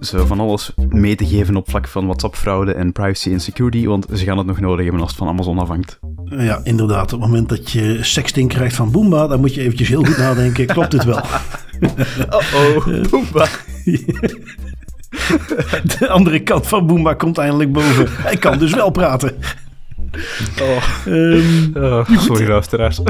Zo 0.00 0.26
van 0.26 0.40
alles 0.40 0.72
mee 0.88 1.16
te 1.16 1.26
geven 1.26 1.56
op 1.56 1.70
vlak 1.70 1.88
van 1.88 2.04
WhatsApp-fraude 2.04 2.72
en 2.74 2.92
privacy 2.92 3.32
en 3.32 3.40
security, 3.40 3.86
want 3.86 4.06
ze 4.14 4.24
gaan 4.24 4.38
het 4.38 4.46
nog 4.46 4.60
nodig 4.60 4.82
hebben 4.84 5.00
als 5.00 5.10
het 5.10 5.18
van 5.18 5.28
Amazon 5.28 5.58
afhangt. 5.58 5.98
Ja, 6.24 6.60
inderdaad. 6.62 7.12
Op 7.12 7.20
het 7.20 7.30
moment 7.30 7.48
dat 7.48 7.70
je 7.70 7.98
sexting 8.04 8.48
krijgt 8.48 8.76
van 8.76 8.90
Boomba, 8.90 9.26
dan 9.26 9.40
moet 9.40 9.54
je 9.54 9.60
eventjes 9.60 9.88
heel 9.88 10.04
goed 10.04 10.18
nadenken. 10.18 10.66
Klopt 10.76 10.90
dit 10.90 11.04
wel? 11.04 11.20
Oh-oh, 12.30 12.86
Boomba. 13.10 13.46
De 15.98 16.08
andere 16.08 16.40
kant 16.42 16.66
van 16.66 16.86
Boomba 16.86 17.14
komt 17.14 17.38
eindelijk 17.38 17.72
boven. 17.72 18.06
Hij 18.10 18.36
kan 18.36 18.58
dus 18.58 18.74
wel 18.74 18.90
praten. 18.90 19.36
Oh. 20.60 20.84
Ehm, 21.06 21.70
Oh, 21.74 22.08
sorry 22.18 22.48
luisteraars. 22.48 23.00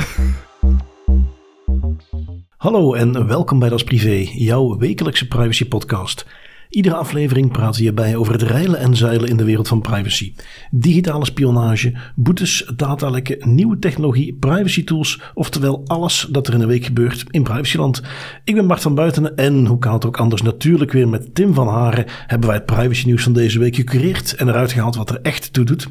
Hallo 2.59 2.95
en 2.95 3.27
welkom 3.27 3.59
bij 3.59 3.68
Das 3.68 3.84
Privé, 3.84 4.29
jouw 4.32 4.77
wekelijkse 4.77 5.29
privacy 5.29 5.68
podcast. 5.68 6.27
Iedere 6.68 6.95
aflevering 6.95 7.52
praten 7.52 7.82
hierbij 7.82 8.16
over 8.16 8.32
het 8.32 8.42
reilen 8.42 8.78
en 8.78 8.96
zeilen 8.96 9.28
in 9.28 9.36
de 9.36 9.45
wereld 9.45 9.68
van 9.68 9.80
privacy. 9.80 10.34
Digitale 10.70 11.24
spionage, 11.24 11.92
boetes, 12.14 12.70
datalekken, 12.76 13.54
nieuwe 13.54 13.78
technologie, 13.78 14.36
privacy 14.40 14.84
tools, 14.84 15.20
oftewel 15.34 15.82
alles 15.86 16.26
dat 16.30 16.46
er 16.46 16.54
in 16.54 16.60
een 16.60 16.66
week 16.68 16.84
gebeurt 16.84 17.24
in 17.30 17.42
privacyland. 17.42 18.02
Ik 18.45 18.54
ben 18.54 18.66
Bart 18.66 18.82
van 18.82 18.95
Buitenen 18.95 19.36
en 19.36 19.66
hoe 19.66 19.78
kan 19.78 19.92
het 19.92 20.06
ook 20.06 20.16
anders 20.16 20.42
natuurlijk 20.42 20.92
weer 20.92 21.09
met 21.09 21.34
Tim 21.34 21.54
van 21.54 21.68
Haren 21.68 22.04
hebben 22.26 22.48
wij 22.48 22.56
het 22.56 22.66
privacy 22.66 23.06
nieuws 23.06 23.23
van 23.23 23.32
deze 23.32 23.59
week 23.59 23.76
gecureerd 23.76 24.34
en 24.34 24.48
eruit 24.48 24.73
gehaald 24.73 24.96
wat 24.96 25.10
er 25.10 25.20
echt 25.23 25.52
toe 25.52 25.64
doet. 25.64 25.88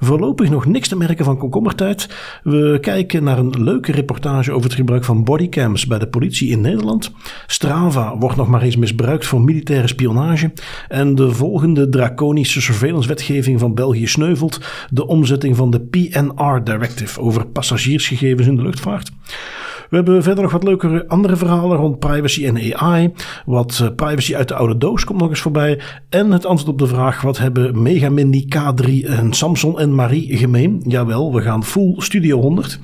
Voorlopig 0.00 0.50
nog 0.50 0.66
niks 0.66 0.88
te 0.88 0.96
merken 0.96 1.24
van 1.24 1.38
komkommertijd. 1.38 2.08
We 2.42 2.78
kijken 2.80 3.24
naar 3.24 3.38
een 3.38 3.62
leuke 3.64 3.92
reportage 3.92 4.52
over 4.52 4.64
het 4.64 4.78
gebruik 4.78 5.04
van 5.04 5.24
bodycams 5.24 5.86
bij 5.86 5.98
de 5.98 6.08
politie 6.08 6.48
in 6.48 6.60
Nederland. 6.60 7.12
Strava 7.46 8.16
wordt 8.18 8.36
nog 8.36 8.48
maar 8.48 8.62
eens 8.62 8.76
misbruikt 8.76 9.26
voor 9.26 9.40
militaire 9.40 9.86
spionage. 9.86 10.02
En 10.88 11.14
de 11.14 11.30
volgende 11.30 11.88
draconische 11.88 12.60
surveillance-wetgeving 12.60 13.60
van 13.60 13.74
België 13.74 14.06
sneuvelt. 14.06 14.60
De 14.90 15.06
omzetting 15.06 15.56
van 15.56 15.70
de 15.70 15.80
PNR 15.80 16.64
Directive 16.64 17.20
over 17.20 17.46
passagiersgegevens 17.46 18.48
in 18.48 18.56
de 18.56 18.62
luchtvaart. 18.62 19.10
We 19.90 19.96
hebben 19.96 20.22
verder 20.22 20.42
nog 20.42 20.52
wat 20.52 20.62
leukere 20.62 21.08
andere 21.08 21.36
verhalen 21.36 21.76
rond 21.76 21.98
privacy 21.98 22.46
en 22.46 22.74
AI. 22.76 23.12
Wat 23.46 23.80
eh, 23.82 23.88
privacy 23.96 24.34
uit 24.36 24.48
de 24.48 24.54
oude 24.54 24.78
doos 24.78 25.04
komt 25.04 25.20
nog 25.20 25.28
eens 25.28 25.40
voorbij. 25.40 25.80
En 26.08 26.30
het 26.30 26.46
antwoord 26.46 26.72
op 26.72 26.78
de 26.78 26.94
vraag: 26.94 27.20
wat 27.20 27.38
hebben 27.38 27.82
Megamindi, 27.82 28.46
K3 28.48 29.06
en 29.06 29.32
Samson 29.32 29.78
en 29.78 29.94
Marie 29.94 30.36
gemeen? 30.36 30.82
Jawel, 30.86 31.34
we 31.34 31.40
gaan 31.40 31.64
full 31.64 31.94
Studio 31.96 32.40
100. 32.40 32.78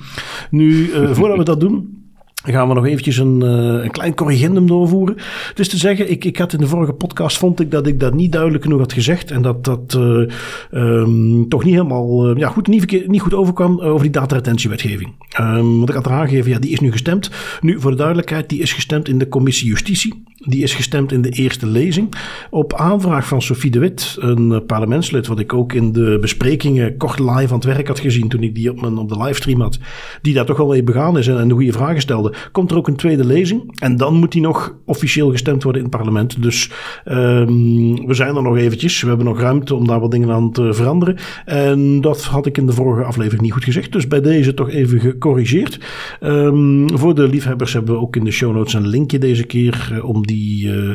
Nu, 0.49 0.91
eh, 0.91 1.11
voordat 1.11 1.37
we 1.37 1.43
dat 1.43 1.59
doen. 1.59 1.95
Gaan 2.43 2.67
we 2.67 2.73
nog 2.73 2.85
eventjes 2.85 3.17
een, 3.17 3.41
eh, 3.41 3.83
een 3.83 3.91
klein 3.91 4.15
corrigendum 4.15 4.67
doorvoeren. 4.67 5.15
Dus 5.53 5.69
te 5.69 5.77
zeggen, 5.77 6.11
ik, 6.11 6.25
ik 6.25 6.37
had 6.37 6.53
in 6.53 6.59
de 6.59 6.67
vorige 6.67 6.93
podcast, 6.93 7.37
vond 7.37 7.59
ik 7.59 7.71
dat 7.71 7.87
ik 7.87 7.99
dat 7.99 8.13
niet 8.13 8.31
duidelijk 8.31 8.63
genoeg 8.63 8.79
had 8.79 8.93
gezegd. 8.93 9.31
En 9.31 9.41
dat 9.41 9.63
dat 9.63 9.93
eh, 9.93 10.23
ehm, 10.71 11.47
toch 11.47 11.63
niet 11.63 11.73
helemaal, 11.73 12.29
eh, 12.29 12.37
ja 12.37 12.47
goed, 12.47 12.67
niet, 12.67 13.07
niet 13.07 13.21
goed 13.21 13.33
overkwam 13.33 13.79
over 13.81 14.01
die 14.01 14.11
dataretentiewetgeving. 14.11 15.13
Ehm 15.29 15.69
want 15.77 15.89
ik 15.89 15.95
had 15.95 16.05
er 16.05 16.11
aangegeven, 16.11 16.51
ja 16.51 16.59
die 16.59 16.71
is 16.71 16.79
nu 16.79 16.91
gestemd. 16.91 17.31
Nu 17.61 17.79
voor 17.79 17.91
de 17.91 17.97
duidelijkheid, 17.97 18.49
die 18.49 18.59
is 18.59 18.73
gestemd 18.73 19.07
in 19.07 19.17
de 19.17 19.27
commissie 19.27 19.67
Justitie. 19.67 20.23
Die 20.35 20.63
is 20.63 20.73
gestemd 20.73 21.11
in 21.11 21.21
de 21.21 21.29
eerste 21.29 21.67
lezing. 21.67 22.13
Op 22.49 22.73
aanvraag 22.73 23.27
van 23.27 23.41
Sophie 23.41 23.71
de 23.71 23.79
Wit, 23.79 24.15
een 24.19 24.65
parlementslid, 24.65 25.27
wat 25.27 25.39
ik 25.39 25.53
ook 25.53 25.73
in 25.73 25.91
de 25.91 26.17
besprekingen 26.21 26.97
kort 26.97 27.19
live 27.19 27.47
aan 27.47 27.55
het 27.55 27.63
werk 27.63 27.87
had 27.87 27.99
gezien 27.99 28.29
toen 28.29 28.43
ik 28.43 28.55
die 28.55 28.71
op, 28.71 28.81
mijn, 28.81 28.97
op 28.97 29.09
de 29.09 29.17
livestream 29.17 29.61
had. 29.61 29.79
Die 30.21 30.33
daar 30.33 30.45
toch 30.45 30.57
wel 30.57 30.67
mee 30.67 30.83
begaan 30.83 31.17
is 31.17 31.27
en, 31.27 31.39
en 31.39 31.47
de 31.47 31.53
goede 31.53 31.71
vragen 31.71 32.01
stelde. 32.01 32.30
Komt 32.51 32.71
er 32.71 32.77
ook 32.77 32.87
een 32.87 32.95
tweede 32.95 33.25
lezing. 33.25 33.79
En 33.79 33.97
dan 33.97 34.13
moet 34.13 34.31
die 34.31 34.41
nog 34.41 34.75
officieel 34.85 35.31
gestemd 35.31 35.63
worden 35.63 35.81
in 35.81 35.87
het 35.87 35.97
parlement. 35.97 36.41
Dus 36.41 36.71
ehm, 37.03 38.05
we 38.05 38.13
zijn 38.13 38.35
er 38.35 38.43
nog 38.43 38.57
eventjes. 38.57 39.01
We 39.01 39.07
hebben 39.07 39.25
nog 39.25 39.39
ruimte 39.39 39.75
om 39.75 39.87
daar 39.87 39.99
wat 39.99 40.11
dingen 40.11 40.31
aan 40.31 40.51
te 40.51 40.73
veranderen. 40.73 41.17
En 41.45 42.01
dat 42.01 42.23
had 42.23 42.45
ik 42.45 42.57
in 42.57 42.65
de 42.65 42.73
vorige 42.73 43.03
aflevering 43.03 43.41
niet 43.41 43.53
goed 43.53 43.63
gezegd. 43.63 43.91
Dus 43.91 44.07
bij 44.07 44.21
deze 44.21 44.53
toch 44.53 44.69
even 44.69 44.99
gecorrigeerd. 44.99 45.79
Ehm, 46.19 46.87
voor 46.93 47.15
de 47.15 47.27
liefhebbers 47.27 47.73
hebben 47.73 47.93
we 47.93 48.01
ook 48.01 48.15
in 48.15 48.23
de 48.23 48.31
show 48.31 48.55
notes 48.55 48.73
een 48.73 48.87
linkje 48.87 49.19
deze 49.19 49.43
keer. 49.43 49.89
eh, 49.91 50.05
om 50.05 50.25
die, 50.25 50.71
eh, 50.71 50.91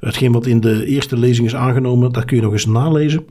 hetgeen 0.00 0.32
wat 0.32 0.46
in 0.46 0.60
de 0.60 0.86
eerste 0.86 1.18
lezing 1.18 1.46
is 1.46 1.54
aangenomen, 1.54 2.12
dat 2.12 2.24
kun 2.24 2.36
je 2.36 2.42
nog 2.42 2.52
eens 2.52 2.66
nalezen. 2.66 3.24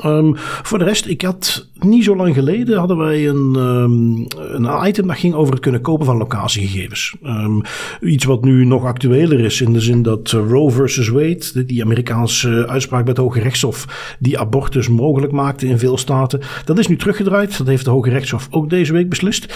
Ehm, 0.00 0.30
voor 0.62 0.78
de 0.78 0.84
rest, 0.84 1.06
ik 1.06 1.22
had 1.22 1.66
niet 1.78 2.04
zo 2.04 2.16
lang 2.16 2.34
geleden 2.34 2.78
hadden 2.78 2.96
wij 2.96 3.28
een, 3.28 3.52
ehm, 3.56 4.64
een 4.64 4.86
item 4.88 5.06
dat 5.06 5.16
ging 5.16 5.34
over 5.34 5.52
het 5.52 5.62
kunnen 5.62 5.80
kopen 5.80 6.06
van 6.06 6.16
locatiegegevens. 6.16 7.14
Ehm, 7.22 7.60
iets 8.00 8.24
wat 8.24 8.44
nu 8.44 8.64
nog 8.64 8.84
actueler 8.84 9.40
is 9.40 9.60
in 9.60 9.72
de 9.72 9.80
zin 9.80 10.02
dat 10.02 10.32
eh, 10.32 10.40
Roe 10.48 10.70
versus 10.70 11.08
Wade, 11.08 11.44
de- 11.52 11.64
die 11.64 11.82
Amerikaanse 11.84 12.66
uitspraak 12.68 13.04
bij 13.04 13.12
het 13.12 13.22
Hoge 13.22 13.40
Rechtshof, 13.40 14.16
die 14.18 14.38
abortus 14.38 14.88
mogelijk 14.88 15.32
maakte 15.32 15.66
in 15.66 15.78
veel 15.78 15.98
staten, 15.98 16.40
dat 16.64 16.78
is 16.78 16.86
nu 16.88 16.96
teruggedraaid. 16.96 17.58
Dat 17.58 17.66
heeft 17.66 17.84
de 17.84 17.90
Hoge 17.90 18.10
Rechtshof 18.10 18.48
ook 18.50 18.70
deze 18.70 18.92
week 18.92 19.08
beslist. 19.08 19.54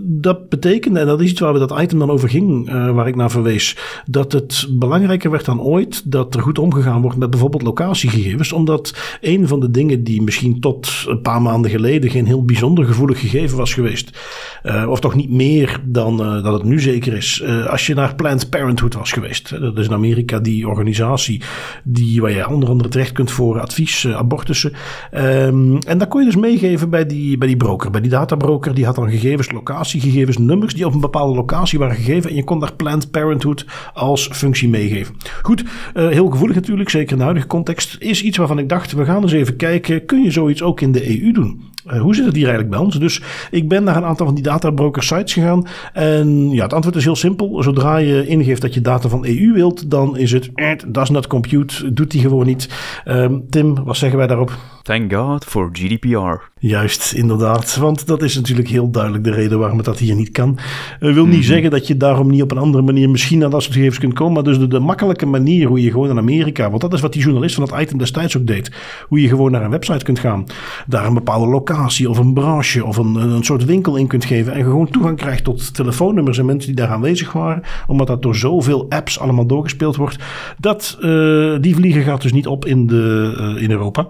Dat 0.00 0.48
betekende, 0.48 1.00
en 1.00 1.06
dat 1.06 1.20
is 1.20 1.30
iets 1.30 1.40
waar 1.40 1.52
we 1.52 1.58
dat 1.58 1.80
item 1.80 1.98
dan 1.98 2.10
over 2.10 2.28
ging, 2.28 2.68
eh, 2.68 2.90
waar 2.90 3.08
ik 3.08 3.16
naar 3.16 3.30
verwees, 3.30 3.76
dat 4.06 4.32
het 4.32 4.66
belangrijker 4.70 5.30
werd 5.30 5.44
dan 5.44 5.60
ooit 5.60 6.10
dat 6.10 6.34
er 6.34 6.42
goed 6.42 6.58
omgegaan 6.58 7.02
wordt 7.02 7.16
met 7.18 7.30
bijvoorbeeld 7.30 7.62
locatiegegevens, 7.62 8.52
omdat 8.52 8.94
een 9.20 9.48
van 9.48 9.60
de 9.60 9.70
dingen 9.70 10.04
die 10.04 10.22
misschien 10.22 10.60
tot 10.60 11.04
een 11.06 11.20
paar 11.20 11.42
maanden 11.42 11.70
geleden 11.70 12.10
geen 12.10 12.26
heel 12.26 12.44
bijzonder 12.44 12.84
gevoelig 12.84 13.20
gegeven 13.20 13.56
was 13.56 13.74
geweest, 13.74 14.18
eh, 14.62 14.88
of 14.88 15.00
toch 15.00 15.14
niet 15.14 15.30
meer 15.30 15.80
dan 15.84 16.20
eh, 16.20 16.42
dat 16.42 16.52
het 16.52 16.62
nu 16.62 16.80
zeker 16.80 17.12
is, 17.12 17.40
eh, 17.40 17.66
als 17.66 17.86
je 17.86 17.94
naar 17.94 18.14
Planned 18.14 18.50
Parenthood 18.50 18.94
was 18.94 19.12
geweest. 19.12 19.60
Dat 19.60 19.78
is 19.78 19.86
in 19.86 19.92
Amerika 19.92 20.38
die 20.38 20.68
organisatie 20.68 21.42
die, 21.84 22.20
waar 22.20 22.30
je 22.30 22.48
onder 22.48 22.68
andere 22.68 22.88
terecht 22.88 23.12
kunt 23.12 23.30
voor 23.30 23.60
advies, 23.60 24.06
abortussen. 24.06 24.72
Ehm, 25.10 25.76
en 25.76 25.98
dat 25.98 26.08
kon 26.08 26.20
je 26.20 26.26
dus 26.26 26.36
meegeven 26.36 26.90
bij 26.90 27.06
die, 27.06 27.38
bij 27.38 27.48
die 27.48 27.56
broker, 27.56 27.90
bij 27.90 28.00
die 28.00 28.10
databroker. 28.10 28.74
Die 28.74 28.84
had 28.84 28.94
dan 28.94 29.10
gegevens, 29.10 29.52
locatiegegevens, 29.52 30.38
nummers 30.38 30.74
die 30.74 30.86
op 30.86 30.94
een 30.94 31.00
bepaalde 31.00 31.34
locatie 31.34 31.78
waren 31.78 31.96
gegeven. 31.96 32.30
En 32.30 32.36
je 32.36 32.44
kon 32.44 32.60
daar 32.60 32.74
Planned 32.74 33.10
Parenthood 33.10 33.66
als 33.94 34.28
functie 34.32 34.68
meegeven. 34.68 35.16
Goed, 35.42 35.64
heel 35.94 36.28
gevoelig 36.28 36.56
natuurlijk, 36.56 36.90
zeker 36.90 37.12
in 37.12 37.16
de 37.16 37.22
huidige 37.22 37.46
context. 37.46 37.96
Is 37.98 38.22
iets 38.22 38.36
waarvan 38.36 38.58
ik 38.58 38.68
dacht, 38.68 38.92
we 38.94 39.04
gaan 39.04 39.22
eens 39.22 39.32
even 39.32 39.56
kijken. 39.56 40.06
Kun 40.06 40.22
je 40.22 40.30
zoiets 40.30 40.62
ook 40.62 40.80
in 40.80 40.92
de 40.92 41.22
EU 41.22 41.32
doen? 41.32 41.72
Eh, 41.86 42.00
hoe 42.00 42.14
zit 42.14 42.24
het 42.24 42.34
hier 42.34 42.46
eigenlijk 42.46 42.76
bij 42.76 42.84
ons? 42.84 42.98
Dus 42.98 43.22
ik 43.50 43.68
ben 43.68 43.84
naar 43.84 43.96
een 43.96 44.04
aantal 44.04 44.26
van 44.26 44.34
die 44.34 44.44
databroker 44.44 45.02
sites 45.02 45.32
gegaan. 45.32 45.66
En 45.92 46.50
ja, 46.50 46.62
het 46.62 46.72
antwoord 46.72 46.96
is 46.96 47.04
heel 47.04 47.16
simpel. 47.16 47.62
Zodra 47.62 47.96
je 47.96 48.26
ingeeft 48.26 48.62
dat 48.62 48.74
je 48.74 48.80
data 48.80 49.08
van 49.08 49.24
EU 49.26 49.52
wilt, 49.52 49.90
dan 49.90 50.16
is 50.16 50.32
het 50.32 50.50
eh, 50.54 50.70
does 50.86 51.10
not 51.10 51.26
compute, 51.26 51.92
doet 51.92 52.10
die 52.10 52.20
gewoon 52.20 52.46
niet. 52.46 52.68
Ehm, 53.04 53.38
Tim, 53.50 53.84
wat 53.84 53.96
zeggen 53.96 54.18
wij 54.18 54.26
daarop? 54.26 54.56
Thank 54.82 55.12
God 55.12 55.44
for 55.44 55.68
GDPR. 55.72 56.52
Juist, 56.58 57.12
inderdaad. 57.12 57.76
Want 57.76 58.06
dat 58.06 58.22
is 58.22 58.34
natuurlijk 58.34 58.68
heel 58.68 58.90
duidelijk 58.90 59.24
de 59.24 59.30
reden 59.30 59.58
waarom 59.58 59.76
het 59.76 59.86
dat 59.86 59.98
hier 59.98 60.14
niet 60.14 60.30
kan. 60.30 60.58
Dat 60.98 61.14
wil 61.14 61.26
niet 61.26 61.44
zeggen 61.44 61.70
dat 61.70 61.86
je 61.86 61.96
daarom 61.96 62.30
niet 62.30 62.42
op 62.42 62.50
een 62.50 62.58
andere 62.58 62.82
manier 62.82 63.10
misschien 63.10 63.44
aan 63.44 63.50
dat 63.50 63.62
soort 63.62 63.74
gegevens 63.74 63.98
kunt 63.98 64.14
komen. 64.14 64.32
Maar 64.32 64.42
dus 64.42 64.58
de, 64.58 64.66
de 64.66 64.78
makkelijke 64.78 65.26
manier 65.26 65.68
hoe 65.68 65.82
je 65.82 65.90
gewoon 65.90 66.10
in 66.10 66.18
Amerika, 66.18 66.68
want 66.68 66.80
dat 66.80 66.92
is 66.92 67.00
wat 67.00 67.12
die 67.12 67.22
journalist 67.22 67.54
van 67.54 67.64
het 67.64 67.80
item 67.80 67.98
destijds 67.98 68.36
ook 68.36 68.46
deed. 68.46 68.70
Hoe 69.08 69.20
je 69.20 69.28
gewoon 69.28 69.50
naar 69.50 69.62
een 69.62 69.70
website 69.70 70.04
kunt 70.04 70.18
gaan. 70.18 70.44
Daar 70.86 71.06
een 71.06 71.14
bepaalde 71.14 71.46
locatie 71.46 71.73
of 72.08 72.18
een 72.18 72.32
branche 72.32 72.84
of 72.84 72.96
een, 72.96 73.14
een 73.14 73.44
soort 73.44 73.64
winkel 73.64 73.96
in 73.96 74.06
kunt 74.06 74.24
geven. 74.24 74.52
En 74.52 74.64
gewoon 74.64 74.90
toegang 74.90 75.16
krijgt 75.16 75.44
tot 75.44 75.74
telefoonnummers 75.74 76.38
en 76.38 76.46
mensen 76.46 76.74
die 76.74 76.84
daar 76.84 76.92
aanwezig 76.94 77.32
waren. 77.32 77.62
Omdat 77.86 78.06
dat 78.06 78.22
door 78.22 78.36
zoveel 78.36 78.86
apps 78.88 79.18
allemaal 79.18 79.46
doorgespeeld 79.46 79.96
wordt. 79.96 80.18
Dat, 80.58 80.96
eh, 81.00 81.54
die 81.60 81.74
vliegen 81.74 82.02
gaat 82.02 82.22
dus 82.22 82.32
niet 82.32 82.46
op 82.46 82.64
in, 82.64 82.86
de, 82.86 83.34
eh, 83.38 83.62
in 83.62 83.70
Europa. 83.70 84.08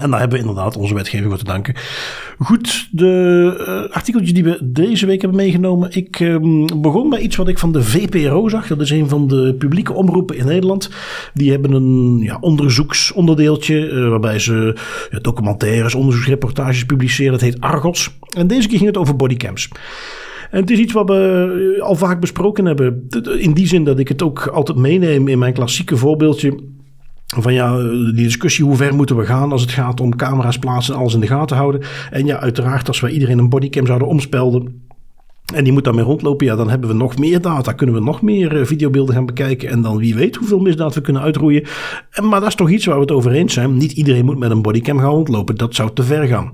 En 0.00 0.10
daar 0.10 0.20
hebben 0.20 0.38
we 0.38 0.44
inderdaad 0.46 0.76
onze 0.76 0.94
wetgeving 0.94 1.28
voor 1.28 1.38
te 1.38 1.44
danken. 1.44 1.74
Goed, 2.38 2.88
de 2.90 3.84
uh, 3.88 3.94
artikeltjes 3.94 4.34
die 4.34 4.44
we 4.44 4.58
deze 4.62 5.06
week 5.06 5.20
hebben 5.20 5.38
meegenomen. 5.38 5.88
Ik 5.92 6.20
um, 6.20 6.82
begon 6.82 7.10
bij 7.10 7.20
iets 7.20 7.36
wat 7.36 7.48
ik 7.48 7.58
van 7.58 7.72
de 7.72 7.82
VPRO 7.82 8.48
zag. 8.48 8.66
Dat 8.66 8.80
is 8.80 8.90
een 8.90 9.08
van 9.08 9.28
de 9.28 9.54
publieke 9.58 9.92
omroepen 9.92 10.36
in 10.36 10.46
Nederland. 10.46 10.90
Die 11.34 11.50
hebben 11.50 11.72
een 11.72 12.18
ja, 12.18 12.36
onderzoeksonderdeeltje. 12.40 13.90
Uh, 13.90 14.08
waarbij 14.08 14.38
ze 14.38 14.76
ja, 15.10 15.18
documentaires, 15.18 15.94
onderzoeksreportages 15.94 16.86
publiceren. 16.86 17.32
Dat 17.32 17.40
heet 17.40 17.60
Argos. 17.60 18.18
En 18.36 18.46
deze 18.46 18.68
keer 18.68 18.78
ging 18.78 18.90
het 18.90 18.98
over 18.98 19.16
bodycams. 19.16 19.68
En 20.50 20.60
het 20.60 20.70
is 20.70 20.78
iets 20.78 20.92
wat 20.92 21.08
we 21.08 21.78
al 21.82 21.94
vaak 21.94 22.20
besproken 22.20 22.64
hebben. 22.64 23.08
In 23.38 23.52
die 23.52 23.66
zin 23.66 23.84
dat 23.84 23.98
ik 23.98 24.08
het 24.08 24.22
ook 24.22 24.46
altijd 24.46 24.78
meeneem 24.78 25.28
in 25.28 25.38
mijn 25.38 25.52
klassieke 25.52 25.96
voorbeeldje 25.96 26.74
van 27.26 27.54
ja, 27.54 27.82
die 27.82 28.12
discussie 28.12 28.64
hoe 28.64 28.76
ver 28.76 28.94
moeten 28.94 29.16
we 29.16 29.26
gaan 29.26 29.52
als 29.52 29.60
het 29.60 29.70
gaat 29.70 30.00
om 30.00 30.16
camera's 30.16 30.58
plaatsen 30.58 30.94
en 30.94 31.00
alles 31.00 31.14
in 31.14 31.20
de 31.20 31.26
gaten 31.26 31.56
houden. 31.56 31.82
En 32.10 32.26
ja, 32.26 32.38
uiteraard 32.38 32.88
als 32.88 33.00
wij 33.00 33.10
iedereen 33.10 33.38
een 33.38 33.48
bodycam 33.48 33.86
zouden 33.86 34.08
omspelden. 34.08 34.85
En 35.54 35.64
die 35.64 35.72
moet 35.72 35.84
daarmee 35.84 36.04
rondlopen. 36.04 36.46
Ja, 36.46 36.56
dan 36.56 36.70
hebben 36.70 36.88
we 36.88 36.94
nog 36.94 37.18
meer 37.18 37.40
data. 37.40 37.72
Kunnen 37.72 37.94
we 37.94 38.00
nog 38.00 38.22
meer 38.22 38.56
eh, 38.56 38.66
videobeelden 38.66 39.14
gaan 39.14 39.26
bekijken. 39.26 39.68
En 39.68 39.82
dan 39.82 39.96
wie 39.96 40.14
weet 40.14 40.36
hoeveel 40.36 40.58
misdaad 40.58 40.94
we 40.94 41.00
kunnen 41.00 41.22
uitroeien. 41.22 41.64
En, 42.10 42.28
maar 42.28 42.40
dat 42.40 42.48
is 42.48 42.54
toch 42.54 42.70
iets 42.70 42.84
waar 42.84 42.94
we 42.94 43.00
het 43.00 43.10
over 43.10 43.32
eens 43.32 43.52
zijn. 43.52 43.76
Niet 43.76 43.92
iedereen 43.92 44.24
moet 44.24 44.38
met 44.38 44.50
een 44.50 44.62
bodycam 44.62 44.98
gaan 44.98 45.10
rondlopen. 45.10 45.56
Dat 45.56 45.74
zou 45.74 45.90
te 45.94 46.02
ver 46.02 46.26
gaan. 46.26 46.52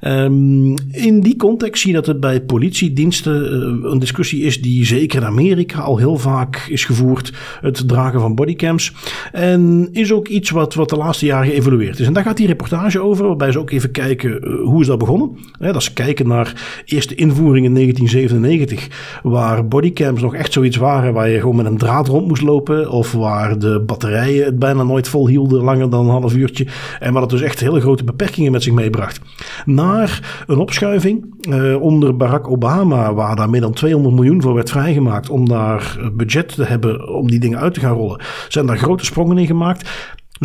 Um, 0.00 0.74
in 0.90 1.20
die 1.20 1.36
context 1.36 1.82
zie 1.82 1.90
je 1.90 1.96
dat 1.96 2.06
het 2.06 2.20
bij 2.20 2.42
politiediensten 2.42 3.42
uh, 3.82 3.90
een 3.90 3.98
discussie 3.98 4.42
is 4.42 4.62
die 4.62 4.84
zeker 4.84 5.20
in 5.20 5.26
Amerika 5.26 5.80
al 5.80 5.98
heel 5.98 6.16
vaak 6.16 6.66
is 6.68 6.84
gevoerd. 6.84 7.32
Het 7.60 7.88
dragen 7.88 8.20
van 8.20 8.34
bodycams. 8.34 8.92
En 9.32 9.88
is 9.92 10.12
ook 10.12 10.28
iets 10.28 10.50
wat, 10.50 10.74
wat 10.74 10.88
de 10.88 10.96
laatste 10.96 11.26
jaren 11.26 11.50
geëvolueerd 11.50 11.98
is. 11.98 12.06
En 12.06 12.12
daar 12.12 12.24
gaat 12.24 12.36
die 12.36 12.46
reportage 12.46 13.00
over. 13.00 13.26
Waarbij 13.26 13.52
ze 13.52 13.58
ook 13.58 13.70
even 13.70 13.90
kijken 13.90 14.30
uh, 14.30 14.64
hoe 14.64 14.80
is 14.80 14.86
dat 14.86 14.98
begonnen. 14.98 15.36
Ja, 15.60 15.72
dat 15.72 15.82
ze 15.82 15.92
kijken 15.92 16.28
naar 16.28 16.82
eerste 16.84 17.14
invoering 17.14 17.66
in 17.66 17.74
1970. 17.74 18.33
1997, 18.40 19.20
waar 19.22 19.68
bodycams 19.68 20.22
nog 20.22 20.34
echt 20.34 20.52
zoiets 20.52 20.76
waren 20.76 21.12
waar 21.12 21.28
je 21.28 21.40
gewoon 21.40 21.56
met 21.56 21.66
een 21.66 21.78
draad 21.78 22.08
rond 22.08 22.28
moest 22.28 22.42
lopen. 22.42 22.90
Of 22.90 23.12
waar 23.12 23.58
de 23.58 23.82
batterijen 23.86 24.44
het 24.44 24.58
bijna 24.58 24.82
nooit 24.82 25.08
vol 25.08 25.28
hielden, 25.28 25.62
langer 25.62 25.90
dan 25.90 26.04
een 26.04 26.10
half 26.10 26.34
uurtje. 26.34 26.66
En 27.00 27.12
waar 27.12 27.22
het 27.22 27.30
dus 27.30 27.42
echt 27.42 27.60
hele 27.60 27.80
grote 27.80 28.04
beperkingen 28.04 28.52
met 28.52 28.62
zich 28.62 28.72
meebracht. 28.72 29.20
Naar 29.64 30.44
een 30.46 30.58
opschuiving 30.58 31.34
eh, 31.40 31.82
onder 31.82 32.16
Barack 32.16 32.48
Obama, 32.48 33.14
waar 33.14 33.36
daar 33.36 33.50
meer 33.50 33.60
dan 33.60 33.72
200 33.72 34.14
miljoen 34.14 34.42
voor 34.42 34.54
werd 34.54 34.70
vrijgemaakt 34.70 35.30
om 35.30 35.48
daar 35.48 36.10
budget 36.12 36.54
te 36.54 36.64
hebben 36.64 37.08
om 37.08 37.30
die 37.30 37.40
dingen 37.40 37.58
uit 37.58 37.74
te 37.74 37.80
gaan 37.80 37.94
rollen. 37.94 38.20
Zijn 38.48 38.66
daar 38.66 38.78
grote 38.78 39.04
sprongen 39.04 39.38
in 39.38 39.46
gemaakt. 39.46 39.88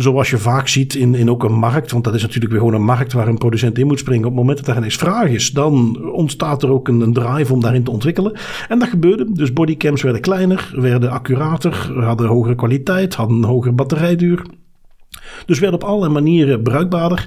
Zoals 0.00 0.30
je 0.30 0.38
vaak 0.38 0.68
ziet 0.68 0.94
in, 0.94 1.14
in 1.14 1.30
ook 1.30 1.44
een 1.44 1.52
markt, 1.52 1.92
want 1.92 2.04
dat 2.04 2.14
is 2.14 2.22
natuurlijk 2.22 2.52
weer 2.52 2.60
gewoon 2.60 2.74
een 2.74 2.84
markt 2.84 3.12
waar 3.12 3.28
een 3.28 3.38
producent 3.38 3.78
in 3.78 3.86
moet 3.86 3.98
springen. 3.98 4.24
Op 4.24 4.30
het 4.30 4.40
moment 4.40 4.58
dat 4.58 4.68
er 4.68 4.76
ineens 4.76 4.96
vraag 4.96 5.28
is, 5.28 5.50
dan 5.50 6.04
ontstaat 6.12 6.62
er 6.62 6.70
ook 6.70 6.88
een, 6.88 7.00
een 7.00 7.12
drive 7.12 7.52
om 7.52 7.60
daarin 7.60 7.84
te 7.84 7.90
ontwikkelen. 7.90 8.38
En 8.68 8.78
dat 8.78 8.88
gebeurde. 8.88 9.32
Dus 9.32 9.52
bodycams 9.52 10.02
werden 10.02 10.20
kleiner, 10.20 10.70
werden 10.74 11.10
accurater, 11.10 11.92
hadden 12.04 12.28
hogere 12.28 12.54
kwaliteit, 12.54 13.14
hadden 13.14 13.36
een 13.36 13.44
hogere 13.44 13.72
batterijduur. 13.72 14.42
Dus 15.46 15.58
werden 15.58 15.80
op 15.80 15.88
allerlei 15.88 16.12
manieren 16.12 16.62
bruikbaarder. 16.62 17.26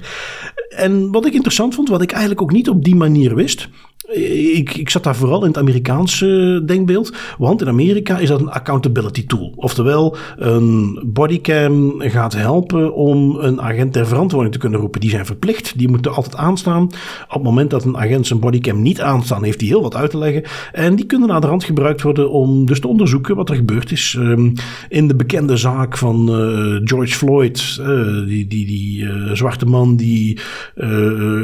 En 0.68 1.10
wat 1.10 1.26
ik 1.26 1.34
interessant 1.34 1.74
vond, 1.74 1.88
wat 1.88 2.02
ik 2.02 2.10
eigenlijk 2.10 2.42
ook 2.42 2.52
niet 2.52 2.68
op 2.68 2.84
die 2.84 2.96
manier 2.96 3.34
wist, 3.34 3.68
ik, 4.12 4.74
ik 4.74 4.90
zat 4.90 5.04
daar 5.04 5.16
vooral 5.16 5.40
in 5.40 5.48
het 5.48 5.58
Amerikaanse 5.58 6.62
denkbeeld. 6.66 7.12
Want 7.38 7.60
in 7.60 7.68
Amerika 7.68 8.18
is 8.18 8.28
dat 8.28 8.40
een 8.40 8.50
accountability 8.50 9.26
tool. 9.26 9.52
Oftewel, 9.56 10.16
een 10.36 11.02
bodycam 11.06 11.94
gaat 11.98 12.32
helpen 12.32 12.94
om 12.94 13.36
een 13.38 13.60
agent 13.60 13.92
ter 13.92 14.06
verantwoording 14.06 14.52
te 14.52 14.60
kunnen 14.60 14.80
roepen. 14.80 15.00
Die 15.00 15.10
zijn 15.10 15.26
verplicht, 15.26 15.78
die 15.78 15.88
moeten 15.88 16.14
altijd 16.14 16.36
aanstaan. 16.36 16.82
Op 16.82 16.92
het 17.28 17.42
moment 17.42 17.70
dat 17.70 17.84
een 17.84 17.96
agent 17.96 18.26
zijn 18.26 18.40
bodycam 18.40 18.82
niet 18.82 19.00
aanstaan, 19.00 19.44
heeft 19.44 19.60
hij 19.60 19.68
heel 19.68 19.82
wat 19.82 19.94
uit 19.94 20.10
te 20.10 20.18
leggen. 20.18 20.42
En 20.72 20.96
die 20.96 21.06
kunnen 21.06 21.28
naar 21.28 21.40
de 21.40 21.46
rand 21.46 21.64
gebruikt 21.64 22.02
worden 22.02 22.30
om 22.30 22.66
dus 22.66 22.80
te 22.80 22.88
onderzoeken 22.88 23.36
wat 23.36 23.48
er 23.48 23.56
gebeurd 23.56 23.92
is. 23.92 24.16
Um, 24.18 24.52
in 24.88 25.08
de 25.08 25.16
bekende 25.16 25.56
zaak 25.56 25.98
van 25.98 26.28
uh, 26.28 26.80
George 26.84 27.14
Floyd, 27.14 27.80
die, 28.26 28.46
die, 28.46 28.66
die 28.66 29.06
zwarte 29.32 29.66
man 29.66 29.96
die 29.96 30.38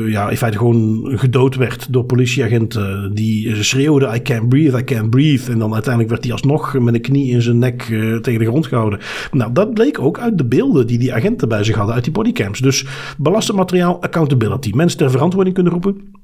ja, 0.06 0.30
in 0.30 0.36
feite 0.36 0.58
gewoon 0.58 1.12
gedood 1.14 1.56
werd 1.56 1.92
door 1.92 2.04
politie 2.04 2.42
agenten 2.50 3.14
die 3.14 3.62
schreeuwde 3.64 4.14
I 4.14 4.22
can't 4.22 4.48
breathe, 4.48 4.78
I 4.78 4.84
can't 4.84 5.10
breathe. 5.10 5.52
En 5.52 5.58
dan 5.58 5.72
uiteindelijk 5.72 6.12
werd 6.12 6.24
hij 6.24 6.32
alsnog 6.32 6.78
met 6.78 6.94
een 6.94 7.00
knie 7.00 7.30
in 7.30 7.42
zijn 7.42 7.58
nek 7.58 7.88
uh, 7.88 8.16
tegen 8.16 8.40
de 8.40 8.46
grond 8.46 8.66
gehouden. 8.66 8.98
Nou, 9.32 9.52
dat 9.52 9.74
bleek 9.74 9.98
ook 9.98 10.18
uit 10.18 10.38
de 10.38 10.44
beelden 10.44 10.86
die 10.86 10.98
die 10.98 11.14
agenten 11.14 11.48
bij 11.48 11.64
zich 11.64 11.76
hadden 11.76 11.94
uit 11.94 12.04
die 12.04 12.12
bodycams. 12.12 12.58
Dus 12.58 12.86
belastend 13.18 13.56
materiaal, 13.56 14.02
accountability. 14.02 14.70
Mensen 14.74 14.98
ter 14.98 15.10
verantwoording 15.10 15.54
kunnen 15.54 15.72
roepen. 15.72 16.19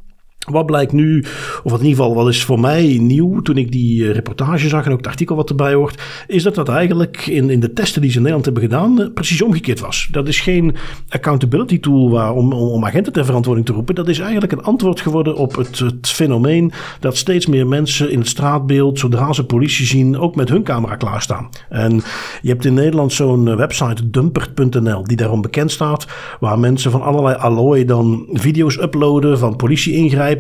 Wat 0.51 0.67
blijkt 0.67 0.93
nu, 0.93 1.25
of 1.63 1.73
in 1.73 1.87
ieder 1.87 1.97
geval 1.97 2.15
wat 2.15 2.29
is 2.29 2.45
voor 2.45 2.61
mij 2.61 2.99
nieuw 3.01 3.41
toen 3.41 3.57
ik 3.57 3.73
die 3.73 4.05
eh, 4.05 4.15
reportage 4.15 4.69
zag 4.69 4.85
en 4.85 4.93
ook 4.93 4.99
het 4.99 5.07
artikel 5.07 5.37
wat 5.37 5.49
erbij 5.49 5.75
hoort, 5.75 6.03
is 6.27 6.43
dat 6.43 6.55
dat 6.55 6.69
eigenlijk 6.69 7.27
in, 7.27 7.51
in 7.51 7.61
de 7.61 7.73
testen 7.73 8.01
die 8.01 8.11
ze 8.11 8.17
in 8.17 8.23
Nederland 8.23 8.45
hebben 8.45 8.63
gedaan 8.63 9.01
eh, 9.01 9.07
precies 9.15 9.43
omgekeerd 9.43 9.81
was. 9.81 10.09
Dat 10.11 10.29
is 10.29 10.41
geen 10.41 10.75
accountability 11.09 11.81
tool 11.81 12.11
waar, 12.11 12.35
om, 12.35 12.53
om 12.53 12.85
agenten 12.85 13.13
ter 13.13 13.25
verantwoording 13.25 13.67
te 13.67 13.73
roepen. 13.73 13.95
Dat 13.95 14.09
is 14.09 14.19
eigenlijk 14.19 14.53
een 14.53 14.63
antwoord 14.63 15.01
geworden 15.01 15.37
op 15.37 15.57
het, 15.57 15.79
het 15.79 16.09
fenomeen 16.09 16.73
dat 17.01 17.17
steeds 17.17 17.47
meer 17.47 17.67
mensen 17.67 18.11
in 18.11 18.19
het 18.19 18.29
straatbeeld, 18.29 18.99
zodra 18.99 19.33
ze 19.33 19.45
politie 19.45 19.87
zien, 19.87 20.19
ook 20.19 20.37
met 20.37 20.49
hun 20.49 20.63
camera 20.63 20.97
klaarstaan. 20.97 21.49
En 21.69 22.03
je 22.43 22.49
hebt 22.49 22.65
in 22.65 22.75
Nederland 22.75 23.13
zo'n 23.13 23.49
eh, 23.49 23.57
website, 23.57 24.11
dumpert.nl, 24.11 25.05
die 25.05 25.17
daarom 25.17 25.43
bekend 25.43 25.71
staat, 25.71 26.07
waar 26.41 26.59
mensen 26.59 26.91
van 26.91 27.03
allerlei 27.03 27.37
allooi 27.37 27.85
dan 27.85 28.27
video's 28.33 28.77
uploaden 28.77 29.39
van 29.39 29.57
politie 29.57 29.95
ingrijpen 29.95 30.35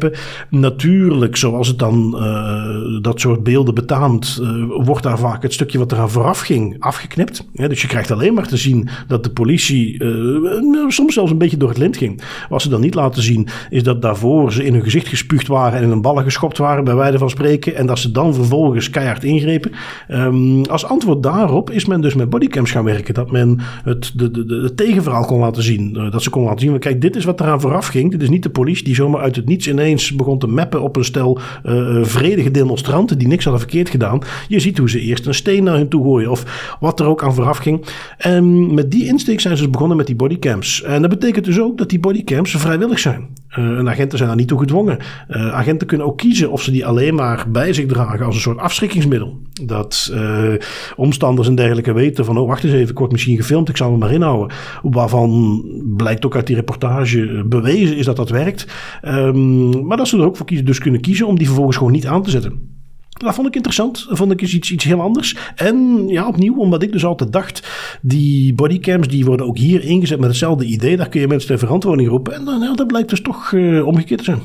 Natuurlijk, 0.50 1.37
zoals 1.37 1.69
het 1.69 1.78
dan 1.78 2.16
uh, 2.19 3.02
dat 3.02 3.20
soort 3.20 3.43
beelden 3.43 3.75
betaamt, 3.75 4.40
uh, 4.43 4.64
wordt 4.84 5.02
daar 5.02 5.19
vaak 5.19 5.43
het 5.43 5.52
stukje 5.52 5.78
wat 5.78 5.93
eraan 5.93 6.10
vooraf 6.10 6.40
ging 6.40 6.76
afgeknipt. 6.78 7.48
Dus 7.52 7.82
je 7.82 7.88
krijgt 7.88 8.10
alleen 8.10 8.34
maar 8.34 8.46
te 8.46 8.56
zien 8.56 8.88
dat 9.08 9.25
de 9.25 9.31
politie 9.31 10.04
uh, 10.04 10.88
soms 10.88 11.14
zelfs 11.14 11.31
een 11.31 11.38
beetje 11.38 11.56
door 11.56 11.69
het 11.69 11.78
lint 11.78 11.96
ging. 11.96 12.22
Wat 12.48 12.62
ze 12.62 12.69
dan 12.69 12.81
niet 12.81 12.94
laten 12.94 13.22
zien, 13.22 13.48
is 13.70 13.82
dat 13.82 14.02
daarvoor 14.02 14.52
ze 14.52 14.64
in 14.64 14.72
hun 14.72 14.82
gezicht 14.82 15.08
gespuugd 15.08 15.46
waren 15.46 15.78
en 15.78 15.84
in 15.84 15.90
een 15.90 16.02
ballen 16.02 16.25
geschopt 16.25 16.58
waren, 16.58 16.84
bij 16.84 16.94
wijze 16.94 17.19
van 17.19 17.31
spreken. 17.31 17.75
En 17.76 17.87
dat 17.87 17.98
ze 17.98 18.10
dan 18.10 18.34
vervolgens 18.34 18.90
keihard 18.90 19.25
ingrepen. 19.25 19.70
Um, 20.08 20.64
als 20.64 20.84
antwoord 20.84 21.22
daarop 21.22 21.70
is 21.70 21.87
men 21.87 22.00
dus 22.00 22.14
met 22.14 22.31
bodycams 22.31 22.70
gaan 22.70 22.84
werken. 22.84 23.14
Dat 23.14 23.31
men 23.31 23.58
het 23.84 24.12
de, 24.14 24.31
de, 24.31 24.44
de, 24.44 24.75
tegenverhaal 24.75 25.25
kon 25.25 25.38
laten 25.38 25.62
zien. 25.62 25.93
dat 26.10 26.22
ze 26.22 26.31
kon 26.31 26.44
laten 26.44 26.60
zien, 26.60 26.78
kijk, 26.78 27.00
dit 27.00 27.16
is 27.16 27.25
wat 27.25 27.40
eraan 27.40 27.60
vooraf 27.60 27.87
ging. 27.87 28.10
Dit 28.10 28.22
is 28.22 28.28
niet 28.28 28.43
de 28.43 28.50
politie 28.50 28.84
die 28.84 28.94
zomaar 28.94 29.20
uit 29.20 29.37
het 29.37 29.46
niets 29.46 29.69
ineens 29.69 29.86
ineens 29.87 30.15
begon 30.15 30.38
te 30.38 30.47
mappen 30.47 30.83
op 30.83 30.97
een 30.97 31.05
stel 31.05 31.38
uh, 31.65 32.05
vredige 32.05 32.50
demonstranten 32.50 33.19
die 33.19 33.29
niks 33.29 33.44
hadden 33.44 33.62
verkeerd 33.62 33.88
gedaan. 33.88 34.21
Je 34.49 34.61
ziet 34.61 34.79
hoe 34.79 34.91
ze 34.91 35.00
eerst 35.00 35.27
een 35.27 35.35
steen 35.35 35.65
naar 35.65 35.77
hen 35.77 35.88
toe 35.88 36.03
gooien 36.03 36.31
of 36.31 36.77
wat 36.81 37.00
er 37.00 37.06
ook 37.06 37.23
aan 37.23 37.35
vooraf 37.35 37.59
ging. 37.59 37.85
En 38.19 38.75
met 38.75 38.91
die 38.91 39.06
insteek 39.06 39.41
zijn 39.41 39.56
ze 39.56 39.62
dus 39.62 39.73
begonnen 39.73 39.97
met 39.97 40.06
die 40.06 40.17
bodycams. 40.17 40.83
En 40.83 41.00
dat 41.00 41.11
betekent 41.11 41.44
dus 41.44 41.61
ook 41.61 41.79
dat 41.79 41.88
die 41.88 42.00
bodycams 42.00 42.50
vrijwillig 42.50 42.99
zijn. 42.99 43.29
Uh, 43.58 43.79
en 43.79 43.88
agenten 43.88 44.19
zijn 44.19 44.29
daar 44.29 44.38
niet 44.38 44.49
toe 44.49 44.58
gedwongen. 44.58 44.99
Uh, 45.31 45.55
agenten 45.55 45.87
kunnen 45.87 46.06
ook 46.06 46.19
kiezen 46.19 46.50
of 46.50 46.62
ze 46.62 46.70
die 46.70 46.87
alleen 46.87 47.14
maar 47.14 47.47
bij 47.49 47.73
zich 47.73 47.87
dragen 47.87 48.26
als 48.26 48.35
een 48.35 48.41
soort 48.41 48.58
afschrikkingsmiddel. 48.58 49.38
Dat 49.64 50.11
uh, 50.12 50.53
omstanders 50.97 51.49
en 51.49 51.55
dergelijke 51.55 51.93
weten 51.93 52.25
van, 52.25 52.38
oh 52.38 52.49
wacht 52.49 52.64
eens 52.64 52.73
even, 52.73 52.91
ik 52.91 52.99
word 52.99 53.12
misschien 53.12 53.37
gefilmd, 53.37 53.69
ik 53.69 53.76
zal 53.76 53.91
me 53.91 53.97
maar 53.97 54.12
inhouden. 54.12 54.56
Waarvan 54.82 55.64
blijkt 55.97 56.26
ook 56.26 56.35
uit 56.35 56.47
die 56.47 56.56
reportage 56.56 57.44
bewezen 57.47 57.97
is 57.97 58.05
dat 58.05 58.17
dat 58.17 58.31
werkt. 58.31 58.67
Um, 59.05 59.87
maar 59.87 59.97
dat 59.97 60.08
ze 60.08 60.19
er 60.19 60.25
ook 60.25 60.37
voor 60.37 60.47
kiezen, 60.47 60.67
dus 60.67 60.79
kunnen 60.79 61.00
kiezen 61.00 61.26
om 61.26 61.37
die 61.37 61.47
vervolgens 61.47 61.76
gewoon 61.76 61.93
niet 61.93 62.06
aan 62.06 62.23
te 62.23 62.31
zetten. 62.31 62.75
Dat 63.17 63.35
vond 63.35 63.47
ik 63.47 63.55
interessant. 63.55 64.05
Dat 64.09 64.19
vond 64.19 64.33
ik 64.33 64.43
iets, 64.43 64.71
iets 64.71 64.85
heel 64.85 65.01
anders. 65.01 65.37
En 65.55 66.09
ja, 66.09 66.27
opnieuw, 66.27 66.57
omdat 66.57 66.83
ik 66.83 66.93
dus 66.93 67.05
altijd 67.05 67.33
dacht, 67.33 67.69
die 68.03 68.55
bodycams 68.55 69.09
die 69.09 69.25
worden 69.25 69.47
ook 69.47 69.59
hier 69.59 69.85
ingezet 69.85 70.19
met 70.19 70.29
hetzelfde 70.29 70.65
idee. 70.65 70.97
Daar 70.97 71.09
kun 71.09 71.21
je 71.21 71.29
mensen 71.29 71.49
ter 71.49 71.59
verantwoording 71.59 72.09
roepen. 72.09 72.35
En 72.35 72.45
dan, 72.45 72.61
ja, 72.61 72.75
dat 72.75 72.87
blijkt 72.87 73.09
dus 73.09 73.21
toch 73.21 73.53
uh, 73.53 73.87
omgekeerd 73.87 74.19
te 74.19 74.25
zijn. 74.25 74.41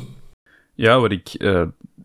Ja, 0.75 0.99
wat 0.99 1.11
ik 1.11 1.35
uh, 1.37 1.61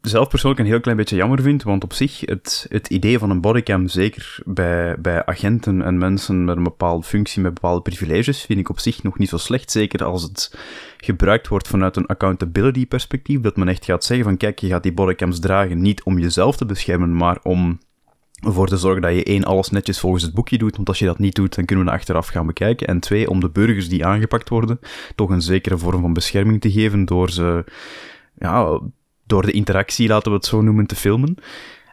zelf 0.08 0.29
persoonlijk 0.29 0.62
een 0.62 0.70
heel 0.70 0.81
klein 0.81 0.97
beetje 0.97 1.17
jammer 1.17 1.43
vind, 1.43 1.62
want 1.62 1.85
op 1.85 1.93
zich, 1.93 2.20
het, 2.20 2.67
het 2.69 2.88
idee 2.88 3.19
van 3.19 3.31
een 3.31 3.41
bodycam, 3.41 3.88
zeker 3.88 4.38
bij, 4.44 4.97
bij 4.99 5.25
agenten 5.25 5.82
en 5.82 5.99
mensen 5.99 6.44
met 6.44 6.56
een 6.56 6.63
bepaalde 6.63 7.06
functie, 7.06 7.43
met 7.43 7.55
bepaalde 7.55 7.81
privileges, 7.81 8.44
vind 8.44 8.58
ik 8.58 8.69
op 8.69 8.79
zich 8.79 9.03
nog 9.03 9.19
niet 9.19 9.29
zo 9.29 9.36
slecht. 9.36 9.70
Zeker 9.70 10.05
als 10.05 10.22
het 10.22 10.58
gebruikt 10.96 11.48
wordt 11.48 11.69
vanuit 11.69 11.96
een 11.96 12.06
accountability 12.06 12.86
perspectief, 12.86 13.41
dat 13.41 13.56
men 13.56 13.69
echt 13.69 13.84
gaat 13.84 14.05
zeggen 14.05 14.27
van 14.27 14.36
kijk, 14.36 14.58
je 14.58 14.69
gaat 14.69 14.82
die 14.82 14.93
bodycams 14.93 15.41
dragen 15.41 15.81
niet 15.82 16.03
om 16.03 16.19
jezelf 16.19 16.56
te 16.56 16.67
beschermen, 16.67 17.17
maar 17.17 17.39
om 17.43 17.79
ervoor 18.46 18.67
te 18.67 18.77
zorgen 18.77 19.03
dat 19.03 19.15
je 19.15 19.25
één, 19.25 19.44
alles 19.44 19.70
netjes 19.70 20.01
volgens 20.01 20.22
het 20.22 20.34
boekje 20.34 20.58
doet, 20.58 20.77
want 20.77 20.89
als 20.89 20.98
je 20.98 21.06
dat 21.06 21.19
niet 21.19 21.34
doet, 21.34 21.55
dan 21.55 21.65
kunnen 21.65 21.84
we 21.84 21.91
achteraf 21.91 22.29
gaan 22.29 22.46
bekijken. 22.46 22.86
En 22.86 23.01
twee, 23.01 23.31
om 23.31 23.41
de 23.41 23.51
burgers 23.51 23.89
die 23.89 24.06
aangepakt 24.06 24.48
worden, 24.48 24.81
toch 25.15 25.31
een 25.31 25.43
zekere 25.43 25.79
vorm 25.79 26.01
van 26.01 26.13
bescherming 26.13 26.60
te 26.60 26.70
geven 26.70 27.05
door 27.05 27.31
ze 27.31 27.65
ja, 28.39 28.81
door 29.27 29.43
de 29.43 29.53
interactie, 29.53 30.09
laten 30.09 30.31
we 30.31 30.37
het 30.37 30.47
zo 30.47 30.61
noemen, 30.61 30.87
te 30.87 30.97
filmen. 30.97 31.37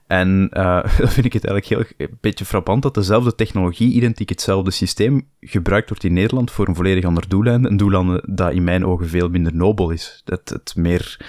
En 0.08 0.50
uh, 0.52 0.84
dan 1.00 1.10
vind 1.10 1.26
ik 1.26 1.34
het 1.34 1.46
eigenlijk 1.46 1.66
heel 1.98 2.08
een 2.08 2.18
beetje 2.22 2.46
frappant 2.46 2.82
dat 2.82 2.94
dezelfde 2.94 3.36
technologie, 3.36 3.94
identiek 3.94 4.30
hetzelfde 4.30 4.72
systeem, 4.72 5.28
gebruikt 5.40 5.90
wordt 5.90 6.04
in 6.04 6.14
Nederland 6.14 6.52
voor 6.52 6.68
een 6.68 6.76
volledig 6.76 7.04
ander 7.04 7.30
doeleinde. 7.30 7.70
Een 7.70 7.78
doeleinde 7.78 8.24
dat 8.28 8.52
in 8.52 8.64
mijn 8.64 8.86
ogen 8.86 9.08
veel 9.08 9.30
minder 9.30 9.56
nobel 9.56 9.90
is. 9.90 10.22
Het, 10.26 10.50
het 10.50 10.74
meer 10.76 11.26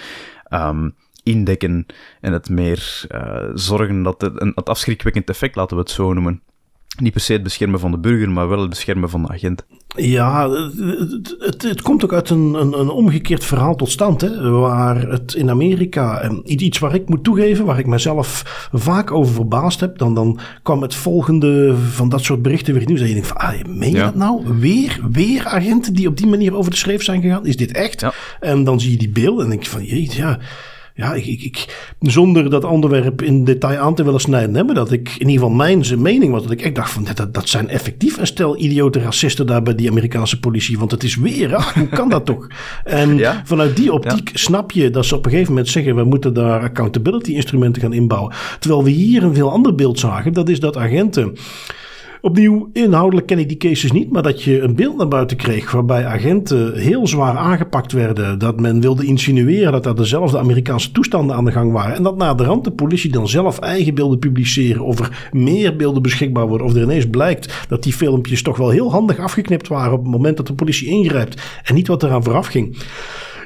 um, 0.49 0.95
indekken 1.23 1.85
en 2.21 2.33
het 2.33 2.49
meer 2.49 3.05
uh, 3.11 3.49
zorgen 3.53 4.03
dat 4.03 4.21
het 4.21 4.41
een 4.41 4.51
het 4.55 4.69
afschrikwekkend 4.69 5.29
effect, 5.29 5.55
laten 5.55 5.75
we 5.75 5.81
het 5.81 5.91
zo 5.91 6.13
noemen. 6.13 6.41
Niet 6.97 7.11
per 7.11 7.21
se 7.21 7.33
het 7.33 7.43
beschermen 7.43 7.79
van 7.79 7.91
de 7.91 7.97
burger, 7.97 8.29
maar 8.29 8.49
wel 8.49 8.59
het 8.59 8.69
beschermen 8.69 9.09
van 9.09 9.21
de 9.21 9.27
agent. 9.27 9.65
Ja, 9.95 10.49
het, 10.49 11.35
het, 11.39 11.61
het 11.61 11.81
komt 11.81 12.03
ook 12.03 12.13
uit 12.13 12.29
een, 12.29 12.53
een, 12.53 12.79
een, 12.79 12.89
omgekeerd 12.89 13.43
verhaal 13.43 13.75
tot 13.75 13.89
stand. 13.89 14.21
Hè, 14.21 14.49
waar 14.49 15.01
het 15.09 15.33
in 15.33 15.49
Amerika, 15.49 16.31
iets 16.43 16.79
waar 16.79 16.95
ik 16.95 17.09
moet 17.09 17.23
toegeven, 17.23 17.65
waar 17.65 17.79
ik 17.79 17.85
mezelf 17.85 18.67
vaak 18.73 19.11
over 19.11 19.33
verbaasd 19.33 19.79
heb, 19.79 19.97
dan, 19.97 20.13
dan 20.13 20.39
kwam 20.63 20.81
het 20.81 20.95
volgende 20.95 21.75
van 21.91 22.09
dat 22.09 22.23
soort 22.23 22.41
berichten 22.41 22.73
weer 22.73 22.85
nieuws. 22.85 23.01
En 23.01 23.07
je 23.07 23.13
denkt 23.13 23.27
van, 23.27 23.37
ah, 23.37 23.53
meen 23.67 23.91
je 23.91 23.97
dat 23.97 24.15
nou? 24.15 24.41
Weer, 24.59 24.99
weer 25.11 25.45
agenten 25.45 25.93
die 25.93 26.07
op 26.07 26.17
die 26.17 26.27
manier 26.27 26.55
over 26.55 26.71
de 26.71 26.77
schreef 26.77 27.03
zijn 27.03 27.21
gegaan? 27.21 27.45
Is 27.45 27.57
dit 27.57 27.71
echt? 27.71 28.01
Ja. 28.01 28.13
En 28.39 28.63
dan 28.63 28.79
zie 28.79 28.91
je 28.91 28.97
die 28.97 29.09
beelden 29.09 29.43
en 29.43 29.49
denk 29.49 29.63
je 29.63 29.69
van, 29.69 29.83
jeetje, 29.83 30.21
ja 30.21 30.39
ja, 30.97 31.13
ik, 31.13 31.25
ik, 31.25 31.43
ik, 31.43 31.89
zonder 31.99 32.49
dat 32.49 32.63
onderwerp 32.63 33.21
in 33.21 33.43
detail 33.43 33.79
aan 33.79 33.95
te 33.95 34.03
willen 34.03 34.19
snijden, 34.19 34.55
hè, 34.55 34.63
maar 34.63 34.75
dat 34.75 34.91
ik 34.91 35.09
in 35.09 35.27
ieder 35.27 35.33
geval 35.33 35.49
mijn 35.49 35.85
zijn 35.85 36.01
mening 36.01 36.31
was, 36.31 36.41
dat 36.41 36.51
ik 36.51 36.61
echt 36.61 36.75
dacht 36.75 36.91
van 36.91 37.07
dat, 37.13 37.33
dat 37.33 37.49
zijn 37.49 37.69
effectief 37.69 38.17
een 38.17 38.27
stel 38.27 38.57
idiote 38.57 38.99
racisten 38.99 39.47
daar 39.47 39.61
bij 39.61 39.75
die 39.75 39.89
Amerikaanse 39.89 40.39
politie, 40.39 40.79
want 40.79 40.91
het 40.91 41.03
is 41.03 41.15
weer 41.15 41.73
hoe 41.73 41.87
kan 41.87 42.09
dat 42.09 42.25
toch? 42.25 42.47
En 42.83 43.19
vanuit 43.43 43.75
die 43.75 43.93
optiek 43.93 44.29
snap 44.33 44.71
je 44.71 44.89
dat 44.89 45.05
ze 45.05 45.15
op 45.15 45.25
een 45.25 45.31
gegeven 45.31 45.53
moment 45.53 45.69
zeggen, 45.69 45.95
we 45.95 46.03
moeten 46.03 46.33
daar 46.33 46.61
accountability 46.61 47.31
instrumenten 47.31 47.81
gaan 47.81 47.93
inbouwen. 47.93 48.33
Terwijl 48.59 48.83
we 48.83 48.89
hier 48.89 49.23
een 49.23 49.35
veel 49.35 49.51
ander 49.51 49.75
beeld 49.75 49.99
zagen, 49.99 50.33
dat 50.33 50.49
is 50.49 50.59
dat 50.59 50.77
agenten 50.77 51.37
Opnieuw, 52.25 52.69
inhoudelijk 52.73 53.27
ken 53.27 53.39
ik 53.39 53.47
die 53.47 53.57
cases 53.57 53.91
niet, 53.91 54.11
maar 54.11 54.23
dat 54.23 54.43
je 54.43 54.61
een 54.61 54.75
beeld 54.75 54.97
naar 54.97 55.07
buiten 55.07 55.37
kreeg 55.37 55.71
waarbij 55.71 56.05
agenten 56.05 56.77
heel 56.77 57.07
zwaar 57.07 57.37
aangepakt 57.37 57.91
werden. 57.91 58.39
Dat 58.39 58.59
men 58.59 58.81
wilde 58.81 59.05
insinueren 59.05 59.71
dat 59.71 59.85
er 59.85 59.95
dezelfde 59.95 60.37
Amerikaanse 60.37 60.91
toestanden 60.91 61.35
aan 61.35 61.45
de 61.45 61.51
gang 61.51 61.71
waren. 61.71 61.95
En 61.95 62.03
dat 62.03 62.17
na 62.17 62.33
de 62.33 62.43
rand 62.43 62.63
de 62.63 62.71
politie 62.71 63.11
dan 63.11 63.27
zelf 63.27 63.59
eigen 63.59 63.95
beelden 63.95 64.19
publiceren 64.19 64.85
of 64.85 64.99
er 64.99 65.29
meer 65.31 65.75
beelden 65.75 66.01
beschikbaar 66.01 66.47
worden. 66.47 66.67
Of 66.67 66.75
er 66.75 66.81
ineens 66.81 67.09
blijkt 67.09 67.65
dat 67.67 67.83
die 67.83 67.93
filmpjes 67.93 68.41
toch 68.41 68.57
wel 68.57 68.69
heel 68.69 68.91
handig 68.91 69.19
afgeknipt 69.19 69.67
waren 69.67 69.93
op 69.93 70.03
het 70.03 70.11
moment 70.11 70.37
dat 70.37 70.47
de 70.47 70.53
politie 70.53 70.87
ingrijpt 70.87 71.41
en 71.63 71.75
niet 71.75 71.87
wat 71.87 72.03
eraan 72.03 72.23
vooraf 72.23 72.47
ging. 72.47 72.77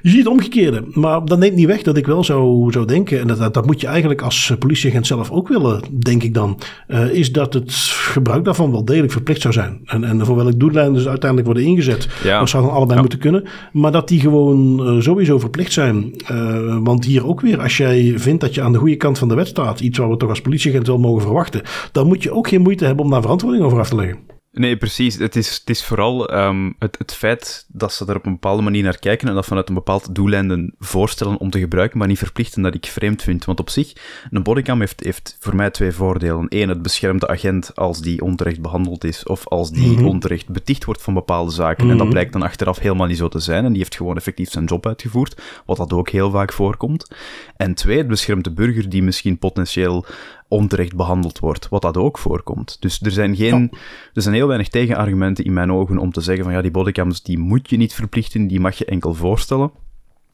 Je 0.01 0.10
ziet 0.10 0.18
het 0.18 0.27
omgekeerde. 0.27 0.84
Maar 0.94 1.25
dat 1.25 1.39
neemt 1.39 1.56
niet 1.56 1.65
weg 1.65 1.82
dat 1.82 1.98
ik 1.98 2.06
wel 2.06 2.24
zou, 2.24 2.72
zou 2.72 2.86
denken. 2.86 3.20
En 3.20 3.27
dat, 3.27 3.53
dat 3.53 3.65
moet 3.65 3.82
je 3.82 3.88
eigenlijk 3.88 4.22
als 4.22 4.53
politieagent 4.60 5.08
zelf 5.08 5.32
ook 5.32 5.48
willen, 5.48 5.82
denk 5.91 6.24
ik 6.24 6.34
dan. 6.34 6.60
Uh, 6.88 7.13
is 7.13 7.32
dat 7.32 7.53
het 7.53 7.74
gebruik 8.12 8.46
daarvan 8.46 8.72
wel 8.72 8.86
degelijk 8.86 9.12
verplicht 9.12 9.41
zou 9.41 9.53
zijn. 9.53 9.82
En, 9.86 10.03
en 10.03 10.25
voor 10.25 10.36
welk 10.36 10.60
doellijnen 10.60 10.94
dus 10.94 11.08
uiteindelijk 11.08 11.46
worden 11.46 11.68
ingezet. 11.70 12.08
Ja. 12.24 12.39
Dat 12.39 12.50
zou 12.50 12.63
dan 12.63 12.74
allebei 12.74 13.00
moeten 13.00 13.20
kunnen. 13.20 13.44
Maar 13.72 13.91
dat 13.91 14.08
die 14.08 14.20
gewoon 14.20 14.88
uh, 14.88 15.01
sowieso 15.01 15.39
verplicht 15.39 15.72
zijn. 15.72 16.13
Uh, 16.32 16.77
want 16.84 17.06
hier 17.06 17.27
ook 17.27 17.41
weer, 17.41 17.62
als 17.62 17.77
jij 17.77 18.13
vindt 18.15 18.41
dat 18.41 18.56
je 18.56 18.62
aan 18.62 18.72
de 18.72 18.77
goede 18.77 18.96
kant 18.96 19.18
van 19.18 19.27
de 19.27 19.36
wet 19.36 19.48
staat. 19.48 19.79
Iets 19.79 19.98
wat 19.98 20.10
we 20.10 20.18
toch 20.18 20.29
als 20.29 20.41
politieagent 20.41 20.88
wel 20.88 20.98
mogen 20.98 21.22
verwachten. 21.22 21.62
Dan 21.91 22.08
moet 22.08 22.24
je 22.24 22.32
ook 22.32 22.48
geen 22.48 22.62
moeite 22.62 22.86
hebben 22.86 23.06
om 23.06 23.12
daar 23.12 23.22
verantwoording 23.22 23.63
over 23.63 23.79
af 23.79 23.89
te 23.89 23.96
leggen. 23.96 24.38
Nee, 24.51 24.77
precies. 24.77 25.15
Het 25.15 25.36
is, 25.36 25.58
het 25.58 25.70
is 25.70 25.86
vooral 25.86 26.34
um, 26.34 26.75
het, 26.79 26.98
het 26.98 27.13
feit 27.13 27.65
dat 27.68 27.94
ze 27.94 28.06
er 28.06 28.15
op 28.15 28.25
een 28.25 28.32
bepaalde 28.32 28.62
manier 28.62 28.84
naar 28.84 29.00
kijken 29.00 29.27
en 29.27 29.34
dat 29.34 29.46
vanuit 29.46 29.70
een 29.70 29.75
bepaald 29.75 30.15
doeleinden 30.15 30.75
voorstellen 30.79 31.38
om 31.38 31.50
te 31.50 31.60
gebruiken, 31.60 31.98
maar 31.98 32.08
niet 32.08 32.18
verplichten 32.18 32.62
dat 32.62 32.74
ik 32.74 32.86
vreemd 32.86 33.22
vind. 33.22 33.46
Want 33.46 33.60
op 33.60 33.70
zich, 33.70 33.94
een 34.29 34.44
bodycam 34.44 34.79
heeft, 34.79 35.03
heeft 35.03 35.38
voor 35.39 35.56
mij 35.56 35.70
twee 35.70 35.91
voordelen. 35.91 36.46
Eén, 36.50 36.70
het 36.70 36.82
beschermt 36.82 37.22
de 37.22 37.27
agent 37.27 37.75
als 37.75 38.01
die 38.01 38.22
onterecht 38.22 38.62
behandeld 38.62 39.03
is 39.03 39.24
of 39.24 39.48
als 39.48 39.72
die 39.72 39.98
mm 39.98 40.08
onterecht 40.10 40.50
beticht 40.50 40.86
wordt 40.86 41.01
van 41.01 41.13
bepaalde 41.13 41.51
zaken. 41.51 41.84
En 41.84 41.98
dat 41.98 42.00
mhm. 42.00 42.10
blijkt 42.10 42.34
dan 42.34 42.41
achteraf 42.41 42.79
helemaal 42.79 43.08
niet 43.08 43.18
zo 43.18 43.27
te 43.27 43.39
zijn 43.39 43.65
en 43.65 43.70
die 43.70 43.82
heeft 43.82 43.96
gewoon 43.96 44.15
effectief 44.15 44.51
zijn 44.51 44.65
job 44.65 44.88
uitgevoerd, 44.88 45.41
wat 45.65 45.77
dat 45.77 45.94
ook 45.94 46.10
heel 46.10 46.32
vaak 46.32 46.53
voorkomt. 46.53 47.15
En 47.56 47.74
twee, 47.74 47.98
het 47.98 48.08
beschermt 48.08 48.44
de 48.44 48.51
burger 48.51 48.89
die 48.89 49.03
misschien 49.03 49.38
potentieel 49.38 50.06
onterecht 50.50 50.96
behandeld 50.96 51.39
wordt, 51.39 51.70
wat 51.70 51.82
dat 51.82 51.98
ook 51.98 52.18
voorkomt. 52.18 52.77
Dus 52.79 53.01
er 53.01 53.12
zijn, 53.12 53.36
geen, 53.36 53.72
er 54.13 54.22
zijn 54.22 54.36
heel 54.36 54.48
weinig 54.48 54.68
tegenargumenten 54.68 55.46
in 55.46 55.53
mijn 55.53 55.72
ogen 55.72 55.98
om 55.98 56.12
te 56.12 56.22
zeggen 56.22 56.44
van 56.44 56.53
ja, 56.53 56.62
die 56.62 56.72
bodycams 56.72 57.24
die 57.24 57.38
moet 57.38 57.70
je 57.70 57.77
niet 57.77 57.94
verplichten, 57.94 58.48
die 58.48 58.60
mag 58.60 58.77
je 58.77 58.86
enkel 58.86 59.13
voorstellen. 59.13 59.72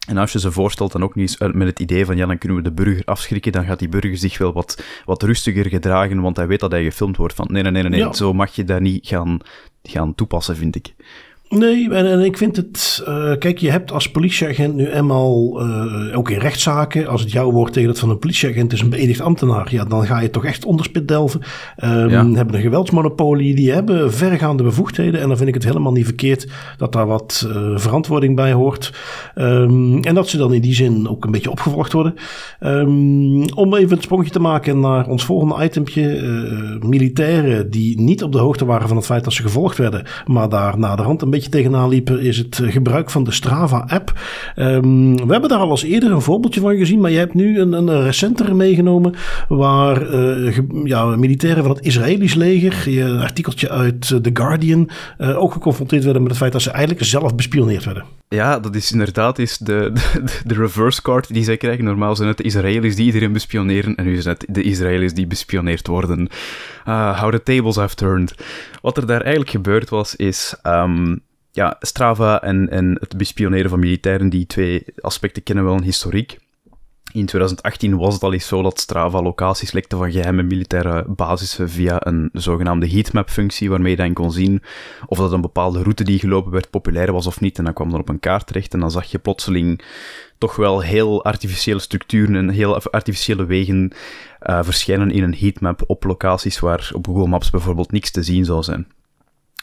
En 0.07 0.17
als 0.17 0.31
je 0.31 0.39
ze 0.39 0.51
voorstelt, 0.51 0.91
dan 0.91 1.03
ook 1.03 1.15
niet 1.15 1.39
met 1.39 1.67
het 1.67 1.79
idee 1.79 2.05
van 2.05 2.17
ja, 2.17 2.25
dan 2.25 2.38
kunnen 2.38 2.57
we 2.57 2.63
de 2.63 2.72
burger 2.72 3.05
afschrikken, 3.05 3.51
dan 3.51 3.65
gaat 3.65 3.79
die 3.79 3.89
burger 3.89 4.17
zich 4.17 4.38
wel 4.38 4.53
wat, 4.53 4.84
wat 5.05 5.24
rustiger 5.24 5.69
gedragen, 5.69 6.22
want 6.22 6.38
hij 6.38 6.48
weet 6.48 6.60
dat 6.60 6.72
hij 6.72 6.84
gefilmd 6.84 7.17
wordt. 7.17 7.34
Van 7.34 7.48
nee, 7.51 7.63
nee, 7.63 7.72
nee, 7.72 7.84
nee, 7.84 8.03
nee. 8.03 8.15
zo 8.15 8.34
mag 8.34 8.55
je 8.55 8.63
dat 8.63 8.79
niet 8.79 9.07
gaan, 9.07 9.39
gaan 9.84 10.15
toepassen, 10.15 10.55
vind 10.55 10.75
ik. 10.75 10.93
Nee, 11.49 11.89
en, 11.93 12.05
en, 12.05 12.19
ik 12.19 12.37
vind 12.37 12.55
het. 12.55 13.03
Uh, 13.07 13.37
kijk, 13.37 13.57
je 13.57 13.71
hebt 13.71 13.91
als 13.91 14.11
politieagent 14.11 14.75
nu 14.75 14.87
eenmaal. 14.87 15.61
Uh, 15.61 16.17
ook 16.17 16.29
in 16.29 16.39
rechtszaken. 16.39 17.07
Als 17.07 17.21
het 17.21 17.31
jouw 17.31 17.51
woord 17.51 17.73
tegen 17.73 17.89
dat 17.89 17.99
van 17.99 18.09
een 18.09 18.19
politieagent 18.19 18.73
is 18.73 18.81
een 18.81 18.89
beëdigd 18.89 19.21
ambtenaar. 19.21 19.67
Ja, 19.73 19.85
dan 19.85 20.05
ga 20.05 20.19
je 20.19 20.29
toch 20.29 20.45
echt 20.45 20.65
onderspit 20.65 21.07
delven. 21.07 21.41
Um, 21.83 22.09
ja. 22.09 22.31
Hebben 22.31 22.55
een 22.55 22.61
geweldsmonopolie. 22.61 23.55
Die 23.55 23.71
hebben 23.71 24.13
vergaande 24.13 24.63
bevoegdheden. 24.63 25.21
En 25.21 25.27
dan 25.27 25.37
vind 25.37 25.49
ik 25.49 25.53
het 25.55 25.63
helemaal 25.63 25.91
niet 25.91 26.05
verkeerd 26.05 26.47
dat 26.77 26.93
daar 26.93 27.07
wat 27.07 27.47
uh, 27.47 27.77
verantwoording 27.77 28.35
bij 28.35 28.53
hoort. 28.53 28.93
Um, 29.35 30.03
en 30.03 30.15
dat 30.15 30.29
ze 30.29 30.37
dan 30.37 30.53
in 30.53 30.61
die 30.61 30.73
zin 30.73 31.09
ook 31.09 31.25
een 31.25 31.31
beetje 31.31 31.51
opgevolgd 31.51 31.93
worden. 31.93 32.15
Um, 32.59 33.49
om 33.49 33.75
even 33.75 33.97
een 33.97 34.03
sprongje 34.03 34.31
te 34.31 34.39
maken 34.39 34.79
naar 34.79 35.07
ons 35.07 35.25
volgende 35.25 35.63
itempje. 35.63 36.03
militairen 36.79 37.69
die 37.69 38.01
niet 38.01 38.23
op 38.23 38.31
de 38.31 38.37
hoogte 38.37 38.65
waren 38.65 38.87
van 38.87 38.97
het 38.97 39.05
feit 39.05 39.23
dat 39.23 39.33
ze 39.33 39.41
gevolgd 39.41 39.77
werden. 39.77 40.05
Maar 40.25 40.49
daar 40.49 40.79
na 40.79 40.95
de 40.95 41.01
hand 41.01 41.21
een 41.21 41.29
beetje 41.35 41.49
tegenaan 41.49 41.89
liepen, 41.89 42.19
is 42.19 42.37
het 42.37 42.59
eh, 42.59 42.71
gebruik 42.71 43.09
van 43.09 43.23
de 43.23 43.31
Strava-app. 43.31 44.19
Um, 44.55 45.15
we 45.15 45.31
hebben 45.31 45.49
daar 45.49 45.59
al 45.59 45.69
eens 45.69 45.83
eerder 45.83 46.11
een 46.11 46.21
voorbeeldje 46.21 46.61
van 46.61 46.77
gezien, 46.77 46.99
maar 46.99 47.11
je 47.11 47.17
hebt 47.17 47.33
nu 47.33 47.59
een, 47.59 47.73
een 47.73 48.03
recentere 48.03 48.53
meegenomen 48.53 49.13
waar 49.47 50.13
uh, 50.13 50.57
ja, 50.83 51.05
militairen 51.05 51.63
van 51.63 51.75
het 51.75 51.85
Israëlisch 51.85 52.33
leger, 52.33 52.83
een 52.87 53.19
artikeltje 53.19 53.69
uit 53.69 54.07
The 54.07 54.29
Guardian, 54.33 54.89
ook 55.17 55.53
geconfronteerd 55.53 56.03
werden 56.03 56.21
met 56.21 56.31
het 56.31 56.39
feit 56.39 56.51
dat 56.51 56.61
ze 56.61 56.71
eigenlijk 56.71 57.05
zelf 57.05 57.35
bespioneerd 57.35 57.85
werden. 57.85 58.03
Ja, 58.29 58.59
dat 58.59 58.75
is 58.75 58.91
inderdaad 58.91 59.39
is 59.39 59.57
de, 59.57 59.91
de, 59.93 60.23
de, 60.45 60.53
reverse 60.53 61.01
card 61.01 61.33
die 61.33 61.43
zij 61.43 61.57
krijgen. 61.57 61.83
Normaal 61.83 62.15
zijn 62.15 62.27
het 62.27 62.37
de 62.37 62.43
Israëli's 62.43 62.95
die 62.95 63.05
iedereen 63.05 63.33
bespioneren 63.33 63.95
en 63.95 64.05
nu 64.05 64.21
zijn 64.21 64.35
het 64.39 64.55
de 64.55 64.63
Israëli's 64.63 65.13
die 65.13 65.27
bespioneerd 65.27 65.87
worden. 65.87 66.29
Uh, 66.87 67.19
how 67.21 67.31
the 67.31 67.43
tables 67.43 67.75
have 67.75 67.95
turned. 67.95 68.35
Wat 68.81 68.97
er 68.97 69.05
daar 69.05 69.21
eigenlijk 69.21 69.49
gebeurd 69.49 69.89
was, 69.89 70.15
is 70.15 70.55
um, 70.63 71.19
ja, 71.55 71.75
Strava 71.79 72.41
en, 72.41 72.69
en 72.69 72.97
het 73.00 73.17
bespioneren 73.17 73.69
van 73.69 73.79
militairen, 73.79 74.29
die 74.29 74.45
twee 74.45 74.85
aspecten 75.00 75.43
kennen 75.43 75.63
wel 75.63 75.74
een 75.74 75.83
historiek. 75.83 76.38
In 77.12 77.25
2018 77.25 77.97
was 77.97 78.13
het 78.13 78.24
al 78.24 78.33
eens 78.33 78.47
zo 78.47 78.62
dat 78.62 78.79
Strava 78.79 79.21
locaties 79.21 79.71
lekte 79.71 79.95
van 79.95 80.12
geheime 80.12 80.43
militaire 80.43 81.05
basissen 81.07 81.69
via 81.69 82.05
een 82.07 82.29
zogenaamde 82.33 82.89
heatmap-functie, 82.89 83.69
waarmee 83.69 83.91
je 83.91 83.97
dan 83.97 84.13
kon 84.13 84.31
zien 84.31 84.62
of 85.05 85.17
dat 85.17 85.31
een 85.31 85.41
bepaalde 85.41 85.81
route 85.81 86.03
die 86.03 86.19
gelopen 86.19 86.51
werd 86.51 86.69
populair 86.69 87.12
was 87.12 87.27
of 87.27 87.39
niet. 87.39 87.57
En 87.57 87.63
dan 87.63 87.74
kwam 87.74 87.91
dan 87.91 88.00
op 88.00 88.09
een 88.09 88.19
kaart 88.19 88.47
terecht 88.47 88.74
en 88.74 88.79
dan 88.79 88.91
zag 88.91 89.12
je 89.12 89.19
plotseling 89.19 89.83
toch 90.38 90.55
wel 90.55 90.81
heel 90.81 91.24
artificiële 91.24 91.79
structuren 91.79 92.35
en 92.35 92.50
heel 92.50 92.81
artificiële 92.81 93.45
wegen 93.45 93.91
uh, 94.41 94.59
verschijnen 94.63 95.12
in 95.12 95.24
een 95.24 95.35
heatmap 95.35 95.83
op 95.88 96.03
locaties 96.03 96.59
waar 96.59 96.89
op 96.93 97.05
Google 97.05 97.27
Maps 97.27 97.50
bijvoorbeeld 97.50 97.91
niks 97.91 98.12
te 98.12 98.24
zien 98.24 98.45
zou 98.45 98.63
zijn. 98.63 98.88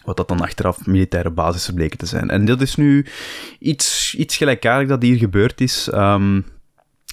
Wat 0.04 0.16
dat 0.16 0.28
dan 0.28 0.40
achteraf 0.40 0.86
militaire 0.86 1.30
basissen 1.30 1.74
bleken 1.74 1.98
te 1.98 2.06
zijn. 2.06 2.30
En 2.30 2.44
dat 2.44 2.60
is 2.60 2.76
nu 2.76 3.06
iets, 3.58 4.14
iets 4.18 4.36
gelijkaardig 4.36 4.88
dat 4.88 5.02
hier 5.02 5.16
gebeurd 5.16 5.60
is. 5.60 5.88
Um, 5.94 6.44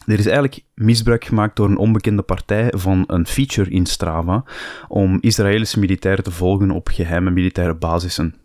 er 0.05 0.19
is 0.19 0.25
eigenlijk 0.25 0.59
misbruik 0.73 1.25
gemaakt 1.25 1.55
door 1.55 1.69
een 1.69 1.77
onbekende 1.77 2.21
partij 2.21 2.73
van 2.75 3.03
een 3.07 3.27
feature 3.27 3.69
in 3.69 3.85
Strava 3.85 4.43
om 4.87 5.17
Israëlische 5.21 5.79
militairen 5.79 6.23
te 6.23 6.31
volgen 6.31 6.71
op 6.71 6.87
geheime 6.87 7.29
militaire 7.29 7.75
basissen. 7.75 8.35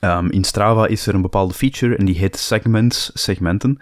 Um, 0.00 0.30
in 0.30 0.44
Strava 0.44 0.86
is 0.86 1.06
er 1.06 1.14
een 1.14 1.22
bepaalde 1.22 1.54
feature 1.54 1.96
en 1.96 2.04
die 2.04 2.18
heet 2.18 2.36
segments, 2.36 3.10
segmenten. 3.14 3.78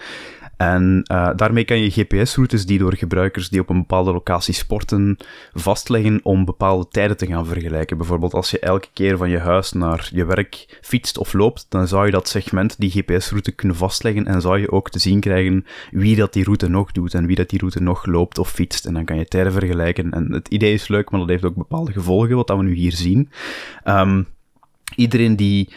En 0.58 1.04
uh, 1.12 1.30
daarmee 1.36 1.64
kan 1.64 1.78
je 1.80 1.90
GPS-routes 1.90 2.66
die 2.66 2.78
door 2.78 2.96
gebruikers 2.96 3.48
die 3.48 3.60
op 3.60 3.68
een 3.68 3.78
bepaalde 3.78 4.12
locatie 4.12 4.54
sporten 4.54 5.16
vastleggen 5.52 6.20
om 6.22 6.44
bepaalde 6.44 6.88
tijden 6.88 7.16
te 7.16 7.26
gaan 7.26 7.46
vergelijken. 7.46 7.96
Bijvoorbeeld 7.96 8.34
als 8.34 8.50
je 8.50 8.58
elke 8.58 8.88
keer 8.92 9.16
van 9.16 9.30
je 9.30 9.38
huis 9.38 9.72
naar 9.72 10.08
je 10.12 10.24
werk 10.24 10.78
fietst 10.80 11.18
of 11.18 11.32
loopt, 11.32 11.66
dan 11.68 11.88
zou 11.88 12.06
je 12.06 12.10
dat 12.10 12.28
segment, 12.28 12.74
die 12.78 12.90
GPS-route 12.90 13.52
kunnen 13.52 13.76
vastleggen 13.76 14.26
en 14.26 14.40
zou 14.40 14.58
je 14.58 14.70
ook 14.70 14.90
te 14.90 14.98
zien 14.98 15.20
krijgen 15.20 15.66
wie 15.90 16.16
dat 16.16 16.32
die 16.32 16.44
route 16.44 16.68
nog 16.68 16.92
doet 16.92 17.14
en 17.14 17.26
wie 17.26 17.36
dat 17.36 17.50
die 17.50 17.58
route 17.58 17.82
nog 17.82 18.06
loopt 18.06 18.38
of 18.38 18.50
fietst. 18.50 18.86
En 18.86 18.94
dan 18.94 19.04
kan 19.04 19.18
je 19.18 19.24
tijden 19.24 19.52
vergelijken. 19.52 20.10
En 20.12 20.32
het 20.32 20.48
idee 20.48 20.72
is 20.72 20.88
leuk, 20.88 21.10
maar 21.10 21.20
dat 21.20 21.28
heeft 21.28 21.44
ook 21.44 21.54
bepaalde 21.54 21.92
gevolgen, 21.92 22.36
wat 22.36 22.46
dat 22.46 22.56
we 22.56 22.62
nu 22.62 22.74
hier 22.74 22.92
zien. 22.92 23.30
Um, 23.84 24.26
iedereen 24.94 25.36
die 25.36 25.68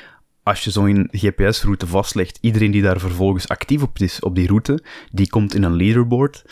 als 0.43 0.63
je 0.63 0.71
zo'n 0.71 1.07
GPS-route 1.12 1.88
vastlegt, 1.88 2.38
iedereen 2.41 2.71
die 2.71 2.81
daar 2.81 3.00
vervolgens 3.00 3.48
actief 3.48 3.81
op 3.81 4.00
is 4.00 4.19
op 4.19 4.36
die 4.36 4.48
route, 4.48 4.83
die 5.12 5.29
komt 5.29 5.53
in 5.53 5.63
een 5.63 5.75
leaderboard. 5.75 6.43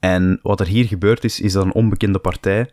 En 0.00 0.38
wat 0.42 0.60
er 0.60 0.66
hier 0.66 0.84
gebeurd 0.84 1.24
is, 1.24 1.40
is 1.40 1.52
dat 1.52 1.64
een 1.64 1.74
onbekende 1.74 2.18
partij 2.18 2.70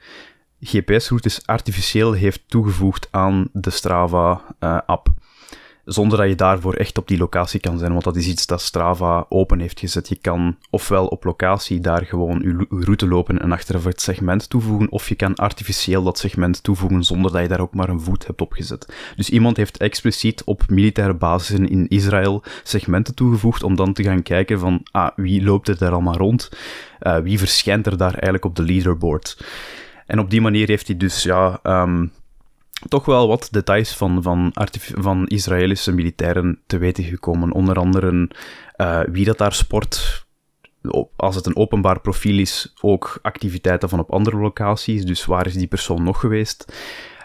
GPS-routes 0.60 1.48
artificieel 1.48 2.13
heeft 2.13 2.44
toegevoegd 2.48 3.08
aan 3.12 3.50
de 3.51 3.70
Strava-app. 3.70 5.08
Uh, 5.08 5.13
zonder 5.86 6.18
dat 6.18 6.27
je 6.27 6.36
daarvoor 6.36 6.74
echt 6.74 6.98
op 6.98 7.08
die 7.08 7.18
locatie 7.18 7.60
kan 7.60 7.77
zijn, 7.77 7.92
want 7.92 8.04
dat 8.04 8.15
is 8.15 8.27
iets 8.27 8.46
dat 8.46 8.62
Strava 8.62 9.25
open 9.30 9.60
heeft 9.60 9.80
gezet. 9.80 10.10
Je 10.10 10.15
kan 10.15 10.58
ofwel 10.70 11.08
op 11.08 11.24
locatie 11.24 11.80
daar 11.80 12.06
gewoon 12.06 12.42
je 12.42 12.84
route 12.84 13.08
lopen 13.08 13.42
en 13.42 13.51
achteraf 13.51 13.84
het 13.84 14.01
segment 14.01 14.50
toevoegen, 14.50 14.92
of 14.92 15.10
je 15.10 15.15
kan 15.15 15.36
artificieel 15.36 16.04
dat 16.04 16.18
segment 16.18 16.63
toevoegen 16.63 17.04
zonder 17.04 17.32
dat 17.32 17.42
je 17.42 17.48
daar 17.48 17.60
ook 17.60 17.74
maar 17.74 17.89
een 17.89 18.01
voet 18.01 18.27
hebt 18.27 18.42
opgezet. 18.42 18.94
Dus 19.15 19.30
iemand 19.30 19.58
heeft 19.58 19.77
expliciet 19.77 20.44
op 20.44 20.63
militaire 20.70 21.13
basissen 21.13 21.70
in 21.70 21.88
Israël 21.88 22.44
segmenten 22.63 23.15
toegevoegd 23.15 23.63
om 23.63 23.75
dan 23.75 23.94
te 23.94 24.04
gaan 24.04 24.24
kijken 24.24 24.60
van, 24.60 24.82
ah, 24.92 25.10
wie 25.15 25.44
loopt 25.44 25.68
er 25.68 25.77
daar 25.77 25.92
allemaal 25.92 26.18
rond? 26.18 26.50
Uh, 27.01 27.18
wie 27.18 27.39
verschijnt 27.39 27.86
er 27.86 27.98
daar 27.98 28.13
eigenlijk 28.13 28.46
op 28.46 28.56
de 28.56 28.63
leaderboard? 28.63 29.46
En 30.06 30.20
op 30.20 30.30
die 30.30 30.42
manier 30.42 30.68
heeft 30.68 30.88
hij 30.88 30.98
dus, 30.98 31.24
ja, 31.24 31.60
um, 31.63 32.12
toch 32.88 33.05
wel 33.05 33.27
wat 33.27 33.48
details 33.51 33.96
van, 33.96 34.24
van, 34.24 34.51
van 34.79 35.27
Israëlische 35.27 35.91
militairen 35.91 36.60
te 36.67 36.77
weten 36.77 37.03
gekomen. 37.03 37.51
Onder 37.51 37.79
andere 37.79 38.29
uh, 38.77 39.00
wie 39.12 39.25
dat 39.25 39.38
daar 39.38 39.53
sport, 39.53 40.25
als 41.15 41.36
het 41.36 41.46
een 41.46 41.55
openbaar 41.55 42.00
profiel 42.00 42.39
is, 42.39 42.74
ook 42.82 43.20
activiteiten 43.22 43.89
van 43.89 44.00
op 44.00 44.12
andere 44.12 44.38
locaties. 44.38 45.05
Dus 45.05 45.25
waar 45.25 45.46
is 45.46 45.53
die 45.53 45.67
persoon 45.67 46.03
nog 46.03 46.20
geweest? 46.20 46.74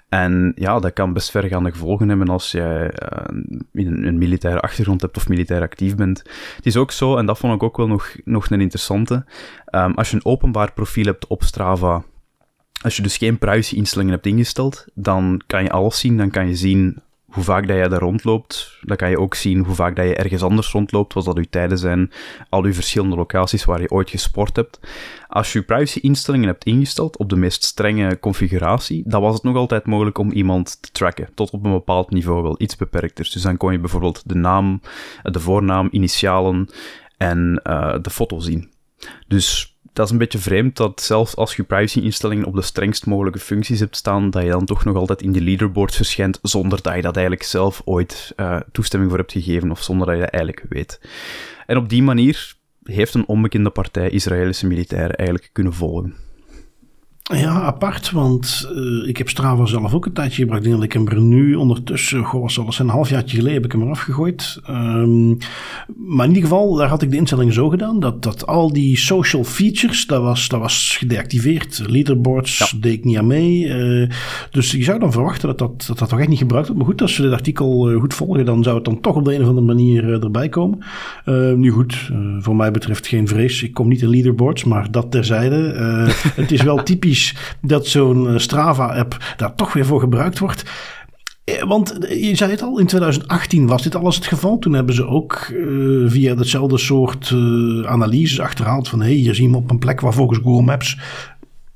En 0.08 0.52
ja, 0.54 0.78
dat 0.78 0.92
kan 0.92 1.12
best 1.12 1.30
vergaande 1.30 1.70
gevolgen 1.70 2.08
hebben 2.08 2.28
als 2.28 2.50
je 2.50 2.94
uh, 3.02 3.40
een, 3.72 4.06
een, 4.06 4.18
militaire 4.18 4.60
achtergrond 4.60 5.00
hebt 5.00 5.16
of 5.16 5.28
militair 5.28 5.62
actief 5.62 5.96
bent. 5.96 6.18
Het 6.56 6.66
is 6.66 6.76
ook 6.76 6.90
zo, 6.90 7.16
en 7.16 7.26
dat 7.26 7.38
vond 7.38 7.54
ik 7.54 7.62
ook 7.62 7.76
wel 7.76 7.86
nog, 7.86 8.14
nog 8.24 8.50
een 8.50 8.60
interessante, 8.60 9.24
um, 9.70 9.94
als 9.94 10.10
je 10.10 10.16
een 10.16 10.24
openbaar 10.24 10.72
profiel 10.72 11.04
hebt 11.04 11.26
op 11.26 11.42
Strava, 11.42 12.02
als 12.80 12.96
je 12.96 13.02
dus 13.02 13.16
geen 13.16 13.38
privacy-instellingen 13.38 14.12
hebt 14.14 14.26
ingesteld, 14.26 14.84
dan 14.94 15.42
kan 15.46 15.62
je 15.62 15.70
alles 15.70 15.98
zien. 15.98 16.16
Dan 16.16 16.30
kan 16.30 16.46
je 16.46 16.56
zien 16.56 17.02
hoe 17.30 17.44
vaak 17.44 17.66
dat 17.66 17.76
jij 17.76 17.88
daar 17.88 18.00
rondloopt. 18.00 18.78
Dan 18.80 18.96
kan 18.96 19.10
je 19.10 19.18
ook 19.18 19.34
zien 19.34 19.64
hoe 19.64 19.74
vaak 19.74 19.96
dat 19.96 20.06
je 20.06 20.14
ergens 20.14 20.42
anders 20.42 20.72
rondloopt, 20.72 21.14
wat 21.14 21.24
dat 21.24 21.36
uw 21.36 21.44
tijden 21.50 21.78
zijn, 21.78 22.12
al 22.48 22.64
uw 22.64 22.72
verschillende 22.72 23.16
locaties 23.16 23.64
waar 23.64 23.80
je 23.80 23.90
ooit 23.90 24.10
gesport 24.10 24.56
hebt. 24.56 24.80
Als 25.28 25.52
je 25.52 25.62
privacy-instellingen 25.62 26.48
hebt 26.48 26.64
ingesteld 26.64 27.16
op 27.16 27.28
de 27.28 27.36
meest 27.36 27.64
strenge 27.64 28.18
configuratie, 28.18 29.02
dan 29.06 29.20
was 29.20 29.34
het 29.34 29.42
nog 29.42 29.56
altijd 29.56 29.86
mogelijk 29.86 30.18
om 30.18 30.30
iemand 30.30 30.82
te 30.82 30.90
tracken, 30.90 31.28
tot 31.34 31.50
op 31.50 31.64
een 31.64 31.72
bepaald 31.72 32.10
niveau, 32.10 32.42
wel 32.42 32.54
iets 32.58 32.76
beperkter. 32.76 33.30
Dus 33.32 33.42
dan 33.42 33.56
kon 33.56 33.72
je 33.72 33.78
bijvoorbeeld 33.78 34.22
de 34.26 34.34
naam, 34.34 34.80
de 35.22 35.40
voornaam, 35.40 35.88
initialen 35.90 36.68
en 37.16 37.60
uh, 37.64 37.94
de 38.02 38.10
foto 38.10 38.38
zien. 38.38 38.70
Dus 39.28 39.69
dat 39.92 40.06
is 40.06 40.12
een 40.12 40.18
beetje 40.18 40.38
vreemd 40.38 40.76
dat 40.76 41.00
zelfs 41.00 41.36
als 41.36 41.56
je 41.56 41.62
privacy-instellingen 41.62 42.44
op 42.44 42.54
de 42.54 42.62
strengst 42.62 43.06
mogelijke 43.06 43.38
functies 43.38 43.80
hebt 43.80 43.96
staan, 43.96 44.30
dat 44.30 44.42
je 44.42 44.48
dan 44.48 44.64
toch 44.64 44.84
nog 44.84 44.96
altijd 44.96 45.22
in 45.22 45.32
de 45.32 45.40
leaderboards 45.40 45.96
verschijnt 45.96 46.38
zonder 46.42 46.82
dat 46.82 46.94
je 46.94 47.02
dat 47.02 47.16
eigenlijk 47.16 47.46
zelf 47.46 47.82
ooit 47.84 48.32
uh, 48.36 48.60
toestemming 48.72 49.10
voor 49.10 49.20
hebt 49.20 49.32
gegeven 49.32 49.70
of 49.70 49.82
zonder 49.82 50.06
dat 50.06 50.16
je 50.16 50.22
dat 50.22 50.30
eigenlijk 50.30 50.66
weet. 50.68 51.00
En 51.66 51.76
op 51.76 51.88
die 51.88 52.02
manier 52.02 52.54
heeft 52.82 53.14
een 53.14 53.26
onbekende 53.26 53.70
partij 53.70 54.10
Israëlische 54.10 54.66
militairen 54.66 55.16
eigenlijk 55.16 55.50
kunnen 55.52 55.72
volgen. 55.72 56.14
Ja, 57.32 57.60
apart, 57.60 58.10
want 58.10 58.70
uh, 58.74 59.08
ik 59.08 59.16
heb 59.16 59.28
Strava 59.28 59.66
zelf 59.66 59.94
ook 59.94 60.06
een 60.06 60.12
tijdje 60.12 60.42
gebruikt. 60.42 60.82
Ik 60.82 60.92
heb 60.92 61.12
er 61.12 61.20
nu 61.20 61.54
ondertussen, 61.54 62.24
goh, 62.24 62.42
was 62.42 62.58
al 62.58 62.72
een 62.78 62.88
halfjaartje 62.88 63.36
geleden, 63.36 63.54
heb 63.54 63.64
ik 63.64 63.72
hem 63.72 63.82
eraf 63.82 64.00
gegooid. 64.00 64.60
Um, 64.70 65.38
maar 65.96 66.26
in 66.26 66.34
ieder 66.34 66.48
geval, 66.48 66.74
daar 66.74 66.88
had 66.88 67.02
ik 67.02 67.10
de 67.10 67.16
instelling 67.16 67.52
zo 67.52 67.68
gedaan, 67.68 68.00
dat, 68.00 68.22
dat 68.22 68.46
al 68.46 68.72
die 68.72 68.96
social 68.96 69.44
features, 69.44 70.06
dat 70.06 70.22
was, 70.22 70.48
dat 70.48 70.60
was 70.60 70.96
gedeactiveerd. 70.98 71.82
Leaderboards 71.86 72.58
ja. 72.58 72.78
deed 72.80 72.92
ik 72.92 73.04
niet 73.04 73.16
aan 73.16 73.26
mee. 73.26 73.66
Uh, 73.66 74.08
dus 74.50 74.70
je 74.70 74.82
zou 74.82 74.98
dan 74.98 75.12
verwachten 75.12 75.48
dat 75.48 75.58
dat, 75.58 75.84
dat, 75.86 75.98
dat 75.98 76.08
toch 76.08 76.18
echt 76.18 76.28
niet 76.28 76.38
gebruikt 76.38 76.66
wordt. 76.68 76.82
Maar 76.82 76.92
goed, 76.92 77.02
als 77.02 77.16
we 77.16 77.22
dit 77.22 77.32
artikel 77.32 77.90
uh, 77.90 78.00
goed 78.00 78.14
volgen, 78.14 78.44
dan 78.44 78.62
zou 78.62 78.76
het 78.76 78.84
dan 78.84 79.00
toch 79.00 79.16
op 79.16 79.24
de 79.24 79.34
een 79.34 79.42
of 79.42 79.48
andere 79.48 79.66
manier 79.66 80.22
erbij 80.22 80.48
komen. 80.48 80.78
nu 81.56 81.70
goed, 81.70 82.10
voor 82.38 82.56
mij 82.56 82.70
betreft 82.70 83.06
geen 83.06 83.28
vrees. 83.28 83.62
Ik 83.62 83.74
kom 83.74 83.88
niet 83.88 84.02
in 84.02 84.10
leaderboards, 84.10 84.64
maar 84.64 84.90
dat 84.90 85.10
terzijde. 85.10 85.58
het 86.34 86.52
is 86.52 86.62
wel 86.62 86.82
typisch 86.90 87.19
dat 87.60 87.86
zo'n 87.86 88.28
eh, 88.28 88.38
Strava-app 88.38 89.34
daar 89.36 89.54
toch 89.54 89.72
weer 89.72 89.86
voor 89.86 90.00
gebruikt 90.00 90.38
wordt. 90.38 90.64
Eh, 91.44 91.62
want 91.68 91.98
eh, 91.98 92.28
je 92.28 92.34
zei 92.34 92.50
het 92.50 92.62
al, 92.62 92.78
in 92.78 92.86
2018 92.86 93.66
was 93.66 93.82
dit 93.82 93.94
alles 93.94 94.16
het 94.16 94.26
geval. 94.26 94.58
Toen 94.58 94.72
hebben 94.72 94.94
ze 94.94 95.06
ook 95.06 95.50
uh, 95.52 96.10
via 96.10 96.34
hetzelfde 96.34 96.78
soort 96.78 97.30
uh, 97.30 97.86
analyses 97.86 98.40
achterhaald 98.40 98.88
van... 98.88 99.00
hé, 99.00 99.06
hey, 99.06 99.14
hier 99.14 99.34
zien 99.34 99.50
we 99.50 99.56
op 99.56 99.70
een 99.70 99.78
plek 99.78 100.00
waar 100.00 100.14
volgens 100.14 100.38
Google 100.42 100.62
Maps 100.62 100.98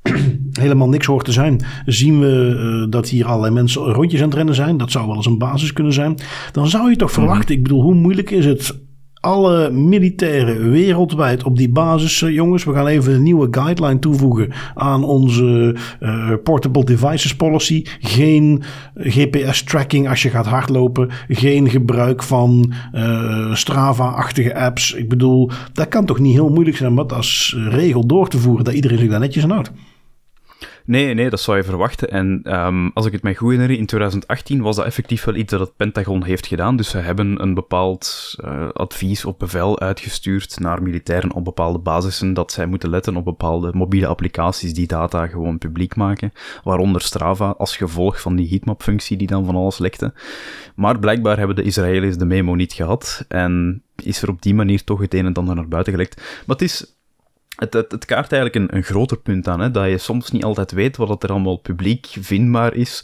helemaal 0.51 0.89
niks 0.89 1.05
hoort 1.05 1.25
te 1.25 1.31
zijn. 1.31 1.61
Zien 1.85 2.19
we 2.19 2.57
uh, 2.85 2.91
dat 2.91 3.09
hier 3.09 3.25
allerlei 3.25 3.53
mensen 3.53 3.81
rondjes 3.81 4.21
aan 4.21 4.27
het 4.27 4.35
rennen 4.35 4.55
zijn. 4.55 4.77
Dat 4.77 4.91
zou 4.91 5.07
wel 5.07 5.15
eens 5.15 5.25
een 5.25 5.37
basis 5.37 5.73
kunnen 5.73 5.93
zijn. 5.93 6.17
Dan 6.51 6.67
zou 6.67 6.89
je 6.89 6.95
toch 6.95 7.11
mhm. 7.11 7.19
verwachten, 7.19 7.55
ik 7.55 7.63
bedoel, 7.63 7.81
hoe 7.81 7.95
moeilijk 7.95 8.31
is 8.31 8.45
het 8.45 8.79
alle 9.25 9.71
militairen 9.71 10.71
wereldwijd 10.71 11.43
op 11.43 11.57
die 11.57 11.69
basis, 11.69 12.21
uh, 12.21 12.33
jongens, 12.33 12.63
we 12.63 12.73
gaan 12.73 12.87
even 12.87 13.13
een 13.13 13.23
nieuwe 13.23 13.47
guideline 13.51 13.99
toevoegen 13.99 14.51
aan 14.73 15.03
onze 15.03 15.75
uh, 15.99 16.33
Portable 16.43 16.83
Devices 16.83 17.35
Policy. 17.35 17.85
Geen 17.99 18.63
GPS-tracking 18.95 20.09
als 20.09 20.21
je 20.21 20.29
gaat 20.29 20.45
hardlopen. 20.45 21.09
Geen 21.27 21.69
gebruik 21.69 22.23
van 22.23 22.73
uh, 22.93 23.55
Strava-achtige 23.55 24.55
apps. 24.55 24.93
Ik 24.93 25.09
bedoel, 25.09 25.49
dat 25.73 25.87
kan 25.87 26.05
toch 26.05 26.19
niet 26.19 26.33
heel 26.33 26.49
moeilijk 26.49 26.77
zijn 26.77 26.89
om 26.89 26.95
dat 26.95 27.13
als 27.13 27.57
regel 27.69 28.05
door 28.05 28.29
te 28.29 28.37
voeren, 28.37 28.65
dat 28.65 28.73
iedereen 28.73 28.97
zich 28.97 29.09
daar 29.09 29.19
netjes 29.19 29.43
aan 29.43 29.51
houdt. 29.51 29.71
Nee, 30.87 31.13
nee, 31.13 31.29
dat 31.29 31.39
zou 31.39 31.57
je 31.57 31.63
verwachten. 31.63 32.09
En 32.09 32.41
um, 32.65 32.91
als 32.93 33.05
ik 33.05 33.11
het 33.11 33.23
mij 33.23 33.35
goed 33.35 33.51
herinner, 33.51 33.77
in 33.77 33.85
2018 33.85 34.61
was 34.61 34.75
dat 34.75 34.85
effectief 34.85 35.23
wel 35.23 35.35
iets 35.35 35.51
dat 35.51 35.59
het 35.59 35.75
Pentagon 35.75 36.23
heeft 36.23 36.47
gedaan. 36.47 36.75
Dus 36.75 36.89
ze 36.89 36.97
hebben 36.97 37.41
een 37.41 37.53
bepaald 37.53 38.35
uh, 38.45 38.69
advies 38.69 39.25
op 39.25 39.39
bevel 39.39 39.79
uitgestuurd 39.79 40.59
naar 40.59 40.83
militairen 40.83 41.33
op 41.33 41.43
bepaalde 41.43 41.79
basissen 41.79 42.33
dat 42.33 42.51
zij 42.51 42.65
moeten 42.65 42.89
letten 42.89 43.15
op 43.15 43.25
bepaalde 43.25 43.71
mobiele 43.73 44.07
applicaties 44.07 44.73
die 44.73 44.87
data 44.87 45.27
gewoon 45.27 45.57
publiek 45.57 45.95
maken. 45.95 46.33
Waaronder 46.63 47.01
Strava, 47.01 47.49
als 47.57 47.77
gevolg 47.77 48.21
van 48.21 48.35
die 48.35 48.49
heatmap-functie 48.49 49.17
die 49.17 49.27
dan 49.27 49.45
van 49.45 49.55
alles 49.55 49.77
lekte. 49.77 50.13
Maar 50.75 50.99
blijkbaar 50.99 51.37
hebben 51.37 51.55
de 51.55 51.63
Israëli's 51.63 52.17
de 52.17 52.25
memo 52.25 52.55
niet 52.55 52.73
gehad 52.73 53.25
en 53.27 53.83
is 54.03 54.21
er 54.21 54.29
op 54.29 54.41
die 54.41 54.53
manier 54.53 54.83
toch 54.83 54.99
het 54.99 55.13
een 55.13 55.25
en 55.25 55.33
ander 55.33 55.55
naar 55.55 55.67
buiten 55.67 55.93
gelekt. 55.93 56.15
Maar 56.17 56.55
het 56.55 56.61
is 56.61 56.94
het, 57.55 58.05
kaart 58.05 58.31
eigenlijk 58.31 58.55
een, 58.55 58.77
een 58.77 58.83
groter 58.83 59.17
punt 59.17 59.47
aan, 59.47 59.59
hè, 59.59 59.71
dat 59.71 59.89
je 59.89 59.97
soms 59.97 60.31
niet 60.31 60.43
altijd 60.43 60.71
weet 60.71 60.97
wat 60.97 61.23
er 61.23 61.29
allemaal 61.29 61.57
publiek 61.57 62.07
vindbaar 62.19 62.73
is. 62.73 63.03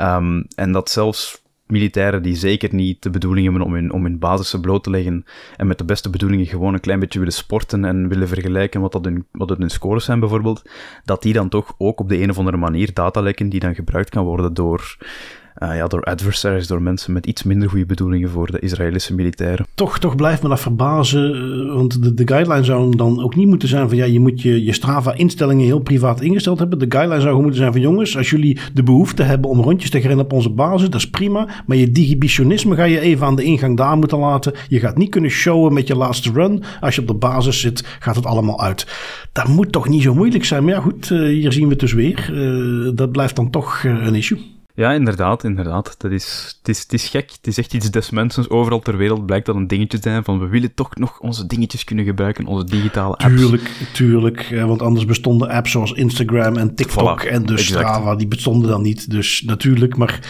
Um, 0.00 0.46
en 0.54 0.72
dat 0.72 0.90
zelfs 0.90 1.42
militairen 1.68 2.22
die 2.22 2.36
zeker 2.36 2.74
niet 2.74 3.02
de 3.02 3.10
bedoeling 3.10 3.46
hebben 3.46 3.66
om 3.66 3.74
hun, 3.74 3.92
om 3.92 4.02
hun 4.02 4.18
basissen 4.18 4.60
bloot 4.60 4.84
te 4.84 4.90
leggen 4.90 5.24
en 5.56 5.66
met 5.66 5.78
de 5.78 5.84
beste 5.84 6.10
bedoelingen 6.10 6.46
gewoon 6.46 6.74
een 6.74 6.80
klein 6.80 7.00
beetje 7.00 7.18
willen 7.18 7.34
sporten 7.34 7.84
en 7.84 8.08
willen 8.08 8.28
vergelijken 8.28 8.80
wat, 8.80 8.92
dat 8.92 9.04
hun, 9.04 9.26
wat 9.32 9.48
hun 9.48 9.70
scores 9.70 10.04
zijn 10.04 10.20
bijvoorbeeld, 10.20 10.70
dat 11.04 11.22
die 11.22 11.32
dan 11.32 11.48
toch 11.48 11.74
ook 11.78 12.00
op 12.00 12.08
de 12.08 12.20
een 12.20 12.30
of 12.30 12.38
andere 12.38 12.56
manier 12.56 12.94
data 12.94 13.20
lekken 13.20 13.48
die 13.48 13.60
dan 13.60 13.74
gebruikt 13.74 14.10
kan 14.10 14.24
worden 14.24 14.54
door 14.54 14.96
uh, 15.62 15.76
ja, 15.76 15.86
door 15.86 16.02
adversaries, 16.02 16.66
door 16.66 16.82
mensen 16.82 17.12
met 17.12 17.26
iets 17.26 17.42
minder 17.42 17.68
goede 17.68 17.86
bedoelingen 17.86 18.30
voor 18.30 18.50
de 18.50 18.58
Israëlische 18.58 19.14
militairen. 19.14 19.66
Toch, 19.74 19.98
toch 19.98 20.16
blijft 20.16 20.42
me 20.42 20.48
dat 20.48 20.60
verbazen, 20.60 21.36
uh, 21.36 21.74
want 21.74 22.02
de, 22.02 22.14
de 22.14 22.26
guideline 22.26 22.64
zou 22.64 22.96
dan 22.96 23.22
ook 23.22 23.34
niet 23.34 23.46
moeten 23.46 23.68
zijn 23.68 23.88
van 23.88 23.96
ja, 23.96 24.04
je 24.04 24.20
moet 24.20 24.42
je, 24.42 24.64
je 24.64 24.72
Strava-instellingen 24.72 25.64
heel 25.64 25.78
privaat 25.78 26.20
ingesteld 26.20 26.58
hebben. 26.58 26.78
De 26.78 26.86
guideline 26.88 27.22
zou 27.22 27.40
moeten 27.40 27.60
zijn 27.60 27.72
van 27.72 27.80
jongens, 27.80 28.16
als 28.16 28.30
jullie 28.30 28.58
de 28.74 28.82
behoefte 28.82 29.22
hebben 29.22 29.50
om 29.50 29.60
rondjes 29.60 29.90
te 29.90 29.98
rennen 29.98 30.24
op 30.24 30.32
onze 30.32 30.50
basis, 30.50 30.90
dat 30.90 31.00
is 31.00 31.10
prima, 31.10 31.48
maar 31.66 31.76
je 31.76 31.92
digibitionisme 31.92 32.74
ga 32.74 32.84
je 32.84 33.00
even 33.00 33.26
aan 33.26 33.36
de 33.36 33.42
ingang 33.42 33.76
daar 33.76 33.96
moeten 33.96 34.18
laten. 34.18 34.52
Je 34.68 34.78
gaat 34.78 34.96
niet 34.96 35.10
kunnen 35.10 35.30
showen 35.30 35.72
met 35.72 35.86
je 35.86 35.96
laatste 35.96 36.32
run. 36.32 36.62
Als 36.80 36.94
je 36.94 37.00
op 37.00 37.06
de 37.06 37.14
basis 37.14 37.60
zit, 37.60 37.96
gaat 37.98 38.16
het 38.16 38.26
allemaal 38.26 38.60
uit. 38.60 38.86
Dat 39.32 39.48
moet 39.48 39.72
toch 39.72 39.88
niet 39.88 40.02
zo 40.02 40.14
moeilijk 40.14 40.44
zijn, 40.44 40.64
maar 40.64 40.74
ja 40.74 40.80
goed, 40.80 41.10
uh, 41.10 41.18
hier 41.18 41.52
zien 41.52 41.64
we 41.64 41.70
het 41.70 41.80
dus 41.80 41.92
weer. 41.92 42.32
dat 42.94 43.12
blijft 43.12 43.36
dan 43.36 43.50
toch 43.50 43.84
een 43.84 44.14
issue. 44.14 44.56
Ja, 44.78 44.92
inderdaad, 44.92 45.44
inderdaad. 45.44 45.94
Dat 45.98 46.10
is, 46.10 46.54
het, 46.58 46.68
is, 46.68 46.82
het 46.82 46.92
is 46.92 47.08
gek. 47.08 47.30
Het 47.30 47.46
is 47.46 47.58
echt 47.58 47.74
iets 47.74 47.90
des 47.90 48.10
mensen. 48.10 48.50
Overal 48.50 48.80
ter 48.80 48.96
wereld 48.96 49.26
blijkt 49.26 49.46
dat 49.46 49.56
een 49.56 49.66
dingetje 49.66 49.98
zijn 50.00 50.24
van 50.24 50.38
we 50.38 50.46
willen 50.46 50.74
toch 50.74 50.96
nog 50.96 51.20
onze 51.20 51.46
dingetjes 51.46 51.84
kunnen 51.84 52.04
gebruiken, 52.04 52.46
onze 52.46 52.64
digitale 52.64 53.16
apps. 53.16 53.36
Tuurlijk, 53.36 53.70
tuurlijk. 53.92 54.62
Want 54.66 54.82
anders 54.82 55.04
bestonden 55.04 55.48
apps 55.48 55.70
zoals 55.70 55.92
Instagram 55.92 56.56
en 56.56 56.74
TikTok 56.74 57.20
en 57.20 57.46
dus 57.46 57.66
Strava, 57.66 58.14
die 58.14 58.26
bestonden 58.26 58.68
dan 58.68 58.82
niet. 58.82 59.10
Dus 59.10 59.42
natuurlijk, 59.46 59.96
maar 59.96 60.20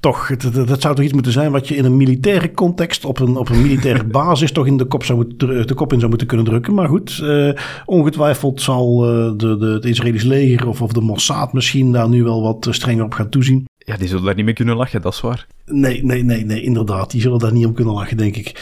toch, 0.00 0.36
dat, 0.36 0.80
zou 0.80 0.94
toch 0.94 1.04
iets 1.04 1.12
moeten 1.12 1.32
zijn 1.32 1.52
wat 1.52 1.68
je 1.68 1.76
in 1.76 1.84
een 1.84 1.96
militaire 1.96 2.52
context, 2.52 3.04
op 3.04 3.18
een, 3.18 3.36
op 3.36 3.48
een 3.48 3.62
militaire 3.62 4.04
basis, 4.20 4.52
toch 4.52 4.66
in 4.66 4.76
de 4.76 4.84
kop, 4.84 5.04
zou 5.04 5.18
moeten, 5.18 5.66
de 5.66 5.74
kop 5.74 5.92
in 5.92 5.98
zou 5.98 6.08
moeten 6.08 6.28
kunnen 6.28 6.46
drukken. 6.46 6.74
Maar 6.74 6.88
goed, 6.88 7.20
uh, 7.22 7.52
ongetwijfeld 7.84 8.60
zal 8.60 9.08
uh, 9.08 9.32
de, 9.36 9.56
de, 9.56 9.66
het 9.66 9.84
Israëlisch 9.84 10.24
leger 10.24 10.68
of, 10.68 10.82
of 10.82 10.92
de 10.92 11.00
Mossad 11.00 11.52
misschien 11.52 11.92
daar 11.92 12.08
nu 12.08 12.24
wel 12.24 12.42
wat 12.42 12.66
strenger 12.70 13.04
op 13.04 13.14
gaan 13.14 13.28
toezien. 13.28 13.70
Ja, 13.84 13.96
die 13.96 14.08
zullen 14.08 14.24
daar 14.24 14.34
niet 14.34 14.44
mee 14.44 14.54
kunnen 14.54 14.76
lachen, 14.76 15.02
dat 15.02 15.12
is 15.12 15.20
waar. 15.20 15.46
Nee, 15.66 16.04
nee, 16.04 16.24
nee, 16.24 16.44
nee, 16.44 16.62
inderdaad. 16.62 17.10
Die 17.10 17.20
zullen 17.20 17.38
daar 17.38 17.52
niet 17.52 17.66
om 17.66 17.74
kunnen 17.74 17.94
lachen, 17.94 18.16
denk 18.16 18.36
ik. 18.36 18.52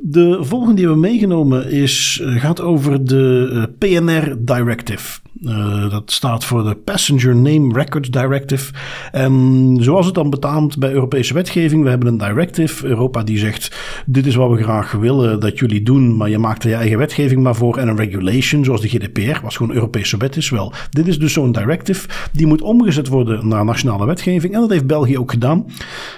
De 0.00 0.38
volgende 0.40 0.74
die 0.74 0.88
we 0.88 0.96
meegenomen 0.96 1.70
is, 1.70 2.20
eh, 2.22 2.36
gaat 2.36 2.60
over 2.60 3.04
de 3.04 3.48
eh, 3.52 3.62
PNR 3.78 4.36
Directive. 4.38 5.20
Uh, 5.42 5.90
dat 5.90 6.10
staat 6.10 6.44
voor 6.44 6.64
de 6.64 6.74
Passenger 6.74 7.36
Name 7.36 7.72
Records 7.72 8.10
Directive. 8.10 8.72
En 9.12 9.76
zoals 9.80 10.06
het 10.06 10.14
dan 10.14 10.30
betaamt 10.30 10.78
bij 10.78 10.92
Europese 10.92 11.34
wetgeving, 11.34 11.82
we 11.82 11.88
hebben 11.88 12.08
een 12.08 12.18
directive. 12.18 12.86
Europa 12.86 13.22
die 13.22 13.38
zegt, 13.38 13.76
dit 14.06 14.26
is 14.26 14.34
wat 14.34 14.50
we 14.50 14.62
graag 14.62 14.92
willen 14.92 15.40
dat 15.40 15.58
jullie 15.58 15.82
doen, 15.82 16.16
maar 16.16 16.28
je 16.28 16.38
maakt 16.38 16.64
er 16.64 16.70
je 16.70 16.76
eigen 16.76 16.98
wetgeving 16.98 17.42
maar 17.42 17.54
voor. 17.54 17.76
En 17.76 17.88
een 17.88 17.96
regulation, 17.96 18.64
zoals 18.64 18.80
de 18.80 18.88
GDPR, 18.88 19.40
wat 19.42 19.56
gewoon 19.56 19.74
Europese 19.74 20.16
wet 20.16 20.36
is 20.36 20.50
wel. 20.50 20.72
Dit 20.90 21.06
is 21.06 21.18
dus 21.18 21.32
zo'n 21.32 21.52
directive, 21.52 22.08
die 22.32 22.46
moet 22.46 22.62
omgezet 22.62 23.08
worden 23.08 23.48
naar 23.48 23.64
nationale 23.64 24.06
wetgeving. 24.06 24.54
En 24.54 24.60
dat 24.60 24.70
heeft 24.70 24.86
België 24.86 25.18
ook 25.18 25.30
gedaan. 25.30 25.66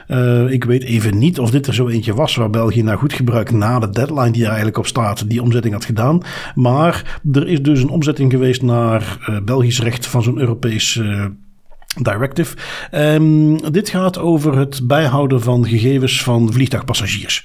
Uh, 0.09 0.51
ik 0.53 0.65
weet 0.65 0.83
even 0.83 1.19
niet 1.19 1.39
of 1.39 1.51
dit 1.51 1.67
er 1.67 1.75
zo 1.75 1.89
eentje 1.89 2.15
was 2.15 2.37
waar 2.37 2.51
België 2.51 2.83
naar 2.83 2.99
goed 2.99 3.13
gebruik 3.13 3.51
na 3.51 3.79
de 3.79 3.91
deadline 3.91 4.31
die 4.31 4.43
er 4.43 4.49
eigenlijk 4.49 4.79
op 4.79 4.87
staat, 4.87 5.29
die 5.29 5.43
omzetting 5.43 5.75
had 5.75 5.85
gedaan. 5.85 6.23
Maar 6.55 7.21
er 7.33 7.49
is 7.49 7.63
dus 7.63 7.83
een 7.83 7.89
omzetting 7.89 8.31
geweest 8.31 8.63
naar 8.63 9.10
uh, 9.29 9.41
Belgisch 9.45 9.81
recht 9.81 10.07
van 10.07 10.23
zo'n 10.23 10.39
Europees 10.39 10.95
uh, 10.97 11.27
Directive. 11.99 12.57
Um, 12.95 13.73
dit 13.73 13.89
gaat 13.89 14.19
over 14.19 14.59
het 14.59 14.81
bijhouden 14.85 15.43
van 15.43 15.67
gegevens 15.67 16.23
van 16.23 16.53
vliegtuigpassagiers. 16.53 17.45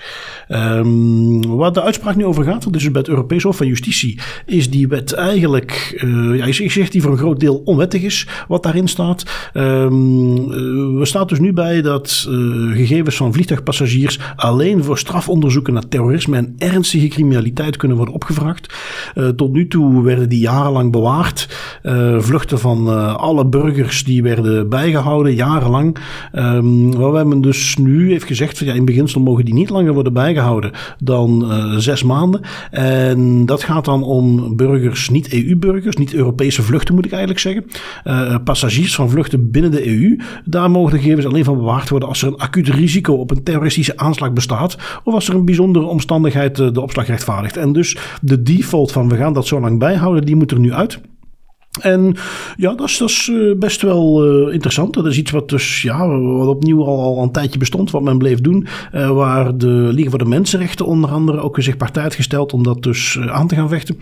Um, 0.49 1.55
waar 1.55 1.73
de 1.73 1.81
uitspraak 1.81 2.15
nu 2.15 2.25
over 2.25 2.43
gaat, 2.43 2.73
dus 2.73 2.91
bij 2.91 3.01
het 3.01 3.10
Europees 3.10 3.43
Hof 3.43 3.58
van 3.58 3.67
Justitie, 3.67 4.19
is 4.45 4.69
die 4.69 4.88
wet 4.88 5.13
eigenlijk, 5.13 5.99
uh, 6.03 6.38
ja, 6.38 6.45
ik 6.45 6.71
zeg 6.71 6.89
die 6.89 7.01
voor 7.01 7.12
een 7.12 7.17
groot 7.17 7.39
deel 7.39 7.62
onwettig 7.65 8.01
is, 8.01 8.27
wat 8.47 8.63
daarin 8.63 8.88
staat. 8.88 9.49
Um, 9.53 10.38
uh, 10.38 10.99
we 10.99 11.05
staan 11.05 11.27
dus 11.27 11.39
nu 11.39 11.53
bij 11.53 11.81
dat 11.81 12.25
uh, 12.29 12.75
gegevens 12.75 13.15
van 13.15 13.34
vliegtuigpassagiers 13.34 14.19
alleen 14.36 14.84
voor 14.84 14.97
strafonderzoeken 14.97 15.73
naar 15.73 15.88
terrorisme 15.88 16.38
en 16.38 16.55
ernstige 16.58 17.08
criminaliteit 17.08 17.77
kunnen 17.77 17.97
worden 17.97 18.15
opgevraagd. 18.15 18.73
tot 19.36 19.51
nu 19.51 19.67
toe 19.67 20.03
werden 20.03 20.29
die 20.29 20.39
jarenlang 20.39 20.91
bewaard. 20.91 21.47
vluchten 22.17 22.60
van 22.60 23.17
alle 23.17 23.45
burgers 23.45 24.03
die 24.03 24.23
werden 24.23 24.35
bijgehouden, 24.69 25.36
jarenlang. 25.36 25.98
Um, 26.34 26.95
waar 26.95 27.28
men 27.28 27.41
dus 27.41 27.78
nu 27.78 28.12
heeft 28.12 28.26
gezegd 28.26 28.58
van 28.58 28.67
ja, 28.67 28.74
in 28.74 28.86
beginsel 28.86 29.21
mogen 29.21 29.45
die 29.45 29.54
niet 29.54 29.69
langer 29.69 29.93
worden 29.93 30.13
bijgehouden 30.13 30.71
dan 31.00 31.45
uh, 31.52 31.76
zes 31.78 32.04
maanden. 32.04 32.41
En 32.71 33.45
dat 33.45 33.63
gaat 33.63 33.86
dan 33.86 34.04
om 34.04 34.56
burgers, 34.56 35.10
niet 35.10 35.34
EU-burgers, 35.34 35.95
niet 35.95 36.13
Europese 36.13 36.62
vluchten 36.62 36.95
moet 36.95 37.06
ik 37.06 37.12
eigenlijk 37.12 37.41
zeggen. 37.41 37.65
Uh, 38.04 38.36
passagiers 38.43 38.95
van 38.95 39.10
vluchten 39.10 39.52
binnen 39.52 39.71
de 39.71 39.88
EU. 39.88 40.19
Daar 40.45 40.71
mogen 40.71 40.91
de 40.91 41.00
gegevens 41.00 41.26
alleen 41.26 41.43
van 41.43 41.58
bewaard 41.58 41.89
worden 41.89 42.10
als 42.10 42.21
er 42.21 42.28
een 42.28 42.38
acuut 42.38 42.67
risico 42.67 43.13
op 43.13 43.32
een 43.32 43.43
terroristische 43.43 43.98
aanslag 43.98 44.34
bestaat. 44.34 44.78
Of 45.04 45.13
als 45.13 45.28
er 45.28 45.36
een 45.36 45.45
bijzondere 45.45 45.86
omstandigheid 45.86 46.56
de 46.56 46.82
opslag 46.82 47.08
rechtvaardigt. 47.08 47.58
En 47.58 47.74
dus 47.74 47.98
de 48.21 48.41
default 48.41 48.91
van 48.91 49.10
we 49.10 49.15
gaan 49.15 49.34
dat 49.34 49.48
zo 49.48 49.60
lang 49.60 49.80
bijhouden, 49.80 50.26
die 50.26 50.36
moet 50.36 50.52
er 50.52 50.60
nu 50.60 50.74
uit. 50.74 51.00
En 51.81 52.15
ja, 52.57 52.73
dat 52.73 52.89
is, 52.89 53.29
eh, 53.31 53.57
best 53.57 53.81
wel 53.81 54.25
uh, 54.25 54.53
interessant. 54.53 54.93
Dat 54.93 55.05
is 55.05 55.17
iets 55.17 55.31
wat 55.31 55.49
dus 55.49 55.81
ja, 55.81 56.07
wat 56.19 56.47
opnieuw 56.47 56.83
al, 56.83 56.99
al 56.99 57.23
een 57.23 57.31
tijdje 57.31 57.59
bestond, 57.59 57.91
wat 57.91 58.01
men 58.01 58.17
bleef 58.17 58.41
doen. 58.41 58.67
Uh, 58.93 59.09
waar 59.09 59.57
de 59.57 59.67
Liga 59.67 60.09
voor 60.09 60.19
de 60.19 60.25
Mensenrechten 60.25 60.85
onder 60.85 61.09
andere 61.09 61.39
ook 61.39 61.61
zich 61.61 61.77
partij 61.77 62.03
had 62.03 62.15
gesteld 62.15 62.53
om 62.53 62.63
dat 62.63 62.83
dus 62.83 63.19
aan 63.27 63.47
te 63.47 63.55
gaan 63.55 63.69
vechten. 63.69 63.97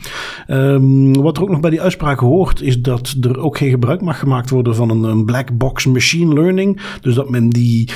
Um, 0.48 1.22
wat 1.22 1.38
er 1.38 1.44
ook 1.44 1.50
nog 1.50 1.60
bij 1.60 1.70
die 1.70 1.82
uitspraak 1.82 2.20
hoort, 2.20 2.62
is 2.62 2.82
dat 2.82 3.16
er 3.22 3.40
ook 3.40 3.58
geen 3.58 3.70
gebruik 3.70 4.02
mag 4.02 4.20
gemaakt 4.20 4.50
worden 4.50 4.76
van 4.76 4.90
een, 4.90 5.04
een 5.04 5.26
black 5.26 5.58
box 5.58 5.86
machine 5.86 6.34
learning. 6.34 6.82
Dus 7.02 7.16
dat 7.16 7.30
men 7.30 7.50
die 7.50 7.90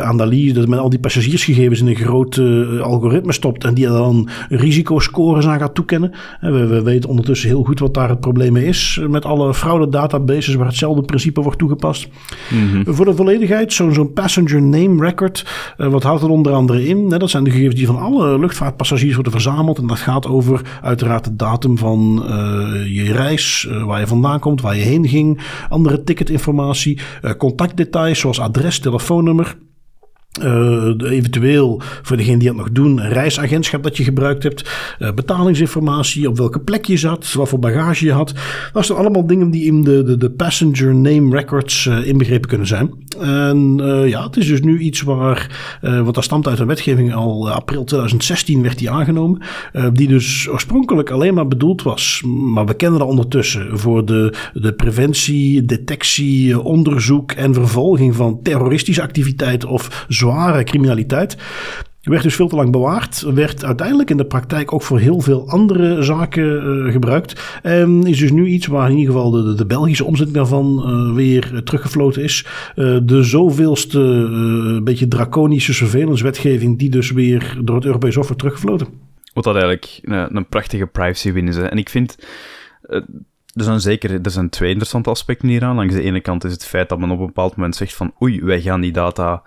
analyse, 0.00 0.54
dat 0.54 0.68
men 0.68 0.78
al 0.78 0.90
die 0.90 0.98
passagiersgegevens 0.98 1.80
in 1.80 1.86
een 1.86 1.94
groot 1.94 2.38
algoritme 2.80 3.32
stopt 3.32 3.64
en 3.64 3.74
die 3.74 3.86
dan 3.86 4.28
risicoscores 4.48 5.46
aan 5.46 5.58
gaat 5.58 5.74
toekennen. 5.74 6.12
We, 6.40 6.66
we 6.66 6.82
weten 6.82 7.10
ondertussen 7.10 7.48
heel 7.48 7.62
goed 7.62 7.78
wat 7.78 7.94
daar 7.94 8.08
het 8.08 8.20
probleem 8.20 8.52
mee 8.52 8.64
is 8.64 9.00
met 9.10 9.24
alle 9.24 9.54
fraude 9.54 9.88
databases 9.88 10.54
waar 10.54 10.66
hetzelfde 10.66 11.02
principe 11.02 11.40
wordt 11.40 11.58
toegepast. 11.58 12.08
Mm 12.50 12.70
-hmm. 12.70 12.94
Voor 12.94 13.04
de 13.04 13.14
volledigheid, 13.14 13.72
zo'n 13.72 13.94
zo 13.94 14.04
passenger 14.04 14.62
name 14.62 15.04
record, 15.04 15.46
uh, 15.78 15.86
wat 15.88 16.02
houdt 16.02 16.22
het 16.22 16.30
onder 16.30 16.52
andere 16.52 16.86
in? 16.86 17.08
dat 17.08 17.30
zijn 17.30 17.44
de 17.44 17.50
gegevens 17.50 17.74
die 17.74 17.86
van 17.86 17.98
alle 17.98 18.38
luchtvaartpassagiers 18.38 19.14
worden 19.14 19.32
verzameld. 19.32 19.78
En 19.78 19.86
dat 19.86 19.98
gaat 19.98 20.26
over 20.26 20.60
uiteraard 20.82 21.24
de 21.24 21.36
datum 21.36 21.78
van 21.78 22.22
uh, 22.22 22.30
je 22.96 23.12
reis, 23.12 23.68
uh, 23.70 23.84
waar 23.84 24.00
je 24.00 24.06
vandaan 24.06 24.40
komt, 24.40 24.60
waar 24.60 24.76
je 24.76 24.82
heen 24.82 25.08
ging, 25.08 25.40
andere 25.68 26.02
ticketinformatie, 26.02 26.98
contactdetails 27.38 28.18
zoals 28.18 28.40
adres, 28.40 28.78
telefoonnummer. 28.78 29.56
Uh, 30.42 31.10
eventueel 31.10 31.80
voor 32.02 32.16
degene 32.16 32.38
die 32.38 32.48
dat 32.48 32.56
nog 32.56 32.70
doen, 32.70 32.98
een 32.98 33.12
reisagentschap 33.12 33.82
dat 33.82 33.96
je 33.96 34.04
gebruikt 34.04 34.42
hebt, 34.42 34.70
uh, 34.98 35.12
betalingsinformatie, 35.12 36.28
op 36.28 36.36
welke 36.36 36.60
plek 36.60 36.84
je 36.84 36.96
zat, 36.96 37.32
wat 37.32 37.48
voor 37.48 37.58
bagage 37.58 38.04
je 38.04 38.12
had. 38.12 38.34
Dat 38.72 38.86
zijn 38.86 38.98
allemaal 38.98 39.26
dingen 39.26 39.50
die 39.50 39.64
in 39.64 39.82
de, 39.82 40.02
de, 40.02 40.16
de 40.16 40.30
passenger 40.30 40.94
name 40.94 41.36
records 41.36 41.84
uh, 41.84 42.06
inbegrepen 42.06 42.48
kunnen 42.48 42.66
zijn. 42.66 42.90
En 43.20 43.76
ja, 44.06 44.24
het 44.24 44.36
is 44.36 44.46
dus 44.46 44.60
nu 44.60 44.78
iets 44.78 45.02
waar, 45.02 45.50
want 45.80 46.14
dat 46.14 46.24
stamt 46.24 46.48
uit 46.48 46.58
een 46.58 46.66
wetgeving 46.66 47.14
al 47.14 47.50
april 47.50 47.84
2016 47.84 48.62
werd 48.62 48.78
die 48.78 48.90
aangenomen, 48.90 49.42
die 49.92 50.08
dus 50.08 50.48
oorspronkelijk 50.48 51.10
alleen 51.10 51.34
maar 51.34 51.48
bedoeld 51.48 51.82
was, 51.82 52.22
maar 52.26 52.66
we 52.66 52.74
kennen 52.74 52.98
dat 52.98 53.08
ondertussen, 53.08 53.78
voor 53.78 54.04
de, 54.04 54.34
de 54.52 54.72
preventie, 54.72 55.64
detectie, 55.64 56.60
onderzoek 56.60 57.32
en 57.32 57.54
vervolging 57.54 58.14
van 58.14 58.42
terroristische 58.42 59.02
activiteiten 59.02 59.68
of 59.68 60.06
zware 60.26 60.64
criminaliteit. 60.64 61.36
Werd 62.02 62.22
dus 62.22 62.34
veel 62.34 62.48
te 62.48 62.56
lang 62.56 62.72
bewaard. 62.72 63.20
Werd 63.20 63.64
uiteindelijk 63.64 64.10
in 64.10 64.16
de 64.16 64.24
praktijk 64.24 64.72
ook 64.72 64.82
voor 64.82 64.98
heel 64.98 65.20
veel 65.20 65.48
andere 65.48 66.02
zaken 66.02 66.66
uh, 66.66 66.92
gebruikt. 66.92 67.58
En 67.62 68.06
is 68.06 68.18
dus 68.18 68.30
nu 68.30 68.46
iets 68.46 68.66
waar 68.66 68.90
in 68.90 68.96
ieder 68.96 69.14
geval 69.14 69.30
de, 69.30 69.54
de 69.54 69.66
Belgische 69.66 70.04
omzetting 70.04 70.36
daarvan 70.36 70.82
uh, 70.86 71.14
weer 71.14 71.62
teruggefloten 71.64 72.22
is. 72.22 72.46
De 73.02 73.22
zoveelste 73.22 74.80
beetje 74.84 75.08
draconische 75.08 75.74
surveillance-wetgeving 75.74 76.78
die 76.78 76.90
dus 76.90 77.10
weer 77.10 77.58
door 77.64 77.76
het 77.76 77.84
Europees 77.84 78.14
Hof 78.14 78.26
wordt 78.26 78.38
teruggefloten. 78.38 78.86
Wat 79.32 79.44
dat 79.44 79.54
eigenlijk 79.54 80.00
een, 80.02 80.36
een 80.36 80.48
prachtige 80.48 80.86
privacy 80.86 81.32
win 81.32 81.48
is. 81.48 81.56
En 81.56 81.78
ik 81.78 81.88
vind 81.88 82.18
er 83.56 83.64
zijn 83.64 83.80
zeker 83.80 84.20
er 84.22 84.30
zijn 84.30 84.48
twee 84.48 84.68
interessante 84.68 85.10
aspecten 85.10 85.48
hieraan. 85.48 85.76
Langs 85.76 85.94
de 85.94 86.02
ene 86.02 86.20
kant 86.20 86.44
is 86.44 86.52
het 86.52 86.66
feit 86.66 86.88
dat 86.88 86.98
men 86.98 87.10
op 87.10 87.18
een 87.20 87.26
bepaald 87.26 87.56
moment 87.56 87.76
zegt 87.76 87.94
van 87.94 88.14
oei, 88.22 88.44
wij 88.44 88.60
gaan 88.60 88.80
die 88.80 88.92
data 88.92 89.42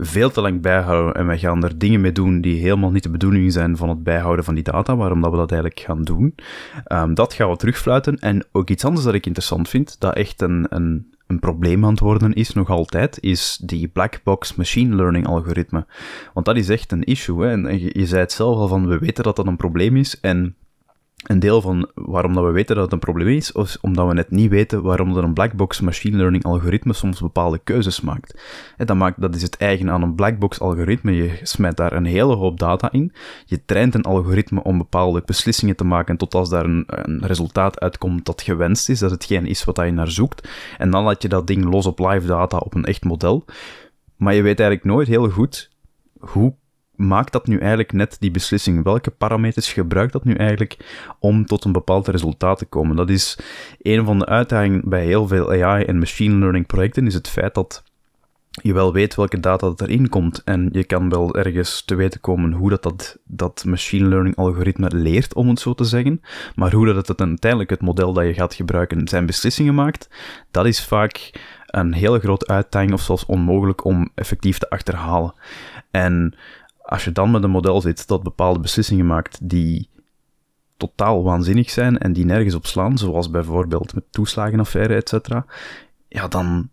veel 0.00 0.30
te 0.30 0.40
lang 0.40 0.60
bijhouden 0.60 1.14
en 1.14 1.26
wij 1.26 1.38
gaan 1.38 1.64
er 1.64 1.78
dingen 1.78 2.00
mee 2.00 2.12
doen 2.12 2.40
die 2.40 2.60
helemaal 2.60 2.90
niet 2.90 3.02
de 3.02 3.10
bedoeling 3.10 3.52
zijn 3.52 3.76
van 3.76 3.88
het 3.88 4.02
bijhouden 4.02 4.44
van 4.44 4.54
die 4.54 4.64
data, 4.64 4.96
waarom 4.96 5.20
dat 5.20 5.30
we 5.30 5.36
dat 5.36 5.52
eigenlijk 5.52 5.80
gaan 5.80 6.02
doen. 6.02 6.34
Um, 6.92 7.14
dat 7.14 7.34
gaan 7.34 7.50
we 7.50 7.56
terugfluiten. 7.56 8.18
En 8.18 8.44
ook 8.52 8.70
iets 8.70 8.84
anders 8.84 9.04
dat 9.04 9.14
ik 9.14 9.26
interessant 9.26 9.68
vind, 9.68 10.00
dat 10.00 10.14
echt 10.14 10.40
een, 10.40 10.66
een, 10.68 11.12
een 11.26 11.38
probleem 11.38 11.84
aan 11.84 11.90
het 11.90 12.00
worden 12.00 12.32
is, 12.32 12.52
nog 12.52 12.70
altijd, 12.70 13.18
is 13.20 13.60
die 13.62 13.88
black 13.88 14.20
box 14.24 14.54
machine 14.54 14.94
learning 14.96 15.26
algoritme. 15.26 15.86
Want 16.34 16.46
dat 16.46 16.56
is 16.56 16.68
echt 16.68 16.92
een 16.92 17.04
issue. 17.04 17.42
Hè? 17.42 17.50
En 17.50 17.80
je, 17.80 17.90
je 17.98 18.06
zei 18.06 18.20
het 18.20 18.32
zelf 18.32 18.56
al 18.56 18.68
van, 18.68 18.88
we 18.88 18.98
weten 18.98 19.24
dat 19.24 19.36
dat 19.36 19.46
een 19.46 19.56
probleem 19.56 19.96
is 19.96 20.20
en 20.20 20.54
een 21.26 21.38
deel 21.38 21.60
van 21.60 21.90
waarom 21.94 22.34
dat 22.34 22.44
we 22.44 22.50
weten 22.50 22.74
dat 22.74 22.84
het 22.84 22.92
een 22.92 22.98
probleem 22.98 23.28
is, 23.28 23.52
is 23.52 23.80
omdat 23.80 24.06
we 24.08 24.14
net 24.14 24.30
niet 24.30 24.50
weten 24.50 24.82
waarom 24.82 25.16
er 25.16 25.24
een 25.24 25.32
blackbox 25.32 25.80
machine 25.80 26.16
learning 26.16 26.44
algoritme 26.44 26.92
soms 26.92 27.20
bepaalde 27.20 27.60
keuzes 27.64 28.00
maakt. 28.00 28.42
En 28.76 28.86
dat, 28.86 28.96
maakt. 28.96 29.20
dat 29.20 29.34
is 29.34 29.42
het 29.42 29.56
eigen 29.56 29.90
aan 29.90 30.02
een 30.02 30.14
blackbox 30.14 30.60
algoritme. 30.60 31.12
Je 31.12 31.38
smijt 31.42 31.76
daar 31.76 31.92
een 31.92 32.04
hele 32.04 32.34
hoop 32.34 32.58
data 32.58 32.92
in. 32.92 33.12
Je 33.44 33.64
traint 33.64 33.94
een 33.94 34.02
algoritme 34.02 34.62
om 34.62 34.78
bepaalde 34.78 35.22
beslissingen 35.24 35.76
te 35.76 35.84
maken 35.84 36.16
tot 36.16 36.34
als 36.34 36.48
daar 36.48 36.64
een, 36.64 36.84
een 36.86 37.26
resultaat 37.26 37.80
uitkomt 37.80 38.26
dat 38.26 38.42
gewenst 38.42 38.88
is, 38.88 38.98
dat 38.98 39.10
hetgeen 39.10 39.46
is 39.46 39.64
wat 39.64 39.76
je 39.76 39.90
naar 39.90 40.10
zoekt. 40.10 40.48
En 40.78 40.90
dan 40.90 41.04
laat 41.04 41.22
je 41.22 41.28
dat 41.28 41.46
ding 41.46 41.64
los 41.64 41.86
op 41.86 41.98
live 41.98 42.26
data 42.26 42.56
op 42.56 42.74
een 42.74 42.84
echt 42.84 43.04
model. 43.04 43.44
Maar 44.16 44.34
je 44.34 44.42
weet 44.42 44.60
eigenlijk 44.60 44.88
nooit 44.88 45.08
heel 45.08 45.30
goed 45.30 45.70
hoe 46.18 46.54
maakt 47.00 47.32
dat 47.32 47.46
nu 47.46 47.58
eigenlijk 47.58 47.92
net 47.92 48.16
die 48.20 48.30
beslissing? 48.30 48.84
Welke 48.84 49.10
parameters 49.10 49.72
gebruikt 49.72 50.12
dat 50.12 50.24
nu 50.24 50.34
eigenlijk 50.34 50.76
om 51.18 51.46
tot 51.46 51.64
een 51.64 51.72
bepaald 51.72 52.08
resultaat 52.08 52.58
te 52.58 52.64
komen? 52.66 52.96
Dat 52.96 53.10
is 53.10 53.38
een 53.82 54.04
van 54.04 54.18
de 54.18 54.26
uitdagingen 54.26 54.82
bij 54.84 55.04
heel 55.04 55.26
veel 55.26 55.52
AI 55.52 55.84
en 55.84 55.98
machine 55.98 56.38
learning 56.38 56.66
projecten, 56.66 57.06
is 57.06 57.14
het 57.14 57.28
feit 57.28 57.54
dat 57.54 57.82
je 58.50 58.72
wel 58.72 58.92
weet 58.92 59.14
welke 59.14 59.40
data 59.40 59.66
dat 59.66 59.80
erin 59.80 60.08
komt 60.08 60.44
en 60.44 60.68
je 60.72 60.84
kan 60.84 61.08
wel 61.08 61.34
ergens 61.34 61.82
te 61.84 61.94
weten 61.94 62.20
komen 62.20 62.52
hoe 62.52 62.70
dat, 62.70 62.82
dat, 62.82 63.18
dat 63.24 63.64
machine 63.64 64.08
learning 64.08 64.36
algoritme 64.36 64.90
leert, 64.94 65.34
om 65.34 65.48
het 65.48 65.60
zo 65.60 65.74
te 65.74 65.84
zeggen. 65.84 66.20
Maar 66.54 66.72
hoe 66.72 66.86
dat 66.86 67.08
het 67.08 67.20
uiteindelijk 67.20 67.70
het 67.70 67.80
model 67.80 68.12
dat 68.12 68.24
je 68.24 68.34
gaat 68.34 68.54
gebruiken 68.54 69.08
zijn 69.08 69.26
beslissingen 69.26 69.74
maakt, 69.74 70.08
dat 70.50 70.66
is 70.66 70.84
vaak 70.84 71.32
een 71.66 71.92
hele 71.92 72.18
grote 72.18 72.46
uitdaging 72.46 72.92
of 72.92 73.00
zelfs 73.00 73.26
onmogelijk 73.26 73.84
om 73.84 74.10
effectief 74.14 74.58
te 74.58 74.70
achterhalen. 74.70 75.34
En 75.90 76.34
als 76.90 77.04
je 77.04 77.12
dan 77.12 77.30
met 77.30 77.42
een 77.42 77.50
model 77.50 77.80
zit 77.80 78.08
dat 78.08 78.22
bepaalde 78.22 78.60
beslissingen 78.60 79.06
maakt 79.06 79.38
die 79.42 79.88
totaal 80.76 81.22
waanzinnig 81.22 81.70
zijn 81.70 81.98
en 81.98 82.12
die 82.12 82.24
nergens 82.24 82.54
op 82.54 82.66
slaan, 82.66 82.98
zoals 82.98 83.30
bijvoorbeeld 83.30 83.94
met 83.94 84.04
toeslagenaffaire, 84.10 84.94
et 84.94 85.08
cetera, 85.08 85.46
ja, 86.08 86.28
dan, 86.28 86.68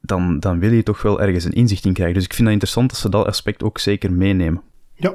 dan, 0.00 0.40
dan 0.40 0.58
wil 0.58 0.72
je 0.72 0.82
toch 0.82 1.02
wel 1.02 1.20
ergens 1.20 1.44
een 1.44 1.52
inzicht 1.52 1.84
in 1.84 1.92
krijgen. 1.92 2.14
Dus 2.14 2.24
ik 2.24 2.32
vind 2.32 2.42
het 2.42 2.52
interessant 2.52 2.90
dat 2.90 2.98
ze 2.98 3.08
dat 3.08 3.26
aspect 3.26 3.62
ook 3.62 3.78
zeker 3.78 4.12
meenemen. 4.12 4.62
Ja, 4.96 5.14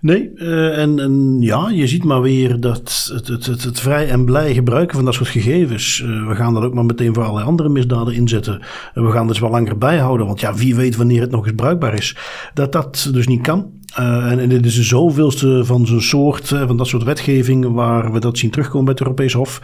nee, 0.00 0.30
uh, 0.34 0.78
en, 0.78 0.98
en 0.98 1.36
ja, 1.40 1.68
je 1.70 1.86
ziet 1.86 2.04
maar 2.04 2.22
weer 2.22 2.60
dat 2.60 3.10
het, 3.12 3.26
het, 3.26 3.46
het, 3.46 3.64
het 3.64 3.80
vrij 3.80 4.08
en 4.08 4.24
blij 4.24 4.54
gebruiken 4.54 4.96
van 4.96 5.04
dat 5.04 5.14
soort 5.14 5.28
gegevens. 5.28 6.00
Uh, 6.00 6.28
we 6.28 6.34
gaan 6.34 6.54
dat 6.54 6.62
ook 6.62 6.74
maar 6.74 6.84
meteen 6.84 7.14
voor 7.14 7.22
allerlei 7.22 7.46
andere 7.46 7.68
misdaden 7.68 8.14
inzetten. 8.14 8.62
We 8.94 9.10
gaan 9.10 9.26
dus 9.26 9.38
wel 9.38 9.50
langer 9.50 9.78
bijhouden, 9.78 10.26
want 10.26 10.40
ja, 10.40 10.54
wie 10.54 10.74
weet 10.74 10.96
wanneer 10.96 11.20
het 11.20 11.30
nog 11.30 11.46
eens 11.46 11.54
bruikbaar 11.54 11.94
is. 11.94 12.16
Dat 12.54 12.72
dat 12.72 13.10
dus 13.12 13.26
niet 13.26 13.42
kan. 13.42 13.70
en, 13.94 14.38
en 14.38 14.48
dit 14.48 14.66
is 14.66 14.74
de 14.74 14.82
zoveelste 14.82 15.64
van 15.64 15.86
zo'n 15.86 16.00
soort, 16.00 16.48
van 16.48 16.76
dat 16.76 16.86
soort 16.86 17.02
wetgeving 17.02 17.72
waar 17.72 18.12
we 18.12 18.20
dat 18.20 18.38
zien 18.38 18.50
terugkomen 18.50 18.84
bij 18.84 18.94
het 18.94 19.02
Europees 19.02 19.32
Hof. 19.32 19.60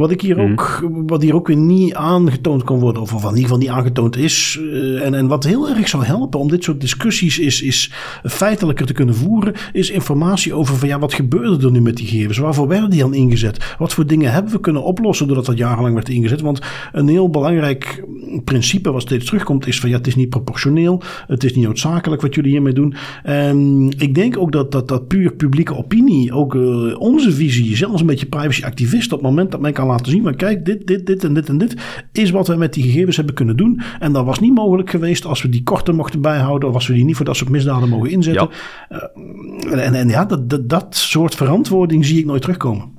Wat, 0.00 0.10
ik 0.10 0.20
hier 0.20 0.36
Mhm. 0.36 0.50
ook, 0.50 0.88
wat 1.06 1.22
hier 1.22 1.34
ook 1.34 1.46
weer 1.46 1.56
niet 1.56 1.94
aangetoond 1.94 2.64
kan 2.64 2.78
worden, 2.78 3.02
of, 3.02 3.14
of 3.14 3.22
in 3.22 3.28
ieder 3.28 3.42
geval 3.42 3.58
niet 3.58 3.68
aangetoond 3.68 4.16
is. 4.16 4.58
eh, 4.72 5.06
en, 5.06 5.14
en 5.14 5.26
wat 5.26 5.44
heel 5.44 5.68
erg 5.68 5.88
zou 5.88 6.04
helpen 6.04 6.40
om 6.40 6.48
dit 6.48 6.64
soort 6.64 6.80
discussies 6.80 7.38
is, 7.38 7.62
is 7.62 7.92
feitelijker 8.24 8.86
te 8.86 8.92
kunnen 8.92 9.14
voeren, 9.14 9.52
is 9.72 9.90
informatie 9.90 10.54
over 10.54 10.76
van 10.76 10.88
ja, 10.88 10.98
wat 10.98 11.14
gebeurde 11.14 11.66
er 11.66 11.72
nu 11.72 11.80
met 11.80 11.96
die 11.96 12.06
gegevens? 12.06 12.38
Waarvoor 12.38 12.68
werden 12.68 12.90
die 12.90 13.00
dan 13.00 13.14
ingezet? 13.14 13.74
Wat 13.78 13.92
voor 13.94 14.06
dingen 14.06 14.32
hebben 14.32 14.52
we 14.52 14.60
kunnen 14.60 14.82
oplossen 14.84 15.26
doordat 15.26 15.46
dat 15.46 15.58
jarenlang 15.58 15.94
werd 15.94 16.08
ingezet? 16.08 16.40
Want 16.40 16.60
een 16.92 17.08
heel 17.08 17.30
belangrijk 17.30 18.04
principe 18.44 18.92
wat 18.92 19.02
steeds 19.02 19.24
terugkomt 19.26 19.66
is 19.66 19.80
van 19.80 19.90
ja, 19.90 19.96
het 19.96 20.06
is 20.06 20.16
niet 20.16 20.28
proportioneel, 20.28 21.02
het 21.26 21.44
is 21.44 21.54
niet 21.54 21.64
noodzakelijk 21.64 22.22
wat 22.22 22.34
jullie 22.34 22.50
hiermee 22.50 22.72
doen. 22.72 22.94
En 23.22 23.88
ik 23.98 24.14
denk 24.14 24.38
ook 24.38 24.52
dat 24.52 24.72
dat, 24.72 24.88
dat 24.88 25.08
puur 25.08 25.32
publieke 25.32 25.76
opinie, 25.76 26.32
ook 26.32 26.54
eh, 26.54 27.00
onze 27.00 27.32
visie, 27.32 27.76
zelfs 27.76 28.00
een 28.00 28.06
beetje 28.06 28.26
privacy-activist, 28.26 29.12
op 29.12 29.18
het 29.18 29.28
moment 29.28 29.50
dat 29.50 29.60
men 29.60 29.72
kan 29.72 29.86
laten 29.90 30.12
zien 30.12 30.22
van 30.22 30.34
kijk, 30.34 30.64
dit, 30.64 30.86
dit, 30.86 31.06
dit 31.06 31.24
en 31.24 31.34
dit 31.34 31.48
en 31.48 31.58
dit 31.58 31.74
is 32.12 32.30
wat 32.30 32.48
wij 32.48 32.56
met 32.56 32.72
die 32.72 32.84
gegevens 32.84 33.16
hebben 33.16 33.34
kunnen 33.34 33.56
doen. 33.56 33.80
En 33.98 34.12
dat 34.12 34.24
was 34.24 34.40
niet 34.40 34.54
mogelijk 34.54 34.90
geweest 34.90 35.24
als 35.24 35.42
we 35.42 35.48
die 35.48 35.62
korter 35.62 35.94
mochten 35.94 36.20
bijhouden 36.20 36.68
of 36.68 36.74
als 36.74 36.86
we 36.86 36.94
die 36.94 37.04
niet 37.04 37.16
voor 37.16 37.24
dat 37.24 37.36
soort 37.36 37.50
misdaden 37.50 37.88
mogen 37.88 38.10
inzetten. 38.10 38.48
Eh, 38.88 39.86
en, 39.86 39.94
en 39.94 40.08
ja, 40.08 40.24
dat, 40.24 40.50
dat, 40.50 40.68
dat 40.68 40.96
soort 40.96 41.34
verantwoording 41.34 42.06
zie 42.06 42.18
ik 42.18 42.26
nooit 42.26 42.42
terugkomen. 42.42 42.98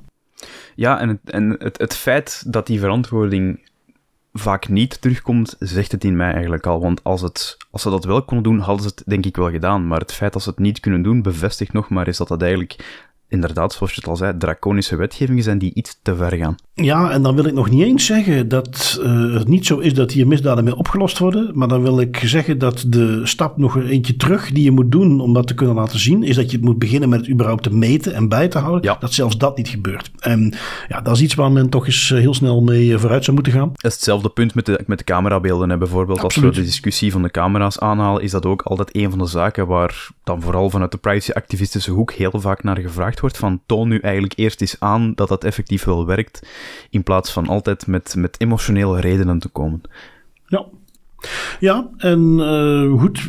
Ja, 0.74 1.00
en, 1.00 1.08
het, 1.08 1.18
en 1.24 1.56
het, 1.58 1.78
het 1.78 1.94
feit 1.94 2.44
dat 2.46 2.66
die 2.66 2.80
verantwoording 2.80 3.60
vaak 4.32 4.68
niet 4.68 5.00
terugkomt, 5.00 5.56
zegt 5.58 5.92
het 5.92 6.04
in 6.04 6.16
mij 6.16 6.32
eigenlijk 6.32 6.66
al. 6.66 6.80
Want 6.80 7.04
als, 7.04 7.20
het, 7.20 7.56
als 7.70 7.82
ze 7.82 7.90
dat 7.90 8.04
wel 8.04 8.24
konden 8.24 8.52
doen, 8.52 8.58
hadden 8.58 8.82
ze 8.82 8.92
het 8.94 9.02
denk 9.06 9.26
ik 9.26 9.36
wel 9.36 9.50
gedaan. 9.50 9.86
Maar 9.86 10.00
het 10.00 10.12
feit 10.12 10.32
dat 10.32 10.42
ze 10.42 10.50
het 10.50 10.58
niet 10.58 10.80
kunnen 10.80 11.02
doen, 11.02 11.22
bevestigt 11.22 11.72
nog 11.72 11.88
maar 11.88 12.06
eens 12.06 12.18
dat 12.18 12.28
dat 12.28 12.42
eigenlijk, 12.42 13.04
inderdaad, 13.28 13.72
zoals 13.72 13.92
je 13.92 14.00
het 14.00 14.08
al 14.08 14.16
zei, 14.16 14.36
draconische 14.36 14.96
wetgevingen 14.96 15.42
zijn 15.42 15.58
die 15.58 15.74
iets 15.74 15.98
te 16.02 16.16
ver 16.16 16.36
gaan. 16.36 16.56
Ja, 16.74 17.10
en 17.10 17.22
dan 17.22 17.34
wil 17.34 17.44
ik 17.44 17.52
nog 17.52 17.70
niet 17.70 17.82
eens 17.82 18.06
zeggen 18.06 18.48
dat 18.48 19.00
uh, 19.02 19.34
het 19.34 19.48
niet 19.48 19.66
zo 19.66 19.78
is 19.78 19.94
dat 19.94 20.12
hier 20.12 20.26
misdaden 20.26 20.64
mee 20.64 20.76
opgelost 20.76 21.18
worden. 21.18 21.50
Maar 21.54 21.68
dan 21.68 21.82
wil 21.82 22.00
ik 22.00 22.20
zeggen 22.24 22.58
dat 22.58 22.84
de 22.86 23.20
stap 23.26 23.56
nog 23.56 23.74
een 23.74 23.86
eentje 23.86 24.16
terug 24.16 24.50
die 24.50 24.64
je 24.64 24.70
moet 24.70 24.92
doen 24.92 25.20
om 25.20 25.32
dat 25.32 25.46
te 25.46 25.54
kunnen 25.54 25.74
laten 25.74 25.98
zien, 25.98 26.22
is 26.22 26.36
dat 26.36 26.50
je 26.50 26.56
het 26.56 26.66
moet 26.66 26.78
beginnen 26.78 27.08
met 27.08 27.20
het 27.20 27.28
überhaupt 27.28 27.62
te 27.62 27.74
meten 27.74 28.14
en 28.14 28.28
bij 28.28 28.48
te 28.48 28.58
houden. 28.58 28.82
Ja. 28.82 28.96
Dat 29.00 29.12
zelfs 29.12 29.38
dat 29.38 29.56
niet 29.56 29.68
gebeurt. 29.68 30.10
En 30.18 30.54
ja, 30.88 31.00
dat 31.00 31.16
is 31.16 31.22
iets 31.22 31.34
waar 31.34 31.52
men 31.52 31.68
toch 31.68 31.86
eens 31.86 32.08
heel 32.08 32.34
snel 32.34 32.60
mee 32.60 32.98
vooruit 32.98 33.24
zou 33.24 33.36
moeten 33.36 33.52
gaan. 33.54 33.68
Dat 33.72 33.90
is 33.90 33.94
hetzelfde 33.94 34.28
punt 34.28 34.54
met 34.54 34.66
de, 34.66 34.80
met 34.86 34.98
de 34.98 35.04
camerabeelden. 35.04 35.70
Hè. 35.70 35.78
Bijvoorbeeld, 35.78 36.20
Absoluut. 36.20 36.48
als 36.48 36.56
we 36.56 36.62
de 36.62 36.68
discussie 36.68 37.12
van 37.12 37.22
de 37.22 37.30
camera's 37.30 37.78
aanhalen, 37.78 38.22
is 38.22 38.30
dat 38.30 38.46
ook 38.46 38.62
altijd 38.62 38.96
een 38.96 39.10
van 39.10 39.18
de 39.18 39.26
zaken 39.26 39.66
waar 39.66 40.08
dan 40.24 40.42
vooral 40.42 40.70
vanuit 40.70 40.92
de 40.92 40.98
privacy-activistische 40.98 41.90
hoek 41.90 42.12
heel 42.12 42.40
vaak 42.40 42.62
naar 42.62 42.78
gevraagd 42.78 43.20
wordt. 43.20 43.38
Van 43.38 43.60
toon 43.66 43.88
nu 43.88 43.98
eigenlijk 43.98 44.34
eerst 44.36 44.60
eens 44.60 44.76
aan 44.78 45.12
dat 45.14 45.28
dat 45.28 45.44
effectief 45.44 45.84
wel 45.84 46.06
werkt, 46.06 46.46
in 46.90 47.02
plaats 47.02 47.32
van 47.32 47.48
altijd 47.48 47.86
met, 47.86 48.14
met 48.16 48.40
emotionele 48.40 49.00
redenen 49.00 49.38
te 49.38 49.48
komen. 49.48 49.80
Ja. 50.46 50.66
Ja, 51.60 51.90
en 51.96 52.38
uh, 52.38 53.00
goed, 53.00 53.20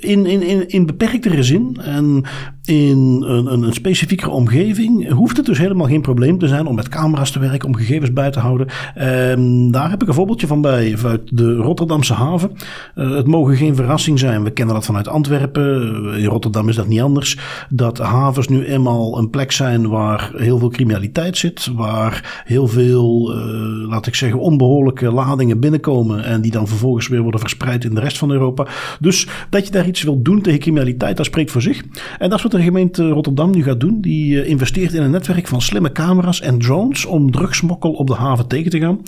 in, 0.00 0.26
in, 0.26 0.42
in, 0.42 0.68
in 0.68 0.86
beperktere 0.86 1.42
zin 1.42 1.76
en 1.80 2.24
in 2.70 3.24
een, 3.26 3.52
een, 3.52 3.72
specifiekere 3.72 4.30
omgeving 4.30 5.10
hoeft 5.10 5.36
het 5.36 5.46
dus 5.46 5.58
helemaal 5.58 5.86
geen 5.86 6.00
probleem 6.00 6.38
te 6.38 6.48
zijn 6.48 6.66
om 6.66 6.74
met 6.74 6.88
camera's 6.88 7.30
te 7.30 7.38
werken, 7.38 7.68
om 7.68 7.76
gegevens 7.76 8.12
bij 8.12 8.30
te 8.30 8.38
houden. 8.38 8.66
Um, 8.98 9.70
daar 9.70 9.90
heb 9.90 10.02
ik 10.02 10.08
een 10.08 10.14
voorbeeldje 10.14 10.46
van 10.46 10.60
bij, 10.60 10.96
vanuit 10.96 11.20
de 11.36 11.54
Rotterdamse 11.54 12.14
haven. 12.14 12.52
Uh, 12.96 13.16
het 13.16 13.26
mogen 13.26 13.56
geen 13.56 13.74
verrassing 13.74 14.18
zijn, 14.18 14.44
we 14.44 14.50
kennen 14.50 14.74
dat 14.74 14.84
vanuit 14.84 15.08
Antwerpen. 15.08 16.04
In 16.14 16.24
Rotterdam 16.24 16.68
is 16.68 16.76
dat 16.76 16.86
niet 16.86 17.00
anders. 17.00 17.38
Dat 17.68 17.98
havens 17.98 18.48
nu 18.48 18.64
eenmaal 18.64 19.18
een 19.18 19.30
plek 19.30 19.52
zijn 19.52 19.88
waar 19.88 20.30
heel 20.36 20.58
veel 20.58 20.70
criminaliteit 20.70 21.36
zit, 21.36 21.70
waar 21.74 22.42
heel 22.44 22.66
veel, 22.66 23.36
uh, 23.36 23.88
laat 23.88 24.06
ik 24.06 24.14
zeggen, 24.14 24.40
onbehoorlijke 24.40 25.10
ladingen 25.12 25.60
binnenkomen 25.60 26.24
en 26.24 26.40
die 26.40 26.50
dan 26.50 26.68
vervolgens 26.68 27.08
weer 27.08 27.22
worden 27.22 27.40
verspreid 27.40 27.84
in 27.84 27.94
de 27.94 28.00
rest 28.00 28.18
van 28.18 28.30
Europa. 28.30 28.66
Dus 29.00 29.26
dat 29.50 29.66
je 29.66 29.72
daar 29.72 29.86
iets 29.86 30.02
wil 30.02 30.22
doen 30.22 30.40
tegen 30.40 30.60
criminaliteit, 30.60 31.16
dat 31.16 31.26
spreekt 31.26 31.50
voor 31.50 31.62
zich. 31.62 31.82
En 32.18 32.30
dat 32.30 32.42
wat 32.42 32.59
de 32.60 32.66
gemeente 32.66 33.08
Rotterdam 33.08 33.50
nu 33.50 33.62
gaat 33.62 33.80
doen. 33.80 34.00
Die 34.00 34.46
investeert 34.46 34.92
in 34.92 35.02
een 35.02 35.10
netwerk 35.10 35.46
van 35.46 35.60
slimme 35.60 35.92
camera's 35.92 36.40
en 36.40 36.58
drones 36.58 37.04
om 37.04 37.30
drugsmokkel 37.30 37.92
op 37.92 38.06
de 38.06 38.14
haven 38.14 38.46
tegen 38.46 38.70
te 38.70 38.78
gaan. 38.78 39.00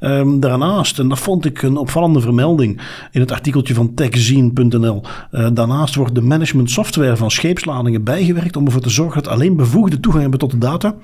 Um, 0.00 0.40
daarnaast, 0.40 0.98
en 0.98 1.08
dat 1.08 1.18
vond 1.18 1.44
ik 1.44 1.62
een 1.62 1.76
opvallende 1.76 2.20
vermelding 2.20 2.80
in 3.12 3.20
het 3.20 3.32
artikeltje 3.32 3.74
van 3.74 3.94
techzine.nl. 3.94 5.02
Uh, 5.32 5.48
daarnaast 5.52 5.94
wordt 5.94 6.14
de 6.14 6.20
management 6.20 6.70
software 6.70 7.16
van 7.16 7.30
scheepsladingen 7.30 8.04
bijgewerkt 8.04 8.56
om 8.56 8.66
ervoor 8.66 8.80
te 8.80 8.90
zorgen 8.90 9.22
dat 9.22 9.32
alleen 9.32 9.56
bevoegde 9.56 10.00
toegang 10.00 10.22
hebben 10.22 10.40
tot 10.40 10.50
de 10.50 10.58
data. 10.58 10.94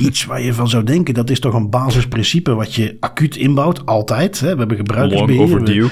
Iets 0.00 0.24
waar 0.24 0.42
je 0.42 0.54
van 0.54 0.68
zou 0.68 0.84
denken, 0.84 1.14
dat 1.14 1.30
is 1.30 1.40
toch 1.40 1.54
een 1.54 1.70
basisprincipe 1.70 2.54
wat 2.54 2.74
je 2.74 2.96
acuut 3.00 3.36
inbouwt, 3.36 3.86
altijd. 3.86 4.40
Hè? 4.40 4.52
We 4.52 4.58
hebben 4.58 4.76
gebruikersbeheer. 4.76 5.64
We, 5.64 5.90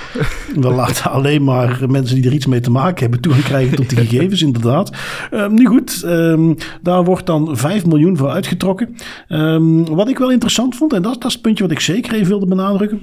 we, 0.60 0.68
laten 0.68 1.10
alleen 1.10 1.44
maar 1.44 1.78
mensen 1.88 2.16
die 2.16 2.26
er 2.26 2.32
iets 2.32 2.46
mee 2.46 2.60
te 2.60 2.70
maken 2.70 3.00
hebben 3.00 3.20
toegang 3.20 3.44
krijgen 3.44 3.76
tot 3.76 3.88
die 3.88 3.98
gegevens, 3.98 4.42
inderdaad. 4.42 4.92
Um, 5.30 5.54
nu 5.54 5.66
goed, 5.66 6.02
um, 6.04 6.56
daar 6.82 7.04
wordt 7.04 7.26
dan 7.26 7.56
5 7.56 7.86
miljoen 7.86 8.16
voor 8.16 8.28
uitgetrokken. 8.28 8.96
Um, 9.28 9.84
wat 9.84 10.08
ik 10.08 10.18
wel 10.18 10.30
interessant 10.30 10.76
vond, 10.76 10.92
en 10.92 11.02
dat, 11.02 11.14
dat 11.14 11.24
is 11.24 11.32
het 11.32 11.42
puntje 11.42 11.62
wat 11.62 11.72
ik 11.72 11.80
zeker 11.80 12.14
even 12.14 12.28
wilde 12.28 12.46
benadrukken. 12.46 13.02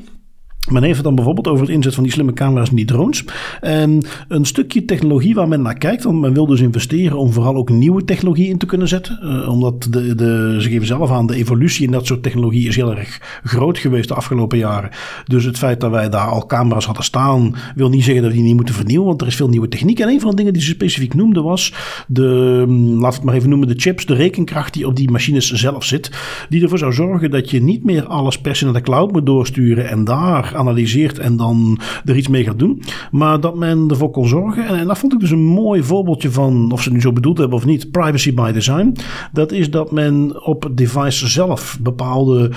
Men 0.70 0.84
heeft 0.84 0.96
het 0.96 1.04
dan 1.04 1.16
bijvoorbeeld 1.16 1.48
over 1.48 1.66
het 1.66 1.76
inzet 1.76 1.94
van 1.94 2.04
die 2.04 2.12
slimme 2.12 2.34
camera's 2.34 2.70
en 2.70 2.76
die 2.76 2.86
drones. 2.86 3.24
En 3.62 4.04
een 4.28 4.46
stukje 4.46 4.86
technologie 4.86 5.36
waar 5.36 5.48
men 5.48 5.62
naar 5.62 5.78
kijkt, 5.78 6.04
want 6.04 6.20
men 6.20 6.34
wil 6.34 6.46
dus 6.46 6.62
investeren 6.62 7.18
om 7.18 7.32
vooral 7.32 7.56
ook 7.56 7.70
nieuwe 7.70 8.04
technologie 8.06 8.50
in 8.50 8.58
te 8.58 8.66
kunnen 8.66 8.88
zetten. 8.88 9.20
Uh, 9.24 9.50
omdat 9.50 9.88
de, 9.90 10.16
de, 10.16 10.58
ze 10.60 10.70
geven 10.70 10.88
zelf 10.88 11.12
aan, 11.12 11.28
de 11.28 11.36
evolutie 11.36 11.86
in 11.86 11.92
dat 11.92 12.06
soort 12.06 12.24
technologie 12.24 12.68
is 12.68 12.76
heel 12.76 12.96
erg 12.96 13.40
groot 13.44 13.78
geweest 13.78 14.08
de 14.08 14.14
afgelopen 14.14 14.58
jaren. 14.58 14.90
Dus 15.26 15.44
het 15.44 15.58
feit 15.58 15.82
dat 15.82 15.92
wij 15.92 16.10
daar 16.10 16.28
al 16.28 16.46
camera's 16.46 16.86
hadden 16.86 17.04
staan, 17.04 17.56
wil 17.76 17.90
niet 17.90 18.04
zeggen 18.04 18.22
dat 18.22 18.32
we 18.32 18.38
die 18.38 18.48
niet 18.48 18.56
moeten 18.56 18.76
vernieuwen, 18.76 19.08
want 19.08 19.22
er 19.22 19.28
is 19.28 19.36
veel 19.36 19.50
nieuwe 19.50 19.68
techniek. 19.68 20.00
En 20.00 20.08
een 20.08 20.20
van 20.20 20.30
de 20.30 20.36
dingen 20.36 20.54
die 20.54 20.62
ze 20.62 20.70
specifiek 20.70 21.14
noemden 21.14 21.44
was 21.44 21.74
de, 22.08 22.66
laat 23.00 23.14
het 23.14 23.24
maar 23.24 23.36
even 23.36 23.50
noemen, 23.50 23.68
de 23.68 23.74
chips, 23.78 24.06
de 24.06 24.14
rekenkracht 24.14 24.74
die 24.74 24.88
op 24.88 24.96
die 24.96 25.12
machines 25.12 25.52
zelf 25.52 25.84
zit. 25.84 26.12
Die 26.50 26.64
ervoor 26.64 26.78
zou 26.78 26.94
zorgen 26.94 27.32
dat 27.32 27.50
je 27.50 27.62
niet 27.62 27.84
meer 27.84 28.06
alles 28.06 28.40
per 28.40 28.56
se 28.56 28.64
naar 28.64 28.74
de 28.74 28.82
cloud 28.82 29.12
moet 29.12 29.26
doorsturen 29.26 29.90
en 29.90 30.04
daar 30.04 30.55
analyseert 30.56 31.20
en 31.20 31.38
dan 31.38 31.80
er 32.06 32.16
iets 32.16 32.28
mee 32.28 32.44
gaat 32.44 32.60
doen. 32.60 32.82
Maar 33.12 33.40
dat 33.40 33.56
men 33.56 33.90
ervoor 33.90 34.12
kon 34.12 34.28
zorgen. 34.28 34.68
En, 34.68 34.76
en 34.76 34.88
dat 34.88 34.98
vond 34.98 35.14
ik 35.14 35.20
dus 35.20 35.32
een 35.32 35.46
mooi 35.46 35.84
voorbeeldje 35.84 36.32
van, 36.32 36.72
of 36.72 36.82
ze 36.82 36.86
het 36.86 36.94
nu 36.94 37.02
zo 37.02 37.14
bedoeld 37.14 37.38
hebben 37.38 37.58
of 37.58 37.66
niet, 37.66 37.92
privacy 37.92 38.34
by 38.34 38.52
design. 38.52 38.96
Dat 39.32 39.52
is 39.52 39.72
dat 39.72 39.92
men 39.92 40.46
op 40.46 40.64
het 40.64 40.78
device 40.78 41.28
zelf 41.28 41.78
bepaalde 41.82 42.52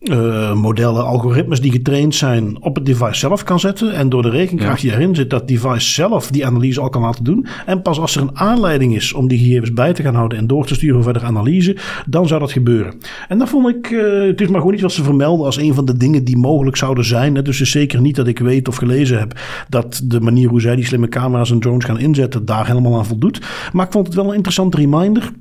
uh, 0.00 0.54
modellen, 0.54 1.04
algoritmes 1.04 1.60
die 1.60 1.72
getraind 1.72 2.14
zijn 2.14 2.62
op 2.62 2.74
het 2.74 2.86
device 2.86 3.18
zelf 3.18 3.42
kan 3.42 3.60
zetten. 3.60 3.92
En 3.92 4.08
door 4.08 4.22
de 4.22 4.30
rekenkracht 4.30 4.80
die 4.80 4.92
erin 4.92 5.14
zit, 5.14 5.30
dat 5.30 5.48
device 5.48 5.90
zelf 5.90 6.30
die 6.30 6.46
analyse 6.46 6.80
al 6.80 6.88
kan 6.88 7.02
laten 7.02 7.24
doen. 7.24 7.46
En 7.66 7.82
pas 7.82 7.98
als 7.98 8.16
er 8.16 8.22
een 8.22 8.38
aanleiding 8.38 8.94
is 8.94 9.12
om 9.12 9.28
die 9.28 9.38
gegevens 9.38 9.72
bij 9.72 9.92
te 9.92 10.02
gaan 10.02 10.14
houden 10.14 10.38
en 10.38 10.46
door 10.46 10.66
te 10.66 10.74
sturen 10.74 10.94
voor 10.94 11.04
verdere 11.04 11.26
analyse, 11.26 11.76
dan 12.06 12.28
zou 12.28 12.40
dat 12.40 12.52
gebeuren. 12.52 12.94
En 13.28 13.38
dat 13.38 13.48
vond 13.48 13.68
ik, 13.68 13.90
uh, 13.90 14.26
het 14.26 14.40
is 14.40 14.48
maar 14.48 14.58
gewoon 14.58 14.72
niet 14.72 14.82
wat 14.82 14.92
ze 14.92 15.02
vermelden 15.02 15.46
als 15.46 15.56
een 15.56 15.74
van 15.74 15.84
de 15.84 15.96
dingen 15.96 16.24
die 16.24 16.36
mogelijk 16.36 16.76
zouden 16.76 17.04
zijn. 17.04 17.34
Hè. 17.34 17.42
Dus 17.42 17.58
het 17.58 17.66
is 17.66 17.72
zeker 17.72 18.00
niet 18.00 18.16
dat 18.16 18.26
ik 18.26 18.38
weet 18.38 18.68
of 18.68 18.76
gelezen 18.76 19.18
heb 19.18 19.40
dat 19.68 20.00
de 20.04 20.20
manier 20.20 20.48
hoe 20.48 20.60
zij 20.60 20.76
die 20.76 20.86
slimme 20.86 21.08
camera's 21.08 21.50
en 21.50 21.60
drones 21.60 21.84
gaan 21.84 21.98
inzetten 21.98 22.44
daar 22.44 22.66
helemaal 22.66 22.98
aan 22.98 23.06
voldoet. 23.06 23.40
Maar 23.72 23.86
ik 23.86 23.92
vond 23.92 24.06
het 24.06 24.16
wel 24.16 24.28
een 24.28 24.34
interessante 24.34 24.76
reminder. 24.76 25.32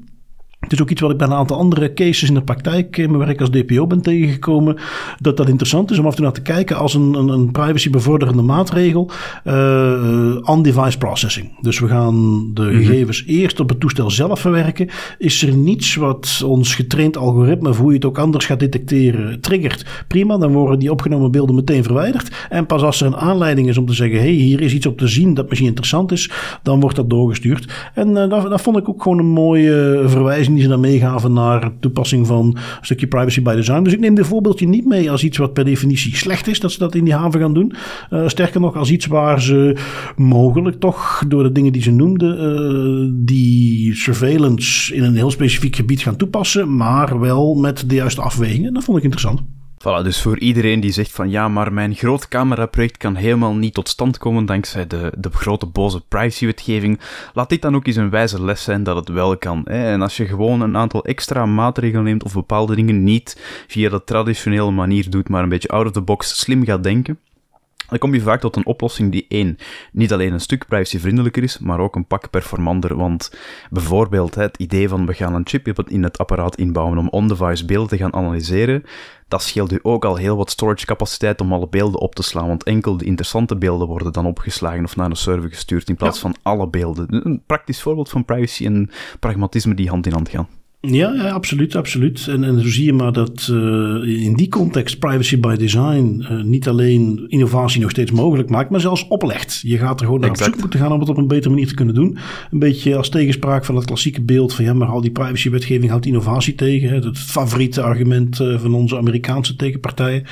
Het 0.69 0.77
is 0.77 0.83
ook 0.83 0.91
iets 0.91 1.01
wat 1.01 1.11
ik 1.11 1.17
bij 1.17 1.27
een 1.27 1.33
aantal 1.33 1.57
andere 1.57 1.93
cases 1.93 2.29
in 2.29 2.33
de 2.33 2.41
praktijk 2.41 2.97
in 2.97 3.11
mijn 3.11 3.25
werk 3.25 3.39
als 3.39 3.49
DPO 3.49 3.87
ben 3.87 4.01
tegengekomen. 4.01 4.77
Dat 5.19 5.37
dat 5.37 5.47
interessant 5.47 5.91
is 5.91 5.99
om 5.99 6.05
af 6.05 6.09
en 6.09 6.15
toe 6.15 6.25
naar 6.25 6.33
te 6.33 6.41
kijken 6.41 6.75
als 6.75 6.93
een, 6.93 7.13
een, 7.13 7.27
een 7.27 7.51
privacy 7.51 7.89
bevorderende 7.89 8.41
maatregel. 8.41 9.09
Uh, 9.45 10.37
on-device 10.41 10.97
processing. 10.97 11.61
Dus 11.61 11.79
we 11.79 11.87
gaan 11.87 12.49
de 12.53 12.61
mm-hmm. 12.61 12.83
gegevens 12.83 13.23
eerst 13.27 13.59
op 13.59 13.69
het 13.69 13.79
toestel 13.79 14.11
zelf 14.11 14.39
verwerken. 14.39 14.89
Is 15.17 15.43
er 15.43 15.53
niets 15.53 15.95
wat 15.95 16.43
ons 16.45 16.75
getraind 16.75 17.17
algoritme, 17.17 17.69
of 17.69 17.77
hoe 17.77 17.89
je 17.89 17.95
het 17.95 18.05
ook 18.05 18.17
anders 18.17 18.45
gaat 18.45 18.59
detecteren, 18.59 19.41
triggert? 19.41 20.05
Prima, 20.07 20.37
dan 20.37 20.53
worden 20.53 20.79
die 20.79 20.91
opgenomen 20.91 21.31
beelden 21.31 21.55
meteen 21.55 21.83
verwijderd. 21.83 22.47
En 22.49 22.65
pas 22.65 22.81
als 22.81 23.01
er 23.01 23.07
een 23.07 23.15
aanleiding 23.15 23.67
is 23.67 23.77
om 23.77 23.85
te 23.85 23.93
zeggen, 23.93 24.19
hey, 24.19 24.31
hier 24.31 24.61
is 24.61 24.73
iets 24.73 24.85
op 24.85 24.97
te 24.97 25.07
zien 25.07 25.33
dat 25.33 25.49
misschien 25.49 25.69
interessant 25.69 26.11
is, 26.11 26.31
dan 26.63 26.79
wordt 26.79 26.95
dat 26.95 27.09
doorgestuurd. 27.09 27.91
En 27.93 28.09
uh, 28.09 28.29
dat, 28.29 28.49
dat 28.49 28.61
vond 28.61 28.77
ik 28.77 28.89
ook 28.89 29.03
gewoon 29.03 29.19
een 29.19 29.25
mooie 29.25 30.03
verwijzing 30.05 30.57
die 30.59 30.67
ze 30.67 30.73
dan 30.73 30.89
meegaven 30.89 31.33
naar 31.33 31.71
toepassing 31.79 32.27
van 32.27 32.45
een 32.45 32.57
stukje 32.81 33.07
privacy 33.07 33.41
by 33.41 33.55
design. 33.55 33.83
Dus 33.83 33.93
ik 33.93 33.99
neem 33.99 34.15
dit 34.15 34.27
voorbeeldje 34.27 34.67
niet 34.67 34.85
mee 34.85 35.11
als 35.11 35.23
iets 35.23 35.37
wat 35.37 35.53
per 35.53 35.65
definitie 35.65 36.15
slecht 36.15 36.47
is, 36.47 36.59
dat 36.59 36.71
ze 36.71 36.79
dat 36.79 36.95
in 36.95 37.03
die 37.03 37.13
haven 37.13 37.39
gaan 37.39 37.53
doen. 37.53 37.73
Uh, 38.09 38.27
sterker 38.27 38.61
nog, 38.61 38.75
als 38.75 38.91
iets 38.91 39.05
waar 39.05 39.41
ze 39.41 39.75
mogelijk 40.15 40.79
toch 40.79 41.23
door 41.27 41.43
de 41.43 41.51
dingen 41.51 41.71
die 41.71 41.81
ze 41.81 41.91
noemden, 41.91 42.37
uh, 42.37 43.11
die 43.25 43.95
surveillance 43.95 44.95
in 44.95 45.03
een 45.03 45.15
heel 45.15 45.31
specifiek 45.31 45.75
gebied 45.75 46.01
gaan 46.01 46.15
toepassen, 46.15 46.75
maar 46.75 47.19
wel 47.19 47.55
met 47.55 47.83
de 47.87 47.95
juiste 47.95 48.21
afwegingen. 48.21 48.73
Dat 48.73 48.83
vond 48.83 48.97
ik 48.97 49.03
interessant. 49.03 49.41
Voilà, 49.79 50.03
dus 50.03 50.21
voor 50.21 50.39
iedereen 50.39 50.79
die 50.79 50.91
zegt 50.91 51.11
van 51.11 51.29
ja, 51.29 51.47
maar 51.47 51.73
mijn 51.73 51.95
groot 51.95 52.27
cameraproject 52.27 52.97
kan 52.97 53.15
helemaal 53.15 53.55
niet 53.55 53.73
tot 53.73 53.89
stand 53.89 54.17
komen 54.17 54.45
dankzij 54.45 54.87
de, 54.87 55.11
de 55.17 55.29
grote 55.31 55.65
boze 55.65 56.01
privacywetgeving, 56.07 56.99
laat 57.33 57.49
dit 57.49 57.61
dan 57.61 57.75
ook 57.75 57.87
eens 57.87 57.95
een 57.95 58.09
wijze 58.09 58.43
les 58.43 58.63
zijn 58.63 58.83
dat 58.83 58.95
het 58.95 59.09
wel 59.09 59.37
kan. 59.37 59.61
Hè? 59.65 59.91
En 59.91 60.01
als 60.01 60.17
je 60.17 60.25
gewoon 60.25 60.61
een 60.61 60.77
aantal 60.77 61.05
extra 61.05 61.45
maatregelen 61.45 62.03
neemt 62.03 62.23
of 62.23 62.33
bepaalde 62.33 62.75
dingen 62.75 63.03
niet 63.03 63.37
via 63.67 63.89
de 63.89 64.03
traditionele 64.03 64.71
manier 64.71 65.09
doet, 65.09 65.29
maar 65.29 65.43
een 65.43 65.49
beetje 65.49 65.69
out 65.69 65.85
of 65.85 65.91
the 65.91 66.01
box 66.01 66.39
slim 66.39 66.65
gaat 66.65 66.83
denken, 66.83 67.19
dan 67.89 67.99
kom 67.99 68.13
je 68.13 68.21
vaak 68.21 68.39
tot 68.39 68.55
een 68.55 68.65
oplossing 68.65 69.11
die 69.11 69.25
één, 69.27 69.57
niet 69.91 70.13
alleen 70.13 70.33
een 70.33 70.39
stuk 70.39 70.67
privacyvriendelijker 70.67 71.43
is, 71.43 71.59
maar 71.59 71.79
ook 71.79 71.95
een 71.95 72.05
pak 72.05 72.29
performanter. 72.29 72.95
Want 72.95 73.31
bijvoorbeeld 73.69 74.35
het 74.35 74.57
idee 74.57 74.89
van 74.89 75.05
we 75.05 75.13
gaan 75.13 75.33
een 75.33 75.47
chip 75.47 75.67
in 75.87 76.03
het 76.03 76.17
apparaat 76.17 76.55
inbouwen 76.55 76.97
om 76.97 77.09
on-device 77.09 77.65
beelden 77.65 77.89
te 77.89 77.97
gaan 77.97 78.13
analyseren, 78.13 78.83
dat 79.27 79.43
scheelt 79.43 79.71
u 79.71 79.79
ook 79.81 80.05
al 80.05 80.15
heel 80.15 80.37
wat 80.37 80.51
storage 80.51 80.85
capaciteit 80.85 81.41
om 81.41 81.53
alle 81.53 81.67
beelden 81.67 82.01
op 82.01 82.15
te 82.15 82.23
slaan, 82.23 82.47
want 82.47 82.63
enkel 82.63 82.97
de 82.97 83.05
interessante 83.05 83.55
beelden 83.55 83.87
worden 83.87 84.13
dan 84.13 84.25
opgeslagen 84.25 84.83
of 84.83 84.95
naar 84.95 85.09
een 85.09 85.15
server 85.15 85.49
gestuurd 85.49 85.89
in 85.89 85.95
plaats 85.95 86.19
van 86.19 86.35
alle 86.41 86.67
beelden. 86.67 87.25
Een 87.25 87.43
praktisch 87.45 87.81
voorbeeld 87.81 88.09
van 88.09 88.25
privacy 88.25 88.65
en 88.65 88.89
pragmatisme 89.19 89.73
die 89.73 89.89
hand 89.89 90.05
in 90.05 90.13
hand 90.13 90.29
gaan. 90.29 90.58
Ja, 90.81 91.13
ja, 91.13 91.29
absoluut, 91.29 91.75
absoluut. 91.75 92.27
En, 92.27 92.43
en 92.43 92.61
zo 92.61 92.69
zie 92.69 92.85
je 92.85 92.93
maar 92.93 93.13
dat 93.13 93.47
uh, 93.51 94.23
in 94.25 94.33
die 94.33 94.49
context 94.49 94.99
privacy 94.99 95.39
by 95.39 95.55
design 95.55 96.25
uh, 96.31 96.43
niet 96.43 96.67
alleen 96.67 97.25
innovatie 97.27 97.81
nog 97.81 97.89
steeds 97.89 98.11
mogelijk 98.11 98.49
maakt, 98.49 98.69
maar 98.69 98.79
zelfs 98.79 99.07
oplegt. 99.07 99.59
Je 99.63 99.77
gaat 99.77 99.99
er 99.99 100.05
gewoon 100.05 100.21
naar 100.21 100.29
op 100.29 100.37
zoek 100.37 100.57
moeten 100.57 100.79
gaan 100.79 100.91
om 100.91 100.99
het 100.99 101.09
op 101.09 101.17
een 101.17 101.27
betere 101.27 101.49
manier 101.49 101.67
te 101.67 101.73
kunnen 101.73 101.95
doen. 101.95 102.17
Een 102.51 102.59
beetje 102.59 102.95
als 102.95 103.09
tegenspraak 103.09 103.65
van 103.65 103.75
het 103.75 103.85
klassieke 103.85 104.21
beeld 104.21 104.53
van 104.53 104.65
ja, 104.65 104.73
maar 104.73 104.87
al 104.87 105.01
die 105.01 105.11
privacywetgeving 105.11 105.89
houdt 105.89 106.05
innovatie 106.05 106.55
tegen. 106.55 106.89
Hè? 106.89 106.95
Dat 106.95 107.17
het 107.17 107.17
favoriete 107.17 107.81
argument 107.81 108.39
uh, 108.39 108.59
van 108.59 108.73
onze 108.73 108.97
Amerikaanse 108.97 109.55
tegenpartijen. 109.55 110.23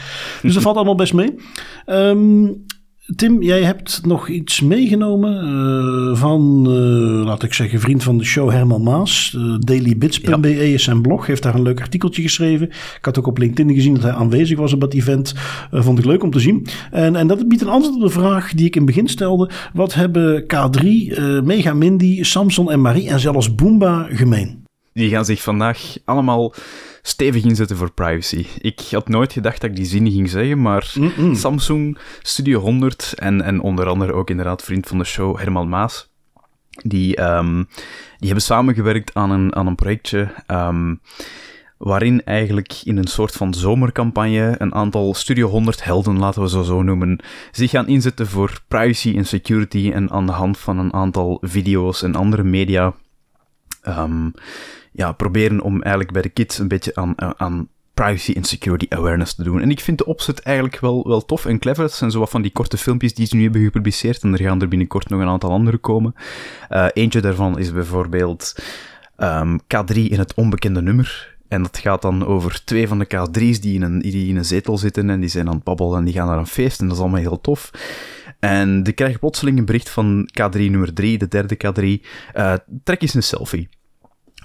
Dus 0.41 0.53
dat 0.53 0.63
valt 0.63 0.75
allemaal 0.75 0.95
best 0.95 1.13
mee. 1.13 1.33
Um, 1.85 2.65
Tim, 3.15 3.41
jij 3.41 3.63
hebt 3.63 4.05
nog 4.05 4.29
iets 4.29 4.61
meegenomen 4.61 5.45
uh, 5.45 6.17
van, 6.19 6.65
uh, 6.67 7.25
laat 7.25 7.43
ik 7.43 7.53
zeggen, 7.53 7.79
vriend 7.79 8.03
van 8.03 8.17
de 8.17 8.23
show 8.23 8.51
Herman 8.51 8.83
Maas. 8.83 9.35
Uh, 9.37 9.55
dailybits.be 9.59 10.71
is 10.73 10.83
zijn 10.83 11.01
blog, 11.01 11.25
heeft 11.25 11.43
daar 11.43 11.55
een 11.55 11.61
leuk 11.61 11.81
artikeltje 11.81 12.21
geschreven. 12.21 12.67
Ik 12.67 12.99
had 13.01 13.19
ook 13.19 13.27
op 13.27 13.37
LinkedIn 13.37 13.75
gezien 13.75 13.93
dat 13.93 14.03
hij 14.03 14.11
aanwezig 14.11 14.57
was 14.57 14.73
op 14.73 14.79
dat 14.79 14.93
event. 14.93 15.33
vond 15.71 15.99
ik 15.99 16.05
leuk 16.05 16.23
om 16.23 16.31
te 16.31 16.39
zien. 16.39 16.67
En, 16.91 17.15
en 17.15 17.27
dat 17.27 17.47
biedt 17.47 17.61
een 17.61 17.67
antwoord 17.67 17.95
op 17.95 18.01
de 18.01 18.19
vraag 18.19 18.53
die 18.53 18.65
ik 18.65 18.75
in 18.75 18.81
het 18.81 18.89
begin 18.89 19.07
stelde. 19.07 19.49
Wat 19.73 19.93
hebben 19.93 20.43
K3, 20.43 20.83
Mega 21.43 21.73
Mindy, 21.73 22.23
Samson 22.23 22.71
en 22.71 22.81
Marie 22.81 23.09
en 23.09 23.19
zelfs 23.19 23.55
Boomba 23.55 24.07
gemeen? 24.11 24.65
Die 24.93 25.09
gaan 25.09 25.25
zich 25.25 25.41
vandaag 25.41 25.95
allemaal 26.05 26.53
stevig 27.07 27.43
inzetten 27.43 27.77
voor 27.77 27.91
privacy. 27.91 28.45
Ik 28.59 28.81
had 28.89 29.07
nooit 29.09 29.33
gedacht 29.33 29.61
dat 29.61 29.69
ik 29.69 29.75
die 29.75 29.85
zin 29.85 30.11
ging 30.11 30.29
zeggen, 30.29 30.61
maar 30.61 30.93
Samsung, 31.33 31.97
Studio 32.21 32.59
100 32.59 33.13
en, 33.15 33.41
en 33.41 33.61
onder 33.61 33.87
andere 33.87 34.13
ook 34.13 34.29
inderdaad 34.29 34.63
vriend 34.63 34.87
van 34.87 34.97
de 34.97 35.03
show 35.03 35.37
Herman 35.37 35.69
Maas, 35.69 36.09
die, 36.69 37.21
um, 37.21 37.67
die 38.17 38.27
hebben 38.27 38.41
samengewerkt 38.41 39.13
aan 39.13 39.31
een, 39.31 39.55
aan 39.55 39.67
een 39.67 39.75
projectje 39.75 40.29
um, 40.47 41.01
waarin 41.77 42.23
eigenlijk 42.23 42.81
in 42.83 42.97
een 42.97 43.07
soort 43.07 43.31
van 43.31 43.53
zomercampagne 43.53 44.55
een 44.57 44.73
aantal 44.73 45.13
Studio 45.13 45.47
100 45.47 45.83
helden, 45.83 46.19
laten 46.19 46.41
we 46.41 46.49
ze 46.49 46.65
zo 46.65 46.81
noemen, 46.81 47.19
zich 47.51 47.69
gaan 47.69 47.87
inzetten 47.87 48.27
voor 48.27 48.59
privacy 48.67 49.13
en 49.17 49.25
security 49.25 49.91
en 49.93 50.09
aan 50.11 50.25
de 50.25 50.31
hand 50.31 50.57
van 50.57 50.79
een 50.79 50.93
aantal 50.93 51.37
video's 51.41 52.03
en 52.03 52.15
andere 52.15 52.43
media 52.43 52.93
um, 53.87 54.33
ja, 54.97 55.11
proberen 55.11 55.61
om 55.61 55.81
eigenlijk 55.81 56.13
bij 56.13 56.21
de 56.21 56.29
kids 56.29 56.59
een 56.59 56.67
beetje 56.67 56.95
aan, 56.95 57.39
aan 57.39 57.67
privacy 57.93 58.33
en 58.33 58.43
security 58.43 58.85
awareness 58.89 59.35
te 59.35 59.43
doen. 59.43 59.61
En 59.61 59.71
ik 59.71 59.79
vind 59.79 59.97
de 59.97 60.05
opzet 60.05 60.39
eigenlijk 60.39 60.79
wel, 60.79 61.07
wel 61.07 61.25
tof 61.25 61.45
en 61.45 61.59
clever. 61.59 61.83
Het 61.83 61.93
zijn 61.93 62.11
zo 62.11 62.19
wat 62.19 62.29
van 62.29 62.41
die 62.41 62.51
korte 62.51 62.77
filmpjes 62.77 63.13
die 63.13 63.25
ze 63.25 63.35
nu 63.35 63.43
hebben 63.43 63.61
gepubliceerd. 63.61 64.23
En 64.23 64.33
er 64.33 64.39
gaan 64.39 64.61
er 64.61 64.67
binnenkort 64.67 65.09
nog 65.09 65.21
een 65.21 65.27
aantal 65.27 65.51
andere 65.51 65.77
komen. 65.77 66.15
Uh, 66.69 66.85
eentje 66.93 67.21
daarvan 67.21 67.59
is 67.59 67.71
bijvoorbeeld 67.71 68.55
um, 69.17 69.59
K3 69.61 69.93
in 69.93 70.19
het 70.19 70.33
onbekende 70.33 70.81
nummer. 70.81 71.35
En 71.47 71.61
dat 71.61 71.77
gaat 71.77 72.01
dan 72.01 72.25
over 72.25 72.65
twee 72.65 72.87
van 72.87 72.99
de 72.99 73.05
K3's 73.05 73.61
die 73.61 73.73
in, 73.73 73.81
een, 73.81 73.99
die 73.99 74.27
in 74.27 74.37
een 74.37 74.45
zetel 74.45 74.77
zitten 74.77 75.09
en 75.09 75.19
die 75.19 75.29
zijn 75.29 75.47
aan 75.47 75.55
het 75.55 75.63
babbelen 75.63 75.97
en 75.97 76.05
die 76.05 76.13
gaan 76.13 76.27
naar 76.27 76.37
een 76.37 76.47
feest. 76.47 76.79
En 76.79 76.87
dat 76.87 76.95
is 76.95 77.01
allemaal 77.01 77.21
heel 77.21 77.41
tof. 77.41 77.71
En 78.39 78.83
die 78.83 78.93
krijgen 78.93 79.19
plotseling 79.19 79.57
een 79.57 79.65
bericht 79.65 79.89
van 79.89 80.29
K3 80.41 80.57
nummer 80.57 80.93
3, 80.93 81.17
de 81.17 81.27
derde 81.27 81.55
K3. 81.55 82.05
Uh, 82.35 82.53
trek 82.83 83.01
eens 83.01 83.13
een 83.13 83.23
selfie. 83.23 83.69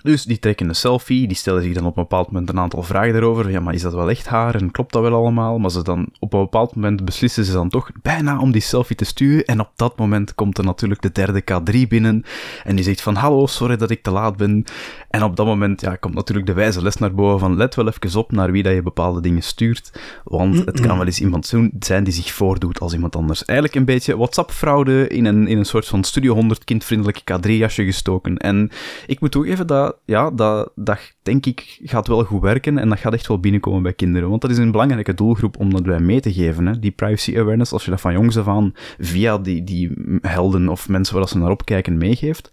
Dus 0.02 0.24
die 0.24 0.38
trekken 0.38 0.68
een 0.68 0.74
selfie, 0.74 1.26
die 1.26 1.36
stellen 1.36 1.62
zich 1.62 1.74
dan 1.74 1.86
op 1.86 1.96
een 1.96 2.02
bepaald 2.02 2.26
moment 2.26 2.48
een 2.48 2.58
aantal 2.58 2.82
vragen 2.82 3.14
erover. 3.14 3.50
Ja, 3.50 3.60
maar 3.60 3.74
is 3.74 3.82
dat 3.82 3.94
wel 3.94 4.10
echt 4.10 4.26
haar 4.26 4.54
en 4.54 4.70
klopt 4.70 4.92
dat 4.92 5.02
wel 5.02 5.14
allemaal? 5.14 5.58
Maar 5.58 5.70
ze 5.70 5.82
dan 5.82 6.08
op 6.18 6.32
een 6.32 6.40
bepaald 6.40 6.74
moment 6.74 7.04
beslissen 7.04 7.44
ze 7.44 7.52
dan 7.52 7.68
toch 7.68 7.90
bijna 8.02 8.38
om 8.38 8.52
die 8.52 8.60
selfie 8.60 8.96
te 8.96 9.04
sturen. 9.04 9.44
En 9.44 9.60
op 9.60 9.70
dat 9.76 9.98
moment 9.98 10.34
komt 10.34 10.58
er 10.58 10.64
natuurlijk 10.64 11.02
de 11.02 11.12
derde 11.12 11.42
K3 11.42 11.88
binnen. 11.88 12.24
En 12.64 12.76
die 12.76 12.84
zegt 12.84 13.00
van, 13.00 13.14
hallo, 13.14 13.46
sorry 13.46 13.76
dat 13.76 13.90
ik 13.90 14.02
te 14.02 14.10
laat 14.10 14.36
ben. 14.36 14.64
En 15.10 15.22
op 15.22 15.36
dat 15.36 15.46
moment 15.46 15.80
ja, 15.80 15.96
komt 15.96 16.14
natuurlijk 16.14 16.46
de 16.46 16.52
wijze 16.52 16.82
les 16.82 16.96
naar 16.96 17.14
boven 17.14 17.38
van, 17.38 17.56
let 17.56 17.74
wel 17.74 17.86
even 17.88 18.18
op 18.20 18.32
naar 18.32 18.52
wie 18.52 18.62
dat 18.62 18.74
je 18.74 18.82
bepaalde 18.82 19.20
dingen 19.20 19.42
stuurt. 19.42 19.92
Want 20.24 20.64
het 20.64 20.80
kan 20.80 20.96
wel 20.96 21.06
eens 21.06 21.20
iemand 21.20 21.52
zijn 21.78 22.04
die 22.04 22.12
zich 22.12 22.32
voordoet 22.32 22.80
als 22.80 22.92
iemand 22.92 23.16
anders. 23.16 23.44
Eigenlijk 23.44 23.78
een 23.78 23.84
beetje 23.84 24.16
WhatsApp-fraude 24.16 25.08
in 25.08 25.24
een, 25.24 25.48
in 25.48 25.58
een 25.58 25.64
soort 25.64 25.86
van 25.86 26.04
Studio 26.04 26.34
100 26.34 26.64
kindvriendelijke 26.64 27.22
K3-jasje 27.32 27.84
gestoken. 27.84 28.36
En 28.36 28.70
ik 29.06 29.20
moet 29.20 29.30
toegeven 29.30 29.66
dat 29.66 29.91
ja, 30.04 30.30
dat, 30.30 30.72
dat 30.74 31.14
denk 31.22 31.46
ik 31.46 31.80
gaat 31.82 32.06
wel 32.06 32.24
goed 32.24 32.42
werken 32.42 32.78
en 32.78 32.88
dat 32.88 32.98
gaat 32.98 33.12
echt 33.12 33.26
wel 33.26 33.40
binnenkomen 33.40 33.82
bij 33.82 33.92
kinderen. 33.92 34.28
Want 34.28 34.40
dat 34.40 34.50
is 34.50 34.58
een 34.58 34.70
belangrijke 34.70 35.14
doelgroep 35.14 35.58
om 35.58 35.70
dat 35.70 35.82
bij 35.82 36.00
mee 36.00 36.20
te 36.20 36.32
geven. 36.32 36.66
Hè? 36.66 36.78
Die 36.78 36.90
privacy 36.90 37.38
awareness, 37.38 37.72
als 37.72 37.84
je 37.84 37.90
dat 37.90 38.00
van 38.00 38.12
jongs 38.12 38.38
af 38.38 38.48
aan 38.48 38.74
via 38.98 39.38
die, 39.38 39.64
die 39.64 39.92
helden 40.20 40.68
of 40.68 40.88
mensen 40.88 41.16
waar 41.16 41.28
ze 41.28 41.38
naar 41.38 41.50
opkijken 41.50 41.98
meegeeft, 41.98 42.50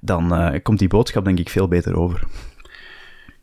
dan 0.00 0.34
uh, 0.34 0.54
komt 0.62 0.78
die 0.78 0.88
boodschap 0.88 1.24
denk 1.24 1.38
ik 1.38 1.48
veel 1.48 1.68
beter 1.68 1.96
over. 1.96 2.26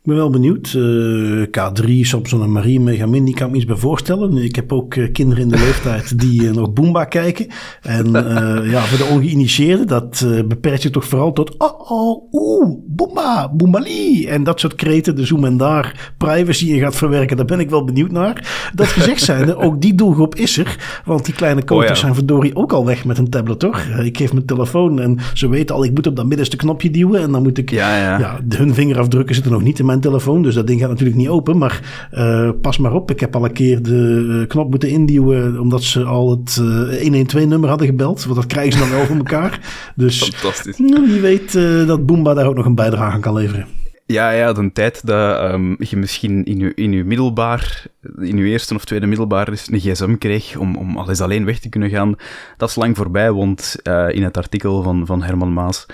Ben 0.08 0.16
wel 0.16 0.30
benieuwd. 0.30 0.72
Uh, 0.76 1.46
K3, 1.46 2.00
Samson 2.00 2.42
en 2.42 2.52
Marie, 2.52 2.80
Megamin, 2.80 3.24
die 3.24 3.34
kan 3.34 3.46
ik 3.46 3.52
me 3.52 3.58
iets 3.58 3.66
bij 3.66 3.76
voorstellen. 3.76 4.36
Ik 4.36 4.56
heb 4.56 4.72
ook 4.72 4.94
uh, 4.94 5.12
kinderen 5.12 5.42
in 5.42 5.48
de 5.48 5.58
leeftijd 5.58 6.18
die 6.18 6.42
uh, 6.42 6.50
nog 6.50 6.72
Boomba 6.72 7.04
kijken. 7.04 7.46
En 7.82 8.10
ja, 8.72 8.80
voor 8.80 8.98
de 8.98 9.12
ongeïnitieerden, 9.12 9.86
dat 9.86 10.26
beperkt 10.48 10.82
je 10.82 10.90
toch 10.90 11.04
vooral 11.04 11.32
tot 11.32 11.54
oh, 11.58 11.90
oh, 11.90 12.32
oeh, 12.32 12.76
Boomba, 12.86 13.52
Boombali. 13.52 14.26
En 14.26 14.44
dat 14.44 14.60
soort 14.60 14.74
kreten, 14.74 15.16
dus 15.16 15.30
hoe 15.30 15.40
men 15.40 15.56
daar 15.56 16.12
privacy 16.18 16.72
in 16.72 16.78
gaat 16.78 16.96
verwerken, 16.96 17.36
daar 17.36 17.46
ben 17.46 17.60
ik 17.60 17.70
wel 17.70 17.84
benieuwd 17.84 18.10
naar. 18.10 18.70
Dat 18.74 18.86
gezegd 18.86 19.22
zijnde, 19.22 19.56
ook 19.64 19.80
die 19.80 19.94
doelgroep 19.94 20.34
is 20.34 20.58
er. 20.58 21.02
Want 21.04 21.24
die 21.24 21.34
kleine 21.34 21.64
koters 21.64 21.90
oh, 21.90 21.96
zijn 21.96 22.14
verdorie 22.14 22.56
ook 22.56 22.72
al 22.72 22.86
weg 22.86 23.04
met 23.04 23.18
een 23.18 23.30
tablet, 23.30 23.58
toch? 23.58 23.80
ik 24.02 24.16
geef 24.16 24.32
mijn 24.32 24.46
telefoon 24.46 25.00
en 25.00 25.18
ze 25.34 25.48
weten 25.48 25.74
al, 25.74 25.84
ik 25.84 25.94
moet 25.94 26.06
op 26.06 26.16
dat 26.16 26.26
middenste 26.26 26.56
knopje 26.56 26.90
duwen. 26.90 27.20
En 27.22 27.32
dan 27.32 27.42
moet 27.42 27.58
ik, 27.58 27.70
ja, 27.70 27.96
ja. 27.96 28.18
ja 28.18 28.40
hun 28.48 28.74
vingerafdrukken 28.74 29.34
zitten 29.34 29.52
nog 29.52 29.62
niet 29.62 29.78
in 29.78 29.86
mijn 29.86 29.96
telefoon, 30.00 30.42
dus 30.42 30.54
dat 30.54 30.66
ding 30.66 30.80
gaat 30.80 30.88
natuurlijk 30.88 31.16
niet 31.16 31.28
open. 31.28 31.58
Maar 31.58 32.08
uh, 32.14 32.50
pas 32.60 32.78
maar 32.78 32.92
op, 32.92 33.10
ik 33.10 33.20
heb 33.20 33.36
al 33.36 33.44
een 33.44 33.52
keer 33.52 33.82
de 33.82 34.38
eh, 34.40 34.48
knop 34.48 34.70
moeten 34.70 34.88
induwen, 34.88 35.60
omdat 35.60 35.82
ze 35.82 36.04
al 36.04 36.30
het 36.30 36.58
uh, 36.60 37.24
112-nummer 37.24 37.68
hadden 37.68 37.86
gebeld. 37.86 38.24
Want 38.24 38.36
dat 38.36 38.46
krijgen 38.46 38.72
ze 38.72 38.78
dan 38.78 38.90
wel 38.90 39.04
voor 39.04 39.16
elkaar. 39.26 39.60
Dus 39.96 40.22
Fantastisch. 40.22 40.78
Nou, 40.78 41.06
wie 41.06 41.20
weet 41.20 41.52
dat 41.86 42.06
Boomba 42.06 42.34
daar 42.34 42.46
ook 42.46 42.56
nog 42.56 42.66
een 42.66 42.74
bijdrage 42.74 43.12
aan 43.12 43.20
kan 43.20 43.34
leveren. 43.34 43.66
Ja, 44.10 44.30
ja, 44.30 44.52
de 44.52 44.72
tijd 44.72 45.06
dat 45.06 45.52
um, 45.52 45.76
je 45.78 45.96
misschien 45.96 46.44
in 46.44 46.58
je, 46.58 46.74
in 46.74 46.92
je 46.92 47.04
middelbaar, 47.04 47.86
in 48.18 48.36
je 48.36 48.44
eerste 48.44 48.74
of 48.74 48.84
tweede 48.84 49.06
middelbaar 49.06 49.48
een 49.48 49.80
gsm 49.80 50.16
kreeg 50.16 50.56
om, 50.56 50.76
om 50.76 50.96
al 50.96 51.08
eens 51.08 51.20
alleen 51.20 51.44
weg 51.44 51.58
te 51.58 51.68
kunnen 51.68 51.90
gaan, 51.90 52.14
dat 52.56 52.68
is 52.68 52.74
lang 52.74 52.96
voorbij, 52.96 53.32
want 53.32 53.76
uh, 53.82 54.08
in 54.10 54.22
het 54.22 54.36
artikel 54.36 54.82
van, 54.82 55.06
van 55.06 55.22
Herman 55.22 55.52
Maas 55.52 55.86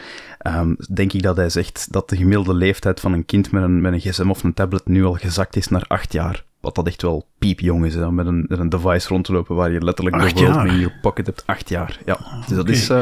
um, 0.47 0.77
denk 0.95 1.13
ik 1.13 1.23
dat 1.23 1.37
hij 1.37 1.49
zegt 1.49 1.87
dat 1.91 2.09
de 2.09 2.17
gemiddelde 2.17 2.55
leeftijd 2.55 3.01
van 3.01 3.13
een 3.13 3.25
kind 3.25 3.51
met 3.51 3.63
een, 3.63 3.81
met 3.81 3.93
een 3.93 4.01
gsm 4.01 4.31
of 4.31 4.43
een 4.43 4.55
tablet 4.55 4.87
nu 4.87 5.05
al 5.05 5.15
gezakt 5.15 5.57
is 5.57 5.69
naar 5.69 5.85
acht 5.89 6.13
jaar. 6.13 6.45
Wat 6.61 6.75
dat 6.75 6.87
echt 6.87 7.03
wel 7.03 7.27
piepjong 7.39 7.85
is, 7.85 7.95
hè, 7.95 8.13
met 8.13 8.27
een, 8.27 8.45
met 8.49 8.59
een 8.59 8.69
device 8.69 9.09
rond 9.09 9.25
te 9.25 9.33
lopen 9.33 9.57
waar 9.57 9.73
je 9.73 9.85
letterlijk 9.85 10.35
de 10.35 10.45
world 10.45 10.67
in 10.67 10.79
je 10.79 10.93
pocket 11.01 11.27
hebt. 11.27 11.43
Acht 11.47 11.69
jaar, 11.69 11.99
ja. 12.07 12.19
Dus 12.47 12.57
dat, 12.57 12.69
is, 12.69 12.91
uh, 12.91 12.99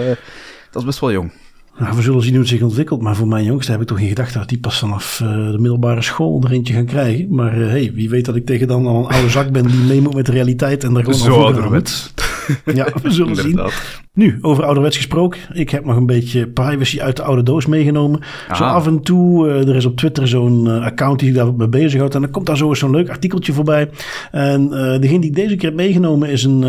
dat 0.70 0.82
is 0.82 0.84
best 0.84 0.98
wel 0.98 1.12
jong. 1.12 1.32
Nou, 1.78 1.96
we 1.96 2.02
zullen 2.02 2.22
zien 2.22 2.30
hoe 2.30 2.40
het 2.40 2.48
zich 2.48 2.62
ontwikkelt. 2.62 3.00
Maar 3.00 3.16
voor 3.16 3.28
mijn 3.28 3.44
jongste 3.44 3.72
heb 3.72 3.80
ik 3.80 3.86
toch 3.86 3.98
geen 3.98 4.08
gedacht 4.08 4.34
dat 4.34 4.48
die 4.48 4.58
pas 4.58 4.78
vanaf 4.78 5.20
uh, 5.22 5.28
de 5.28 5.58
middelbare 5.58 6.02
school 6.02 6.42
er 6.42 6.52
eentje 6.52 6.74
gaan 6.74 6.84
krijgen. 6.84 7.34
Maar 7.34 7.58
uh, 7.58 7.68
hey, 7.68 7.92
wie 7.94 8.10
weet 8.10 8.24
dat 8.24 8.36
ik 8.36 8.46
tegen 8.46 8.68
dan 8.68 8.86
al 8.86 8.98
een 8.98 9.12
oude 9.12 9.30
zak 9.30 9.50
ben 9.50 9.66
die 9.66 9.80
mee 9.80 10.00
moet 10.00 10.14
met 10.14 10.26
de 10.26 10.32
realiteit 10.32 10.84
en 10.84 10.94
daar 10.94 11.04
gewoon 11.04 11.18
Zo 11.18 11.42
ouderwets. 11.42 12.12
Ja, 12.64 12.88
we 13.02 13.10
zullen 13.10 13.36
zien. 13.46 13.60
Nu, 14.14 14.38
over 14.40 14.64
ouderwets 14.64 14.96
gesproken. 14.96 15.40
Ik 15.52 15.70
heb 15.70 15.84
nog 15.84 15.96
een 15.96 16.06
beetje 16.06 16.48
privacy 16.48 17.00
uit 17.00 17.16
de 17.16 17.22
oude 17.22 17.42
doos 17.42 17.66
meegenomen. 17.66 18.20
Zo 18.54 18.64
af 18.64 18.86
en 18.86 19.02
toe, 19.02 19.46
uh, 19.46 19.68
er 19.68 19.76
is 19.76 19.84
op 19.84 19.96
Twitter 19.96 20.28
zo'n 20.28 20.64
uh, 20.66 20.84
account 20.84 21.18
die 21.18 21.32
daar 21.32 21.54
mee 21.54 21.68
bezighoudt. 21.68 22.14
En 22.14 22.20
dan 22.20 22.30
komt 22.30 22.46
daar 22.46 22.56
zo 22.56 22.74
zo'n 22.74 22.90
leuk 22.90 23.08
artikeltje 23.08 23.52
voorbij. 23.52 23.90
En 24.30 24.62
uh, 24.62 24.70
degene 25.00 25.18
die 25.18 25.30
ik 25.30 25.34
deze 25.34 25.56
keer 25.56 25.68
heb 25.68 25.78
meegenomen 25.78 26.28
is 26.28 26.44
een 26.44 26.64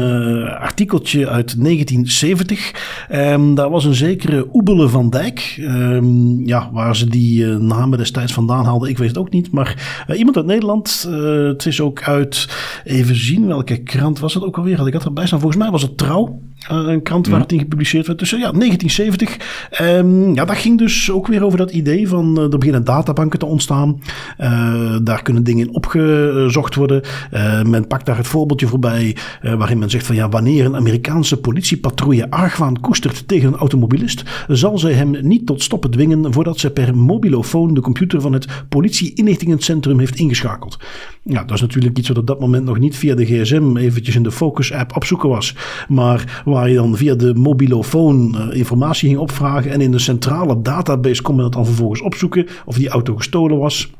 artikeltje 0.45 1.29
uit 1.29 1.63
1970. 1.63 2.71
Um, 3.12 3.56
daar 3.56 3.69
was 3.69 3.86
een 3.86 3.93
zekere 3.93 4.47
Oebele 4.53 4.89
van 4.89 5.10
Dijk. 5.10 5.58
Um, 5.60 6.47
ja, 6.47 6.69
waar 6.71 6.95
ze 6.95 7.10
die 7.10 7.45
namen 7.45 7.97
destijds 7.97 8.34
vandaan 8.34 8.65
haalden, 8.65 8.89
ik 8.89 8.97
weet 8.97 9.08
het 9.08 9.17
ook 9.17 9.32
niet. 9.32 9.51
Maar 9.51 10.03
iemand 10.15 10.38
uit 10.38 10.45
Nederland. 10.45 11.10
het 11.47 11.65
is 11.65 11.82
ook 11.82 12.03
uit, 12.03 12.47
even 12.84 13.15
zien 13.15 13.47
welke 13.47 13.77
krant 13.77 14.19
was 14.19 14.34
het 14.34 14.43
ook 14.43 14.58
alweer. 14.58 14.77
Had 14.77 14.88
ik 14.88 14.93
dat 14.93 15.06
erbij 15.06 15.25
staan. 15.25 15.39
Volgens 15.39 15.62
mij 15.62 15.71
was 15.71 15.82
het 15.82 15.97
Trouw. 15.97 16.39
Een 16.67 17.02
krant 17.02 17.28
waar 17.28 17.39
het 17.39 17.52
in 17.52 17.60
gepubliceerd 17.60 18.08
werd. 18.08 18.19
Dus 18.19 18.30
ja, 18.30 18.52
1970. 18.52 19.38
Um, 19.82 20.36
ja, 20.36 20.45
dat 20.45 20.58
ging 20.58 20.78
dus 20.78 21.12
ook 21.12 21.28
weer 21.28 21.43
over 21.43 21.58
dat 21.58 21.71
idee 21.71 22.08
van 22.08 22.36
uh, 22.38 22.43
er 22.43 22.58
beginnen 22.58 22.84
databanken 22.84 23.39
te 23.39 23.45
ontstaan. 23.45 24.02
Uh, 24.39 24.97
daar 25.04 25.22
kunnen 25.22 25.43
dingen 25.43 25.68
in 25.68 25.74
opgezocht 25.74 26.76
worden. 26.76 27.01
Uh, 27.34 27.61
men 27.61 27.88
pakt 27.88 28.05
daar 28.05 28.18
het 28.18 28.28
voorbeeldje 28.28 28.68
voorbij 28.68 29.16
waarin 29.41 29.80
men 29.80 29.89
zegt 29.89 30.05
van 30.05 30.16
ja, 30.16 30.30
wanneer 30.30 30.66
een 30.66 30.76
Amerikaanse 30.76 31.39
politiepatrouille 31.39 32.30
argwaan 32.30 32.80
koestert 32.80 33.28
tegen 33.28 33.47
een 33.47 33.59
automobilist, 33.59 34.24
zal 34.47 34.78
zij 34.78 34.93
hem 34.93 35.18
niet 35.22 35.45
tot 35.45 35.61
stoppen 35.61 35.91
dwingen 35.91 36.34
voordat 36.34 36.59
ze 36.59 36.72
per 36.72 36.97
mobilofoon 36.97 37.74
de 37.74 37.82
computer 37.82 38.22
van 38.22 38.34
het 38.34 38.47
politie-inlichtingencentrum 38.70 39.99
heeft 39.99 40.16
ingeschakeld. 40.16 40.78
Ja, 41.24 41.43
dat 41.43 41.55
is 41.55 41.61
natuurlijk 41.61 41.97
iets 41.97 42.07
wat 42.07 42.18
op 42.18 42.28
dat 42.28 42.39
moment 42.39 42.66
nog 42.66 42.80
niet 42.80 42.97
via 42.97 43.16
de 43.16 43.26
gsm 43.26 43.78
eventjes 43.78 44.16
in 44.16 44.24
de 44.24 44.32
Focus-app 44.32 44.95
opzoeken 44.95 45.30
was, 45.30 45.55
maar 45.88 46.41
waar 46.54 46.70
je 46.70 46.76
dan 46.76 46.97
via 46.97 47.16
de 47.16 47.34
mobilofoon 47.34 48.36
uh, 48.36 48.58
informatie 48.58 49.10
ging 49.10 49.20
opvragen. 49.22 49.72
En 49.72 49.82
in 49.82 49.91
de 49.91 49.99
centrale 49.99 50.62
database 50.62 51.22
kon 51.22 51.36
men 51.36 51.43
dat 51.43 51.54
dan 51.54 51.66
vervolgens 51.66 52.01
opzoeken 52.01 52.47
of 52.66 52.76
die 52.76 52.89
auto 52.89 53.16
gestolen 53.16 53.58
was. 53.58 53.91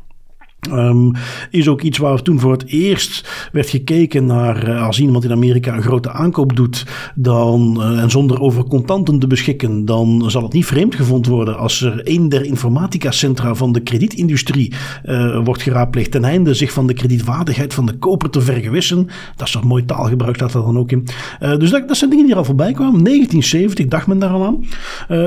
Um, 0.72 1.12
is 1.50 1.68
ook 1.68 1.82
iets 1.82 1.98
waar 1.98 2.22
toen 2.22 2.40
voor 2.40 2.52
het 2.52 2.66
eerst 2.66 3.30
werd 3.52 3.70
gekeken 3.70 4.26
naar 4.26 4.70
uh, 4.70 4.86
als 4.86 5.00
iemand 5.00 5.24
in 5.24 5.32
Amerika 5.32 5.76
een 5.76 5.82
grote 5.82 6.12
aankoop 6.12 6.56
doet 6.56 6.86
dan, 7.16 7.78
uh, 7.80 8.02
en 8.02 8.10
zonder 8.10 8.40
over 8.42 8.64
contanten 8.64 9.20
te 9.20 9.28
beschikken, 9.28 9.86
dan 9.86 10.24
zal 10.28 10.44
het 10.44 10.54
niet 10.54 10.66
vreemd 10.66 10.96
gevonden 10.96 11.32
worden 11.32 11.58
als 11.58 11.82
er 11.82 12.02
een 12.04 12.30
der 12.30 12.46
informatica-centra 12.46 13.56
van 13.56 13.72
de 13.72 13.80
kredietindustrie 13.80 14.74
uh, 15.06 15.44
wordt 15.44 15.62
geraadpleegd 15.62 16.12
ten 16.12 16.24
einde 16.24 16.54
zich 16.54 16.72
van 16.72 16.88
de 16.88 16.94
kredietwaardigheid 16.94 17.74
van 17.74 17.86
de 17.86 17.98
koper 17.98 18.30
te 18.30 18.42
vergewissen. 18.42 19.08
Dat 19.36 19.48
is 19.48 19.54
toch 19.54 19.64
mooi 19.64 19.86
taalgebruik, 19.86 20.36
staat 20.36 20.54
er 20.54 20.62
dan 20.62 20.78
ook 20.78 20.92
in. 20.92 21.08
dus 21.40 21.70
dat, 21.70 21.88
dat, 21.88 21.98
zijn 21.98 22.10
dingen 22.10 22.26
die 22.26 22.34
er 22.34 22.40
al 22.40 22.46
voorbij 22.46 22.72
kwamen. 22.72 23.04
1970 23.04 23.88
dacht 23.88 24.08
men 24.08 24.20
daar 24.20 24.30
al 24.30 24.46
aan. 24.46 24.66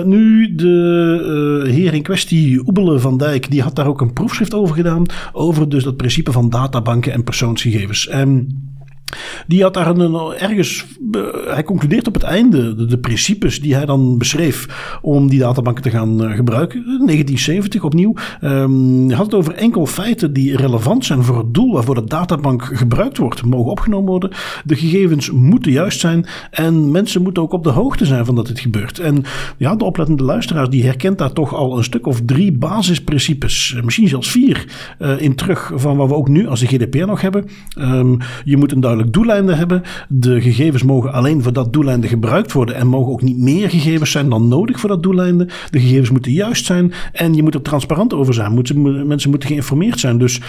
nu, 0.08 0.54
de 0.54 1.68
heer 1.68 1.94
in 1.94 2.02
kwestie, 2.02 2.66
Oebele 2.66 2.98
van 2.98 3.18
Dijk, 3.18 3.50
die 3.50 3.62
had 3.62 3.76
daar 3.76 3.86
ook 3.86 4.00
een 4.00 4.12
proefschrift 4.12 4.54
over 4.54 4.74
gedaan 4.74 5.06
over 5.32 5.68
dus 5.68 5.84
dat 5.84 5.96
principe 5.96 6.32
van 6.32 6.50
databanken 6.50 7.12
en 7.12 7.24
persoonsgegevens. 7.24 8.08
En 8.08 8.48
die 9.46 9.62
had 9.62 9.74
daar 9.74 9.86
een, 9.86 10.14
ergens, 10.38 10.84
hij 11.46 11.62
concludeert 11.62 12.06
op 12.06 12.14
het 12.14 12.22
einde 12.22 12.86
de, 12.86 12.98
principes 12.98 13.60
die 13.60 13.74
hij 13.74 13.86
dan 13.86 14.18
beschreef 14.18 14.66
om 15.02 15.28
die 15.28 15.38
databanken 15.38 15.82
te 15.82 15.90
gaan 15.90 16.22
uh, 16.22 16.34
gebruiken. 16.34 16.82
1970 16.84 17.84
opnieuw. 17.84 18.14
Um, 18.40 19.10
had 19.10 19.24
het 19.24 19.34
over 19.34 19.54
enkel 19.54 19.86
feiten 19.86 20.32
die 20.32 20.56
relevant 20.56 21.04
zijn 21.04 21.22
voor 21.22 21.38
het 21.38 21.54
doel 21.54 21.72
waarvoor 21.72 21.94
de 21.94 22.04
databank 22.04 22.64
gebruikt 22.64 23.18
wordt, 23.18 23.44
mogen 23.44 23.70
opgenomen 23.70 24.10
worden. 24.10 24.30
De 24.64 24.76
gegevens 24.76 25.30
moeten 25.30 25.72
juist 25.72 26.00
zijn 26.00 26.26
en 26.50 26.90
mensen 26.90 27.22
moeten 27.22 27.42
ook 27.42 27.52
op 27.52 27.64
de 27.64 27.70
hoogte 27.70 28.04
zijn 28.04 28.24
van 28.24 28.34
dat 28.34 28.46
dit 28.46 28.60
gebeurt. 28.60 28.98
En 28.98 29.24
ja, 29.56 29.76
de 29.76 29.84
oplettende 29.84 30.24
luisteraar 30.24 30.70
die 30.70 30.84
herkent 30.84 31.18
daar 31.18 31.32
toch 31.32 31.54
al 31.54 31.76
een 31.76 31.84
stuk 31.84 32.06
of 32.06 32.20
drie 32.24 32.52
basisprincipes, 32.52 33.74
eh, 33.76 33.82
misschien 33.82 34.08
zelfs 34.08 34.30
vier, 34.30 34.66
uh, 34.98 35.20
in 35.20 35.34
terug 35.34 35.72
van 35.74 35.96
wat 35.96 36.08
we 36.08 36.14
ook 36.14 36.28
nu 36.28 36.48
als 36.48 36.60
de 36.60 36.66
GDPR 36.66 37.06
nog 37.06 37.20
hebben. 37.20 37.44
Um, 37.78 38.18
je 38.44 38.56
moet 38.56 38.72
een 38.72 38.80
duidelijk 38.80 38.95
doeleinde 39.04 39.54
hebben. 39.54 39.82
De 40.08 40.40
gegevens 40.40 40.82
mogen 40.82 41.12
alleen 41.12 41.42
voor 41.42 41.52
dat 41.52 41.72
doeleinde 41.72 42.08
gebruikt 42.08 42.52
worden 42.52 42.74
en 42.74 42.86
mogen 42.86 43.12
ook 43.12 43.22
niet 43.22 43.38
meer 43.38 43.70
gegevens 43.70 44.10
zijn 44.10 44.28
dan 44.28 44.48
nodig 44.48 44.80
voor 44.80 44.88
dat 44.88 45.02
doeleinde. 45.02 45.48
De 45.70 45.80
gegevens 45.80 46.10
moeten 46.10 46.32
juist 46.32 46.64
zijn 46.64 46.92
en 47.12 47.34
je 47.34 47.42
moet 47.42 47.54
er 47.54 47.62
transparant 47.62 48.14
over 48.14 48.34
zijn. 48.34 48.54
Mensen 49.06 49.30
moeten 49.30 49.48
geïnformeerd 49.48 50.00
zijn. 50.00 50.18
Dus 50.18 50.40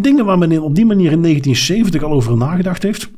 dingen 0.00 0.24
waar 0.24 0.38
men 0.38 0.62
op 0.62 0.74
die 0.74 0.86
manier 0.86 1.12
in 1.12 1.22
1970 1.22 2.02
al 2.02 2.12
over 2.12 2.36
nagedacht 2.36 2.82
heeft. 2.82 3.10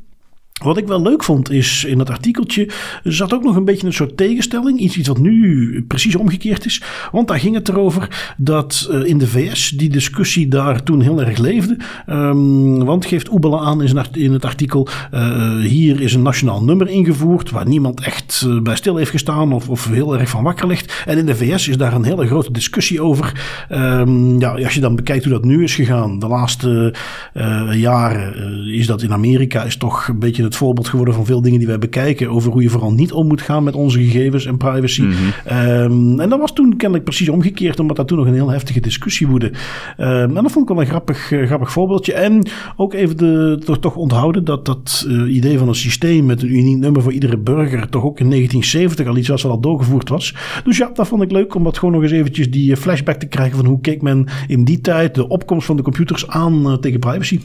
Wat 0.63 0.77
ik 0.77 0.87
wel 0.87 1.01
leuk 1.01 1.23
vond 1.23 1.51
is 1.51 1.83
in 1.83 1.97
dat 1.97 2.09
artikeltje 2.09 2.69
zat 3.03 3.33
ook 3.33 3.43
nog 3.43 3.55
een 3.55 3.65
beetje 3.65 3.87
een 3.87 3.93
soort 3.93 4.17
tegenstelling. 4.17 4.79
Iets, 4.79 4.97
iets 4.97 5.07
wat 5.07 5.17
nu 5.17 5.85
precies 5.87 6.15
omgekeerd 6.15 6.65
is. 6.65 6.81
Want 7.11 7.27
daar 7.27 7.39
ging 7.39 7.55
het 7.55 7.69
erover 7.69 8.33
dat 8.37 8.89
uh, 8.91 9.05
in 9.05 9.17
de 9.17 9.27
VS 9.27 9.69
die 9.69 9.89
discussie 9.89 10.47
daar 10.47 10.83
toen 10.83 11.01
heel 11.01 11.21
erg 11.21 11.37
leefde. 11.37 11.77
Um, 12.09 12.85
want 12.85 13.05
geeft 13.05 13.31
Oebele 13.31 13.59
aan 13.59 13.83
in 14.11 14.33
het 14.33 14.45
artikel. 14.45 14.87
Uh, 15.13 15.59
hier 15.59 16.01
is 16.01 16.13
een 16.13 16.21
nationaal 16.21 16.63
nummer 16.63 16.89
ingevoerd. 16.89 17.51
Waar 17.51 17.67
niemand 17.67 18.01
echt 18.01 18.43
uh, 18.47 18.61
bij 18.61 18.75
stil 18.75 18.95
heeft 18.95 19.11
gestaan 19.11 19.53
of, 19.53 19.69
of 19.69 19.87
heel 19.87 20.19
erg 20.19 20.29
van 20.29 20.43
wakker 20.43 20.67
ligt. 20.67 21.03
En 21.05 21.17
in 21.17 21.25
de 21.25 21.35
VS 21.35 21.67
is 21.67 21.77
daar 21.77 21.93
een 21.93 22.03
hele 22.03 22.27
grote 22.27 22.51
discussie 22.51 23.01
over. 23.01 23.41
Um, 23.71 24.39
ja, 24.39 24.51
als 24.51 24.73
je 24.73 24.81
dan 24.81 24.95
bekijkt 24.95 25.23
hoe 25.23 25.33
dat 25.33 25.43
nu 25.43 25.63
is 25.63 25.75
gegaan. 25.75 26.19
De 26.19 26.27
laatste 26.27 26.93
jaren 27.71 28.65
is 28.65 28.87
dat 28.87 29.01
in 29.01 29.13
Amerika 29.13 29.63
is 29.63 29.77
toch 29.77 30.07
een 30.07 30.19
beetje 30.19 30.43
het 30.49 30.57
voorbeeld 30.57 30.87
geworden 30.87 31.13
van 31.13 31.25
veel 31.25 31.41
dingen 31.41 31.59
die 31.59 31.67
wij 31.67 31.79
bekijken. 31.79 32.29
Over 32.29 32.51
hoe 32.51 32.61
je 32.61 32.69
vooral 32.69 32.91
niet 32.91 33.11
om 33.11 33.27
moet 33.27 33.41
gaan 33.41 33.63
met 33.63 33.75
onze 33.75 34.03
gegevens 34.03 34.45
en 34.45 34.57
privacy. 34.57 35.01
Mm 35.01 35.11
-hmm. 35.11 36.19
en 36.19 36.29
dat 36.29 36.39
was 36.39 36.53
toen 36.53 36.77
kennelijk 36.77 37.03
precies 37.03 37.29
omgekeerd, 37.29 37.79
omdat 37.79 37.95
daar 37.95 38.05
toen 38.05 38.17
nog 38.17 38.27
een 38.27 38.33
heel 38.33 38.49
heftige 38.49 38.79
discussie 38.79 39.27
woedde. 39.27 39.51
Um, 39.97 40.37
en 40.37 40.43
dat 40.43 40.51
vond 40.51 40.69
ik 40.69 40.75
wel 40.75 40.83
een 40.83 40.89
grappig, 40.89 41.31
uh, 41.31 41.45
grappig 41.45 41.71
voorbeeldje. 41.71 42.13
En 42.13 42.47
ook 42.75 42.93
even 42.93 43.17
de, 43.17 43.61
toch, 43.65 43.79
toch 43.79 43.95
onthouden 43.95 44.43
dat 44.43 44.65
dat 44.65 45.05
uh, 45.07 45.35
idee 45.35 45.57
van 45.57 45.67
een 45.67 45.75
systeem 45.75 46.25
met 46.25 46.41
een 46.41 46.55
uniek 46.55 46.77
nummer 46.77 47.01
voor 47.01 47.11
iedere 47.11 47.37
burger 47.37 47.89
toch 47.89 48.03
ook 48.03 48.19
in 48.19 48.29
1970 48.29 49.07
al 49.07 49.17
iets 49.17 49.27
was 49.27 49.41
wat 49.41 49.51
al 49.51 49.59
doorgevoerd 49.59 50.09
was. 50.09 50.35
Dus 50.63 50.77
ja, 50.77 50.91
dat 50.93 51.07
vond 51.07 51.21
ik 51.21 51.31
leuk 51.31 51.55
om 51.55 51.63
dat 51.63 51.77
gewoon 51.77 51.93
nog 51.93 52.03
eens 52.03 52.11
eventjes 52.11 52.51
die 52.51 52.77
flashback 52.77 53.15
te 53.15 53.27
krijgen 53.27 53.57
van 53.57 53.65
hoe 53.65 53.81
keek 53.81 54.01
men 54.01 54.27
in 54.47 54.63
die 54.63 54.81
tijd 54.81 55.15
de 55.15 55.27
opkomst 55.27 55.65
van 55.65 55.75
de 55.75 55.83
computers 55.83 56.27
aan 56.27 56.67
uh, 56.67 56.73
tegen 56.73 56.99
privacy. 56.99 57.39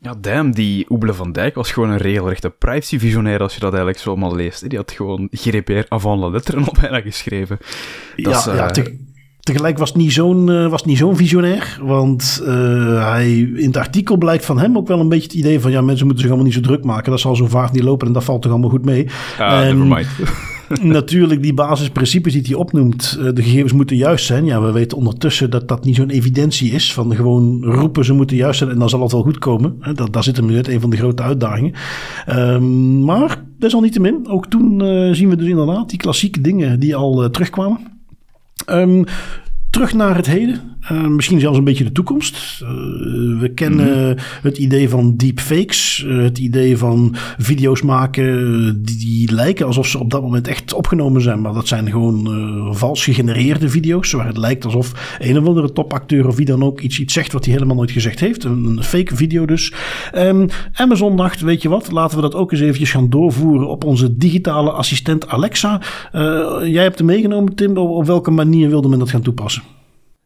Ja, 0.00 0.14
damn, 0.20 0.54
die 0.54 0.86
Oebele 0.88 1.14
van 1.14 1.32
Dijk 1.32 1.54
was 1.54 1.72
gewoon 1.72 1.90
een 1.90 1.96
regelrechte 1.96 2.50
privacy-visionair 2.50 3.40
als 3.40 3.54
je 3.54 3.60
dat 3.60 3.70
eigenlijk 3.70 4.02
zo 4.02 4.10
allemaal 4.10 4.34
leest. 4.34 4.68
Die 4.68 4.78
had 4.78 4.92
gewoon 4.92 5.28
GDPR 5.30 5.84
avant 5.88 6.20
la 6.20 6.28
lettre 6.28 6.60
op 6.68 6.78
bijna 6.80 7.00
geschreven. 7.00 7.58
Dat 8.16 8.32
ja, 8.32 8.38
is, 8.38 8.46
uh... 8.46 8.54
ja 8.54 8.70
te, 8.70 8.96
tegelijk 9.40 9.78
was 9.78 9.88
het 9.88 9.98
niet 9.98 10.12
zo'n 10.12 10.48
uh, 10.48 10.68
was 10.68 10.84
niet 10.84 10.98
zo'n 10.98 11.16
visionair, 11.16 11.78
want 11.82 12.42
uh, 12.42 13.10
hij, 13.10 13.38
in 13.38 13.66
het 13.66 13.76
artikel 13.76 14.16
blijkt 14.16 14.44
van 14.44 14.58
hem 14.58 14.76
ook 14.76 14.88
wel 14.88 15.00
een 15.00 15.08
beetje 15.08 15.26
het 15.26 15.36
idee 15.36 15.60
van 15.60 15.70
ja, 15.70 15.80
mensen 15.80 16.06
moeten 16.06 16.24
zich 16.24 16.32
allemaal 16.32 16.52
niet 16.52 16.64
zo 16.64 16.68
druk 16.68 16.84
maken. 16.84 17.10
Dat 17.10 17.20
zal 17.20 17.36
zo 17.36 17.46
vaak 17.46 17.72
niet 17.72 17.82
lopen 17.82 18.06
en 18.06 18.12
dat 18.12 18.24
valt 18.24 18.42
toch 18.42 18.50
allemaal 18.50 18.70
goed 18.70 18.84
mee. 18.84 19.08
Ah, 19.38 19.60
en, 19.60 19.78
never 19.78 19.96
mind. 19.96 20.08
natuurlijk 20.82 21.42
die 21.42 21.54
basisprincipes 21.54 22.32
die 22.32 22.42
hij 22.42 22.54
opnoemt. 22.54 23.16
Eh, 23.20 23.28
de 23.34 23.42
gegevens 23.42 23.72
moeten 23.72 23.96
juist 23.96 24.26
zijn. 24.26 24.44
Ja, 24.44 24.62
we 24.62 24.72
weten 24.72 24.96
ondertussen 24.96 25.50
dat 25.50 25.68
dat 25.68 25.84
niet 25.84 25.96
zo'n 25.96 26.10
evidentie 26.10 26.70
is. 26.70 26.92
Van 26.92 27.14
gewoon 27.14 27.64
roepen 27.64 28.04
ze 28.04 28.12
moeten 28.12 28.36
juist 28.36 28.58
zijn 28.58 28.70
en 28.70 28.78
dan 28.78 28.88
zal 28.88 29.02
het 29.02 29.12
wel 29.12 29.22
goed 29.22 29.38
komen. 29.38 29.78
Dat, 29.94 30.12
daar 30.12 30.22
zit 30.22 30.36
hem 30.36 30.46
net 30.46 30.68
een 30.68 30.80
van 30.80 30.90
de 30.90 30.96
grote 30.96 31.22
uitdagingen. 31.22 31.72
Um, 32.28 33.04
maar 33.04 33.44
desalniettemin, 33.58 34.28
ook 34.28 34.46
toen 34.46 34.84
uh, 34.84 35.14
zien 35.14 35.28
we 35.28 35.36
dus 35.36 35.48
inderdaad 35.48 35.90
die 35.90 35.98
klassieke 35.98 36.40
dingen 36.40 36.80
die 36.80 36.96
al 36.96 37.24
uh, 37.24 37.28
terugkwamen. 37.28 37.78
Um, 38.70 39.04
terug 39.78 39.94
naar 39.94 40.16
het 40.16 40.26
heden. 40.26 40.76
Uh, 40.92 41.06
misschien 41.06 41.40
zelfs 41.40 41.58
een 41.58 41.64
beetje 41.64 41.84
de 41.84 41.92
toekomst. 41.92 42.60
Uh, 42.62 42.68
we 43.40 43.50
kennen 43.54 43.86
mm 43.86 44.04
-hmm. 44.04 44.16
het 44.42 44.58
idee 44.58 44.88
van 44.88 45.16
deepfakes. 45.16 46.04
Uh, 46.06 46.22
het 46.22 46.38
idee 46.38 46.76
van 46.76 47.14
video's 47.38 47.82
maken 47.82 48.82
die, 48.82 48.98
die, 48.98 49.32
lijken 49.32 49.66
alsof 49.66 49.86
ze 49.86 49.98
op 49.98 50.10
dat 50.10 50.22
moment 50.22 50.48
echt 50.48 50.72
opgenomen 50.72 51.22
zijn. 51.22 51.40
Maar 51.40 51.52
dat 51.52 51.68
zijn 51.68 51.90
gewoon 51.90 52.28
vals 52.74 53.04
gegenereerde 53.04 53.68
video's. 53.68 54.12
Waar 54.12 54.26
het 54.26 54.36
lijkt 54.36 54.64
alsof 54.64 55.16
een 55.18 55.38
of 55.38 55.46
andere 55.46 55.72
topacteur 55.72 56.26
of 56.26 56.36
wie 56.36 56.46
dan 56.46 56.62
ook 56.62 56.80
iets, 56.80 57.00
iets 57.00 57.14
zegt 57.14 57.32
wat 57.32 57.44
hij 57.44 57.54
helemaal 57.54 57.76
nooit 57.76 57.90
gezegd 57.90 58.20
heeft. 58.20 58.44
Een, 58.44 58.64
een 58.64 58.82
fake 58.82 59.16
video 59.16 59.46
dus. 59.46 59.72
Um, 60.14 60.48
Amazon 60.72 61.16
dacht, 61.16 61.40
weet 61.40 61.62
je 61.62 61.68
wat, 61.68 61.92
laten 61.92 62.16
we 62.16 62.22
dat 62.22 62.34
ook 62.34 62.52
eens 62.52 62.60
eventjes 62.60 62.90
gaan 62.90 63.10
doorvoeren 63.10 63.68
op 63.68 63.84
onze 63.84 64.16
digitale 64.16 64.70
assistent 64.70 65.28
Alexa. 65.28 65.80
jij 66.64 66.82
hebt 66.82 66.98
hem 66.98 67.06
meegenomen, 67.06 67.54
Tim. 67.54 67.76
Op, 67.76 67.90
op 67.90 68.06
welke 68.06 68.30
manier 68.30 68.68
wilde 68.68 68.88
men 68.88 68.98
dat 68.98 69.10
gaan 69.10 69.22
toepassen? 69.22 69.67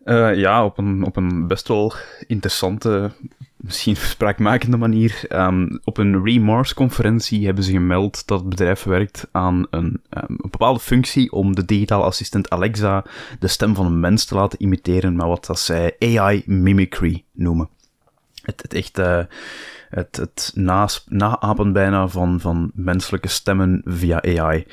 Uh, 0.05 0.37
ja, 0.37 0.65
op 0.65 0.79
een, 0.79 1.05
op 1.05 1.17
een 1.17 1.47
best 1.47 1.69
wel 1.69 1.93
interessante, 2.27 3.11
misschien 3.57 3.97
spraakmakende 4.17 4.77
manier. 4.77 5.25
Um, 5.29 5.81
op 5.85 5.99
een 5.99 6.25
Remars-conferentie 6.25 7.45
hebben 7.45 7.65
ze 7.65 7.71
gemeld 7.71 8.27
dat 8.27 8.41
het 8.41 8.49
bedrijf 8.49 8.83
werkt 8.83 9.29
aan 9.33 9.67
een, 9.71 9.85
um, 9.85 10.01
een, 10.11 10.39
bepaalde 10.51 10.81
functie 10.81 11.33
om 11.33 11.55
de 11.55 11.65
digitale 11.65 12.05
assistent 12.05 12.51
Alexa 12.51 13.05
de 13.39 13.49
stem 13.49 13.75
van 13.75 13.87
een 13.87 14.01
mens 14.01 14.25
te 14.25 14.35
laten 14.35 14.63
imiteren, 14.63 15.17
maar 15.17 15.29
wat 15.29 15.47
dat 15.47 15.59
zij 15.59 15.97
AI 15.99 16.43
mimicry 16.47 17.25
noemen. 17.33 17.69
Het, 18.43 18.63
het 18.63 18.75
echt 18.75 18.97
het, 19.95 20.17
het 20.17 20.53
naapen 20.55 21.73
bijna 21.73 22.09
van, 22.09 22.41
van 22.41 22.71
menselijke 22.75 23.29
stemmen 23.29 23.83
via 23.85 24.23
AI. 24.23 24.67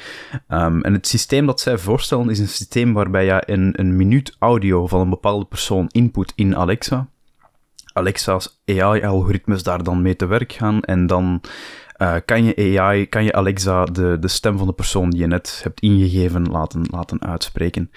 Ehm, 0.48 0.82
en 0.82 0.94
het 0.94 1.08
systeem 1.08 1.46
dat 1.46 1.60
zij 1.60 1.78
voorstellen 1.78 2.30
is 2.30 2.40
een 2.40 2.48
systeem 2.48 2.94
waarbij 2.94 3.26
je 3.26 3.44
een, 3.46 3.74
een 3.80 3.96
minuut 3.96 4.36
audio 4.40 4.88
van 4.88 5.00
een 5.00 5.10
bepaalde 5.10 5.46
persoon 5.46 5.88
input 5.88 6.34
in 6.36 6.56
Alexa. 6.56 7.08
Alexa's 7.94 8.62
AI-algoritmes 8.66 9.64
daar 9.64 9.84
dan 9.84 10.02
mee 10.02 10.16
te 10.16 10.26
werk 10.26 10.54
gaan 10.54 10.82
en 10.82 11.08
dan 11.08 11.42
uh, 11.98 12.16
kan 12.26 12.44
je 12.44 12.80
AI, 12.80 13.10
kan 13.10 13.24
je 13.24 13.34
Alexa 13.34 13.86
de, 13.86 14.18
de 14.20 14.28
stem 14.28 14.58
van 14.58 14.68
de 14.68 14.74
persoon 14.74 15.10
die 15.10 15.20
je 15.20 15.28
net 15.28 15.60
hebt 15.64 15.80
ingegeven 15.80 16.50
laten, 16.50 16.86
laten 16.92 17.22
uitspreken. 17.22 17.92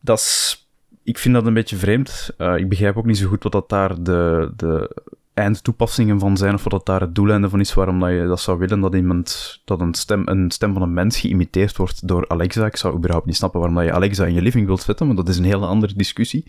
Dat 0.00 0.18
is, 0.18 0.63
ik 1.04 1.18
vind 1.18 1.34
dat 1.34 1.46
een 1.46 1.54
beetje 1.54 1.76
vreemd. 1.76 2.30
Uh, 2.38 2.56
ik 2.56 2.68
begrijp 2.68 2.96
ook 2.96 3.06
niet 3.06 3.18
zo 3.18 3.28
goed 3.28 3.42
wat 3.42 3.52
dat 3.52 3.68
daar 3.68 4.02
de, 4.02 4.52
de 4.56 5.02
eindtoepassingen 5.34 6.18
van 6.18 6.36
zijn, 6.36 6.54
of 6.54 6.62
wat 6.62 6.72
dat 6.72 6.86
daar 6.86 7.00
het 7.00 7.14
doeleinde 7.14 7.48
van 7.48 7.60
is, 7.60 7.74
waarom 7.74 8.00
dat 8.00 8.10
je 8.10 8.26
dat 8.26 8.40
zou 8.40 8.58
willen, 8.58 8.80
dat 8.80 8.94
iemand, 8.94 9.60
dat 9.64 9.80
een 9.80 9.94
stem, 9.94 10.22
een 10.24 10.50
stem 10.50 10.72
van 10.72 10.82
een 10.82 10.92
mens 10.92 11.20
geïmiteerd 11.20 11.76
wordt 11.76 12.08
door 12.08 12.28
Alexa. 12.28 12.66
Ik 12.66 12.76
zou 12.76 12.96
überhaupt 12.96 13.26
niet 13.26 13.36
snappen 13.36 13.60
waarom 13.60 13.78
dat 13.78 13.86
je 13.86 13.92
Alexa 13.92 14.24
in 14.26 14.34
je 14.34 14.42
living 14.42 14.66
wilt 14.66 14.80
zetten, 14.80 15.06
maar 15.06 15.16
dat 15.16 15.28
is 15.28 15.38
een 15.38 15.44
hele 15.44 15.66
andere 15.66 15.94
discussie. 15.96 16.44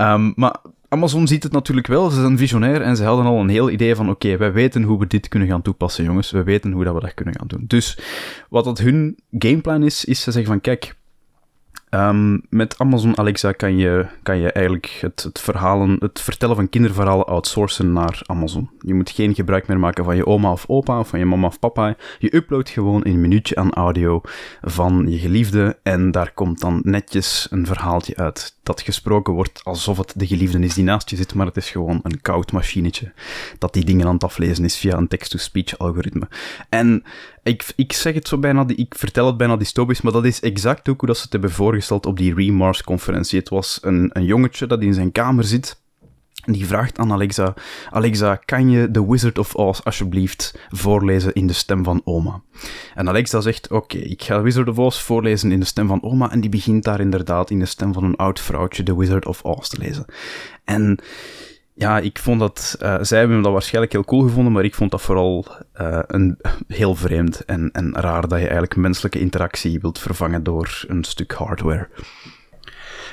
Um, 0.00 0.32
maar 0.36 0.56
Amazon 0.88 1.26
ziet 1.26 1.42
het 1.42 1.52
natuurlijk 1.52 1.86
wel, 1.86 2.10
ze 2.10 2.20
zijn 2.20 2.38
visionair 2.38 2.80
en 2.82 2.96
ze 2.96 3.04
hadden 3.04 3.26
al 3.26 3.40
een 3.40 3.48
heel 3.48 3.70
idee 3.70 3.94
van 3.94 4.10
oké, 4.10 4.36
wij 4.36 4.52
weten 4.52 4.82
hoe 4.82 4.98
we 4.98 5.06
dit 5.06 5.28
kunnen 5.28 5.48
gaan 5.48 5.62
toepassen, 5.62 6.04
jongens. 6.04 6.30
We 6.30 6.42
weten 6.42 6.72
hoe 6.72 6.84
dat 6.84 6.94
we 6.94 7.00
dat 7.00 7.14
kunnen 7.14 7.34
gaan 7.34 7.46
doen. 7.46 7.64
Dus 7.66 7.98
wat 8.48 8.64
dat 8.64 8.78
hun 8.78 9.18
gameplan 9.38 9.82
is, 9.82 10.04
is 10.04 10.20
ze 10.20 10.30
zeggen 10.30 10.52
van 10.52 10.60
kijk, 10.60 10.96
Um, 11.90 12.42
met 12.48 12.78
Amazon 12.78 13.18
Alexa 13.18 13.52
kan 13.52 13.76
je, 13.76 14.06
kan 14.22 14.38
je 14.38 14.52
eigenlijk 14.52 14.98
het, 15.00 15.22
het, 15.22 15.40
verhalen, 15.40 15.96
het 15.98 16.20
vertellen 16.20 16.56
van 16.56 16.68
kinderverhalen 16.68 17.26
outsourcen 17.26 17.92
naar 17.92 18.20
Amazon. 18.26 18.70
Je 18.80 18.94
moet 18.94 19.10
geen 19.10 19.34
gebruik 19.34 19.66
meer 19.66 19.78
maken 19.78 20.04
van 20.04 20.16
je 20.16 20.26
oma 20.26 20.52
of 20.52 20.64
opa 20.68 20.98
of 20.98 21.08
van 21.08 21.18
je 21.18 21.24
mama 21.24 21.46
of 21.46 21.58
papa. 21.58 21.96
Je 22.18 22.34
uploadt 22.34 22.68
gewoon 22.68 23.00
een 23.06 23.20
minuutje 23.20 23.56
aan 23.56 23.74
audio 23.74 24.20
van 24.62 25.06
je 25.08 25.18
geliefde 25.18 25.78
en 25.82 26.10
daar 26.10 26.32
komt 26.32 26.60
dan 26.60 26.80
netjes 26.82 27.46
een 27.50 27.66
verhaaltje 27.66 28.16
uit 28.16 28.56
dat 28.62 28.80
gesproken 28.82 29.34
wordt 29.34 29.60
alsof 29.64 29.98
het 29.98 30.12
de 30.16 30.26
geliefde 30.26 30.58
is 30.58 30.74
die 30.74 30.84
naast 30.84 31.10
je 31.10 31.16
zit, 31.16 31.34
maar 31.34 31.46
het 31.46 31.56
is 31.56 31.70
gewoon 31.70 32.00
een 32.02 32.20
koud 32.20 32.52
machinetje 32.52 33.12
dat 33.58 33.72
die 33.72 33.84
dingen 33.84 34.06
aan 34.06 34.14
het 34.14 34.24
aflezen 34.24 34.64
is 34.64 34.76
via 34.76 34.96
een 34.96 35.08
text-to-speech 35.08 35.78
algoritme. 35.78 36.28
En 36.68 37.04
ik, 37.46 37.72
ik 37.76 37.92
zeg 37.92 38.14
het 38.14 38.28
zo 38.28 38.38
bijna, 38.38 38.64
ik 38.66 38.94
vertel 38.96 39.26
het 39.26 39.36
bijna 39.36 39.56
dystopisch, 39.56 40.00
maar 40.00 40.12
dat 40.12 40.24
is 40.24 40.40
exact 40.40 40.88
ook 40.88 40.98
hoe 40.98 41.08
dat 41.08 41.16
ze 41.16 41.22
het 41.22 41.32
hebben 41.32 41.50
voorgesteld 41.50 42.06
op 42.06 42.16
die 42.16 42.34
Remars-conferentie. 42.34 43.38
Het 43.38 43.48
was 43.48 43.78
een, 43.82 44.10
een 44.12 44.24
jongetje 44.24 44.66
dat 44.66 44.82
in 44.82 44.94
zijn 44.94 45.12
kamer 45.12 45.44
zit 45.44 45.84
en 46.46 46.52
die 46.52 46.66
vraagt 46.66 46.98
aan 46.98 47.12
Alexa: 47.12 47.54
Alexa, 47.90 48.36
kan 48.36 48.70
je 48.70 48.90
The 48.90 49.10
Wizard 49.10 49.38
of 49.38 49.54
Oz 49.54 49.80
alsjeblieft 49.80 50.58
voorlezen 50.68 51.32
in 51.32 51.46
de 51.46 51.52
stem 51.52 51.84
van 51.84 52.00
oma? 52.04 52.42
En 52.94 53.08
Alexa 53.08 53.40
zegt: 53.40 53.70
Oké, 53.70 53.98
ik 53.98 54.22
ga 54.22 54.42
Wizard 54.42 54.68
of 54.68 54.78
Oz 54.78 55.00
voorlezen 55.00 55.52
in 55.52 55.60
de 55.60 55.66
stem 55.66 55.86
van 55.86 56.02
oma. 56.02 56.30
En 56.30 56.40
die 56.40 56.50
begint 56.50 56.84
daar 56.84 57.00
inderdaad 57.00 57.50
in 57.50 57.58
de 57.58 57.66
stem 57.66 57.92
van 57.92 58.04
een 58.04 58.16
oud 58.16 58.40
vrouwtje 58.40 58.82
The 58.82 58.98
Wizard 58.98 59.26
of 59.26 59.42
Oz 59.42 59.68
te 59.68 59.78
lezen. 59.78 60.04
En 60.64 60.98
ja, 61.78 61.98
ik 61.98 62.18
vond 62.18 62.40
dat... 62.40 62.76
Uh, 62.82 62.96
zij 63.00 63.18
hebben 63.18 63.42
dat 63.42 63.52
waarschijnlijk 63.52 63.92
heel 63.92 64.04
cool 64.04 64.22
gevonden, 64.22 64.52
maar 64.52 64.64
ik 64.64 64.74
vond 64.74 64.90
dat 64.90 65.02
vooral 65.02 65.46
uh, 65.80 65.98
een, 66.06 66.38
heel 66.68 66.94
vreemd 66.94 67.44
en, 67.44 67.70
en 67.72 67.94
raar 67.94 68.20
dat 68.20 68.38
je 68.38 68.44
eigenlijk 68.44 68.76
menselijke 68.76 69.20
interactie 69.20 69.80
wilt 69.80 69.98
vervangen 69.98 70.42
door 70.42 70.84
een 70.88 71.04
stuk 71.04 71.32
hardware. 71.32 71.88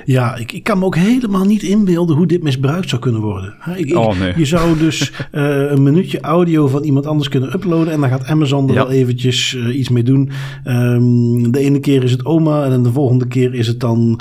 Ja, 0.05 0.35
ik, 0.35 0.51
ik 0.51 0.63
kan 0.63 0.79
me 0.79 0.85
ook 0.85 0.95
helemaal 0.95 1.45
niet 1.45 1.63
inbeelden 1.63 2.15
hoe 2.15 2.27
dit 2.27 2.43
misbruikt 2.43 2.89
zou 2.89 3.01
kunnen 3.01 3.21
worden. 3.21 3.53
Ik, 3.75 3.95
oh, 3.95 4.19
nee. 4.19 4.33
Je 4.35 4.45
zou 4.45 4.77
dus 4.77 5.11
uh, 5.31 5.71
een 5.71 5.83
minuutje 5.83 6.19
audio 6.19 6.67
van 6.67 6.83
iemand 6.83 7.05
anders 7.05 7.29
kunnen 7.29 7.53
uploaden 7.53 7.93
en 7.93 7.99
dan 7.99 8.09
gaat 8.09 8.25
Amazon 8.25 8.67
er 8.67 8.73
wel 8.73 8.91
eventjes 8.91 9.53
uh, 9.53 9.77
iets 9.77 9.89
mee 9.89 10.03
doen. 10.03 10.29
Um, 10.67 11.51
de 11.51 11.59
ene 11.59 11.79
keer 11.79 12.03
is 12.03 12.11
het 12.11 12.25
oma 12.25 12.65
en 12.65 12.83
de 12.83 12.91
volgende 12.91 13.27
keer 13.27 13.53
is 13.53 13.67
het 13.67 13.79
dan 13.79 14.19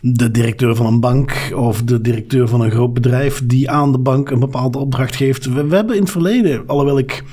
de 0.00 0.30
directeur 0.30 0.76
van 0.76 0.86
een 0.86 1.00
bank 1.00 1.52
of 1.56 1.82
de 1.82 2.00
directeur 2.00 2.48
van 2.48 2.60
een 2.60 2.70
groot 2.70 2.94
bedrijf 2.94 3.42
die 3.46 3.70
aan 3.70 3.92
de 3.92 3.98
bank 3.98 4.30
een 4.30 4.38
bepaalde 4.38 4.78
opdracht 4.78 5.16
geeft. 5.16 5.52
We, 5.52 5.66
we 5.66 5.74
hebben 5.74 5.94
in 5.94 6.02
het 6.02 6.10
verleden, 6.10 6.62
alhoewel 6.66 6.98
ik 6.98 7.24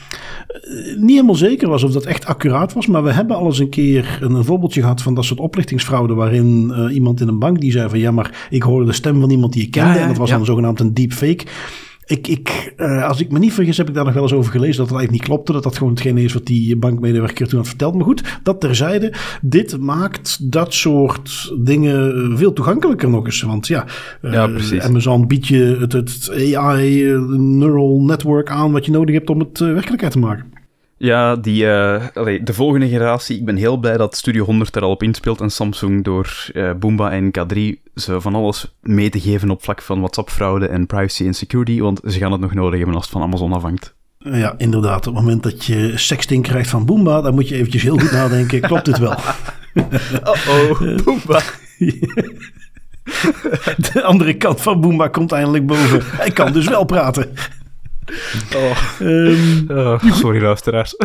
eh, 0.48 0.98
niet 0.98 1.10
helemaal 1.10 1.36
zeker 1.36 1.70
was 1.70 1.84
of 1.84 1.92
dat 1.92 2.06
echt 2.06 2.26
accuraat 2.26 2.74
was. 2.74 2.88
Maar 2.88 3.04
we 3.04 3.12
hebben 3.12 3.36
al 3.36 3.46
eens 3.46 3.60
een 3.60 3.70
keer 3.70 4.20
een, 4.22 4.34
een 4.34 4.46
voorbeeldje 4.46 4.82
gehad 4.82 5.02
van 5.02 5.14
dat 5.14 5.26
soort 5.26 5.40
oplichtingsfraude. 5.40 6.14
Waarin 6.14 6.74
uh, 6.76 6.94
iemand 6.94 7.22
in 7.22 7.28
een 7.28 7.40
bank 7.40 7.60
die 7.60 7.72
zei 7.72 7.81
van 7.90 8.00
ja, 8.00 8.12
maar 8.12 8.48
ik 8.50 8.64
hoorde 8.64 8.86
de 8.86 8.94
stem 8.94 9.20
van 9.20 9.30
iemand 9.30 9.54
die 9.54 9.64
ik 9.64 9.72
kende. 9.72 10.00
en 10.00 10.08
dat 10.08 10.18
was 10.18 10.30
dan 10.30 10.46
zogenaamd 10.46 10.80
een 10.80 10.94
deepfake. 10.94 11.46
Ik, 12.06 12.28
ik, 12.28 12.74
uh, 12.78 13.08
als 13.08 13.22
ik 13.22 13.32
me 13.32 13.40
niet 13.40 13.54
vergis, 13.54 13.78
heb 13.78 13.88
ik 13.88 13.94
daar 13.94 14.06
nog 14.06 14.14
wel 14.14 14.24
eens 14.24 14.34
over 14.34 14.52
gelezen 14.52 14.78
dat 14.78 14.90
het 14.90 14.96
eigenlijk 14.98 15.12
niet 15.12 15.30
klopte. 15.36 15.52
Dat 15.52 15.64
dat 15.64 15.78
gewoon 15.78 15.94
hetgeen 15.94 16.18
is 16.18 16.34
wat 16.34 16.46
die 16.46 16.76
bankmedewerker 16.76 17.48
toen 17.48 17.58
had 17.58 17.68
verteld. 17.68 17.96
Maar 17.96 18.04
goed, 18.04 18.40
dat 18.44 18.60
terzijde. 18.60 19.14
Dit 19.42 19.78
maakt 19.80 20.52
dat 20.52 20.74
soort 20.74 21.54
dingen 21.60 22.38
veel 22.38 22.54
toegankelijker 22.54 23.10
nog 23.10 23.26
eens. 23.26 23.42
Want 23.42 23.68
ja, 23.68 23.86
ja 24.22 24.50
Amazon 24.80 25.28
biedt 25.28 25.48
je 25.48 25.78
het, 25.80 25.94
het 25.94 26.32
AI 26.56 27.04
neural 27.38 28.02
network 28.02 28.50
aan 28.50 28.72
wat 28.72 28.86
je 28.86 28.92
nodig 28.92 29.16
hebt 29.16 29.30
om 29.30 29.40
het 29.40 29.60
werkelijkheid 29.60 30.12
te 30.12 30.20
maken. 30.20 30.61
Ja, 31.02 31.36
die, 31.36 31.64
uh, 31.64 32.04
allee, 32.14 32.44
de 32.44 32.54
volgende 32.54 32.88
generatie. 32.88 33.38
Ik 33.38 33.46
ben 33.46 33.56
heel 33.56 33.78
blij 33.78 33.98
dat 33.98 34.16
Studio 34.16 34.46
100 34.46 34.76
er 34.76 34.82
al 34.82 34.90
op 34.90 35.04
inspeelt 35.04 35.42
en 35.42 35.50
Samsung 35.50 36.04
door 36.04 36.50
uh, 36.54 36.72
Boomba 36.74 37.12
en 37.12 37.32
K3 37.38 37.60
ze 37.96 38.22
van 38.22 38.36
alles 38.36 38.76
mee 38.82 39.10
te 39.10 39.20
geven 39.20 39.50
op 39.50 39.64
vlak 39.64 39.82
van 39.82 40.00
WhatsApp-fraude 40.00 40.68
en 40.68 40.86
privacy 40.86 41.26
en 41.26 41.34
security, 41.34 41.80
want 41.80 42.02
ze 42.06 42.18
gaan 42.18 42.32
het 42.32 42.42
nog 42.42 42.54
nodig 42.54 42.78
hebben 42.78 42.96
als 42.96 43.04
het 43.04 43.14
van 43.14 43.22
Amazon 43.22 43.54
afhangt. 43.54 43.96
Ja, 44.18 44.54
inderdaad. 44.58 45.08
Op 45.08 45.16
het 45.16 45.24
moment 45.24 45.44
dat 45.44 45.66
je 45.66 45.98
sexting 45.98 46.44
krijgt 46.44 46.70
van 46.70 46.86
Boomba, 46.86 47.22
dan 47.22 47.34
moet 47.34 47.50
je 47.50 47.56
eventjes 47.56 47.84
heel 47.84 47.98
goed 47.98 48.12
nadenken. 48.12 48.62
Klopt 48.70 48.86
dit 48.86 48.98
wel? 48.98 49.16
Oh-oh, 50.24 51.04
Boomba. 51.04 51.42
De 53.94 54.04
andere 54.04 54.34
kant 54.34 54.62
van 54.62 54.82
Boomba 54.82 55.08
komt 55.08 55.32
eindelijk 55.32 55.66
boven. 55.66 56.02
Hij 56.04 56.32
kan 56.32 56.54
dus 56.54 56.68
wel 56.68 56.86
praten. 56.86 57.32
Oh. 58.56 59.00
Um, 59.02 59.66
oh, 59.70 60.04
sorry, 60.04 60.42
luisteraars. 60.42 60.96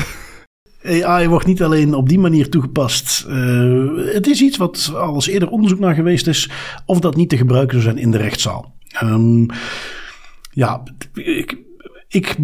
AI 0.83 1.29
wordt 1.29 1.47
niet 1.47 1.63
alleen 1.63 1.95
op 1.95 2.09
die 2.09 2.19
manier 2.19 2.49
toegepast. 2.49 3.27
Uh, 3.29 4.13
het 4.13 4.27
is 4.27 4.41
iets 4.41 4.57
wat 4.57 4.93
al 4.95 5.15
eens 5.15 5.27
eerder 5.27 5.49
onderzoek 5.49 5.79
naar 5.79 5.95
geweest 5.95 6.27
is. 6.27 6.51
Of 6.87 7.01
dat 7.01 7.17
niet 7.17 7.29
te 7.29 7.37
gebruiken 7.37 7.81
zou 7.81 7.83
zijn 7.83 8.05
in 8.05 8.11
de 8.11 8.19
rechtszaal. 8.19 8.75
Um, 9.03 9.47
ja, 10.51 10.83
ik, 11.15 11.59
ik, 12.09 12.37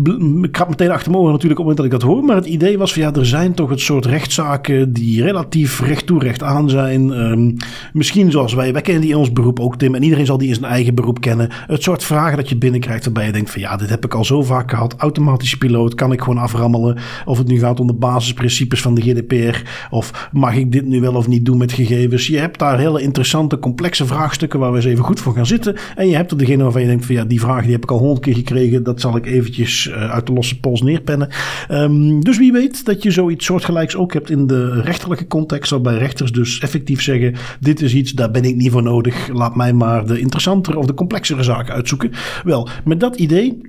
ik 0.42 0.56
had 0.56 0.68
meteen 0.68 0.90
achter 0.90 1.12
natuurlijk 1.12 1.42
op 1.42 1.48
het 1.48 1.58
moment 1.58 1.76
dat 1.76 1.84
ik 1.84 1.90
dat 1.90 2.02
hoor. 2.02 2.24
Maar 2.24 2.36
het 2.36 2.46
idee 2.46 2.78
was 2.78 2.92
van 2.92 3.02
ja, 3.02 3.12
er 3.12 3.26
zijn 3.26 3.54
toch 3.54 3.70
het 3.70 3.80
soort 3.80 4.06
rechtszaken 4.06 4.92
die 4.92 5.22
relatief 5.22 5.80
recht 5.80 6.06
toe 6.06 6.18
recht 6.18 6.42
aan 6.42 6.70
zijn. 6.70 7.10
Um, 7.10 7.56
misschien 7.92 8.30
zoals 8.30 8.54
wij, 8.54 8.72
wij 8.72 8.82
kennen 8.82 9.02
die 9.02 9.10
in 9.10 9.16
ons 9.16 9.32
beroep 9.32 9.60
ook 9.60 9.76
Tim. 9.76 9.94
En 9.94 10.02
iedereen 10.02 10.26
zal 10.26 10.38
die 10.38 10.48
in 10.48 10.54
zijn 10.54 10.70
eigen 10.70 10.94
beroep 10.94 11.20
kennen. 11.20 11.48
Het 11.66 11.82
soort 11.82 12.04
vragen 12.04 12.36
dat 12.36 12.48
je 12.48 12.56
binnenkrijgt 12.56 13.04
waarbij 13.04 13.26
je 13.26 13.32
denkt 13.32 13.50
van 13.50 13.60
ja, 13.60 13.76
dit 13.76 13.88
heb 13.88 14.04
ik 14.04 14.14
al 14.14 14.24
zo 14.24 14.42
vaak 14.42 14.70
gehad. 14.70 14.94
Automatische 14.96 15.58
piloot, 15.58 15.94
kan 15.94 16.12
ik 16.12 16.20
gewoon 16.20 16.38
aframmelen. 16.38 16.98
Of 17.24 17.38
het 17.38 17.46
nu 17.46 17.58
gaat 17.58 17.80
om 17.80 17.86
de 17.86 17.94
basisprincipes 17.94 18.80
van 18.80 18.94
de 18.94 19.02
GDPR. 19.02 19.62
Of 19.90 20.28
mag 20.32 20.54
ik 20.54 20.72
dit 20.72 20.86
nu 20.86 21.00
wel 21.00 21.14
of 21.14 21.28
niet 21.28 21.44
doen 21.44 21.58
met 21.58 21.72
gegevens. 21.72 22.26
Je 22.26 22.38
hebt 22.38 22.58
daar 22.58 22.78
hele 22.78 23.02
interessante, 23.02 23.58
complexe 23.58 24.06
vraagstukken 24.06 24.58
waar 24.58 24.70
we 24.70 24.76
eens 24.76 24.86
even 24.86 25.04
goed 25.04 25.20
voor 25.20 25.34
gaan 25.34 25.46
zitten. 25.46 25.76
En 25.96 26.08
je 26.08 26.16
hebt 26.16 26.30
er 26.30 26.38
degene 26.38 26.62
waarvan 26.62 26.80
je 26.82 26.88
denkt 26.88 27.06
van 27.06 27.14
ja, 27.14 27.24
die 27.24 27.40
vraag 27.40 27.62
die 27.62 27.72
heb 27.72 27.82
ik 27.82 27.90
al 27.90 27.98
honderd 27.98 28.20
keer 28.20 28.34
gekregen. 28.34 28.82
Dat 28.82 29.00
zal 29.00 29.16
ik 29.16 29.26
eh, 29.58 30.10
uit 30.10 30.26
de 30.26 30.32
losse 30.32 30.60
pols 30.60 30.82
neerpennen. 30.82 31.28
Um, 31.70 32.24
dus 32.24 32.38
wie 32.38 32.52
weet 32.52 32.84
dat 32.84 33.02
je 33.02 33.10
zoiets 33.10 33.44
soortgelijks 33.44 33.96
ook 33.96 34.12
hebt 34.12 34.30
in 34.30 34.46
de 34.46 34.80
rechterlijke 34.80 35.26
context, 35.26 35.70
waarbij 35.70 35.98
rechters 35.98 36.32
dus 36.32 36.60
effectief 36.60 37.02
zeggen: 37.02 37.34
dit 37.60 37.82
is 37.82 37.94
iets, 37.94 38.12
daar 38.12 38.30
ben 38.30 38.44
ik 38.44 38.56
niet 38.56 38.70
voor 38.70 38.82
nodig. 38.82 39.28
Laat 39.32 39.56
mij 39.56 39.72
maar 39.72 40.06
de 40.06 40.20
interessantere 40.20 40.78
of 40.78 40.86
de 40.86 40.94
complexere 40.94 41.42
zaken 41.42 41.74
uitzoeken. 41.74 42.10
Wel, 42.44 42.68
met 42.84 43.00
dat 43.00 43.16
idee 43.16 43.60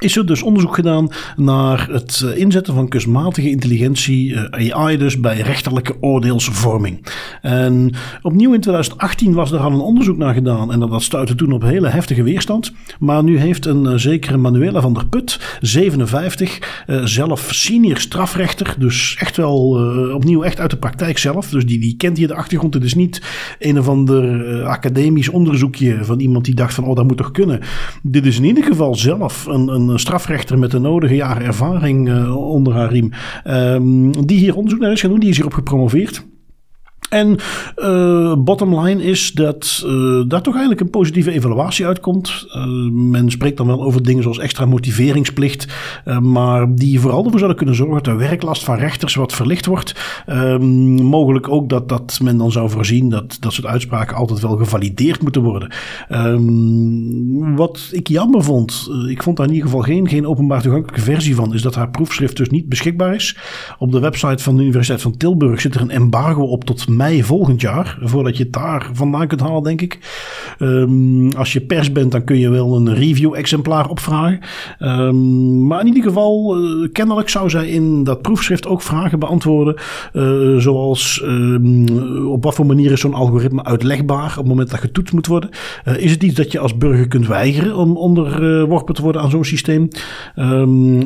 is 0.00 0.16
er 0.16 0.26
dus 0.26 0.42
onderzoek 0.42 0.74
gedaan 0.74 1.08
naar 1.36 1.88
het 1.90 2.22
eh, 2.24 2.38
inzetten 2.38 2.74
van 2.74 2.88
kunstmatige 2.88 3.50
intelligentie, 3.50 4.34
eh, 4.34 4.76
AI 4.76 4.96
dus, 4.96 5.20
bij 5.20 5.40
rechterlijke 5.40 5.96
oordeelsvorming. 6.00 7.06
En 7.42 7.94
opnieuw 8.22 8.52
in 8.52 8.60
2018 8.60 9.32
was 9.32 9.52
er 9.52 9.58
al 9.58 9.72
een 9.72 9.80
onderzoek 9.80 10.16
naar 10.16 10.34
gedaan 10.34 10.72
en 10.72 10.80
dat 10.80 11.02
stuitte 11.02 11.34
toen 11.34 11.52
op 11.52 11.62
hele 11.62 11.88
heftige 11.88 12.22
weerstand. 12.22 12.72
Maar 12.98 13.24
nu 13.24 13.38
heeft 13.38 13.66
een 13.66 13.86
eh, 13.86 13.94
zekere 13.94 14.36
Manuela 14.36 14.80
van 14.80 14.92
der 14.92 15.06
Put, 15.06 15.58
57, 15.60 16.84
zelf 17.04 17.48
senior 17.52 17.98
strafrechter, 17.98 18.74
dus 18.78 19.16
echt 19.18 19.36
wel 19.36 19.60
opnieuw 20.14 20.42
echt 20.42 20.60
uit 20.60 20.70
de 20.70 20.76
praktijk 20.76 21.18
zelf. 21.18 21.48
Dus 21.48 21.66
die, 21.66 21.78
die 21.78 21.96
kent 21.96 22.16
hier 22.16 22.28
de 22.28 22.34
achtergrond. 22.34 22.74
Het 22.74 22.84
is 22.84 22.94
niet 22.94 23.22
een 23.58 23.78
of 23.78 23.88
ander 23.88 24.64
academisch 24.64 25.28
onderzoekje 25.28 26.04
van 26.04 26.20
iemand 26.20 26.44
die 26.44 26.54
dacht 26.54 26.74
van, 26.74 26.84
oh 26.84 26.96
dat 26.96 27.06
moet 27.06 27.16
toch 27.16 27.30
kunnen. 27.30 27.60
Dit 28.02 28.26
is 28.26 28.38
in 28.38 28.44
ieder 28.44 28.64
geval 28.64 28.94
zelf 28.94 29.46
een, 29.46 29.68
een 29.68 29.89
strafrechter 29.98 30.58
met 30.58 30.70
de 30.70 30.78
nodige 30.78 31.14
jaren 31.14 31.46
ervaring 31.46 32.08
uh, 32.08 32.36
onder 32.36 32.72
haar 32.72 32.90
riem. 32.90 33.12
Um, 33.46 34.26
die 34.26 34.38
hier 34.38 34.56
onderzoek 34.56 34.80
naar 34.80 34.92
is 34.92 35.00
gaan 35.00 35.10
doen. 35.10 35.20
Die 35.20 35.28
is 35.28 35.36
hierop 35.36 35.54
gepromoveerd. 35.54 36.26
En 37.10 37.36
uh, 37.76 38.34
bottom 38.38 38.80
line 38.80 39.02
is 39.02 39.32
dat 39.32 39.82
uh, 39.86 40.22
daar 40.28 40.42
toch 40.42 40.52
eigenlijk 40.52 40.80
een 40.80 40.90
positieve 40.90 41.32
evaluatie 41.32 41.86
uitkomt. 41.86 42.46
Uh, 42.48 42.64
men 42.90 43.30
spreekt 43.30 43.56
dan 43.56 43.66
wel 43.66 43.82
over 43.82 44.02
dingen 44.02 44.22
zoals 44.22 44.38
extra 44.38 44.66
motiveringsplicht, 44.66 45.66
maar 46.20 46.74
die 46.74 47.00
vooral 47.00 47.18
ervoor 47.24 47.38
zouden 47.38 47.56
kunnen 47.56 47.74
zorgen 47.74 47.94
dat 47.94 48.04
de 48.04 48.14
werklast 48.14 48.64
van 48.64 48.76
rechters 48.76 49.14
wat 49.14 49.32
verlicht 49.32 49.66
wordt. 49.66 49.94
Ehm, 50.26 51.02
mogelijk 51.02 51.48
ook 51.48 51.68
dat, 51.68 51.88
dat 51.88 52.18
men 52.22 52.36
dan 52.36 52.52
zou 52.52 52.70
voorzien 52.70 53.08
dat 53.08 53.36
dat 53.40 53.52
soort 53.52 53.66
uitspraken 53.66 54.16
altijd 54.16 54.40
wel 54.40 54.56
gevalideerd 54.56 55.22
moeten 55.22 55.42
worden. 55.42 55.72
Um, 56.10 57.56
wat 57.56 57.88
ik 57.90 58.08
jammer 58.08 58.44
vond, 58.44 58.90
ik 59.08 59.22
vond 59.22 59.36
daar 59.36 59.46
in 59.46 59.52
ieder 59.52 59.68
geval 59.68 59.84
geen, 59.84 60.08
geen 60.08 60.26
openbaar 60.26 60.62
toegankelijke 60.62 61.04
versie 61.04 61.34
van, 61.34 61.54
is 61.54 61.62
dat 61.62 61.74
haar 61.74 61.90
proefschrift 61.90 62.36
dus 62.36 62.50
niet 62.50 62.68
beschikbaar 62.68 63.14
is. 63.14 63.36
Op 63.78 63.92
de 63.92 64.00
website 64.00 64.42
van 64.42 64.56
de 64.56 64.62
Universiteit 64.62 65.02
van 65.02 65.16
Tilburg 65.16 65.60
zit 65.60 65.74
er 65.74 65.80
een 65.80 65.90
embargo 65.90 66.42
op 66.42 66.64
tot 66.64 66.88
volgend 67.08 67.60
jaar. 67.60 67.98
Voordat 68.02 68.36
je 68.36 68.42
het 68.42 68.52
daar 68.52 68.90
vandaan 68.92 69.26
kunt 69.26 69.40
halen, 69.40 69.62
denk 69.62 69.80
ik. 69.80 69.98
Um, 70.58 71.32
als 71.32 71.52
je 71.52 71.60
pers 71.60 71.92
bent, 71.92 72.12
dan 72.12 72.24
kun 72.24 72.38
je 72.38 72.48
wel 72.48 72.76
een 72.76 72.94
review-exemplaar 72.94 73.88
opvragen. 73.88 74.40
Um, 74.78 75.66
maar 75.66 75.80
in 75.80 75.86
ieder 75.86 76.02
geval, 76.02 76.58
uh, 76.58 76.88
kennelijk 76.92 77.28
zou 77.28 77.50
zij 77.50 77.68
in 77.68 78.04
dat 78.04 78.22
proefschrift 78.22 78.66
ook 78.66 78.82
vragen 78.82 79.18
beantwoorden. 79.18 79.74
Uh, 80.12 80.56
zoals 80.56 81.22
um, 81.24 82.26
op 82.26 82.44
wat 82.44 82.54
voor 82.54 82.66
manier 82.66 82.92
is 82.92 83.00
zo'n 83.00 83.14
algoritme 83.14 83.64
uitlegbaar 83.64 84.30
op 84.30 84.36
het 84.36 84.46
moment 84.46 84.70
dat 84.70 84.80
getoetst 84.80 85.12
moet 85.12 85.26
worden? 85.26 85.50
Uh, 85.88 85.96
is 85.96 86.10
het 86.10 86.22
iets 86.22 86.34
dat 86.34 86.52
je 86.52 86.58
als 86.58 86.76
burger 86.76 87.08
kunt 87.08 87.26
weigeren 87.26 87.76
om 87.76 87.96
onderworpen 87.96 88.94
te 88.94 89.02
worden 89.02 89.22
aan 89.22 89.30
zo'n 89.30 89.44
systeem? 89.44 89.88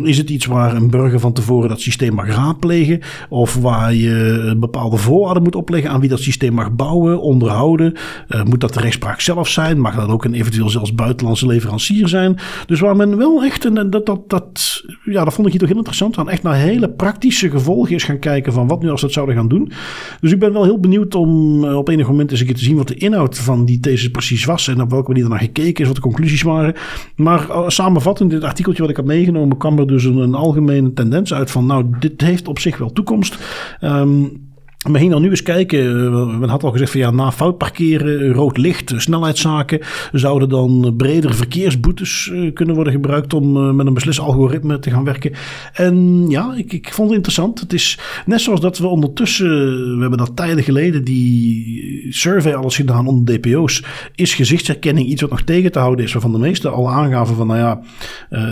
is 0.03 0.19
het 0.19 0.31
iets 0.31 0.47
waar 0.47 0.77
een 0.77 0.91
burger 0.91 1.21
van 1.21 1.33
tevoren 1.33 1.69
dat 1.69 1.81
systeem 1.81 2.15
mag 2.15 2.27
raadplegen? 2.27 3.01
Of 3.29 3.55
waar 3.55 3.95
je 3.95 4.55
bepaalde 4.57 4.97
voorwaarden 4.97 5.43
moet 5.43 5.55
opleggen? 5.55 5.84
Aan 5.89 6.01
wie 6.01 6.09
dat 6.09 6.21
systeem 6.21 6.53
mag 6.53 6.73
bouwen, 6.73 7.21
onderhouden. 7.21 7.95
Uh, 8.29 8.43
moet 8.43 8.61
dat 8.61 8.75
de 8.75 8.81
rechtspraak 8.81 9.21
zelf 9.21 9.49
zijn? 9.49 9.81
Mag 9.81 9.95
dat 9.95 10.09
ook 10.09 10.25
een 10.25 10.35
eventueel 10.35 10.69
zelfs 10.69 10.95
buitenlandse 10.95 11.47
leverancier 11.47 12.09
zijn? 12.09 12.39
Dus 12.67 12.81
waar 12.81 12.97
men 12.97 13.17
wel 13.17 13.43
echt, 13.45 13.65
en 13.65 13.91
dat, 13.91 14.07
dat, 14.07 14.29
dat, 14.29 14.85
ja, 15.05 15.25
dat 15.25 15.35
vond 15.35 15.47
ik 15.47 15.53
hier 15.53 15.61
toch 15.61 15.69
heel 15.69 15.79
interessant 15.79 16.19
aan, 16.19 16.29
echt 16.29 16.43
naar 16.43 16.57
hele 16.57 16.91
praktische 16.91 17.51
gevolgen 17.51 17.95
is 17.95 18.05
gaan 18.05 18.19
kijken 18.19 18.53
van 18.53 18.69
wat 18.69 18.83
nu 18.83 18.91
als 18.91 19.01
dat 19.01 19.13
zouden 19.13 19.35
gaan 19.35 19.49
doen. 19.49 19.73
Dus 20.21 20.33
ik 20.33 20.39
ben 20.39 20.53
wel 20.53 20.65
heel 20.65 20.81
benieuwd 20.81 21.15
om 21.15 21.65
uh, 21.65 21.77
op 21.77 21.89
enig 21.89 22.07
moment 22.07 22.31
eens 22.31 22.41
een 22.41 22.47
keer 22.47 22.55
te 22.55 22.65
zien 22.65 22.77
wat 22.77 22.89
de 22.89 22.95
inhoud 22.95 23.39
van 23.39 23.65
die 23.65 23.81
thesis 23.81 24.09
precies 24.09 24.45
was 24.45 24.69
en 24.69 24.81
op 24.81 24.91
welke 24.91 25.09
manier 25.09 25.25
er 25.25 25.31
naar 25.31 25.39
gekeken 25.39 25.81
is, 25.81 25.87
wat 25.87 25.97
de 25.97 26.03
conclusies 26.03 26.43
waren. 26.43 26.75
Maar 27.17 27.49
uh, 27.49 27.69
samenvattend, 27.69 28.31
dit 28.31 28.45
artikeltje 28.45 28.83
wat 28.83 28.91
ik 28.91 28.97
had 28.97 29.05
meegenomen, 29.05 29.57
kwam 29.57 29.79
er 29.79 29.87
dus 29.87 30.05
een, 30.05 30.17
een 30.17 30.35
algemene 30.35 30.93
tendens 30.93 31.35
uit 31.35 31.51
van, 31.51 31.67
nou, 31.67 31.85
dit 31.99 32.21
heeft 32.21 32.49
op 32.49 32.59
zich 32.59 32.79
wel 32.79 32.93
toekomst. 32.93 33.39
Um, 33.81 34.53
we 34.93 34.99
gingen 34.99 35.13
dan 35.13 35.23
nu 35.23 35.31
eens 35.31 35.43
kijken. 35.43 36.11
We 36.41 36.47
hadden 36.47 36.69
al 36.69 36.73
gezegd 36.73 36.91
van 36.91 37.01
ja, 37.01 37.11
na 37.11 37.33
fout 37.33 37.59
parkeren, 37.59 38.33
rood 38.33 38.57
licht, 38.57 38.93
snelheidszaken, 38.97 39.81
zouden 40.13 40.49
dan 40.49 40.95
breder 40.97 41.35
verkeersboetes 41.35 42.31
eh, 42.33 42.53
kunnen 42.53 42.75
worden 42.75 42.93
gebruikt 42.93 43.35
om 43.35 43.57
eh, 43.57 43.73
met 43.73 43.87
een 43.87 43.95
beslisalgoritme 43.95 44.79
te 44.79 44.91
gaan 44.91 45.05
werken. 45.05 45.33
En 45.73 46.25
ja, 46.29 46.55
ik, 46.57 46.73
ik 46.73 46.93
vond 46.93 47.09
het 47.09 47.17
interessant. 47.17 47.61
Het 47.61 47.73
is 47.73 47.99
net 48.27 48.41
zoals 48.41 48.61
dat 48.61 48.79
we 48.79 48.87
ondertussen, 48.87 49.49
we 49.95 50.01
hebben 50.01 50.19
dat 50.19 50.37
tijden 50.37 50.65
geleden 50.65 51.05
die 51.05 52.07
survey 52.11 52.55
alles 52.55 52.77
gedaan 52.77 53.07
onder 53.07 53.41
DPO's. 53.41 53.85
Is 54.15 54.35
gezichtsherkenning 54.35 55.09
iets 55.09 55.21
wat 55.21 55.31
nog 55.31 55.43
tegen 55.43 55.73
te 55.73 55.79
houden 55.79 56.05
is, 56.05 56.13
waarvan 56.13 56.33
de 56.33 56.39
meesten 56.39 56.73
al 56.73 56.91
aangaven 56.91 57.37
van 57.37 57.47
nou 57.47 57.59
ja, 57.59 57.81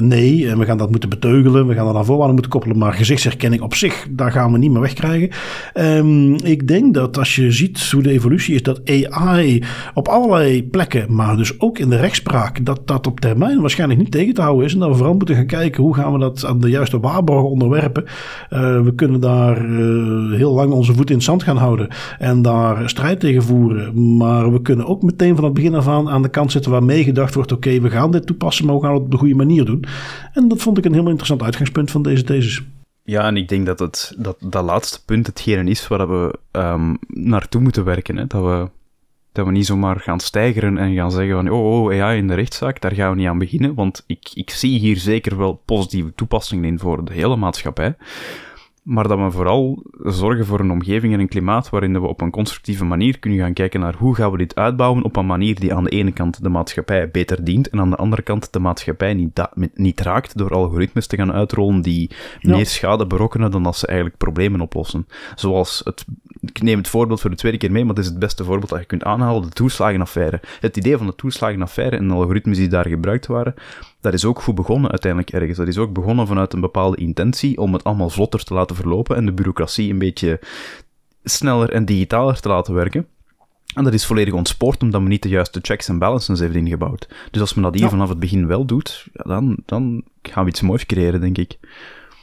nee, 0.01 0.49
en 0.49 0.59
we 0.59 0.65
gaan 0.65 0.79
dat 0.79 0.91
moeten 0.91 1.09
beteugelen, 1.09 1.67
we 1.67 1.75
gaan 1.75 1.87
dat 1.87 1.95
aan 1.95 2.05
voorwaarden 2.05 2.35
moeten 2.35 2.53
koppelen, 2.53 2.79
maar 2.79 2.93
gezichtsherkenning 2.93 3.63
op 3.63 3.75
zich, 3.75 4.07
daar 4.11 4.33
gaan 4.33 4.53
we 4.53 4.59
niet 4.59 4.71
meer 4.71 4.81
wegkrijgen. 4.81 5.31
Um, 5.75 6.22
ik 6.43 6.69
denk 6.69 6.95
dat 6.95 7.19
als 7.19 7.35
je 7.35 7.53
ziet 7.53 7.91
hoe 7.91 8.03
de 8.03 8.11
evolutie 8.11 8.55
is, 8.55 8.63
dat 8.63 8.81
AI 8.85 9.63
op 9.95 10.09
allerlei 10.09 10.69
plekken, 10.69 11.15
maar 11.15 11.37
dus 11.37 11.61
ook 11.61 11.79
in 11.79 11.91
de 11.91 11.97
rechtspraak, 11.97 12.65
dat 12.65 12.87
dat 12.87 13.07
op 13.07 13.21
termijn 13.21 13.61
waarschijnlijk 13.61 14.01
niet 14.01 14.11
tegen 14.11 14.35
te 14.35 14.41
houden 14.41 14.65
is. 14.65 14.73
En 14.73 14.79
dat 14.79 14.89
we 14.89 14.95
vooral 14.95 15.15
moeten 15.15 15.35
gaan 15.35 15.47
kijken 15.47 15.83
hoe 15.83 15.95
gaan 15.95 16.13
we 16.13 16.19
dat 16.19 16.45
aan 16.45 16.61
de 16.61 16.69
juiste 16.69 17.01
waarborgen 17.01 17.51
onderwerpen. 17.51 18.05
Uh, 18.05 18.83
we 18.83 18.95
kunnen 18.95 19.21
daar 19.21 19.71
uh, 19.71 20.37
heel 20.37 20.53
lang 20.53 20.73
onze 20.73 20.95
voet 20.95 21.11
in 21.11 21.17
het 21.17 21.25
zand 21.25 21.43
gaan 21.43 21.57
houden 21.57 21.89
en 22.19 22.43
daar 22.43 22.89
strijd 22.89 23.21
tegen 23.21 23.43
voeren. 23.43 24.17
Maar 24.17 24.53
we 24.53 24.63
kunnen 24.63 24.87
ook 24.87 25.03
meteen 25.03 25.35
van 25.35 25.45
het 25.45 25.55
begin 25.55 25.75
af 25.75 25.89
aan 25.89 26.09
aan 26.09 26.23
de 26.23 26.29
kant 26.29 26.53
zetten 26.53 26.71
waar 26.71 26.85
meegedacht 26.85 27.35
wordt: 27.35 27.53
oké, 27.53 27.81
we 27.81 27.91
gaan 27.91 28.11
dit 28.11 28.27
toepassen, 28.27 28.67
maar 28.67 28.75
we 28.75 28.81
gaan 28.81 28.95
het 28.95 29.03
op 29.03 29.11
de 29.11 29.17
goede 29.17 29.35
manier 29.35 29.65
doen. 29.65 29.85
En 30.33 30.49
dat 30.49 30.63
vond 30.63 30.79
ik 30.79 30.85
een 30.85 30.93
heel 30.93 31.09
interessant 31.09 31.43
uitgangspunt 31.43 31.91
van 31.91 32.03
deze 32.03 32.23
thesis. 32.23 32.63
Ja, 33.05 33.27
en 33.27 33.37
ik 33.37 33.49
denk 33.49 33.67
dat 33.67 33.79
het, 33.79 34.15
dat, 34.19 34.37
dat 34.41 34.65
laatste 34.65 35.05
punt 35.05 35.27
hetgene 35.27 35.71
is 35.71 35.89
waar 35.89 36.09
we 36.09 36.39
um, 36.53 36.99
naartoe 37.07 37.61
moeten 37.61 37.85
werken. 37.85 38.17
Hè? 38.17 38.27
Dat, 38.27 38.43
we, 38.43 38.71
dat 39.33 39.47
we 39.47 39.53
niet 39.53 39.67
zomaar 39.67 40.01
gaan 40.01 40.21
stijgeren 40.21 40.79
en 40.79 40.95
gaan 40.95 41.11
zeggen 41.11 41.35
van 41.35 41.49
oh, 41.49 41.83
oh, 41.83 42.03
AI 42.03 42.19
in 42.19 42.29
de 42.29 42.35
rechtszaak, 42.35 42.81
daar 42.81 42.95
gaan 42.95 43.11
we 43.11 43.17
niet 43.17 43.29
aan 43.29 43.39
beginnen. 43.39 43.75
Want 43.75 44.05
ik, 44.07 44.31
ik 44.35 44.51
zie 44.51 44.79
hier 44.79 44.97
zeker 44.97 45.37
wel 45.37 45.63
positieve 45.65 46.15
toepassingen 46.15 46.65
in 46.65 46.79
voor 46.79 47.05
de 47.05 47.13
hele 47.13 47.37
maatschappij. 47.37 47.97
Maar 48.83 49.09
dat 49.09 49.19
we 49.19 49.31
vooral 49.31 49.83
zorgen 50.03 50.47
voor 50.47 50.61
een 50.61 50.71
omgeving 50.71 51.13
en 51.13 51.21
een 51.21 51.29
klimaat 51.29 51.71
waarin 51.71 52.01
we 52.01 52.07
op 52.07 52.21
een 52.21 52.31
constructieve 52.31 52.85
manier 52.85 53.19
kunnen 53.19 53.39
gaan 53.39 53.53
kijken 53.53 53.81
naar 53.81 53.95
hoe 53.95 54.15
gaan 54.15 54.31
we 54.31 54.39
dit 54.39 54.55
uitbouwen 54.55 55.03
op 55.03 55.17
een 55.17 55.27
manier 55.27 55.61
die 55.61 55.75
aan 55.75 55.85
de 55.85 55.91
ene 55.91 56.13
kant 56.13 56.43
de 56.43 56.49
maatschappij 56.49 57.11
beter 57.11 57.45
dient 57.45 57.69
en 57.69 57.81
aan 57.81 57.91
de 57.91 57.97
andere 57.97 58.23
kant 58.23 58.53
de 58.53 58.59
maatschappij 58.59 59.15
niet, 59.15 59.49
niet 59.75 60.01
raakt 60.01 60.39
door 60.39 60.51
algoritmes 60.51 61.07
te 61.07 61.17
gaan 61.17 61.33
uitrollen 61.33 61.83
die 61.83 62.11
meer 62.41 62.67
schade 62.67 63.07
berokkenen 63.07 63.51
dan 63.51 63.63
dat 63.63 63.77
ze 63.77 63.87
eigenlijk 63.87 64.19
problemen 64.19 64.61
oplossen. 64.61 65.07
Zoals 65.35 65.81
het, 65.85 66.05
ik 66.43 66.63
neem 66.63 66.79
het 66.79 66.89
voorbeeld 66.89 67.21
voor 67.21 67.31
de 67.31 67.37
tweede 67.37 67.59
keer 67.59 67.73
mee, 67.73 67.85
maar 67.85 67.95
het 67.95 68.05
is 68.05 68.11
het 68.11 68.19
beste 68.19 68.45
voorbeeld 68.45 68.71
dat 68.71 68.79
je 68.79 68.85
kunt 68.85 69.05
aanhalen, 69.05 69.43
de 69.43 69.49
toeslagenaffaire. 69.49 70.41
Het 70.61 70.77
idee 70.77 70.97
van 70.97 71.07
de 71.07 71.15
toeslagenaffaire 71.15 71.97
en 71.97 72.09
de 72.09 72.15
algoritmes 72.15 72.57
die 72.57 72.69
daar 72.69 72.89
gebruikt 72.89 73.27
waren, 73.27 73.55
dat 74.01 74.15
is 74.15 74.25
ook 74.25 74.43
goed 74.43 74.55
begonnen 74.55 74.91
uiteindelijk 74.91 75.33
ergens. 75.33 75.59
Dat 75.59 75.69
is 75.69 75.79
ook 75.79 75.93
begonnen 75.93 76.27
vanuit 76.27 76.53
een 76.53 76.61
bepaalde 76.61 76.97
intentie 76.97 77.59
om 77.59 77.73
het 77.73 77.85
allemaal 77.85 78.11
vlotter 78.11 78.45
te 78.45 78.55
laten 78.55 78.77
verlopen 78.77 79.17
en 79.17 79.27
de 79.27 79.33
bureaucratie 79.33 79.91
een 79.91 79.99
beetje 79.99 80.41
sneller 81.25 81.71
en 81.71 81.85
digitaler 81.85 82.41
te 82.41 82.49
laten 82.49 82.75
werken. 82.75 83.07
En 83.75 83.85
dat 83.85 83.93
is 83.93 84.07
volledig 84.07 84.35
ontspoord 84.35 84.83
omdat 84.83 85.01
men 85.01 85.11
niet 85.11 85.23
de 85.23 85.29
juiste 85.29 85.59
checks 85.63 85.89
en 85.89 85.99
balances 85.99 86.41
heeft 86.41 86.55
ingebouwd. 86.55 87.09
Dus 87.31 87.41
als 87.41 87.55
men 87.55 87.65
dat 87.65 87.75
hier 87.75 87.89
vanaf 87.89 88.09
het 88.09 88.19
begin 88.19 88.47
wel 88.47 88.65
doet, 88.65 89.07
dan, 89.13 89.57
dan 89.67 90.05
gaan 90.23 90.45
we 90.45 90.51
iets 90.51 90.61
moois 90.61 90.87
creëren, 90.87 91.21
denk 91.21 91.39
ik. 91.39 91.59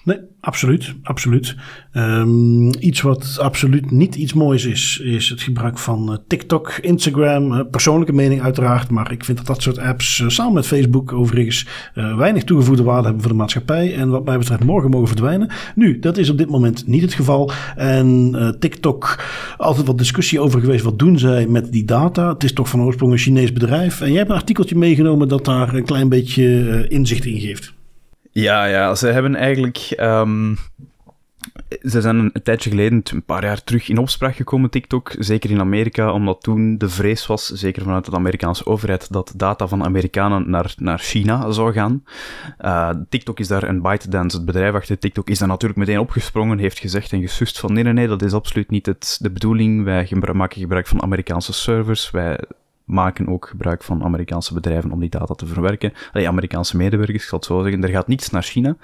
Nee, 0.09 0.19
absoluut. 0.39 0.93
absoluut. 1.03 1.55
Um, 1.93 2.73
iets 2.79 3.01
wat 3.01 3.37
absoluut 3.41 3.91
niet 3.91 4.15
iets 4.15 4.33
moois 4.33 4.65
is, 4.65 5.01
is 5.03 5.29
het 5.29 5.41
gebruik 5.41 5.77
van 5.77 6.11
uh, 6.11 6.17
TikTok, 6.27 6.71
Instagram. 6.81 7.51
Uh, 7.51 7.59
persoonlijke 7.71 8.13
mening 8.13 8.41
uiteraard, 8.41 8.89
maar 8.89 9.11
ik 9.11 9.25
vind 9.25 9.37
dat 9.37 9.47
dat 9.47 9.61
soort 9.61 9.77
apps, 9.77 10.19
uh, 10.19 10.29
samen 10.29 10.53
met 10.53 10.67
Facebook 10.67 11.13
overigens, 11.13 11.67
weinig 11.93 12.43
toegevoegde 12.43 12.83
waarde 12.83 13.03
hebben 13.03 13.21
voor 13.21 13.31
de 13.31 13.37
maatschappij. 13.37 13.95
En 13.95 14.09
wat 14.09 14.25
mij 14.25 14.37
betreft 14.37 14.63
morgen 14.63 14.89
mogen 14.89 15.07
verdwijnen. 15.07 15.49
Nu, 15.75 15.99
dat 15.99 16.17
is 16.17 16.29
op 16.29 16.37
dit 16.37 16.49
moment 16.49 16.87
niet 16.87 17.01
het 17.01 17.13
geval. 17.13 17.51
En 17.75 18.55
TikTok, 18.59 19.23
altijd 19.57 19.87
wat 19.87 19.97
discussie 19.97 20.39
over 20.39 20.59
geweest. 20.59 20.83
Wat 20.83 20.99
doen 20.99 21.19
zij 21.19 21.47
met 21.47 21.71
die 21.71 21.85
data? 21.85 22.29
Het 22.33 22.43
is 22.43 22.53
toch 22.53 22.69
van 22.69 22.81
oorsprong 22.81 23.11
een 23.11 23.17
Chinees 23.17 23.53
bedrijf. 23.53 24.01
En 24.01 24.07
jij 24.07 24.17
hebt 24.17 24.29
een 24.29 24.35
artikeltje 24.35 24.77
meegenomen 24.77 25.27
dat 25.27 25.45
daar 25.45 25.73
een 25.73 25.85
klein 25.85 26.09
beetje 26.09 26.85
inzicht 26.87 27.25
in 27.25 27.39
geeft. 27.39 27.77
Ja, 28.31 28.65
ja, 28.65 28.95
ze 28.95 29.07
hebben 29.07 29.35
eigenlijk. 29.35 29.93
Um, 29.97 30.57
ze 31.81 32.01
zijn 32.01 32.17
een, 32.17 32.41
tijdje 32.43 32.69
geleden, 32.69 33.01
een 33.13 33.23
paar 33.23 33.43
jaar 33.43 33.63
terug, 33.63 33.89
in 33.89 33.97
opspraak 33.97 34.35
gekomen, 34.35 34.69
TikTok. 34.69 35.11
Zeker 35.19 35.49
in 35.49 35.59
Amerika, 35.59 36.11
omdat 36.11 36.41
toen 36.41 36.77
de 36.77 36.89
vrees 36.89 37.27
was, 37.27 37.47
zeker 37.47 37.83
vanuit 37.83 38.05
de 38.05 38.11
Amerikaanse 38.11 38.65
overheid, 38.65 39.11
dat 39.11 39.33
data 39.35 39.67
van 39.67 39.83
Amerikanen 39.83 40.49
naar, 40.49 40.73
naar 40.77 40.99
China 40.99 41.51
zou 41.51 41.73
gaan. 41.73 42.03
Uh, 42.61 42.89
TikTok 43.09 43.39
is 43.39 43.47
daar, 43.47 43.63
en 43.63 43.81
ByteDance, 43.81 44.37
het 44.37 44.45
bedrijf 44.45 44.73
achter 44.73 44.99
TikTok, 44.99 45.29
is 45.29 45.39
daar 45.39 45.47
natuurlijk 45.47 45.79
meteen 45.79 45.99
opgesprongen, 45.99 46.57
heeft 46.57 46.79
gezegd 46.79 47.11
en 47.11 47.21
gesust 47.21 47.59
van 47.59 47.73
nee, 47.73 47.83
nee, 47.83 47.93
nee, 47.93 48.07
dat 48.07 48.21
is 48.21 48.33
absoluut 48.33 48.69
niet 48.69 48.85
het, 48.85 49.17
de 49.21 49.31
bedoeling. 49.31 49.83
Wij 49.83 50.07
maken 50.33 50.61
gebruik 50.61 50.87
van 50.87 51.01
Amerikaanse 51.01 51.53
servers, 51.53 52.11
wij 52.11 52.39
maken 52.89 53.27
ook 53.27 53.47
gebruik 53.47 53.83
van 53.83 54.03
Amerikaanse 54.03 54.53
bedrijven 54.53 54.91
om 54.91 54.99
die 54.99 55.09
data 55.09 55.33
te 55.33 55.45
verwerken. 55.45 55.93
Allee, 56.13 56.27
Amerikaanse 56.27 56.77
medewerkers, 56.77 57.23
ik 57.23 57.29
zal 57.29 57.37
het 57.37 57.47
zo 57.47 57.61
zeggen. 57.61 57.83
Er 57.83 57.89
gaat 57.89 58.07
niets 58.07 58.29
naar 58.29 58.43
China. 58.43 58.75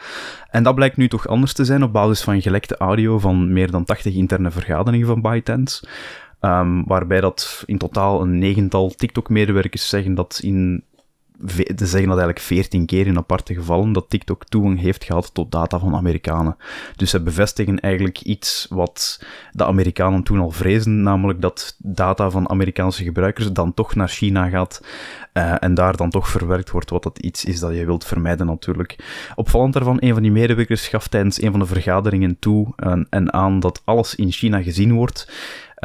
En 0.49 0.63
dat 0.63 0.75
blijkt 0.75 0.97
nu 0.97 1.07
toch 1.07 1.27
anders 1.27 1.53
te 1.53 1.65
zijn 1.65 1.83
op 1.83 1.93
basis 1.93 2.21
van 2.21 2.41
gelekte 2.41 2.77
audio 2.77 3.19
van 3.19 3.53
meer 3.53 3.71
dan 3.71 3.85
80 3.85 4.13
interne 4.13 4.51
vergaderingen 4.51 5.07
van 5.07 5.21
ByteDance. 5.21 5.87
Um, 6.41 6.83
waarbij 6.87 7.21
dat 7.21 7.63
in 7.65 7.77
totaal 7.77 8.21
een 8.21 8.39
negental 8.39 8.89
TikTok-medewerkers 8.89 9.89
zeggen 9.89 10.15
dat 10.15 10.39
in 10.43 10.83
ze 11.47 11.85
zeggen 11.85 12.09
dat 12.09 12.17
eigenlijk 12.17 12.39
veertien 12.39 12.85
keer 12.85 13.07
in 13.07 13.17
aparte 13.17 13.53
gevallen 13.53 13.93
dat 13.93 14.09
TikTok 14.09 14.45
toegang 14.45 14.79
heeft 14.79 15.03
gehad 15.03 15.33
tot 15.33 15.51
data 15.51 15.79
van 15.79 15.95
Amerikanen. 15.95 16.57
Dus 16.95 17.09
ze 17.09 17.21
bevestigen 17.21 17.79
eigenlijk 17.79 18.21
iets 18.21 18.67
wat 18.69 19.23
de 19.51 19.65
Amerikanen 19.65 20.23
toen 20.23 20.39
al 20.39 20.51
vrezen, 20.51 21.03
namelijk 21.03 21.41
dat 21.41 21.75
data 21.77 22.29
van 22.29 22.49
Amerikaanse 22.49 23.03
gebruikers 23.03 23.51
dan 23.51 23.73
toch 23.73 23.95
naar 23.95 24.09
China 24.09 24.49
gaat 24.49 24.81
uh, 25.33 25.55
en 25.59 25.73
daar 25.73 25.97
dan 25.97 26.09
toch 26.09 26.29
verwerkt 26.29 26.71
wordt, 26.71 26.89
wat 26.89 27.03
dat 27.03 27.19
iets 27.19 27.45
is 27.45 27.59
dat 27.59 27.75
je 27.75 27.85
wilt 27.85 28.05
vermijden 28.05 28.45
natuurlijk. 28.45 28.95
Opvallend 29.35 29.73
daarvan, 29.73 29.97
een 29.99 30.13
van 30.13 30.21
die 30.21 30.31
medewerkers 30.31 30.87
gaf 30.87 31.07
tijdens 31.07 31.41
een 31.41 31.51
van 31.51 31.59
de 31.59 31.65
vergaderingen 31.65 32.39
toe 32.39 32.73
en, 32.75 33.07
en 33.09 33.33
aan 33.33 33.59
dat 33.59 33.81
alles 33.85 34.15
in 34.15 34.31
China 34.31 34.61
gezien 34.61 34.93
wordt 34.93 35.31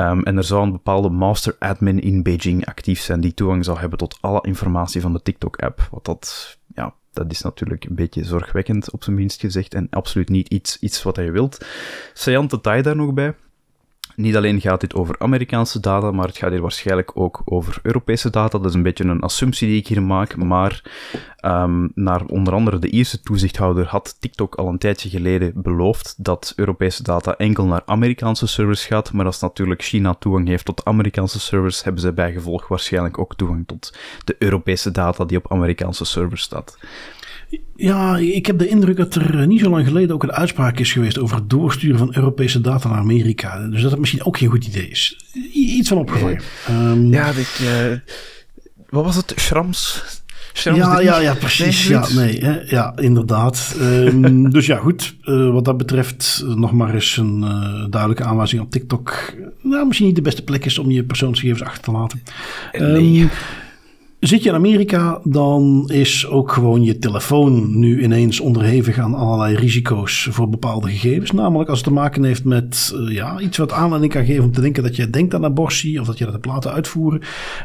Ehm, 0.00 0.20
en 0.20 0.36
er 0.36 0.44
zou 0.44 0.62
een 0.62 0.72
bepaalde 0.72 1.08
master 1.08 1.56
admin 1.58 2.00
in 2.00 2.22
Beijing 2.22 2.66
actief 2.66 3.00
zijn 3.00 3.20
die 3.20 3.34
toegang 3.34 3.64
zou 3.64 3.78
hebben 3.78 3.98
tot 3.98 4.18
alle 4.20 4.40
informatie 4.42 5.00
van 5.00 5.12
de 5.12 5.22
TikTok-app. 5.22 5.88
Wat 5.90 6.04
dat, 6.04 6.58
ja, 6.74 6.94
dat 7.12 7.30
is 7.30 7.40
natuurlijk 7.40 7.84
een 7.84 7.94
beetje 7.94 8.24
zorgwekkend, 8.24 8.90
op 8.90 9.04
zijn 9.04 9.16
minst 9.16 9.40
gezegd, 9.40 9.74
en 9.74 9.86
absoluut 9.90 10.28
niet 10.28 10.48
iets, 10.48 10.78
iets 10.78 11.02
wat 11.02 11.16
je 11.16 11.30
wilt. 11.30 11.66
Saillant 12.12 12.50
detail 12.50 12.82
daar 12.82 12.96
nog 12.96 13.14
bij. 13.14 13.34
Niet 14.20 14.36
alleen 14.36 14.60
gaat 14.60 14.80
dit 14.80 14.94
over 14.94 15.14
Amerikaanse 15.18 15.80
data, 15.80 16.10
maar 16.10 16.26
het 16.26 16.38
gaat 16.38 16.50
hier 16.50 16.60
waarschijnlijk 16.60 17.10
ook 17.14 17.42
over 17.44 17.78
Europese 17.82 18.30
data. 18.30 18.58
Dat 18.58 18.68
is 18.68 18.74
een 18.74 18.82
beetje 18.82 19.04
een 19.04 19.20
assumptie 19.20 19.68
die 19.68 19.78
ik 19.78 19.86
hier 19.86 20.02
maak, 20.02 20.36
maar 20.36 20.82
um, 21.44 21.90
naar 21.94 22.24
onder 22.24 22.54
andere 22.54 22.78
de 22.78 22.88
Ierse 22.88 23.20
toezichthouder 23.20 23.86
had 23.86 24.16
TikTok 24.20 24.54
al 24.54 24.68
een 24.68 24.78
tijdje 24.78 25.08
geleden 25.08 25.52
beloofd 25.54 26.14
dat 26.18 26.52
Europese 26.56 27.02
data 27.02 27.36
enkel 27.36 27.64
naar 27.64 27.82
Amerikaanse 27.84 28.46
servers 28.46 28.86
gaat, 28.86 29.12
maar 29.12 29.26
als 29.26 29.40
natuurlijk 29.40 29.82
China 29.82 30.14
toegang 30.14 30.48
heeft 30.48 30.64
tot 30.64 30.84
Amerikaanse 30.84 31.40
servers, 31.40 31.84
hebben 31.84 32.02
zij 32.02 32.14
bijgevolg 32.14 32.68
waarschijnlijk 32.68 33.18
ook 33.18 33.34
toegang 33.34 33.66
tot 33.66 33.96
de 34.24 34.36
Europese 34.38 34.90
data 34.90 35.24
die 35.24 35.38
op 35.38 35.52
Amerikaanse 35.52 36.04
servers 36.04 36.42
staat. 36.42 36.78
Ja, 37.76 38.16
ik 38.16 38.46
heb 38.46 38.58
de 38.58 38.68
indruk 38.68 38.96
dat 38.96 39.14
er 39.14 39.46
niet 39.46 39.60
zo 39.60 39.70
lang 39.70 39.86
geleden 39.86 40.14
ook 40.14 40.22
een 40.22 40.32
uitspraak 40.32 40.78
is 40.78 40.92
geweest 40.92 41.18
over 41.18 41.36
het 41.36 41.50
doorsturen 41.50 41.98
van 41.98 42.14
Europese 42.14 42.60
data 42.60 42.88
naar 42.88 42.98
Amerika. 42.98 43.68
Dus 43.68 43.82
dat 43.82 43.90
het 43.90 44.00
misschien 44.00 44.24
ook 44.24 44.38
geen 44.38 44.48
goed 44.48 44.66
idee 44.66 44.88
is. 44.88 45.16
iets 45.52 45.88
van 45.88 45.98
opgevallen. 45.98 46.40
Um, 46.70 47.12
ja, 47.12 47.32
dit, 47.32 47.60
uh, 47.62 47.98
wat 48.88 49.04
was 49.04 49.16
het? 49.16 49.32
Schrams? 49.36 50.02
ja, 50.52 51.00
ja, 51.00 51.20
ja, 51.20 51.34
precies. 51.34 51.86
Ja, 51.86 52.06
nee, 52.14 52.38
hè, 52.38 52.60
ja, 52.60 52.96
inderdaad. 52.96 53.76
Um, 53.80 54.50
dus 54.50 54.66
ja, 54.66 54.76
goed. 54.76 55.16
Uh, 55.24 55.52
wat 55.52 55.64
dat 55.64 55.76
betreft 55.76 56.44
nog 56.46 56.72
maar 56.72 56.94
eens 56.94 57.16
een 57.16 57.40
duidelijke 57.90 58.24
aanwijzing 58.24 58.62
op 58.62 58.70
TikTok. 58.70 59.34
Nou, 59.62 59.86
misschien 59.86 60.06
niet 60.06 60.16
de 60.16 60.22
beste 60.22 60.44
plek 60.44 60.64
is 60.64 60.78
om 60.78 60.90
je 60.90 61.04
persoonsgegevens 61.04 61.62
achter 61.62 61.82
te 61.82 61.90
laten. 61.90 62.22
Nee. 62.72 63.28
Zit 64.20 64.42
je 64.42 64.48
in 64.48 64.54
Amerika, 64.54 65.20
dan 65.24 65.84
is 65.92 66.26
ook 66.26 66.52
gewoon 66.52 66.82
je 66.82 66.98
telefoon 66.98 67.78
nu 67.78 68.02
ineens 68.02 68.40
onderhevig 68.40 68.98
aan 68.98 69.14
allerlei 69.14 69.56
risico's 69.56 70.28
voor 70.30 70.48
bepaalde 70.48 70.90
gegevens. 70.90 71.30
Namelijk 71.30 71.68
als 71.68 71.78
het 71.78 71.88
te 71.88 71.94
maken 71.94 72.24
heeft 72.24 72.44
met 72.44 72.92
uh, 72.94 73.14
ja, 73.14 73.40
iets 73.40 73.58
wat 73.58 73.72
aanleiding 73.72 74.12
kan 74.12 74.24
geven 74.24 74.44
om 74.44 74.52
te 74.52 74.60
denken 74.60 74.82
dat 74.82 74.96
je 74.96 75.10
denkt 75.10 75.34
aan 75.34 75.44
abortie 75.44 76.00
of 76.00 76.06
dat 76.06 76.18
je 76.18 76.24
dat 76.24 76.32
hebt 76.32 76.46
laten 76.46 76.72
uitvoeren. 76.72 77.20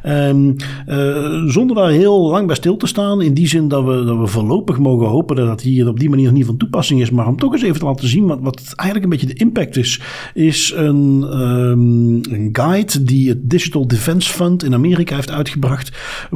Um, 0.06 0.56
uh, 0.88 1.43
zonder 1.45 1.76
daar 1.76 1.89
heel 1.89 2.30
lang 2.30 2.47
bij 2.47 2.56
stil 2.56 2.78
te 2.78 2.88
staan. 2.88 3.22
In 3.22 3.34
die 3.34 3.47
zin 3.47 3.68
dat 3.68 3.84
we, 3.86 4.03
dat 4.03 4.18
we 4.18 4.28
voorlopig 4.28 4.80
mogen 4.80 5.08
hopen 5.08 5.36
dat 5.36 5.49
het 5.49 5.62
hier 5.62 5.88
op 5.88 5.99
die 5.99 6.10
manier 6.10 6.32
niet 6.32 6.45
van 6.45 6.58
toepassing 6.58 7.01
is. 7.01 7.12
Maar 7.12 7.28
om 7.28 7.38
toch 7.38 7.53
eens 7.53 7.64
even 7.64 7.80
te 7.80 7.86
laten 7.86 8.08
zien 8.08 8.26
wat, 8.26 8.39
wat 8.41 8.74
eigenlijk 8.76 9.03
een 9.03 9.20
beetje 9.20 9.36
de 9.36 9.43
impact 9.43 9.78
is. 9.78 10.01
Is 10.34 10.74
een, 10.76 11.24
um, 11.39 12.14
een 12.14 12.49
guide 12.51 13.03
die 13.03 13.30
het 13.30 13.49
Digital 13.49 13.88
Defense 13.88 14.32
Fund 14.32 14.64
in 14.64 14.74
Amerika 14.74 15.16
heeft 15.16 15.32
uitgebracht 15.32 15.91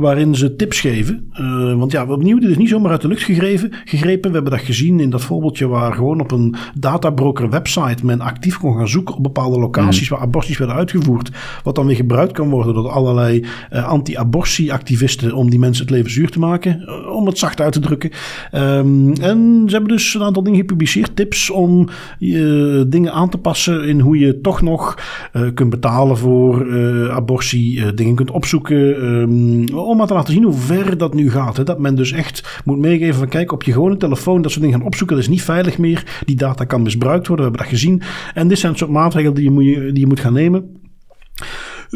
waarin 0.09 0.35
ze 0.35 0.55
tips 0.55 0.79
geven. 0.79 1.31
Uh, 1.41 1.77
want 1.77 1.91
ja, 1.91 2.05
opnieuw, 2.05 2.39
dit 2.39 2.49
is 2.49 2.57
niet 2.57 2.69
zomaar 2.69 2.91
uit 2.91 3.01
de 3.01 3.07
lucht 3.07 3.23
gegrepen. 3.23 3.71
gegrepen. 3.85 4.29
We 4.29 4.35
hebben 4.35 4.51
dat 4.57 4.65
gezien 4.65 4.99
in 4.99 5.09
dat 5.09 5.21
voorbeeldje 5.21 5.67
waar 5.67 5.93
gewoon 5.93 6.19
op 6.19 6.31
een 6.31 6.55
databroker 6.79 7.49
website 7.49 8.05
men 8.05 8.21
actief 8.21 8.57
kon 8.57 8.77
gaan 8.77 8.87
zoeken 8.87 9.15
op 9.15 9.23
bepaalde 9.23 9.59
locaties 9.59 10.09
mm. 10.09 10.15
waar 10.15 10.25
aborties 10.25 10.57
werden 10.57 10.75
uitgevoerd. 10.75 11.31
Wat 11.63 11.75
dan 11.75 11.85
weer 11.85 11.95
gebruikt 11.95 12.31
kan 12.31 12.49
worden 12.49 12.73
door 12.73 12.89
allerlei 12.89 13.45
uh, 13.73 13.87
anti-abortie-activisten 13.87 15.33
om 15.33 15.49
die 15.49 15.59
mensen 15.59 15.85
het 15.85 15.93
leven 15.93 16.11
zuur 16.11 16.29
te 16.29 16.39
maken. 16.39 16.81
Uh, 16.85 17.15
om 17.15 17.25
het 17.25 17.37
zacht 17.37 17.61
uit 17.61 17.73
te 17.73 17.79
drukken. 17.79 18.11
Um, 18.55 19.13
en 19.13 19.63
ze 19.65 19.71
hebben 19.71 19.91
dus 19.91 20.13
een 20.13 20.23
aantal 20.23 20.43
dingen 20.43 20.59
gepubliceerd. 20.59 21.15
Tips 21.15 21.49
om 21.49 21.87
dingen 22.87 23.13
aan 23.13 23.29
te 23.29 23.37
passen 23.37 23.87
in 23.87 23.99
hoe 23.99 24.19
je 24.19 24.41
toch 24.41 24.61
nog 24.61 24.97
kunt 25.53 25.69
betalen 25.69 26.17
voor 26.17 26.71
abortie. 27.11 27.93
dingen 27.93 28.15
kunt 28.15 28.31
opzoeken. 28.31 29.05
Um, 29.05 29.67
om 29.75 29.98
maar 29.99 30.07
te 30.07 30.13
laten 30.13 30.33
zien 30.33 30.43
hoe 30.43 30.53
ver 30.53 30.97
dat 30.97 31.13
nu 31.13 31.31
gaat. 31.31 31.57
Hè. 31.57 31.63
Dat 31.63 31.79
men 31.79 31.95
dus 31.95 32.11
echt 32.11 32.61
moet 32.65 32.77
meegeven 32.77 33.15
van 33.15 33.27
kijk, 33.27 33.51
op 33.51 33.63
je 33.63 33.71
gewone 33.71 33.97
telefoon 33.97 34.41
dat 34.41 34.51
soort 34.51 34.63
dingen 34.63 34.77
gaan 34.77 34.87
opzoeken, 34.87 35.15
dat 35.15 35.25
is 35.25 35.31
niet 35.31 35.41
veilig 35.41 35.77
meer. 35.77 36.21
Die 36.25 36.35
data 36.35 36.65
kan 36.65 36.81
misbruikt 36.81 37.27
worden, 37.27 37.45
we 37.45 37.51
hebben 37.51 37.69
dat 37.69 37.79
gezien. 37.79 38.01
En 38.33 38.47
dit 38.47 38.59
zijn 38.59 38.75
soort 38.75 38.91
maatregelen 38.91 39.35
die 39.35 39.43
je 39.43 39.51
moet, 39.51 39.63
die 39.63 39.99
je 39.99 40.07
moet 40.07 40.19
gaan 40.19 40.33
nemen. 40.33 40.77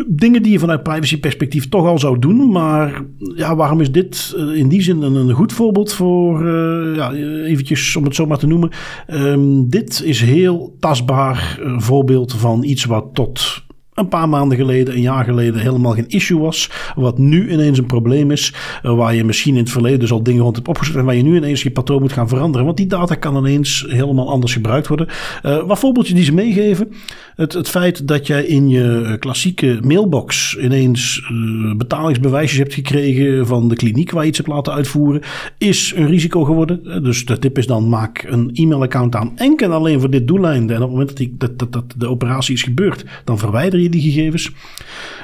Dingen 0.08 0.43
die 0.43 0.51
je 0.51 0.60
vanuit 0.60 0.84
privacy 0.84 1.20
perspectief 1.20 1.70
toch 1.70 1.86
al 1.86 1.99
zou 1.99 2.20
doen. 2.20 2.51
Maar 2.51 3.04
ja, 3.36 3.56
waarom 3.56 3.82
is 3.82 3.91
dit 3.91 4.36
in 4.56 4.68
die 4.68 4.82
zin 4.82 5.01
een, 5.01 5.32
goed 5.32 5.54
voorbeeld 5.54 5.93
voor, 5.93 6.45
uh, 6.45 6.95
ja, 6.95 7.14
eventjes 7.43 7.95
om 7.95 8.04
het 8.04 8.16
zo 8.16 8.26
maar 8.26 8.38
te 8.38 8.47
noemen. 8.47 8.70
Um, 9.08 9.70
dit 9.70 10.01
is 10.06 10.22
heel 10.22 10.76
tastbaar 10.80 11.60
uh, 11.62 11.80
voorbeeld 11.80 12.34
van 12.34 12.64
iets 12.64 12.86
wat 12.86 13.06
tot 13.14 13.62
een 13.95 14.07
paar 14.07 14.29
maanden 14.29 14.57
geleden, 14.57 14.93
een 14.93 15.01
jaar 15.01 15.23
geleden 15.23 15.61
helemaal 15.61 15.93
geen 15.93 16.07
issue 16.07 16.39
was. 16.39 16.69
Wat 16.95 17.17
nu 17.17 17.51
ineens 17.51 17.77
een 17.77 17.85
probleem 17.85 18.31
is. 18.31 18.53
Uh, 18.83 18.95
waar 18.95 19.15
je 19.15 19.23
misschien 19.23 19.53
in 19.53 19.61
het 19.61 19.71
verleden 19.71 19.99
dus 19.99 20.11
al 20.11 20.23
dingen 20.23 20.41
rond 20.41 20.55
hebt 20.55 20.67
opgezet. 20.67 20.95
En 20.95 21.05
waar 21.05 21.15
je 21.15 21.23
nu 21.23 21.35
ineens 21.35 21.63
je 21.63 21.71
patroon 21.71 22.01
moet 22.01 22.13
gaan 22.13 22.27
veranderen. 22.27 22.65
Want 22.65 22.77
die 22.77 22.87
data 22.87 23.15
kan 23.15 23.37
ineens 23.37 23.85
helemaal 23.87 24.29
anders 24.29 24.53
gebruikt 24.53 24.87
worden. 24.87 25.07
Uh, 25.45 25.65
wat 25.65 25.79
voorbeeldje 25.79 26.13
die 26.13 26.23
ze 26.23 26.33
meegeven. 26.33 26.91
Het, 27.35 27.53
het 27.53 27.69
feit 27.69 28.07
dat 28.07 28.27
jij 28.27 28.45
in 28.45 28.69
je 28.69 29.15
klassieke 29.19 29.79
mailbox 29.83 30.57
ineens 30.57 31.29
uh, 31.31 31.75
betalingsbewijsjes 31.75 32.57
hebt 32.57 32.73
gekregen 32.73 33.47
van 33.47 33.69
de 33.69 33.75
kliniek 33.75 34.11
waar 34.11 34.23
je 34.23 34.29
iets 34.29 34.37
hebt 34.37 34.49
laten 34.49 34.73
uitvoeren. 34.73 35.21
Is 35.57 35.93
een 35.95 36.07
risico 36.07 36.43
geworden. 36.43 37.03
Dus 37.03 37.25
de 37.25 37.39
tip 37.39 37.57
is 37.57 37.67
dan 37.67 37.89
maak 37.89 38.25
een 38.27 38.49
e-mailaccount 38.53 39.15
aan. 39.15 39.31
Enkel 39.35 39.67
en 39.67 39.73
alleen 39.73 39.99
voor 39.99 40.09
dit 40.09 40.27
doeleinde. 40.27 40.73
En 40.73 40.79
op 40.79 40.85
het 40.85 40.91
moment 40.91 41.07
dat, 41.07 41.17
die, 41.17 41.35
dat, 41.37 41.59
dat, 41.59 41.73
dat 41.73 41.93
de 41.97 42.07
operatie 42.07 42.55
is 42.55 42.63
gebeurd. 42.63 43.05
Dan 43.23 43.37
verwijder 43.37 43.79
je 43.79 43.82
die 43.89 44.01
gegevens. 44.01 44.51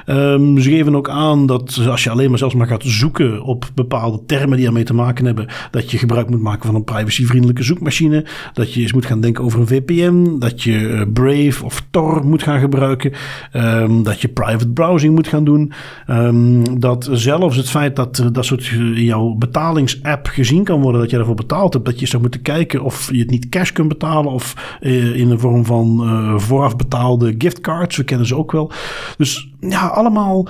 Um, 0.10 0.60
ze 0.60 0.70
geven 0.70 0.96
ook 0.96 1.10
aan 1.10 1.46
dat 1.46 1.80
als 1.88 2.04
je 2.04 2.10
alleen 2.10 2.30
maar 2.30 2.38
zelfs 2.38 2.56
maar 2.56 2.68
gaat 2.68 2.84
zoeken 2.84 3.42
op 3.42 3.70
bepaalde 3.76 4.26
termen 4.26 4.58
die 4.58 4.66
ermee 4.66 4.84
te 4.84 4.94
maken 4.94 5.26
hebben, 5.26 5.48
dat 5.72 5.92
je 5.92 5.98
gebruik 5.98 6.30
moet 6.30 6.42
maken 6.42 6.66
van 6.66 6.76
een 6.76 6.84
privacyvriendelijke 6.84 7.64
zoekmachine. 7.64 8.26
Dat 8.54 8.74
je 8.74 8.82
eens 8.82 8.94
moet 8.94 9.06
gaan 9.06 9.22
denken 9.22 9.44
over 9.44 9.60
een 9.60 9.68
VPN. 9.68 10.36
Dat 10.40 10.64
je 10.64 10.80
uh, 10.80 11.02
Brave 11.14 11.66
of 11.66 11.84
Tor 11.92 12.26
moet 12.26 12.44
gaan 12.44 12.60
gebruiken. 12.60 13.12
Um, 13.54 14.04
dat 14.04 14.22
je 14.22 14.28
private 14.28 14.70
browsing 14.70 15.16
moet 15.16 15.28
gaan 15.28 15.44
doen. 15.44 15.72
Um, 16.08 16.80
dat 16.80 17.10
zelfs 17.12 17.56
het 17.56 17.70
feit 17.70 17.96
dat 17.96 18.30
dat 18.32 18.46
soort 18.46 18.72
in 18.72 19.04
jouw 19.04 19.34
betalingsapp 19.34 20.28
gezien 20.28 20.64
kan 20.64 20.82
worden, 20.82 21.02
dat 21.02 21.10
je 21.10 21.18
ervoor 21.18 21.36
betaald 21.36 21.74
hebt, 21.74 21.86
dat 21.86 22.00
je 22.00 22.08
zou 22.08 22.22
moeten 22.22 22.42
kijken 22.42 22.84
of 22.84 23.12
je 23.12 23.20
het 23.20 23.30
niet 23.30 23.50
cash 23.50 23.72
kunt 23.72 23.88
betalen 23.88 24.32
of 24.32 24.78
in 24.82 25.30
de 25.30 25.38
vorm 25.38 25.66
van 25.66 26.02
uh, 26.04 26.38
vooraf 26.38 26.76
betaalde 26.76 27.36
giftcards. 27.38 27.98
We 27.98 28.04
kennen 28.04 28.28
ze 28.28 28.36
ook 28.36 28.52
wel. 28.52 28.72
Dus 29.18 29.50
ja, 29.60 29.88
allemaal 30.00 30.44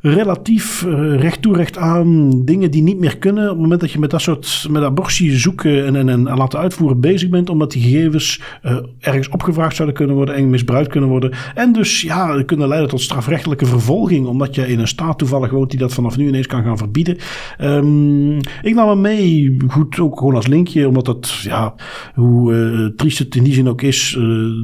relatief 0.00 0.84
uh, 0.86 1.20
recht 1.20 1.42
toe 1.42 1.56
recht 1.56 1.78
aan 1.78 2.30
dingen 2.44 2.70
die 2.70 2.82
niet 2.82 2.98
meer 2.98 3.18
kunnen. 3.18 3.44
Op 3.44 3.50
het 3.50 3.60
moment 3.60 3.80
dat 3.80 3.90
je 3.90 3.98
met 3.98 4.10
dat 4.10 4.20
soort 4.20 4.66
met 4.70 4.82
abortie 4.82 5.38
zoeken 5.38 5.86
en, 5.86 5.96
en, 5.96 6.08
en 6.08 6.36
laten 6.36 6.58
uitvoeren 6.58 7.00
bezig 7.00 7.28
bent, 7.28 7.50
omdat 7.50 7.72
die 7.72 7.82
gegevens 7.82 8.40
uh, 8.62 8.76
ergens 8.98 9.28
opgevraagd 9.28 9.76
zouden 9.76 9.96
kunnen 9.96 10.16
worden 10.16 10.34
en 10.34 10.50
misbruikt 10.50 10.88
kunnen 10.88 11.10
worden. 11.10 11.32
En 11.54 11.72
dus 11.72 12.02
ja, 12.02 12.42
kunnen 12.42 12.68
leiden 12.68 12.90
tot 12.90 13.00
strafrechtelijke 13.00 13.66
vervolging, 13.66 14.26
omdat 14.26 14.54
je 14.54 14.68
in 14.68 14.78
een 14.78 14.88
staat 14.88 15.18
toevallig 15.18 15.50
woont 15.50 15.70
die 15.70 15.78
dat 15.78 15.94
vanaf 15.94 16.16
nu 16.16 16.28
ineens 16.28 16.46
kan 16.46 16.62
gaan 16.62 16.78
verbieden. 16.78 17.16
Um, 17.60 18.36
ik 18.62 18.74
nam 18.74 18.88
hem 18.88 19.00
mee, 19.00 19.56
goed, 19.68 19.98
ook 19.98 20.18
gewoon 20.18 20.34
als 20.34 20.46
linkje, 20.46 20.88
omdat 20.88 21.06
het, 21.06 21.28
ja, 21.28 21.74
hoe 22.14 22.52
uh, 22.52 22.86
triest 22.96 23.18
het 23.18 23.34
in 23.34 23.42
die 23.42 23.54
zin 23.54 23.68
ook 23.68 23.82
is, 23.82 24.10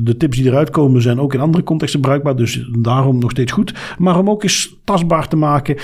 de 0.05 0.15
tips 0.19 0.37
die 0.37 0.47
eruit 0.47 0.71
komen 0.71 1.03
zijn 1.03 1.21
ook 1.21 1.35
in 1.35 1.41
andere 1.41 1.65
contexten 1.65 2.01
bruikbaar, 2.01 2.37
dus 2.37 2.69
daarom 2.81 3.19
nog 3.19 3.31
steeds 3.31 3.53
goed. 3.53 3.75
Maar 3.99 4.19
om 4.19 4.31
ook 4.31 4.43
eens 4.43 4.77
tastbaar 4.85 5.22
te 5.27 5.37
maken. 5.37 5.77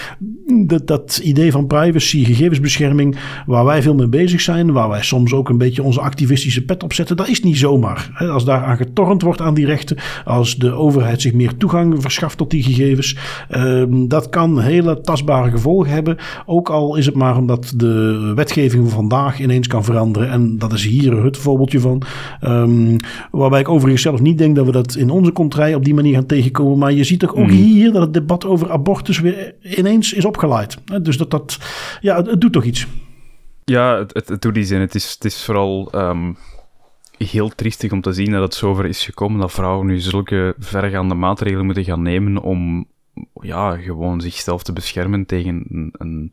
Dat, 0.67 0.87
dat 0.87 1.21
idee 1.23 1.53
van 1.53 1.67
privacy, 1.67 2.25
gegevensbescherming, 2.25 3.17
waar 3.47 3.65
wij 3.65 3.83
veel 3.83 3.95
mee 3.95 4.09
bezig 4.09 4.41
zijn, 4.41 4.73
waar 4.73 4.89
wij 4.89 5.03
soms 5.03 5.33
ook 5.33 5.49
een 5.49 5.59
beetje 5.59 5.83
onze 5.83 6.01
activistische 6.01 6.65
pet 6.65 6.83
op 6.83 6.93
zetten, 6.93 7.17
dat 7.17 7.29
is 7.29 7.43
niet 7.43 7.59
zomaar. 7.59 8.27
Als 8.31 8.45
daar 8.45 8.65
aan 8.65 8.77
getornd 8.77 9.23
wordt 9.23 9.41
aan 9.41 9.55
die 9.55 9.67
rechten, 9.67 9.97
als 10.25 10.57
de 10.57 10.73
overheid 10.73 11.21
zich 11.21 11.33
meer 11.33 11.57
toegang 11.57 12.03
verschaft 12.03 12.37
tot 12.37 12.51
die 12.51 12.63
gegevens, 12.63 13.17
um, 13.51 14.09
dat 14.09 14.29
kan 14.29 14.61
hele 14.61 15.01
tastbare 15.01 15.51
gevolgen 15.51 15.93
hebben. 15.93 16.17
Ook 16.47 16.71
al 16.71 16.97
is 16.97 17.07
het 17.07 17.15
maar 17.15 17.37
omdat 17.37 17.73
de 17.77 18.33
wetgeving 18.35 18.83
van 18.83 19.09
vandaag 19.09 19.41
ineens 19.41 19.67
kan 19.67 19.85
veranderen. 19.85 20.31
En 20.31 20.59
dat 20.59 20.73
is 20.73 20.85
hier 20.85 21.25
het 21.25 21.37
voorbeeldje 21.37 21.81
van. 21.81 22.03
Um, 22.45 22.97
waarbij 23.31 23.61
ik 23.61 23.69
overigens 23.69 24.03
zelf 24.03 24.21
niet 24.21 24.39
denk 24.39 24.57
dat 24.57 24.67
we 24.67 24.73
dat 24.73 24.95
in 24.95 25.11
onze 25.11 25.33
contrij 25.33 25.75
op 25.75 25.85
die 25.85 25.95
manier 25.95 26.15
gaan 26.15 26.27
tegenkomen. 26.27 26.79
Maar 26.79 26.93
je 26.93 27.05
ziet 27.05 27.21
toch 27.21 27.35
ook 27.35 27.47
mm. 27.47 27.53
hier 27.53 27.93
dat 27.93 28.03
het 28.03 28.15
debat 28.15 28.47
over 28.47 28.71
abortus 28.71 29.21
weer 29.21 29.28
ineens 29.63 30.13
is 30.13 30.25
opgeleid. 30.25 30.77
Dus 31.03 31.17
dat, 31.17 31.31
dat 31.31 31.59
ja, 32.01 32.23
het, 32.23 32.41
doet 32.41 32.53
toch 32.53 32.65
iets. 32.65 32.87
Ja, 33.65 33.99
het, 33.99 34.29
het, 34.29 34.43
doet 34.43 34.57
iets 34.57 34.71
in. 34.71 34.81
Het 34.81 34.95
is, 34.95 35.13
het 35.13 35.25
is 35.25 35.45
vooral 35.45 35.93
um, 35.95 36.37
heel 37.19 37.49
triestig 37.49 37.93
om 37.93 38.01
te 38.01 38.13
zien 38.13 38.33
dat 38.33 38.43
het 38.43 38.55
zover 38.55 38.87
is 38.87 39.05
gekomen 39.05 39.41
dat 39.41 39.53
vrouwen 39.53 39.87
nu 39.87 39.99
zulke 39.99 40.55
vergaande 40.59 41.15
maatregelen 41.15 41.65
moeten 41.65 41.85
gaan 41.85 42.03
nemen 42.03 42.43
om 42.43 42.87
ja, 43.41 43.77
gewoon 43.77 44.21
zichzelf 44.21 44.63
te 44.63 44.73
beschermen 44.73 45.27
tegen 45.27 45.65
een, 45.69 45.95
een 45.99 46.33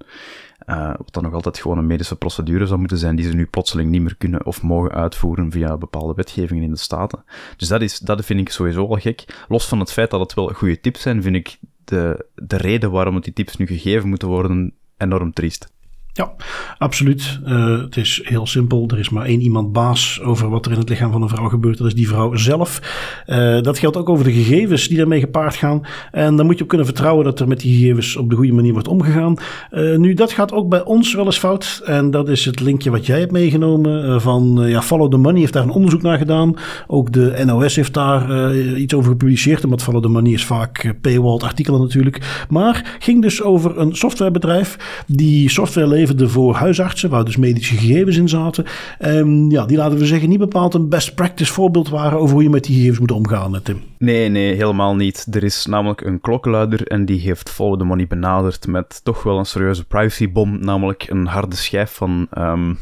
Uh, 0.66 0.94
wat 0.98 1.14
dan 1.14 1.24
nog 1.24 1.34
altijd 1.34 1.60
gewoon 1.60 1.78
een 1.78 1.88
medische 1.88 2.16
procedure 2.16 2.66
zou 2.66 2.80
moeten 2.80 2.98
zijn, 2.98 3.16
die 3.16 3.26
ze 3.26 3.36
nu 3.36 3.46
plotseling 3.46 3.90
niet 3.90 4.02
meer 4.02 4.16
kunnen 4.18 4.46
of 4.46 4.62
mogen 4.62 4.92
uitvoeren 4.92 5.52
via 5.52 5.78
bepaalde 5.78 6.14
wetgevingen 6.14 6.64
in 6.64 6.72
de 6.72 6.78
Staten. 6.78 7.24
Dus 7.58 7.68
dat, 7.68 7.82
is, 7.82 8.00
dat 8.00 8.26
vind 8.26 8.40
ik 8.40 8.50
sowieso 8.50 8.88
al 8.88 8.96
gek. 8.96 9.46
Los 9.48 9.68
van 9.68 9.80
het 9.80 9.92
feit 9.92 10.12
dat 10.12 10.20
het 10.20 10.34
wel 10.34 10.48
goede 10.48 10.80
tips 10.80 11.02
zijn, 11.02 11.22
vind 11.22 11.36
ik 11.36 11.58
de, 11.86 12.26
de 12.36 12.58
reden 12.58 12.92
waarom 12.92 13.16
die 13.24 13.34
tips 13.34 13.58
nu 13.58 13.68
gegeven 13.68 14.10
moeten 14.10 14.28
worden 14.28 14.74
enorm 14.98 15.34
triest. 15.34 15.74
Ja, 16.18 16.34
absoluut. 16.78 17.40
Uh, 17.48 17.82
het 17.82 17.98
is 17.98 18.22
heel 18.24 18.48
simpel. 18.48 18.88
Er 18.88 19.00
is 19.00 19.10
maar 19.10 19.26
één 19.26 19.42
iemand 19.42 19.72
baas 19.72 20.22
over 20.24 20.50
wat 20.50 20.66
er 20.66 20.72
in 20.72 20.78
het 20.78 20.90
lichaam 20.90 21.12
van 21.12 21.22
een 21.22 21.30
vrouw 21.30 21.50
gebeurt. 21.50 21.78
Dat 21.78 21.88
is 21.88 21.96
die 21.96 22.08
vrouw 22.08 22.36
zelf. 22.36 22.82
Uh, 23.28 23.62
dat 23.62 23.80
geldt 23.80 23.98
ook 23.98 24.10
over 24.10 24.26
de 24.26 24.32
gegevens 24.32 24.88
die 24.88 24.98
daarmee 24.98 25.20
gepaard 25.20 25.56
gaan. 25.56 25.82
En 26.12 26.36
dan 26.36 26.46
moet 26.46 26.58
je 26.58 26.64
op 26.64 26.70
kunnen 26.70 26.88
vertrouwen 26.88 27.26
dat 27.26 27.40
er 27.40 27.48
met 27.48 27.60
die 27.60 27.78
gegevens 27.78 28.16
op 28.16 28.30
de 28.30 28.36
goede 28.36 28.54
manier 28.54 28.74
wordt 28.74 28.88
omgegaan. 28.88 29.36
Uh, 29.72 29.98
nu, 29.98 30.14
dat 30.14 30.32
gaat 30.32 30.52
ook 30.52 30.70
bij 30.70 30.84
ons 30.84 31.14
wel 31.14 31.26
eens 31.26 31.38
fout. 31.38 31.82
En 31.86 32.12
dat 32.12 32.30
is 32.30 32.46
het 32.46 32.60
linkje 32.60 32.90
wat 32.92 33.06
jij 33.06 33.20
hebt 33.20 33.32
meegenomen 33.32 34.22
van 34.22 34.64
ja, 34.68 34.82
Follow 34.82 35.12
the 35.12 35.18
Money 35.18 35.40
heeft 35.40 35.54
daar 35.54 35.64
een 35.64 35.70
onderzoek 35.70 36.02
naar 36.02 36.18
gedaan. 36.18 36.54
Ook 36.88 37.12
de 37.12 37.44
NOS 37.46 37.76
heeft 37.76 37.94
daar 37.94 38.56
iets 38.56 38.94
over 38.94 39.12
gepubliceerd. 39.12 39.64
Omdat 39.64 39.84
Follow 39.84 40.02
the 40.02 40.10
Money 40.10 40.32
is 40.32 40.46
vaak 40.46 40.94
paywalled 41.02 41.44
artikelen 41.44 41.82
natuurlijk. 41.82 42.46
Maar 42.50 42.98
ging 43.00 43.22
dus 43.22 43.42
over 43.42 43.78
een 43.78 43.96
softwarebedrijf 43.96 45.04
die 45.08 45.50
software 45.50 45.88
levert 45.88 46.04
voor 46.30 46.56
huisartsen, 46.56 47.10
waar 47.10 47.26
dus 47.26 47.38
medische 47.38 47.78
gegevens 47.78 48.18
in 48.18 48.30
zaten. 48.30 48.66
Um, 49.00 49.52
ja, 49.52 49.66
die 49.66 49.78
laten 49.78 49.98
we 49.98 50.06
zeggen 50.06 50.30
niet 50.30 50.40
bepaald 50.40 50.74
een 50.74 50.90
best 50.90 51.16
practice 51.16 51.54
voorbeeld 51.54 51.90
waren 51.90 52.20
over 52.20 52.34
hoe 52.34 52.44
je 52.44 52.50
met 52.50 52.64
die 52.64 52.76
gegevens 52.76 53.00
moet 53.00 53.12
omgaan, 53.12 53.62
Tim. 53.64 53.82
Nee, 53.98 54.30
nee, 54.30 54.54
helemaal 54.54 54.96
niet. 54.96 55.28
Er 55.32 55.44
is 55.44 55.66
namelijk 55.66 56.02
een 56.02 56.22
klokkenluider 56.22 56.88
en 56.88 57.06
die 57.06 57.20
heeft 57.20 57.50
Follow 57.50 57.80
the 57.80 57.86
Money 57.86 58.08
benaderd 58.08 58.68
met 58.68 59.00
toch 59.04 59.24
wel 59.24 59.38
een 59.38 59.46
serieuze 59.46 59.86
privacybom, 59.86 60.60
namelijk 60.60 61.06
een 61.10 61.26
harde 61.26 61.56
schijf 61.56 61.92
van 61.92 62.28
um, 62.38 62.78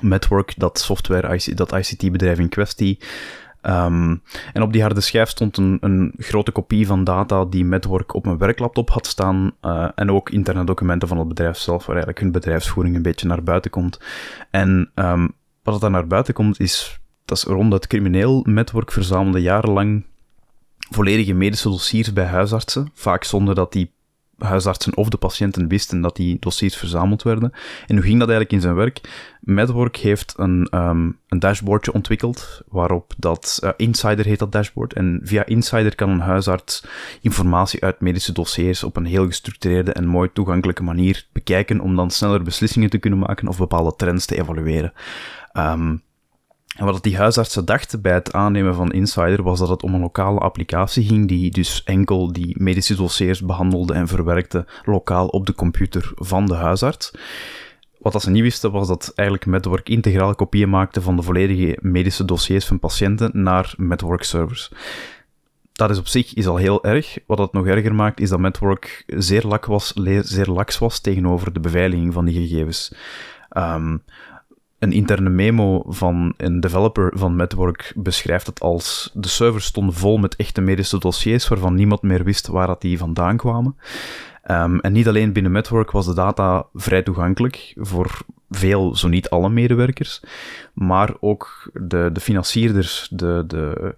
Network, 0.00 0.54
dat 0.56 0.78
software, 0.78 1.54
dat 1.54 1.72
ICT-bedrijf 1.72 2.38
in 2.38 2.48
kwestie. 2.48 2.98
Um, 3.66 4.22
en 4.52 4.62
op 4.62 4.72
die 4.72 4.82
harde 4.82 5.00
schijf 5.00 5.28
stond 5.28 5.56
een, 5.56 5.78
een, 5.80 6.12
grote 6.16 6.50
kopie 6.50 6.86
van 6.86 7.04
data 7.04 7.44
die 7.44 7.64
Medwork 7.64 8.14
op 8.14 8.24
mijn 8.24 8.38
werklaptop 8.38 8.90
had 8.90 9.06
staan. 9.06 9.52
Uh, 9.62 9.88
en 9.94 10.10
ook 10.10 10.30
interne 10.30 10.64
documenten 10.64 11.08
van 11.08 11.18
het 11.18 11.28
bedrijf 11.28 11.56
zelf, 11.56 11.86
waar 11.86 11.96
eigenlijk 11.96 12.20
hun 12.20 12.32
bedrijfsvoering 12.32 12.96
een 12.96 13.02
beetje 13.02 13.26
naar 13.26 13.42
buiten 13.42 13.70
komt. 13.70 14.00
En 14.50 14.90
um, 14.94 15.32
wat 15.62 15.82
er 15.82 15.90
naar 15.90 16.06
buiten 16.06 16.34
komt, 16.34 16.60
is 16.60 17.00
dat 17.24 17.36
is 17.36 17.44
rond 17.44 17.72
het 17.72 17.86
crimineel 17.86 18.44
Medwork 18.48 18.92
verzamelde 18.92 19.40
jarenlang 19.40 20.04
volledige 20.78 21.32
medische 21.32 21.68
dossiers 21.68 22.12
bij 22.12 22.24
huisartsen, 22.24 22.90
vaak 22.94 23.24
zonder 23.24 23.54
dat 23.54 23.72
die 23.72 23.92
huisartsen 24.44 24.96
of 24.96 25.08
de 25.08 25.16
patiënten 25.16 25.68
wisten 25.68 26.00
dat 26.00 26.16
die 26.16 26.36
dossiers 26.40 26.76
verzameld 26.76 27.22
werden. 27.22 27.52
En 27.86 27.94
hoe 27.96 28.04
ging 28.04 28.18
dat 28.18 28.28
eigenlijk 28.28 28.52
in 28.52 28.60
zijn 28.60 28.74
werk? 28.74 29.00
Medwork 29.40 29.96
heeft 29.96 30.34
een, 30.36 30.68
um, 30.70 31.18
een 31.28 31.38
dashboardje 31.38 31.92
ontwikkeld, 31.92 32.62
waarop 32.68 33.14
dat, 33.16 33.60
uh, 33.64 33.70
Insider 33.76 34.24
heet 34.24 34.38
dat 34.38 34.52
dashboard, 34.52 34.92
en 34.92 35.20
via 35.22 35.46
Insider 35.46 35.94
kan 35.94 36.10
een 36.10 36.20
huisarts 36.20 36.84
informatie 37.20 37.84
uit 37.84 38.00
medische 38.00 38.32
dossiers 38.32 38.84
op 38.84 38.96
een 38.96 39.04
heel 39.04 39.26
gestructureerde 39.26 39.92
en 39.92 40.06
mooi 40.06 40.30
toegankelijke 40.32 40.82
manier 40.82 41.26
bekijken, 41.32 41.80
om 41.80 41.96
dan 41.96 42.10
sneller 42.10 42.42
beslissingen 42.42 42.90
te 42.90 42.98
kunnen 42.98 43.18
maken 43.18 43.48
of 43.48 43.58
bepaalde 43.58 43.96
trends 43.96 44.26
te 44.26 44.38
evalueren. 44.40 44.92
Um, 45.52 46.02
wat 46.78 47.02
die 47.02 47.16
huisartsen 47.16 47.64
dachten 47.64 48.00
bij 48.00 48.12
het 48.12 48.32
aannemen 48.32 48.74
van 48.74 48.92
Insider 48.92 49.42
was 49.42 49.58
dat 49.58 49.68
het 49.68 49.82
om 49.82 49.94
een 49.94 50.00
lokale 50.00 50.40
applicatie 50.40 51.04
ging 51.04 51.28
die 51.28 51.50
dus 51.50 51.84
enkel 51.84 52.32
die 52.32 52.54
medische 52.58 52.94
dossiers 52.94 53.40
behandelde 53.40 53.94
en 53.94 54.08
verwerkte 54.08 54.66
lokaal 54.84 55.26
op 55.26 55.46
de 55.46 55.54
computer 55.54 56.12
van 56.14 56.46
de 56.46 56.54
huisarts. 56.54 57.10
Wat 57.98 58.12
dat 58.12 58.22
ze 58.22 58.30
niet 58.30 58.42
wisten 58.42 58.72
was 58.72 58.88
dat 58.88 59.12
eigenlijk 59.14 59.48
Medwork 59.48 59.88
integraal 59.88 60.34
kopieën 60.34 60.70
maakte 60.70 61.02
van 61.02 61.16
de 61.16 61.22
volledige 61.22 61.78
medische 61.80 62.24
dossiers 62.24 62.66
van 62.66 62.78
patiënten 62.78 63.30
naar 63.32 63.74
Medwork 63.76 64.22
servers. 64.22 64.70
Dat 65.72 65.90
is 65.90 65.98
op 65.98 66.06
zich 66.06 66.34
is 66.34 66.46
al 66.46 66.56
heel 66.56 66.84
erg. 66.84 67.18
Wat 67.26 67.38
het 67.38 67.52
nog 67.52 67.66
erger 67.66 67.94
maakt 67.94 68.20
is 68.20 68.28
dat 68.28 68.38
Medwork 68.38 69.04
zeer, 69.06 69.58
was, 69.66 69.92
zeer 70.20 70.46
laks 70.46 70.78
was 70.78 71.00
tegenover 71.00 71.52
de 71.52 71.60
beveiliging 71.60 72.12
van 72.12 72.24
die 72.24 72.40
gegevens. 72.40 72.94
Um, 73.56 74.02
een 74.82 74.92
interne 74.92 75.30
memo 75.30 75.82
van 75.86 76.34
een 76.36 76.60
developer 76.60 77.12
van 77.14 77.36
Network 77.36 77.92
beschrijft 77.96 78.46
het 78.46 78.60
als 78.60 79.10
de 79.14 79.28
servers 79.28 79.64
stonden 79.64 79.94
vol 79.94 80.18
met 80.18 80.36
echte 80.36 80.60
medische 80.60 80.98
dossiers 80.98 81.48
waarvan 81.48 81.74
niemand 81.74 82.02
meer 82.02 82.24
wist 82.24 82.46
waar 82.46 82.66
dat 82.66 82.80
die 82.80 82.98
vandaan 82.98 83.36
kwamen. 83.36 83.76
Um, 84.50 84.80
en 84.80 84.92
niet 84.92 85.08
alleen 85.08 85.32
binnen 85.32 85.52
Network 85.52 85.90
was 85.90 86.06
de 86.06 86.14
data 86.14 86.66
vrij 86.74 87.02
toegankelijk 87.02 87.72
voor 87.76 88.18
veel, 88.50 88.96
zo 88.96 89.08
niet 89.08 89.30
alle 89.30 89.50
medewerkers, 89.50 90.22
maar 90.72 91.14
ook 91.20 91.70
de, 91.72 92.10
de 92.12 92.20
financierders, 92.20 93.08
de, 93.10 93.44
de, 93.46 93.94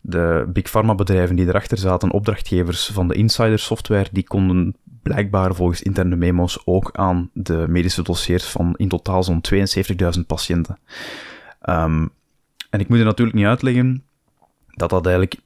de 0.00 0.48
big 0.52 0.70
pharma 0.70 0.94
bedrijven 0.94 1.36
die 1.36 1.46
erachter 1.46 1.78
zaten, 1.78 2.12
opdrachtgevers 2.12 2.90
van 2.92 3.08
de 3.08 3.14
insider 3.14 3.58
software, 3.58 4.08
die 4.12 4.24
konden 4.24 4.76
blijkbaar 5.02 5.54
volgens 5.54 5.82
interne 5.82 6.16
memo's 6.16 6.62
ook 6.64 6.90
aan 6.92 7.30
de 7.32 7.64
medische 7.68 8.02
dossiers 8.02 8.44
van 8.44 8.74
in 8.76 8.88
totaal 8.88 9.22
zo'n 9.22 9.44
72.000 9.54 10.26
patiënten. 10.26 10.78
Um, 11.68 12.10
en 12.70 12.80
ik 12.80 12.88
moet 12.88 12.98
er 12.98 13.04
natuurlijk 13.04 13.36
niet 13.36 13.46
uitleggen 13.46 14.02
dat 14.66 14.90
dat 14.90 15.06
eigenlijk 15.06 15.40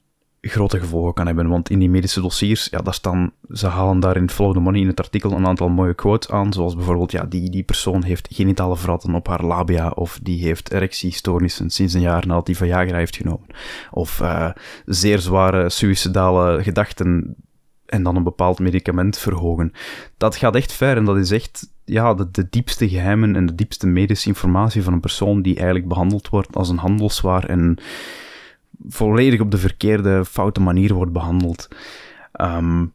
grote 0.49 0.79
gevolgen 0.79 1.13
kan 1.13 1.25
hebben. 1.25 1.47
Want 1.47 1.69
in 1.69 1.79
die 1.79 1.89
medische 1.89 2.21
dossiers, 2.21 2.67
ja, 2.71 2.79
daar 2.79 2.93
staan, 2.93 3.31
ze 3.49 3.67
halen 3.67 3.99
daar 3.99 4.17
in 4.17 4.29
Follow 4.29 4.53
the 4.53 4.59
Money 4.59 4.81
in 4.81 4.87
het 4.87 4.99
artikel 4.99 5.31
een 5.31 5.47
aantal 5.47 5.69
mooie 5.69 5.93
quotes 5.93 6.29
aan. 6.29 6.53
Zoals 6.53 6.75
bijvoorbeeld, 6.75 7.11
ja, 7.11 7.23
die, 7.23 7.49
die 7.49 7.63
persoon 7.63 8.03
heeft 8.03 8.27
genitale 8.31 8.77
verratten 8.77 9.15
op 9.15 9.27
haar 9.27 9.43
labia. 9.43 9.89
Of 9.89 10.19
die 10.21 10.43
heeft 10.43 10.71
erectiestoornissen 10.71 11.69
sinds 11.69 11.93
een 11.93 12.01
jaar 12.01 12.27
nadat 12.27 12.45
die 12.45 12.57
Viagra 12.57 12.97
heeft 12.97 13.15
genomen. 13.15 13.47
Of 13.91 14.19
uh, 14.19 14.49
zeer 14.85 15.19
zware 15.19 15.69
suïcidale 15.69 16.63
gedachten 16.63 17.35
en 17.93 18.03
dan 18.03 18.15
een 18.15 18.23
bepaald 18.23 18.59
medicament 18.59 19.17
verhogen. 19.17 19.71
Dat 20.17 20.35
gaat 20.35 20.55
echt 20.55 20.71
ver 20.71 20.97
en 20.97 21.05
dat 21.05 21.17
is 21.17 21.31
echt 21.31 21.71
ja, 21.85 22.13
de, 22.13 22.47
diepste 22.49 22.89
geheimen 22.89 23.35
en 23.35 23.45
de 23.45 23.55
diepste 23.55 23.87
medische 23.87 24.27
informatie 24.27 24.83
van 24.83 24.93
een 24.93 24.99
persoon 24.99 25.41
die 25.41 25.55
eigenlijk 25.55 25.87
behandeld 25.87 26.29
wordt 26.29 26.55
als 26.55 26.69
een 26.69 26.77
handelswaar 26.77 27.45
en 27.45 27.77
volledig 28.87 29.39
op 29.39 29.51
de 29.51 29.57
verkeerde, 29.57 30.25
foute 30.25 30.61
manier 30.61 30.93
wordt 30.93 31.11
behandeld. 31.11 31.67
Um, 32.41 32.93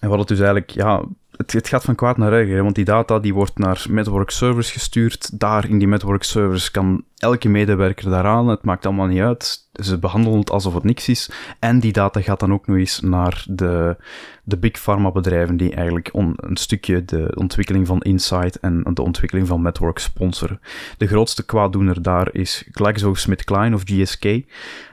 en 0.00 0.08
wat 0.08 0.18
het 0.18 0.28
dus 0.28 0.38
eigenlijk, 0.38 0.70
ja, 0.70 1.04
het, 1.36 1.68
gaat 1.68 1.84
van 1.84 1.94
kwaad 1.94 2.16
naar 2.16 2.32
erger, 2.32 2.62
want 2.62 2.74
die 2.74 2.84
data 2.84 3.18
die 3.18 3.34
wordt 3.34 3.58
naar 3.58 3.86
network 3.88 4.30
servers 4.30 4.70
gestuurd. 4.70 5.40
Daar 5.40 5.68
in 5.68 5.78
die 5.78 5.88
network 5.88 6.22
servers 6.22 6.70
kan 6.70 7.04
elke 7.16 7.48
medewerker 7.48 8.10
daaraan. 8.10 8.48
Het 8.48 8.64
maakt 8.64 8.86
allemaal 8.86 9.06
niet 9.06 9.20
uit. 9.20 9.68
Ze 9.72 9.98
behandelen 9.98 10.38
het 10.38 10.50
alsof 10.50 10.74
het 10.74 10.84
niks 10.84 11.08
is. 11.08 11.30
En 11.58 11.80
die 11.80 11.92
data 11.92 12.20
gaat 12.20 12.40
dan 12.40 12.52
ook 12.52 12.66
nog 12.66 12.76
eens 12.76 13.00
naar 13.00 13.44
de, 13.48 13.96
de 14.44 14.56
big 14.56 14.82
pharma 14.82 15.10
bedrijven 15.10 15.56
die 15.56 15.74
eigenlijk 15.74 16.10
een 16.12 16.56
stukje 16.56 17.04
de 17.04 17.32
ontwikkeling 17.34 17.86
van 17.86 18.00
Insight 18.00 18.60
en 18.60 18.82
de 18.94 19.02
ontwikkeling 19.02 19.46
van 19.46 19.62
network 19.62 19.98
sponsoren. 19.98 20.60
De 20.98 21.06
grootste 21.06 21.44
kwaaddoener 21.44 22.02
daar 22.02 22.28
is 22.32 22.68
GlaxoSmithKline 22.70 23.74
of 23.74 23.82
GSK. 23.84 24.24
Um, 24.24 24.44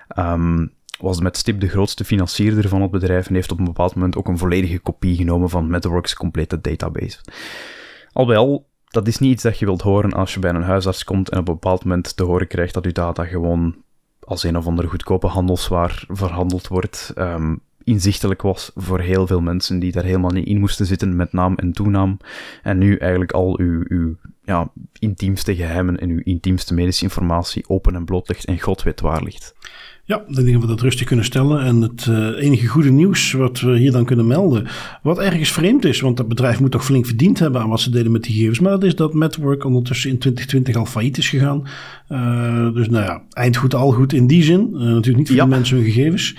ehm, 0.07 0.65
was 1.01 1.19
met 1.19 1.37
stip 1.37 1.59
de 1.59 1.67
grootste 1.67 2.05
financierder 2.05 2.69
van 2.69 2.81
het 2.81 2.91
bedrijf 2.91 3.27
en 3.27 3.35
heeft 3.35 3.51
op 3.51 3.59
een 3.59 3.65
bepaald 3.65 3.95
moment 3.95 4.15
ook 4.15 4.27
een 4.27 4.37
volledige 4.37 4.79
kopie 4.79 5.15
genomen 5.15 5.49
van 5.49 5.69
Metworks 5.69 6.13
complete 6.13 6.61
database. 6.61 7.19
Al 8.11 8.25
bij 8.25 8.37
al, 8.37 8.67
dat 8.87 9.07
is 9.07 9.17
niet 9.17 9.31
iets 9.31 9.43
dat 9.43 9.59
je 9.59 9.65
wilt 9.65 9.81
horen 9.81 10.13
als 10.13 10.33
je 10.33 10.39
bij 10.39 10.53
een 10.53 10.63
huisarts 10.63 11.03
komt 11.03 11.29
en 11.29 11.39
op 11.39 11.47
een 11.47 11.53
bepaald 11.53 11.83
moment 11.83 12.15
te 12.15 12.23
horen 12.23 12.47
krijgt 12.47 12.73
dat 12.73 12.85
je 12.85 12.91
data 12.91 13.25
gewoon 13.25 13.75
als 14.19 14.43
een 14.43 14.57
of 14.57 14.67
andere 14.67 14.87
goedkope 14.87 15.27
handelswaar 15.27 16.03
verhandeld 16.07 16.67
wordt. 16.67 17.13
Um, 17.17 17.61
inzichtelijk 17.83 18.41
was 18.41 18.71
voor 18.75 18.99
heel 18.99 19.27
veel 19.27 19.41
mensen 19.41 19.79
die 19.79 19.91
daar 19.91 20.03
helemaal 20.03 20.31
niet 20.31 20.47
in 20.47 20.59
moesten 20.59 20.85
zitten 20.85 21.15
met 21.15 21.33
naam 21.33 21.55
en 21.55 21.71
toenaam. 21.71 22.17
En 22.63 22.77
nu 22.77 22.97
eigenlijk 22.97 23.31
al 23.31 23.59
uw, 23.59 23.83
uw 23.87 24.15
ja, 24.43 24.71
intiemste 24.99 25.55
geheimen 25.55 25.99
en 25.99 26.09
uw 26.09 26.21
intiemste 26.23 26.73
medische 26.73 27.03
informatie 27.03 27.69
open 27.69 27.95
en 27.95 28.05
bloot 28.05 28.27
ligt 28.27 28.45
en 28.45 28.59
God 28.59 28.83
weet 28.83 29.01
waar 29.01 29.23
ligt. 29.23 29.55
Ja, 30.03 30.23
ik 30.27 30.35
denk 30.35 30.51
dat 30.51 30.61
we 30.61 30.67
dat 30.67 30.81
rustig 30.81 31.07
kunnen 31.07 31.25
stellen. 31.25 31.61
En 31.61 31.81
het 31.81 32.05
uh, 32.09 32.43
enige 32.43 32.67
goede 32.67 32.91
nieuws 32.91 33.31
wat 33.31 33.59
we 33.59 33.77
hier 33.77 33.91
dan 33.91 34.05
kunnen 34.05 34.27
melden, 34.27 34.67
wat 35.01 35.19
ergens 35.19 35.51
vreemd 35.51 35.85
is, 35.85 35.99
want 35.99 36.17
dat 36.17 36.27
bedrijf 36.27 36.59
moet 36.59 36.71
toch 36.71 36.85
flink 36.85 37.05
verdiend 37.05 37.39
hebben 37.39 37.61
aan 37.61 37.69
wat 37.69 37.79
ze 37.79 37.89
deden 37.89 38.11
met 38.11 38.23
die 38.23 38.33
gegevens. 38.33 38.59
Maar 38.59 38.71
dat 38.71 38.83
is 38.83 38.95
dat 38.95 39.13
Network 39.13 39.63
ondertussen 39.63 40.09
in 40.09 40.17
2020 40.17 40.75
al 40.75 40.85
failliet 40.85 41.17
is 41.17 41.29
gegaan. 41.29 41.67
Uh, 42.09 42.73
dus 42.73 42.89
nou 42.89 43.05
ja, 43.05 43.21
eind 43.29 43.57
goed 43.57 43.75
al 43.75 43.91
goed 43.91 44.13
in 44.13 44.27
die 44.27 44.43
zin. 44.43 44.69
Uh, 44.73 44.79
natuurlijk 44.79 45.17
niet 45.17 45.27
voor 45.27 45.37
de 45.37 45.45
mensen 45.45 45.75
hun 45.75 45.85
gegevens. 45.85 46.35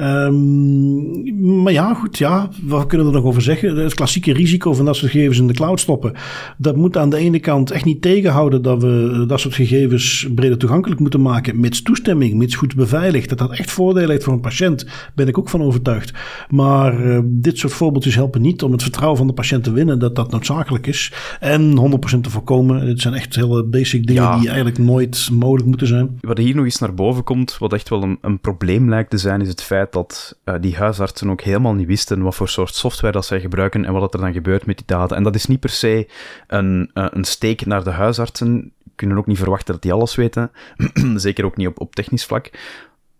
Um, 0.00 1.62
maar 1.62 1.72
ja, 1.72 1.94
goed, 1.94 2.18
ja, 2.18 2.48
wat 2.62 2.86
kunnen 2.86 3.06
we 3.06 3.12
er 3.12 3.18
nog 3.18 3.28
over 3.28 3.42
zeggen? 3.42 3.76
Het 3.76 3.94
klassieke 3.94 4.32
risico 4.32 4.74
van 4.74 4.84
dat 4.84 4.96
soort 4.96 5.10
gegevens 5.10 5.38
in 5.38 5.46
de 5.46 5.54
cloud 5.54 5.80
stoppen. 5.80 6.12
Dat 6.58 6.76
moet 6.76 6.96
aan 6.96 7.10
de 7.10 7.16
ene 7.16 7.38
kant 7.38 7.70
echt 7.70 7.84
niet 7.84 8.02
tegenhouden 8.02 8.62
dat 8.62 8.82
we 8.82 9.24
dat 9.28 9.40
soort 9.40 9.54
gegevens 9.54 10.28
breder 10.34 10.58
toegankelijk 10.58 11.00
moeten 11.00 11.22
maken. 11.22 11.60
Mits 11.60 11.82
toestemming, 11.82 12.34
mits 12.34 12.54
goed 12.54 12.74
beveiligd. 12.74 13.28
Dat 13.28 13.38
dat 13.38 13.52
echt 13.52 13.70
voordelen 13.70 14.10
heeft 14.10 14.24
voor 14.24 14.32
een 14.32 14.40
patiënt, 14.40 14.86
ben 15.14 15.28
ik 15.28 15.38
ook 15.38 15.48
van 15.48 15.62
overtuigd. 15.62 16.12
Maar 16.48 17.06
uh, 17.06 17.18
dit 17.24 17.58
soort 17.58 17.72
voorbeeldjes 17.72 18.14
helpen 18.14 18.40
niet 18.40 18.62
om 18.62 18.72
het 18.72 18.82
vertrouwen 18.82 19.18
van 19.18 19.26
de 19.26 19.32
patiënt 19.32 19.64
te 19.64 19.72
winnen 19.72 19.98
dat 19.98 20.16
dat 20.16 20.30
noodzakelijk 20.30 20.86
is. 20.86 21.12
En 21.40 21.76
100% 22.16 22.20
te 22.20 22.30
voorkomen. 22.30 22.86
Het 22.86 23.00
zijn 23.00 23.14
echt 23.14 23.34
hele 23.34 23.64
basic 23.64 24.06
dingen 24.06 24.38
die 24.38 24.48
eigenlijk 24.48 24.78
nooit 24.78 25.28
mogelijk 25.32 25.66
moeten 25.66 25.86
zijn. 25.86 26.18
Wat 26.20 26.38
hier 26.38 26.54
nog 26.54 26.64
eens 26.64 26.78
naar 26.78 26.94
boven 26.94 27.24
komt, 27.24 27.58
wat 27.58 27.72
echt 27.72 27.88
wel 27.88 28.02
een, 28.02 28.18
een 28.20 28.40
probleem 28.40 28.88
lijkt 28.88 29.10
te 29.10 29.18
zijn, 29.18 29.40
is 29.40 29.48
het 29.48 29.62
feit 29.62 29.87
dat 29.92 30.38
uh, 30.44 30.54
die 30.60 30.76
huisartsen 30.76 31.30
ook 31.30 31.40
helemaal 31.40 31.74
niet 31.74 31.86
wisten 31.86 32.22
wat 32.22 32.34
voor 32.34 32.48
soort 32.48 32.74
software 32.74 33.12
dat 33.12 33.26
zij 33.26 33.40
gebruiken 33.40 33.84
en 33.84 33.92
wat 33.92 34.14
er 34.14 34.20
dan 34.20 34.32
gebeurt 34.32 34.66
met 34.66 34.76
die 34.76 34.86
data. 34.86 35.16
En 35.16 35.22
dat 35.22 35.34
is 35.34 35.46
niet 35.46 35.60
per 35.60 35.70
se 35.70 36.08
een, 36.46 36.90
uh, 36.94 37.06
een 37.10 37.24
steek 37.24 37.66
naar 37.66 37.84
de 37.84 37.90
huisartsen. 37.90 38.72
Kunnen 38.94 39.18
ook 39.18 39.26
niet 39.26 39.38
verwachten 39.38 39.72
dat 39.72 39.82
die 39.82 39.92
alles 39.92 40.14
weten. 40.14 40.50
Zeker 41.16 41.44
ook 41.44 41.56
niet 41.56 41.66
op, 41.66 41.80
op 41.80 41.94
technisch 41.94 42.24
vlak. 42.24 42.50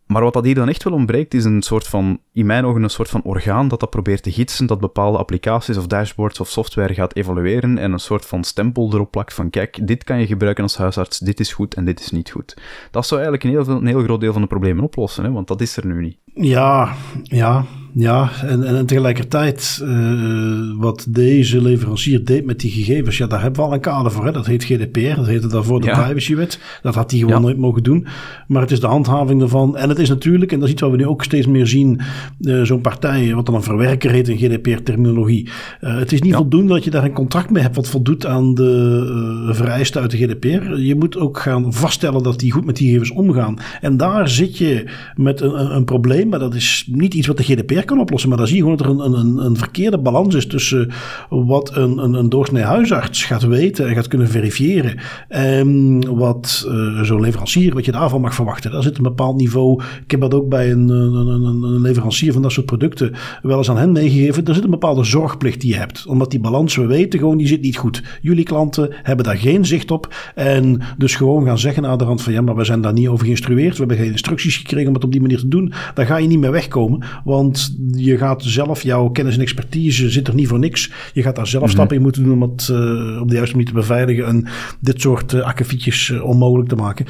Maar 0.08 0.22
wat 0.22 0.32
dat 0.32 0.44
hier 0.44 0.54
dan 0.54 0.68
echt 0.68 0.84
wel 0.84 0.92
ontbreekt, 0.92 1.34
is 1.34 1.44
een 1.44 1.62
soort 1.62 1.86
van, 1.86 2.20
in 2.32 2.46
mijn 2.46 2.64
ogen, 2.64 2.82
een 2.82 2.90
soort 2.90 3.08
van 3.08 3.22
orgaan 3.22 3.68
dat 3.68 3.80
dat 3.80 3.90
probeert 3.90 4.22
te 4.22 4.32
gidsen, 4.32 4.66
dat 4.66 4.80
bepaalde 4.80 5.18
applicaties 5.18 5.76
of 5.76 5.86
dashboards 5.86 6.40
of 6.40 6.48
software 6.48 6.94
gaat 6.94 7.16
evalueren 7.16 7.78
en 7.78 7.92
een 7.92 7.98
soort 7.98 8.26
van 8.26 8.44
stempel 8.44 8.90
erop 8.92 9.10
plakt 9.10 9.34
van, 9.34 9.50
kijk, 9.50 9.86
dit 9.86 10.04
kan 10.04 10.20
je 10.20 10.26
gebruiken 10.26 10.62
als 10.62 10.76
huisarts, 10.76 11.18
dit 11.18 11.40
is 11.40 11.52
goed 11.52 11.74
en 11.74 11.84
dit 11.84 12.00
is 12.00 12.10
niet 12.10 12.30
goed. 12.30 12.56
Dat 12.90 13.06
zou 13.06 13.20
eigenlijk 13.20 13.44
een 13.44 13.64
heel, 13.64 13.76
een 13.76 13.86
heel 13.86 14.02
groot 14.02 14.20
deel 14.20 14.32
van 14.32 14.42
de 14.42 14.48
problemen 14.48 14.84
oplossen, 14.84 15.24
hè, 15.24 15.30
want 15.32 15.48
dat 15.48 15.60
is 15.60 15.76
er 15.76 15.86
nu 15.86 16.00
niet. 16.00 16.16
Ja, 16.40 16.92
ja, 17.22 17.64
ja. 17.92 18.30
En, 18.42 18.64
en, 18.64 18.86
tegelijkertijd, 18.86 19.80
uh, 19.84 20.72
wat 20.76 21.06
deze 21.08 21.62
leverancier 21.62 22.24
deed 22.24 22.44
met 22.44 22.60
die 22.60 22.70
gegevens, 22.70 23.18
ja, 23.18 23.26
daar 23.26 23.42
hebben 23.42 23.60
we 23.60 23.66
al 23.66 23.74
een 23.74 23.80
kader 23.80 24.12
voor. 24.12 24.24
Hè? 24.24 24.32
Dat 24.32 24.46
heet 24.46 24.64
GDPR, 24.64 25.16
dat 25.16 25.26
heette 25.26 25.46
daarvoor 25.46 25.80
de 25.80 25.86
ja. 25.86 26.02
privacywet. 26.02 26.60
Dat 26.82 26.94
had 26.94 27.10
hij 27.10 27.20
gewoon 27.20 27.34
ja. 27.34 27.40
nooit 27.40 27.56
mogen 27.56 27.82
doen. 27.82 28.06
Maar 28.46 28.62
het 28.62 28.70
is 28.70 28.80
de 28.80 28.86
handhaving 28.86 29.42
ervan. 29.42 29.76
En 29.76 29.88
het 29.88 29.98
is 29.98 30.08
natuurlijk, 30.08 30.52
en 30.52 30.58
dat 30.58 30.66
is 30.66 30.72
iets 30.72 30.82
wat 30.82 30.90
we 30.90 30.96
nu 30.96 31.06
ook 31.06 31.24
steeds 31.24 31.46
meer 31.46 31.66
zien, 31.66 32.00
uh, 32.40 32.62
zo'n 32.62 32.80
partij, 32.80 33.34
wat 33.34 33.46
dan 33.46 33.54
een 33.54 33.62
verwerker 33.62 34.10
heet 34.10 34.28
in 34.28 34.36
GDPR-terminologie. 34.36 35.48
Uh, 35.80 35.98
het 35.98 36.12
is 36.12 36.22
niet 36.22 36.32
ja. 36.32 36.36
voldoende 36.36 36.72
dat 36.72 36.84
je 36.84 36.90
daar 36.90 37.04
een 37.04 37.12
contract 37.12 37.50
mee 37.50 37.62
hebt 37.62 37.76
wat 37.76 37.88
voldoet 37.88 38.26
aan 38.26 38.54
de 38.54 39.50
vereisten 39.52 40.00
uit 40.00 40.10
de 40.10 40.16
GDPR. 40.16 40.76
Je 40.76 40.94
moet 40.94 41.16
ook 41.16 41.38
gaan 41.38 41.72
vaststellen 41.72 42.22
dat 42.22 42.38
die 42.38 42.52
goed 42.52 42.64
met 42.64 42.76
die 42.76 42.86
gegevens 42.86 43.10
omgaan. 43.10 43.56
En 43.80 43.96
daar 43.96 44.28
zit 44.28 44.58
je 44.58 44.84
met 45.16 45.40
een, 45.40 45.60
een, 45.60 45.76
een 45.76 45.84
probleem 45.84 46.27
maar 46.28 46.38
dat 46.38 46.54
is 46.54 46.88
niet 46.90 47.14
iets 47.14 47.26
wat 47.26 47.36
de 47.36 47.42
GDPR 47.42 47.80
kan 47.80 48.00
oplossen. 48.00 48.28
Maar 48.28 48.38
dan 48.38 48.46
zie 48.46 48.56
je 48.56 48.62
gewoon 48.62 48.76
dat 48.76 48.86
er 48.86 48.92
een, 48.92 49.18
een, 49.18 49.44
een 49.44 49.56
verkeerde 49.56 49.98
balans 49.98 50.34
is 50.34 50.46
tussen 50.46 50.90
wat 51.28 51.76
een, 51.76 51.98
een, 51.98 52.14
een 52.14 52.28
doorsnee 52.28 52.62
huisarts 52.62 53.24
gaat 53.24 53.42
weten 53.42 53.88
en 53.88 53.94
gaat 53.94 54.08
kunnen 54.08 54.28
verifiëren. 54.28 54.98
En 55.28 56.16
wat 56.16 56.66
uh, 56.68 57.02
zo'n 57.02 57.20
leverancier, 57.20 57.74
wat 57.74 57.84
je 57.84 57.92
daarvan 57.92 58.20
mag 58.20 58.34
verwachten. 58.34 58.70
Daar 58.70 58.82
zit 58.82 58.96
een 58.96 59.02
bepaald 59.02 59.36
niveau. 59.36 59.82
Ik 60.04 60.10
heb 60.10 60.20
dat 60.20 60.34
ook 60.34 60.48
bij 60.48 60.70
een, 60.70 60.88
een, 60.88 61.44
een, 61.44 61.80
leverancier 61.80 62.32
van 62.32 62.42
dat 62.42 62.52
soort 62.52 62.66
producten 62.66 63.12
wel 63.42 63.58
eens 63.58 63.70
aan 63.70 63.76
hen 63.76 63.92
meegegeven. 63.92 64.44
Er 64.44 64.54
zit 64.54 64.64
een 64.64 64.70
bepaalde 64.70 65.04
zorgplicht 65.04 65.60
die 65.60 65.70
je 65.70 65.78
hebt. 65.78 66.06
Omdat 66.06 66.30
die 66.30 66.40
balans, 66.40 66.76
we 66.76 66.86
weten 66.86 67.18
gewoon, 67.18 67.36
die 67.36 67.46
zit 67.46 67.62
niet 67.62 67.76
goed. 67.76 68.02
Jullie 68.20 68.44
klanten 68.44 68.88
hebben 69.02 69.24
daar 69.24 69.36
geen 69.36 69.66
zicht 69.66 69.90
op. 69.90 70.14
En 70.34 70.80
dus 70.98 71.14
gewoon 71.14 71.44
gaan 71.44 71.58
zeggen 71.58 71.86
aan 71.86 71.98
de 71.98 72.04
rand 72.04 72.22
van 72.22 72.32
ja, 72.32 72.40
maar 72.40 72.56
we 72.56 72.64
zijn 72.64 72.80
daar 72.80 72.92
niet 72.92 73.08
over 73.08 73.24
geïnstrueerd. 73.24 73.72
We 73.72 73.78
hebben 73.78 73.96
geen 73.96 74.10
instructies 74.10 74.56
gekregen 74.56 74.88
om 74.88 74.94
het 74.94 75.04
op 75.04 75.12
die 75.12 75.20
manier 75.20 75.38
te 75.38 75.48
doen. 75.48 75.72
Dan 75.94 76.06
ga 76.06 76.17
je 76.18 76.28
niet 76.28 76.38
meer 76.38 76.50
wegkomen. 76.50 77.04
Want 77.24 77.76
je 77.92 78.16
gaat 78.16 78.42
zelf, 78.42 78.82
jouw 78.82 79.08
kennis 79.08 79.34
en 79.34 79.40
expertise 79.40 80.10
zit 80.10 80.28
er 80.28 80.34
niet 80.34 80.48
voor 80.48 80.58
niks. 80.58 80.92
Je 81.12 81.22
gaat 81.22 81.36
daar 81.36 81.46
zelf 81.46 81.62
mm 81.62 81.68
-hmm. 81.68 81.76
stappen 81.76 81.96
in 81.96 82.02
moeten 82.02 82.24
doen 82.24 82.32
om 82.32 82.42
het 82.42 82.68
uh, 82.70 83.20
op 83.20 83.28
de 83.28 83.34
juiste 83.34 83.56
manier 83.56 83.70
te 83.70 83.78
beveiligen. 83.78 84.26
En 84.26 84.46
dit 84.80 85.00
soort 85.00 85.32
uh, 85.32 85.42
akkefietjes 85.42 86.08
uh, 86.08 86.24
onmogelijk 86.24 86.68
te 86.68 86.76
maken. 86.76 87.06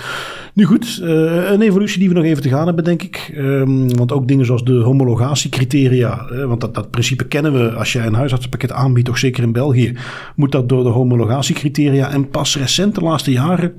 Nu 0.54 0.64
goed, 0.64 1.00
een 1.02 1.62
evolutie 1.62 1.98
die 1.98 2.08
we 2.08 2.14
nog 2.14 2.24
even 2.24 2.42
te 2.42 2.48
gaan 2.48 2.66
hebben, 2.66 2.84
denk 2.84 3.02
ik. 3.02 3.32
Um, 3.36 3.96
want 3.96 4.12
ook 4.12 4.28
dingen 4.28 4.46
zoals 4.46 4.64
de 4.64 4.72
homologatiecriteria. 4.72 6.26
want 6.46 6.60
dat, 6.60 6.74
dat 6.74 6.90
principe 6.90 7.24
kennen 7.24 7.52
we 7.52 7.72
als 7.72 7.92
je 7.92 7.98
een 7.98 8.14
huisartsenpakket 8.14 8.72
aanbiedt, 8.72 9.06
toch 9.06 9.18
zeker 9.18 9.42
in 9.42 9.52
België. 9.52 9.94
Moet 10.36 10.52
dat 10.52 10.68
door 10.68 10.82
de 10.82 10.88
homologatiecriteria. 10.88 12.10
En 12.10 12.28
pas 12.28 12.56
recent, 12.56 12.94
de 12.94 13.00
laatste 13.00 13.32
jaren 13.32 13.72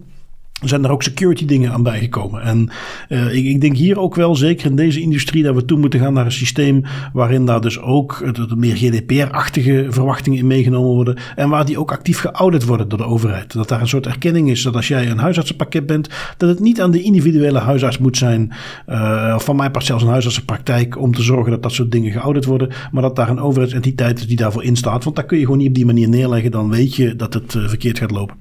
zijn 0.63 0.83
er 0.83 0.91
ook 0.91 1.03
security 1.03 1.45
dingen 1.45 1.71
aan 1.71 1.83
bijgekomen. 1.83 2.41
En 2.41 2.69
uh, 3.09 3.35
ik, 3.35 3.45
ik, 3.45 3.61
denk 3.61 3.75
hier 3.75 3.99
ook 3.99 4.15
wel, 4.15 4.35
zeker 4.35 4.65
in 4.65 4.75
deze 4.75 5.01
industrie, 5.01 5.43
dat 5.43 5.55
we 5.55 5.65
toe 5.65 5.79
moeten 5.79 5.99
gaan 5.99 6.13
naar 6.13 6.25
een 6.25 6.31
systeem 6.31 6.83
waarin 7.13 7.45
daar 7.45 7.61
dus 7.61 7.79
ook 7.79 8.23
meer 8.55 8.75
GDPR-achtige 8.75 9.85
verwachtingen 9.89 10.39
in 10.39 10.47
meegenomen 10.47 10.89
worden. 10.89 11.17
En 11.35 11.49
waar 11.49 11.65
die 11.65 11.79
ook 11.79 11.91
actief 11.91 12.19
geaudit 12.19 12.65
worden 12.65 12.89
door 12.89 12.97
de 12.97 13.05
overheid. 13.05 13.53
Dat 13.53 13.67
daar 13.67 13.81
een 13.81 13.87
soort 13.87 14.05
erkenning 14.05 14.49
is 14.49 14.61
dat 14.61 14.75
als 14.75 14.87
jij 14.87 15.09
een 15.09 15.17
huisartsenpakket 15.17 15.85
bent, 15.85 16.09
dat 16.37 16.49
het 16.49 16.59
niet 16.59 16.81
aan 16.81 16.91
de 16.91 17.01
individuele 17.01 17.59
huisarts 17.59 17.97
moet 17.97 18.17
zijn. 18.17 18.51
Uh, 18.87 19.33
of 19.35 19.43
van 19.43 19.55
mij 19.55 19.71
part 19.71 19.85
zelfs 19.85 20.03
een 20.03 20.09
huisartsenpraktijk 20.09 20.97
om 20.97 21.13
te 21.13 21.21
zorgen 21.21 21.51
dat 21.51 21.63
dat 21.63 21.71
soort 21.71 21.91
dingen 21.91 22.11
geaudit 22.11 22.45
worden. 22.45 22.69
Maar 22.91 23.01
dat 23.01 23.15
daar 23.15 23.29
een 23.29 23.39
overheidsentiteit 23.39 24.19
is 24.19 24.27
die 24.27 24.37
daarvoor 24.37 24.63
instaat. 24.63 25.03
Want 25.03 25.15
daar 25.15 25.25
kun 25.25 25.37
je 25.37 25.43
gewoon 25.43 25.59
niet 25.59 25.67
op 25.67 25.75
die 25.75 25.85
manier 25.85 26.09
neerleggen. 26.09 26.51
Dan 26.51 26.69
weet 26.69 26.95
je 26.95 27.15
dat 27.15 27.33
het 27.33 27.53
uh, 27.53 27.67
verkeerd 27.67 27.99
gaat 27.99 28.11
lopen. 28.11 28.35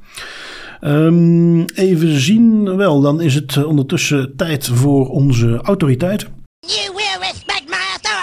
Um, 0.81 1.64
even 1.64 2.20
zien, 2.20 2.76
wel, 2.76 3.01
dan 3.01 3.20
is 3.20 3.35
het 3.35 3.64
ondertussen 3.64 4.37
tijd 4.37 4.66
voor 4.66 5.09
onze 5.09 5.57
autoriteit. 5.62 6.22
You 6.61 6.95
will 6.95 7.18
respect 7.20 7.64
my 7.66 7.76
authority. 7.93 8.16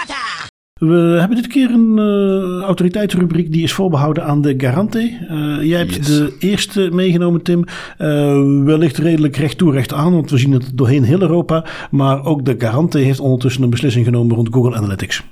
We 0.80 1.16
hebben 1.18 1.36
dit 1.36 1.46
keer 1.46 1.70
een 1.70 1.96
uh, 1.98 2.62
autoriteitsrubriek 2.62 3.52
die 3.52 3.62
is 3.62 3.72
voorbehouden 3.72 4.24
aan 4.24 4.42
de 4.42 4.54
Garante. 4.56 5.18
Uh, 5.30 5.62
jij 5.62 5.78
hebt 5.78 5.94
yes. 5.94 6.06
de 6.06 6.36
eerste 6.38 6.88
meegenomen, 6.92 7.42
Tim. 7.42 7.64
Uh, 7.98 8.64
wellicht 8.64 8.98
redelijk 8.98 9.36
recht 9.36 9.58
toe, 9.58 9.72
recht 9.72 9.92
aan, 9.92 10.12
want 10.12 10.30
we 10.30 10.38
zien 10.38 10.52
het 10.52 10.70
doorheen 10.74 11.04
heel 11.04 11.20
Europa. 11.20 11.64
Maar 11.90 12.24
ook 12.24 12.44
de 12.44 12.54
Garante 12.58 12.98
heeft 12.98 13.20
ondertussen 13.20 13.62
een 13.62 13.70
beslissing 13.70 14.04
genomen 14.04 14.36
rond 14.36 14.48
Google 14.52 14.76
Analytics. 14.76 15.22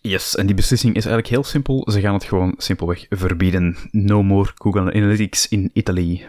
Yes, 0.00 0.36
en 0.36 0.46
die 0.46 0.54
beslissing 0.54 0.94
is 0.94 1.04
eigenlijk 1.04 1.34
heel 1.34 1.44
simpel. 1.44 1.88
Ze 1.90 2.00
gaan 2.00 2.14
het 2.14 2.24
gewoon 2.24 2.54
simpelweg 2.56 3.06
verbieden. 3.08 3.76
No 3.90 4.22
more 4.22 4.50
Google 4.54 4.94
Analytics 4.94 5.48
in 5.48 5.70
Italy. 5.72 6.26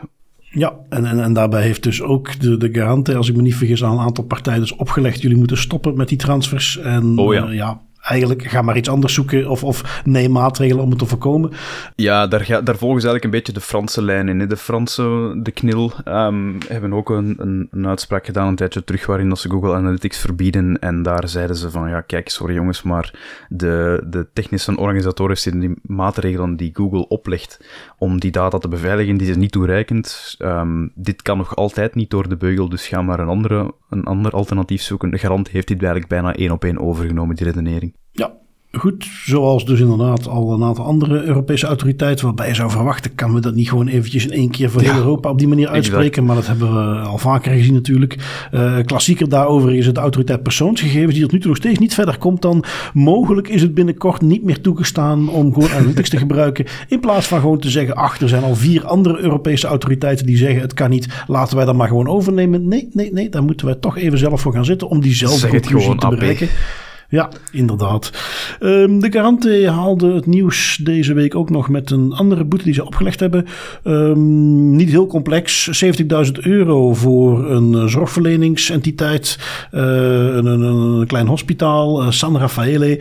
Ja, 0.56 0.74
en, 0.90 1.06
en, 1.06 1.20
en 1.20 1.34
daarbij 1.34 1.62
heeft 1.62 1.84
dus 1.84 2.02
ook 2.02 2.40
de, 2.40 2.58
de 2.58 2.70
garante, 2.72 3.16
als 3.16 3.30
ik 3.30 3.36
me 3.36 3.42
niet 3.42 3.56
vergis, 3.56 3.84
aan 3.84 3.92
een 3.92 4.06
aantal 4.06 4.24
partijen 4.24 4.60
dus 4.60 4.76
opgelegd. 4.76 5.22
Jullie 5.22 5.38
moeten 5.38 5.58
stoppen 5.58 5.98
met 5.98 6.08
die 6.08 6.18
transfers. 6.18 6.78
En 6.78 7.18
oh 7.18 7.34
ja. 7.34 7.48
Uh, 7.48 7.56
ja 7.56 7.82
eigenlijk 8.04 8.44
ga 8.44 8.62
maar 8.62 8.78
iets 8.78 8.90
anders 8.90 9.14
zoeken 9.14 9.50
of, 9.50 9.64
of 9.64 10.02
neem 10.06 10.32
maatregelen 10.32 10.84
om 10.84 10.90
het 10.90 11.00
te 11.00 11.06
voorkomen. 11.06 11.52
Ja, 11.96 12.28
daar, 12.28 12.46
ga, 12.46 12.62
daar 12.62 12.78
volgen 12.78 13.02
ze 13.02 13.08
eigenlijk 13.08 13.24
een 13.24 13.40
beetje 13.40 13.60
de 13.60 13.66
Franse 13.66 14.02
lijn 14.02 14.30
in. 14.30 14.40
Hè. 14.40 14.48
De 14.48 14.58
Franse, 14.58 15.40
de 15.44 15.52
KNIL, 15.52 15.92
um, 16.06 16.58
hebben 16.68 16.94
ook 16.94 17.10
een, 17.10 17.68
een, 17.72 17.88
uitspraak 17.88 18.26
gedaan 18.26 18.48
een 18.48 18.56
tijdje 18.56 18.84
terug 18.84 19.06
waarin 19.06 19.30
dat 19.30 19.40
ze 19.40 19.50
Google 19.50 19.74
Analytics 19.74 20.20
verbieden. 20.20 20.80
En 20.80 21.04
daar 21.04 21.28
zeiden 21.28 21.56
ze 21.56 21.70
van, 21.70 21.90
ja 21.90 22.02
kijk, 22.02 22.30
sorry 22.30 22.54
jongens, 22.54 22.82
maar 22.82 23.14
de, 23.50 24.04
de 24.06 24.28
technische 24.34 24.78
organisatorische 24.78 25.60
die 25.60 25.74
maatregelen 25.82 26.56
die 26.56 26.72
Google 26.74 27.08
oplegt 27.08 27.60
om 27.98 28.20
die 28.20 28.32
data 28.32 28.58
te 28.58 28.68
beveiligen, 28.68 29.18
die 29.18 29.30
is 29.30 29.36
niet 29.36 29.52
toereikend. 29.52 30.36
Um, 30.40 30.92
dit 30.96 31.22
kan 31.22 31.38
nog 31.38 31.56
altijd 31.56 31.96
niet 31.96 32.10
door 32.10 32.30
de 32.30 32.38
beugel, 32.38 32.70
dus 32.70 32.88
ga 32.88 33.02
maar 33.02 33.20
een, 33.20 33.28
andere, 33.28 33.74
een 33.98 34.04
ander 34.04 34.32
alternatief 34.32 34.82
zoeken. 34.82 35.12
De 35.12 35.18
garant 35.18 35.50
heeft 35.50 35.68
dit 35.68 35.78
eigenlijk 35.78 36.10
bijna 36.10 36.36
één 36.36 36.52
op 36.52 36.64
één 36.64 36.80
overgenomen, 36.80 37.36
die 37.36 37.46
redenering. 37.46 37.96
Ja, 38.12 38.38
goed. 38.78 39.08
Zoals 39.26 39.66
dus 39.66 39.80
inderdaad 39.80 40.28
al 40.28 40.54
een 40.54 40.64
aantal 40.64 40.86
andere 40.86 41.24
Europese 41.24 41.66
autoriteiten, 41.66 42.26
waarbij 42.26 42.48
je 42.48 42.56
zou 42.56 42.72
verwachten, 42.72 43.16
kan 43.16 43.34
we 43.34 43.40
dat 43.40 43.56
niet 43.56 43.70
gewoon 43.70 43.88
eventjes 43.88 44.26
in 44.26 44.32
één 44.32 44.50
keer 44.50 44.70
voor 44.70 44.82
ja, 44.82 44.92
heel 44.92 45.02
Europa 45.02 45.30
op 45.30 45.38
die 45.40 45.48
manier 45.48 45.68
uitspreken. 45.68 46.26
Maar 46.26 46.36
dat 46.36 46.48
hebben 46.48 46.74
we 46.74 47.00
al 47.00 47.18
vaker 47.18 47.52
gezien 47.52 47.74
natuurlijk. 47.74 48.18
Uh, 48.54 48.78
klassieker 48.86 49.30
daarover 49.30 49.74
is 49.74 49.86
het 49.86 49.98
autoriteit 49.98 50.44
persoonsgegevens, 50.44 51.14
die 51.14 51.22
tot 51.22 51.32
nu 51.32 51.40
toe 51.40 51.48
nog 51.48 51.58
steeds 51.58 51.80
niet 51.80 51.94
verder 51.94 52.18
komt 52.18 52.42
dan 52.42 52.64
mogelijk 52.94 53.48
is 53.48 53.62
het 53.62 53.74
binnenkort 53.74 54.22
niet 54.22 54.44
meer 54.44 54.62
toegestaan 54.62 55.30
om 55.30 55.54
gewoon 55.54 55.72
analytics 55.72 56.10
te 56.10 56.18
gebruiken. 56.26 56.66
In 56.88 57.00
plaats 57.00 57.28
van 57.28 57.40
gewoon 57.40 57.60
te 57.60 57.70
zeggen, 57.70 57.96
ach, 57.96 58.20
er 58.20 58.30
zijn 58.30 58.44
al 58.44 58.56
vier 58.56 58.86
andere 58.86 59.20
Europese 59.20 59.68
autoriteiten 59.68 60.26
die 60.26 60.38
zeggen 60.38 60.62
het 60.62 60.74
kan 60.74 60.90
niet, 60.90 61.24
laten 61.28 61.56
wij 61.56 61.66
dat 61.66 61.76
maar 61.76 61.88
gewoon 61.88 62.08
overnemen. 62.08 62.68
Nee, 62.68 62.90
nee, 62.92 63.14
nee, 63.14 63.30
daar 63.30 63.44
moeten 63.44 63.66
wij 63.66 63.76
toch 63.76 63.98
even 63.98 64.18
zelf 64.18 64.42
voor 64.42 64.54
gaan 64.54 64.66
zitten 64.66 64.88
om 64.88 65.02
diezelfde 65.02 65.48
conclusie 65.48 65.96
te 65.96 66.08
bereiken. 66.08 66.48
AP. 66.48 66.92
Ja, 67.14 67.30
inderdaad. 67.52 68.12
Um, 68.60 69.00
de 69.00 69.12
Garante 69.12 69.70
haalde 69.70 70.14
het 70.14 70.26
nieuws 70.26 70.80
deze 70.84 71.14
week 71.14 71.36
ook 71.36 71.50
nog 71.50 71.70
met 71.70 71.92
een 71.92 72.14
andere 72.14 72.44
boete 72.44 72.66
die 72.66 72.74
ze 72.74 72.86
opgelegd 72.86 73.20
hebben. 73.20 73.46
Um, 73.84 74.76
niet 74.76 74.90
heel 74.90 75.08
complex. 75.08 75.70
70.000 75.86 76.32
euro 76.32 76.94
voor 76.94 77.52
een 77.52 77.90
zorgverleningsentiteit. 77.90 79.40
Uh, 79.72 79.82
een, 79.82 80.46
een, 80.46 80.62
een, 80.62 81.08
klein 81.08 81.28
hospitaal, 81.28 82.04
uh, 82.04 82.12
San 82.12 82.38
Raffaele. 82.38 83.00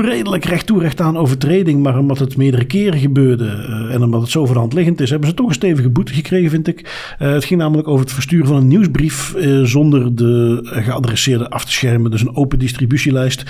Redelijk 0.00 0.44
recht 0.44 0.66
toe 0.66 0.80
recht 0.80 1.00
aan 1.00 1.16
overtreding. 1.16 1.82
Maar 1.82 1.98
omdat 1.98 2.18
het 2.18 2.36
meerdere 2.36 2.64
keren 2.64 2.98
gebeurde 2.98 3.44
uh, 3.44 3.94
en 3.94 4.02
omdat 4.02 4.20
het 4.20 4.30
zo 4.30 4.44
voor 4.44 4.54
de 4.54 4.60
hand 4.60 4.72
liggend 4.72 5.00
is, 5.00 5.10
hebben 5.10 5.28
ze 5.28 5.34
toch 5.34 5.48
een 5.48 5.54
stevige 5.54 5.90
boete 5.90 6.14
gekregen, 6.14 6.50
vind 6.50 6.68
ik. 6.68 6.80
Uh, 7.18 7.32
het 7.32 7.44
ging 7.44 7.60
namelijk 7.60 7.88
over 7.88 8.00
het 8.00 8.12
versturen 8.12 8.46
van 8.46 8.56
een 8.56 8.68
nieuwsbrief 8.68 9.34
uh, 9.36 9.64
zonder 9.64 10.14
de 10.14 10.60
geadresseerde 10.62 11.50
af 11.50 11.64
te 11.64 11.72
schermen. 11.72 12.10
Dus 12.10 12.20
een 12.20 12.36
open 12.36 12.58
distributielijst. 12.58 13.44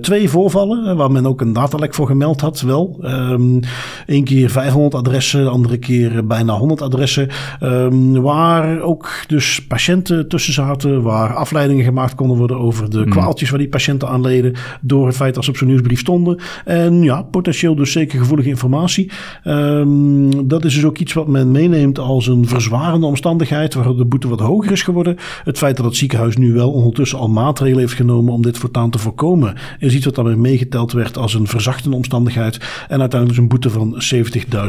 twee 0.00 0.28
voorvallen 0.28 0.96
waar 0.96 1.10
men 1.10 1.26
ook 1.26 1.40
een 1.40 1.52
datalek 1.52 1.94
voor 1.94 2.06
gemeld 2.06 2.40
had, 2.40 2.60
wel. 2.60 2.98
Um, 3.02 3.60
Eén 4.06 4.24
keer 4.24 4.50
500 4.50 4.94
adressen, 4.94 5.44
de 5.44 5.50
andere 5.50 5.78
keer 5.78 6.26
bijna 6.26 6.52
100 6.52 6.82
adressen. 6.82 7.28
Um, 7.62 8.22
waar 8.22 8.80
ook 8.80 9.10
dus 9.26 9.66
patiënten 9.66 10.28
tussen 10.28 10.52
zaten, 10.52 11.02
waar 11.02 11.34
afleidingen 11.34 11.84
gemaakt 11.84 12.14
konden 12.14 12.36
worden 12.36 12.58
over 12.58 12.90
de 12.90 13.00
hmm. 13.00 13.10
kwaaltjes 13.10 13.50
waar 13.50 13.58
die 13.58 13.68
patiënten 13.68 14.08
aan 14.08 14.20
leden. 14.20 14.54
Door 14.80 15.06
het 15.06 15.16
feit 15.16 15.34
dat 15.34 15.44
ze 15.44 15.53
op 15.54 15.60
zo'n 15.60 15.68
nieuwsbrief 15.68 16.00
stonden. 16.00 16.38
En 16.64 17.02
ja, 17.02 17.22
potentieel 17.22 17.74
dus 17.74 17.92
zeker 17.92 18.18
gevoelige 18.18 18.48
informatie. 18.48 19.10
Um, 19.44 20.48
dat 20.48 20.64
is 20.64 20.74
dus 20.74 20.84
ook 20.84 20.98
iets 20.98 21.12
wat 21.12 21.26
men 21.26 21.50
meeneemt 21.50 21.98
als 21.98 22.26
een 22.26 22.48
verzwarende 22.48 23.06
omstandigheid, 23.06 23.74
waardoor 23.74 23.96
de 23.96 24.04
boete 24.04 24.28
wat 24.28 24.40
hoger 24.40 24.72
is 24.72 24.82
geworden. 24.82 25.16
Het 25.44 25.58
feit 25.58 25.76
dat 25.76 25.86
het 25.86 25.96
ziekenhuis 25.96 26.36
nu 26.36 26.52
wel 26.52 26.70
ondertussen 26.70 27.18
al 27.18 27.28
maatregelen 27.28 27.80
heeft 27.80 27.94
genomen 27.94 28.32
om 28.32 28.42
dit 28.42 28.58
voortaan 28.58 28.90
te 28.90 28.98
voorkomen, 28.98 29.54
is 29.78 29.94
iets 29.94 30.06
wat 30.06 30.24
weer 30.24 30.38
meegeteld 30.38 30.92
werd 30.92 31.18
als 31.18 31.34
een 31.34 31.46
verzachtende 31.46 31.96
omstandigheid. 31.96 32.54
En 32.88 33.00
uiteindelijk 33.00 33.28
dus 33.28 33.38
een 33.38 33.48
boete 33.48 33.70
van 33.70 34.02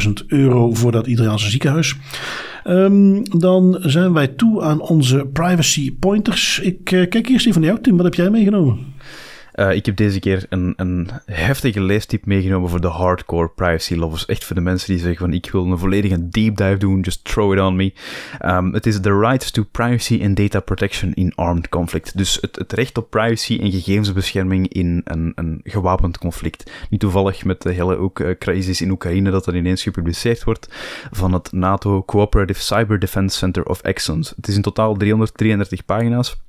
70.000 0.08 0.26
euro 0.28 0.74
voor 0.74 0.92
dat 0.92 1.08
Italiaanse 1.08 1.50
ziekenhuis. 1.50 1.96
Um, 2.68 3.40
dan 3.40 3.78
zijn 3.82 4.14
wij 4.14 4.28
toe 4.28 4.62
aan 4.62 4.82
onze 4.82 5.26
privacy 5.34 5.96
pointers. 6.00 6.60
Ik 6.60 6.92
uh, 6.92 7.10
kijk 7.10 7.30
eerst 7.30 7.48
even 7.48 7.62
naar 7.62 7.70
jou, 7.70 7.82
Tim. 7.82 7.96
Wat 7.96 8.06
heb 8.06 8.14
jij 8.14 8.30
meegenomen? 8.30 8.94
Uh, 9.56 9.74
ik 9.74 9.86
heb 9.86 9.96
deze 9.96 10.20
keer 10.20 10.46
een, 10.50 10.74
een 10.76 11.10
heftige 11.26 11.82
leestip 11.82 12.26
meegenomen 12.26 12.70
voor 12.70 12.82
de 12.82 12.88
hardcore 12.88 13.50
privacy 13.50 13.96
lovers. 13.96 14.26
Echt 14.26 14.46
voor 14.46 14.56
de 14.56 14.62
mensen 14.62 14.88
die 14.88 15.00
zeggen 15.00 15.18
van 15.18 15.34
ik 15.34 15.52
wil 15.52 15.66
een 15.66 15.78
volledige 15.78 16.30
deep 16.30 16.58
dive 16.58 16.78
doen, 16.78 17.00
just 17.00 17.24
throw 17.24 17.54
it 17.54 17.60
on 17.60 17.76
me. 17.76 17.94
Um, 18.46 18.74
het 18.74 18.86
is 18.86 19.00
The 19.00 19.20
Right 19.20 19.54
to 19.54 19.64
Privacy 19.72 20.22
and 20.24 20.38
Data 20.38 20.60
Protection 20.60 21.14
in 21.14 21.36
Armed 21.36 21.70
Conflict. 21.70 22.18
Dus 22.18 22.38
het, 22.42 22.56
het 22.56 22.74
recht 22.74 22.98
op 22.98 23.10
privacy 23.10 23.60
en 23.62 23.72
gegevensbescherming 23.72 24.74
in 24.74 25.02
een, 25.04 25.32
een 25.36 25.60
gewapend 25.64 26.18
conflict. 26.18 26.72
Niet 26.90 27.00
toevallig 27.00 27.46
met 27.46 27.62
de 27.62 27.72
hele 27.72 27.98
ook, 27.98 28.20
uh, 28.20 28.38
crisis 28.40 28.82
in 28.82 28.92
Oekraïne 28.92 29.32
dat 29.32 29.48
er 29.48 29.56
ineens 29.56 29.84
gepubliceerd 29.84 30.44
wordt 30.44 30.68
van 31.12 31.34
het 31.34 31.52
NATO 31.52 32.04
Cooperative 32.04 32.62
Cyber 32.62 33.00
Defense 33.00 33.38
Center 33.38 33.66
of 33.66 33.82
Excellence. 33.82 34.34
Het 34.36 34.48
is 34.48 34.56
in 34.56 34.62
totaal 34.62 34.96
333 34.96 35.86
pagina's. 35.86 36.45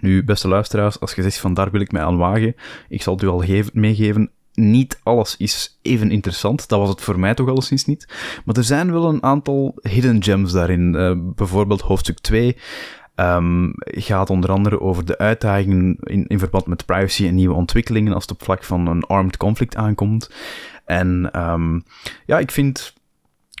Nu, 0.00 0.24
beste 0.24 0.48
luisteraars, 0.48 1.00
als 1.00 1.14
je 1.14 1.22
zegt 1.22 1.38
van 1.38 1.54
daar 1.54 1.70
wil 1.70 1.80
ik 1.80 1.92
mij 1.92 2.02
aan 2.02 2.16
wagen, 2.16 2.54
ik 2.88 3.02
zal 3.02 3.14
het 3.14 3.22
u 3.22 3.26
al 3.26 3.44
meegeven, 3.72 4.30
niet 4.58 5.00
alles 5.02 5.36
is 5.36 5.78
even 5.82 6.10
interessant. 6.10 6.68
Dat 6.68 6.78
was 6.78 6.88
het 6.88 7.00
voor 7.00 7.18
mij 7.18 7.34
toch 7.34 7.48
alleszins 7.48 7.84
niet. 7.84 8.08
Maar 8.44 8.56
er 8.56 8.64
zijn 8.64 8.92
wel 8.92 9.08
een 9.08 9.22
aantal 9.22 9.78
hidden 9.82 10.22
gems 10.22 10.52
daarin. 10.52 10.94
Uh, 10.94 11.12
bijvoorbeeld 11.16 11.80
hoofdstuk 11.80 12.18
2 12.18 12.46
um, 12.46 12.54
ehm, 13.14 13.70
gaat 14.00 14.30
onder 14.30 14.50
andere 14.50 14.80
over 14.80 15.04
de 15.04 15.18
uitdagingen 15.18 15.96
in, 16.26 16.38
verband 16.38 16.66
met 16.66 16.86
privacy 16.86 17.26
en 17.26 17.34
nieuwe 17.34 17.54
ontwikkelingen 17.54 18.12
als 18.12 18.22
het 18.22 18.32
op 18.32 18.42
vlak 18.42 18.64
van 18.64 18.86
een 18.86 19.04
armed 19.04 19.36
conflict 19.36 19.76
aankomt. 19.76 20.30
En 20.84 21.30
um, 21.34 21.82
ja, 22.26 22.38
ik 22.38 22.50
vind 22.50 22.94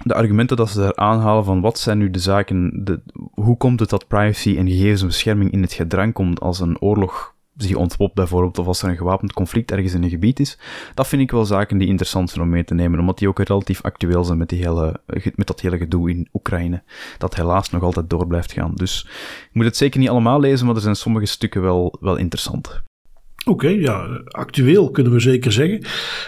de 0.04 0.14
argumenten 0.14 0.56
dat 0.56 0.70
ze 0.70 0.78
daar 0.78 0.96
aanhalen 0.96 1.44
van 1.44 1.60
wat 1.60 1.78
zijn 1.78 1.98
nu 1.98 2.10
de 2.10 2.18
zaken, 2.18 2.84
de, 2.84 3.00
hoe 3.32 3.56
komt 3.56 3.80
het 3.80 3.90
dat 3.90 4.08
privacy 4.08 4.56
en 4.56 4.68
gegevensbescherming 4.68 5.52
in 5.52 5.62
het 5.62 5.72
gedrang 5.72 6.12
komt 6.12 6.40
als 6.40 6.60
een 6.60 6.80
oorlog 6.80 7.36
zich 7.56 7.76
ontpopt 7.76 8.14
bijvoorbeeld, 8.14 8.58
of 8.58 8.66
als 8.66 8.82
er 8.82 8.88
een 8.88 8.96
gewapend 8.96 9.32
conflict 9.32 9.70
ergens 9.70 9.94
in 9.94 10.02
een 10.02 10.10
gebied 10.10 10.40
is, 10.40 10.58
dat 10.94 11.06
vind 11.06 11.22
ik 11.22 11.30
wel 11.30 11.44
zaken 11.44 11.78
die 11.78 11.88
interessant 11.88 12.30
zijn 12.30 12.44
om 12.44 12.50
mee 12.50 12.64
te 12.64 12.74
nemen, 12.74 13.00
omdat 13.00 13.18
die 13.18 13.28
ook 13.28 13.38
relatief 13.38 13.82
actueel 13.82 14.24
zijn 14.24 14.38
met, 14.38 14.48
die 14.48 14.58
hele, 14.58 15.00
met 15.34 15.46
dat 15.46 15.60
hele 15.60 15.78
gedoe 15.78 16.10
in 16.10 16.28
Oekraïne, 16.32 16.82
dat 17.18 17.36
helaas 17.36 17.70
nog 17.70 17.82
altijd 17.82 18.10
door 18.10 18.26
blijft 18.26 18.52
gaan. 18.52 18.72
Dus 18.74 19.06
ik 19.48 19.50
moet 19.52 19.64
het 19.64 19.76
zeker 19.76 20.00
niet 20.00 20.08
allemaal 20.08 20.40
lezen, 20.40 20.66
maar 20.66 20.74
er 20.74 20.80
zijn 20.80 20.96
sommige 20.96 21.26
stukken 21.26 21.62
wel, 21.62 21.96
wel 22.00 22.16
interessant. 22.16 22.82
Oké, 23.48 23.68
ja, 23.68 24.22
actueel 24.24 24.90
kunnen 24.90 25.12
we 25.12 25.20
zeker 25.20 25.52
zeggen. 25.52 25.86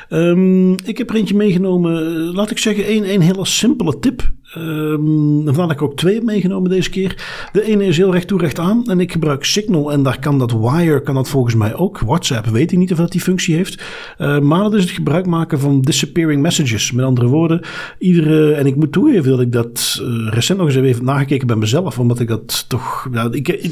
Um, 0.08 0.74
ik 0.84 0.98
heb 0.98 1.10
er 1.10 1.16
eentje 1.16 1.34
meegenomen, 1.34 2.02
laat 2.34 2.50
ik 2.50 2.58
zeggen, 2.58 2.90
een, 2.90 3.12
een 3.12 3.20
hele 3.20 3.46
simpele 3.46 3.98
tip. 3.98 4.30
Um, 4.56 5.44
vandaar 5.44 5.66
dat 5.66 5.70
ik 5.70 5.82
ook 5.82 5.96
twee 5.96 6.22
meegenomen 6.22 6.70
deze 6.70 6.90
keer. 6.90 7.24
De 7.52 7.64
ene 7.64 7.84
is 7.84 7.96
heel 7.96 8.12
recht 8.12 8.28
toe 8.28 8.38
recht 8.38 8.58
aan 8.58 8.84
en 8.86 9.00
ik 9.00 9.12
gebruik 9.12 9.44
Signal 9.44 9.92
en 9.92 10.02
daar 10.02 10.18
kan 10.18 10.38
dat 10.38 10.52
Wire, 10.52 11.02
kan 11.02 11.14
dat 11.14 11.28
volgens 11.28 11.54
mij 11.54 11.74
ook. 11.74 11.98
WhatsApp 11.98 12.46
weet 12.46 12.72
ik 12.72 12.78
niet 12.78 12.92
of 12.92 12.98
dat 12.98 13.12
die 13.12 13.20
functie 13.20 13.54
heeft. 13.54 13.82
Uh, 14.18 14.38
maar 14.38 14.62
dat 14.62 14.74
is 14.74 14.82
het 14.82 14.90
gebruik 14.90 15.26
maken 15.26 15.60
van 15.60 15.80
disappearing 15.80 16.42
messages. 16.42 16.92
Met 16.92 17.04
andere 17.04 17.26
woorden, 17.26 17.60
iedere, 17.98 18.52
en 18.52 18.66
ik 18.66 18.76
moet 18.76 18.92
toegeven 18.92 19.30
dat 19.30 19.40
ik 19.40 19.52
dat 19.52 20.00
uh, 20.02 20.32
recent 20.32 20.58
nog 20.58 20.66
eens 20.66 20.76
even 20.76 21.04
nagekeken 21.04 21.46
bij 21.46 21.56
mezelf, 21.56 21.98
omdat 21.98 22.20
ik 22.20 22.28
dat 22.28 22.68
toch, 22.68 23.08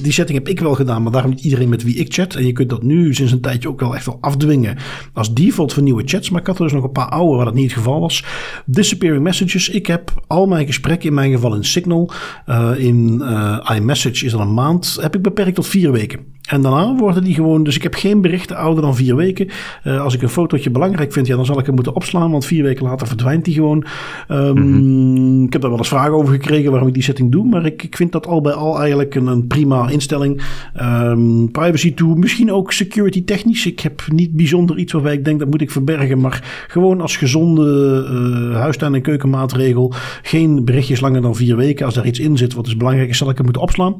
die 0.03 0.13
setting 0.13 0.39
heb 0.39 0.49
ik 0.49 0.61
wel 0.61 0.75
gedaan, 0.75 1.03
maar 1.03 1.13
daarom 1.13 1.31
niet 1.31 1.45
iedereen 1.45 1.69
met 1.69 1.83
wie 1.83 1.97
ik 1.97 2.13
chat. 2.13 2.35
En 2.35 2.47
je 2.47 2.53
kunt 2.53 2.71
dat 2.71 2.83
nu 2.83 3.15
sinds 3.15 3.33
een 3.33 3.41
tijdje 3.41 3.69
ook 3.69 3.81
wel 3.81 3.95
echt 3.95 4.07
wel 4.07 4.19
afdwingen 4.21 4.77
als 5.13 5.35
default 5.35 5.73
voor 5.73 5.83
nieuwe 5.83 6.03
chats. 6.05 6.31
Maar 6.31 6.41
ik 6.41 6.47
had 6.47 6.59
er 6.59 6.63
dus 6.63 6.73
nog 6.73 6.85
een 6.85 6.93
paar 6.93 7.09
oude 7.09 7.37
waar 7.37 7.45
dat 7.45 7.55
niet 7.55 7.65
het 7.65 7.79
geval 7.79 8.01
was. 8.01 8.25
Disappearing 8.67 9.23
messages. 9.23 9.69
Ik 9.69 9.87
heb 9.87 10.13
al 10.27 10.47
mijn 10.47 10.67
gesprekken, 10.69 11.09
in 11.09 11.15
mijn 11.15 11.33
geval 11.33 11.55
in 11.55 11.65
Signal, 11.65 12.11
uh, 12.47 12.71
in 12.77 13.19
uh, 13.23 13.71
iMessage 13.75 14.25
is 14.25 14.35
al 14.35 14.41
een 14.41 14.55
maand, 14.55 14.99
heb 15.01 15.15
ik 15.15 15.23
beperkt 15.23 15.55
tot 15.55 15.67
vier 15.67 15.93
weken. 15.93 16.38
En 16.49 16.63
daarna 16.63 16.95
worden 16.95 17.25
die 17.25 17.35
gewoon, 17.35 17.65
dus 17.65 17.77
ik 17.77 17.83
heb 17.83 17.95
geen 17.95 18.21
berichten 18.21 18.57
ouder 18.57 18.83
dan 18.83 18.97
vier 18.97 19.17
weken. 19.17 19.49
Uh, 19.85 20.01
als 20.01 20.15
ik 20.15 20.23
een 20.23 20.29
fotootje 20.29 20.71
belangrijk 20.71 21.13
vind, 21.13 21.27
ja, 21.27 21.37
dan 21.37 21.45
zal 21.45 21.59
ik 21.59 21.67
hem 21.67 21.75
moeten 21.75 21.95
opslaan, 21.95 22.31
want 22.31 22.45
vier 22.45 22.63
weken 22.63 22.85
later 22.85 23.07
verdwijnt 23.07 23.45
die 23.45 23.55
gewoon. 23.55 23.85
Um, 24.29 24.59
mm-hmm. 24.59 25.45
Ik 25.45 25.53
heb 25.53 25.63
daar 25.63 25.71
wel 25.71 25.79
eens 25.79 25.89
vragen 25.89 26.13
over 26.13 26.33
gekregen 26.33 26.71
waarom 26.71 26.89
ik 26.89 26.95
die 26.95 27.03
setting 27.03 27.33
doe, 27.33 27.45
maar 27.45 27.67
ik, 27.67 27.83
ik 27.83 27.97
vind 27.97 28.13
dat 28.13 28.27
al 28.27 28.41
bij 28.41 28.53
al 28.53 28.79
eigenlijk 28.79 29.15
een, 29.15 29.27
een 29.27 29.47
prima 29.47 29.89
instelling. 29.89 30.43
Um, 30.83 31.51
privacy 31.51 31.95
toe, 31.95 32.17
misschien 32.17 32.53
ook 32.53 32.73
security 32.73 33.25
technisch. 33.25 33.67
Ik 33.67 33.81
heb 33.81 34.03
niet 34.13 34.33
bijzonder 34.33 34.79
iets 34.79 34.93
waarbij 34.93 35.13
ik 35.13 35.25
denk 35.25 35.39
dat 35.39 35.51
moet 35.51 35.61
ik 35.61 35.71
verbergen, 35.71 36.21
maar 36.21 36.67
gewoon 36.69 37.01
als 37.01 37.17
gezonde 37.17 38.07
uh, 38.51 38.57
huistuin- 38.57 38.95
en 38.95 39.03
keukenmaatregel 39.03 39.93
geen 40.23 40.65
berichtjes 40.65 41.01
langer 41.01 41.23
dan 41.23 41.37
vier 41.37 41.57
weken. 41.57 41.87
Als 41.87 41.95
daar 41.95 42.07
iets 42.07 42.21
in 42.21 42.37
zit 42.37 42.55
wat 42.55 42.67
is 42.67 42.77
belangrijk 42.77 43.09
is, 43.09 43.19
zal 43.19 43.31
ik 43.31 43.37
hem 43.37 43.45
moeten 43.45 43.63
opslaan. 43.63 43.95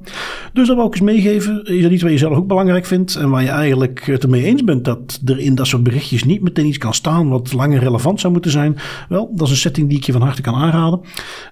Dus 0.53 0.67
dat 0.67 0.77
wil 0.77 0.87
ik 0.87 0.93
eens 0.93 1.01
meegeven. 1.01 1.65
Is 1.65 1.83
dat 1.83 1.93
iets 1.93 2.03
waar 2.03 2.11
je 2.13 2.19
zelf 2.19 2.37
ook 2.39 2.47
belangrijk 2.47 2.87
vindt 2.87 3.15
en 3.15 3.31
waar 3.31 3.43
je 3.43 3.49
eigenlijk 3.49 4.07
het 4.07 4.23
ermee 4.23 4.45
eens 4.45 4.65
bent 4.65 4.85
dat 4.85 5.21
er 5.25 5.39
in 5.39 5.55
dat 5.55 5.67
soort 5.67 5.83
berichtjes 5.83 6.25
niet 6.25 6.43
meteen 6.43 6.67
iets 6.67 6.79
kan 6.79 6.95
staan 6.95 7.29
wat 7.29 7.53
langer 7.53 7.79
relevant 7.79 8.21
zou 8.21 8.33
moeten 8.33 8.51
zijn, 8.51 8.77
wel, 9.09 9.31
dat 9.35 9.47
is 9.47 9.53
een 9.53 9.59
setting 9.59 9.89
die 9.89 9.99
ik 9.99 10.05
je 10.05 10.13
van 10.13 10.23
harte 10.23 10.43
kan 10.43 10.55
aanraden. 10.55 11.01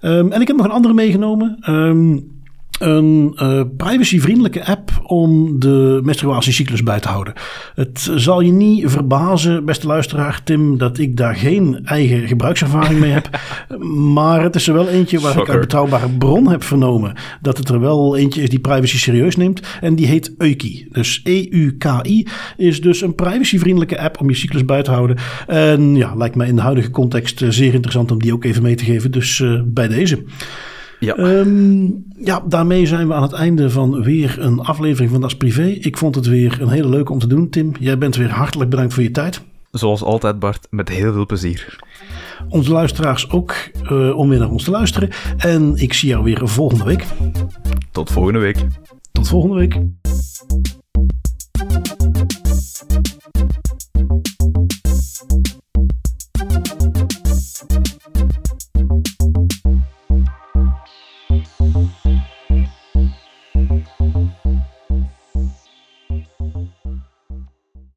Um, 0.02 0.32
en 0.32 0.40
ik 0.40 0.46
heb 0.46 0.56
nog 0.56 0.66
een 0.66 0.72
andere 0.72 0.94
meegenomen. 0.94 1.58
Um, 1.70 2.35
een 2.78 3.36
uh, 3.42 3.62
privacyvriendelijke 3.76 4.64
app 4.64 4.90
om 5.02 5.58
de 5.58 6.00
menstruatiecyclus 6.02 6.82
bij 6.82 7.00
te 7.00 7.08
houden. 7.08 7.32
Het 7.74 8.12
zal 8.14 8.40
je 8.40 8.52
niet 8.52 8.90
verbazen, 8.90 9.64
beste 9.64 9.86
luisteraar 9.86 10.40
Tim, 10.44 10.78
dat 10.78 10.98
ik 10.98 11.16
daar 11.16 11.34
geen 11.34 11.80
eigen 11.84 12.28
gebruikservaring 12.28 13.00
mee 13.00 13.10
heb. 13.10 13.40
maar 14.14 14.42
het 14.42 14.54
is 14.54 14.68
er 14.68 14.74
wel 14.74 14.88
eentje 14.88 15.20
waar 15.20 15.38
ik 15.38 15.48
uit 15.48 15.60
betrouwbare 15.60 16.08
bron 16.08 16.48
heb 16.48 16.62
vernomen 16.62 17.14
dat 17.40 17.58
het 17.58 17.68
er 17.68 17.80
wel 17.80 18.16
eentje 18.16 18.42
is 18.42 18.48
die 18.48 18.58
privacy 18.58 18.98
serieus 18.98 19.36
neemt. 19.36 19.60
En 19.80 19.94
die 19.94 20.06
heet 20.06 20.34
Euki. 20.38 20.86
Dus 20.90 21.20
E-U-K-I 21.24 22.26
is 22.56 22.80
dus 22.80 23.02
een 23.02 23.14
privacyvriendelijke 23.14 24.00
app 24.00 24.20
om 24.20 24.28
je 24.28 24.36
cyclus 24.36 24.64
bij 24.64 24.82
te 24.82 24.90
houden. 24.90 25.16
En 25.46 25.96
ja, 25.96 26.14
lijkt 26.14 26.36
mij 26.36 26.48
in 26.48 26.56
de 26.56 26.62
huidige 26.62 26.90
context 26.90 27.42
eh, 27.42 27.48
zeer 27.48 27.74
interessant 27.74 28.10
om 28.10 28.18
die 28.18 28.32
ook 28.32 28.44
even 28.44 28.62
mee 28.62 28.74
te 28.74 28.84
geven. 28.84 29.10
Dus 29.10 29.38
uh, 29.38 29.60
bij 29.64 29.88
deze. 29.88 30.24
Ja. 31.06 31.18
Um, 31.18 32.04
ja, 32.18 32.42
daarmee 32.48 32.86
zijn 32.86 33.08
we 33.08 33.14
aan 33.14 33.22
het 33.22 33.32
einde 33.32 33.70
van 33.70 34.02
weer 34.02 34.36
een 34.38 34.60
aflevering 34.60 35.10
van 35.10 35.20
Das 35.20 35.36
Privé. 35.36 35.66
Ik 35.66 35.96
vond 35.96 36.14
het 36.14 36.26
weer 36.26 36.58
een 36.60 36.68
hele 36.68 36.88
leuke 36.88 37.12
om 37.12 37.18
te 37.18 37.26
doen, 37.26 37.50
Tim. 37.50 37.72
Jij 37.80 37.98
bent 37.98 38.16
weer 38.16 38.30
hartelijk 38.30 38.70
bedankt 38.70 38.94
voor 38.94 39.02
je 39.02 39.10
tijd. 39.10 39.42
Zoals 39.70 40.02
altijd, 40.02 40.38
Bart, 40.38 40.66
met 40.70 40.88
heel 40.88 41.12
veel 41.12 41.26
plezier. 41.26 41.78
Onze 42.48 42.72
luisteraars 42.72 43.30
ook 43.30 43.54
uh, 43.90 44.16
om 44.16 44.28
weer 44.28 44.38
naar 44.38 44.50
ons 44.50 44.64
te 44.64 44.70
luisteren. 44.70 45.10
En 45.36 45.72
ik 45.76 45.92
zie 45.92 46.08
jou 46.08 46.24
weer 46.24 46.48
volgende 46.48 46.84
week. 46.84 47.06
Tot 47.90 48.10
volgende 48.10 48.38
week. 48.38 48.66
Tot 49.12 49.28
volgende 49.28 49.56
week. 49.56 49.80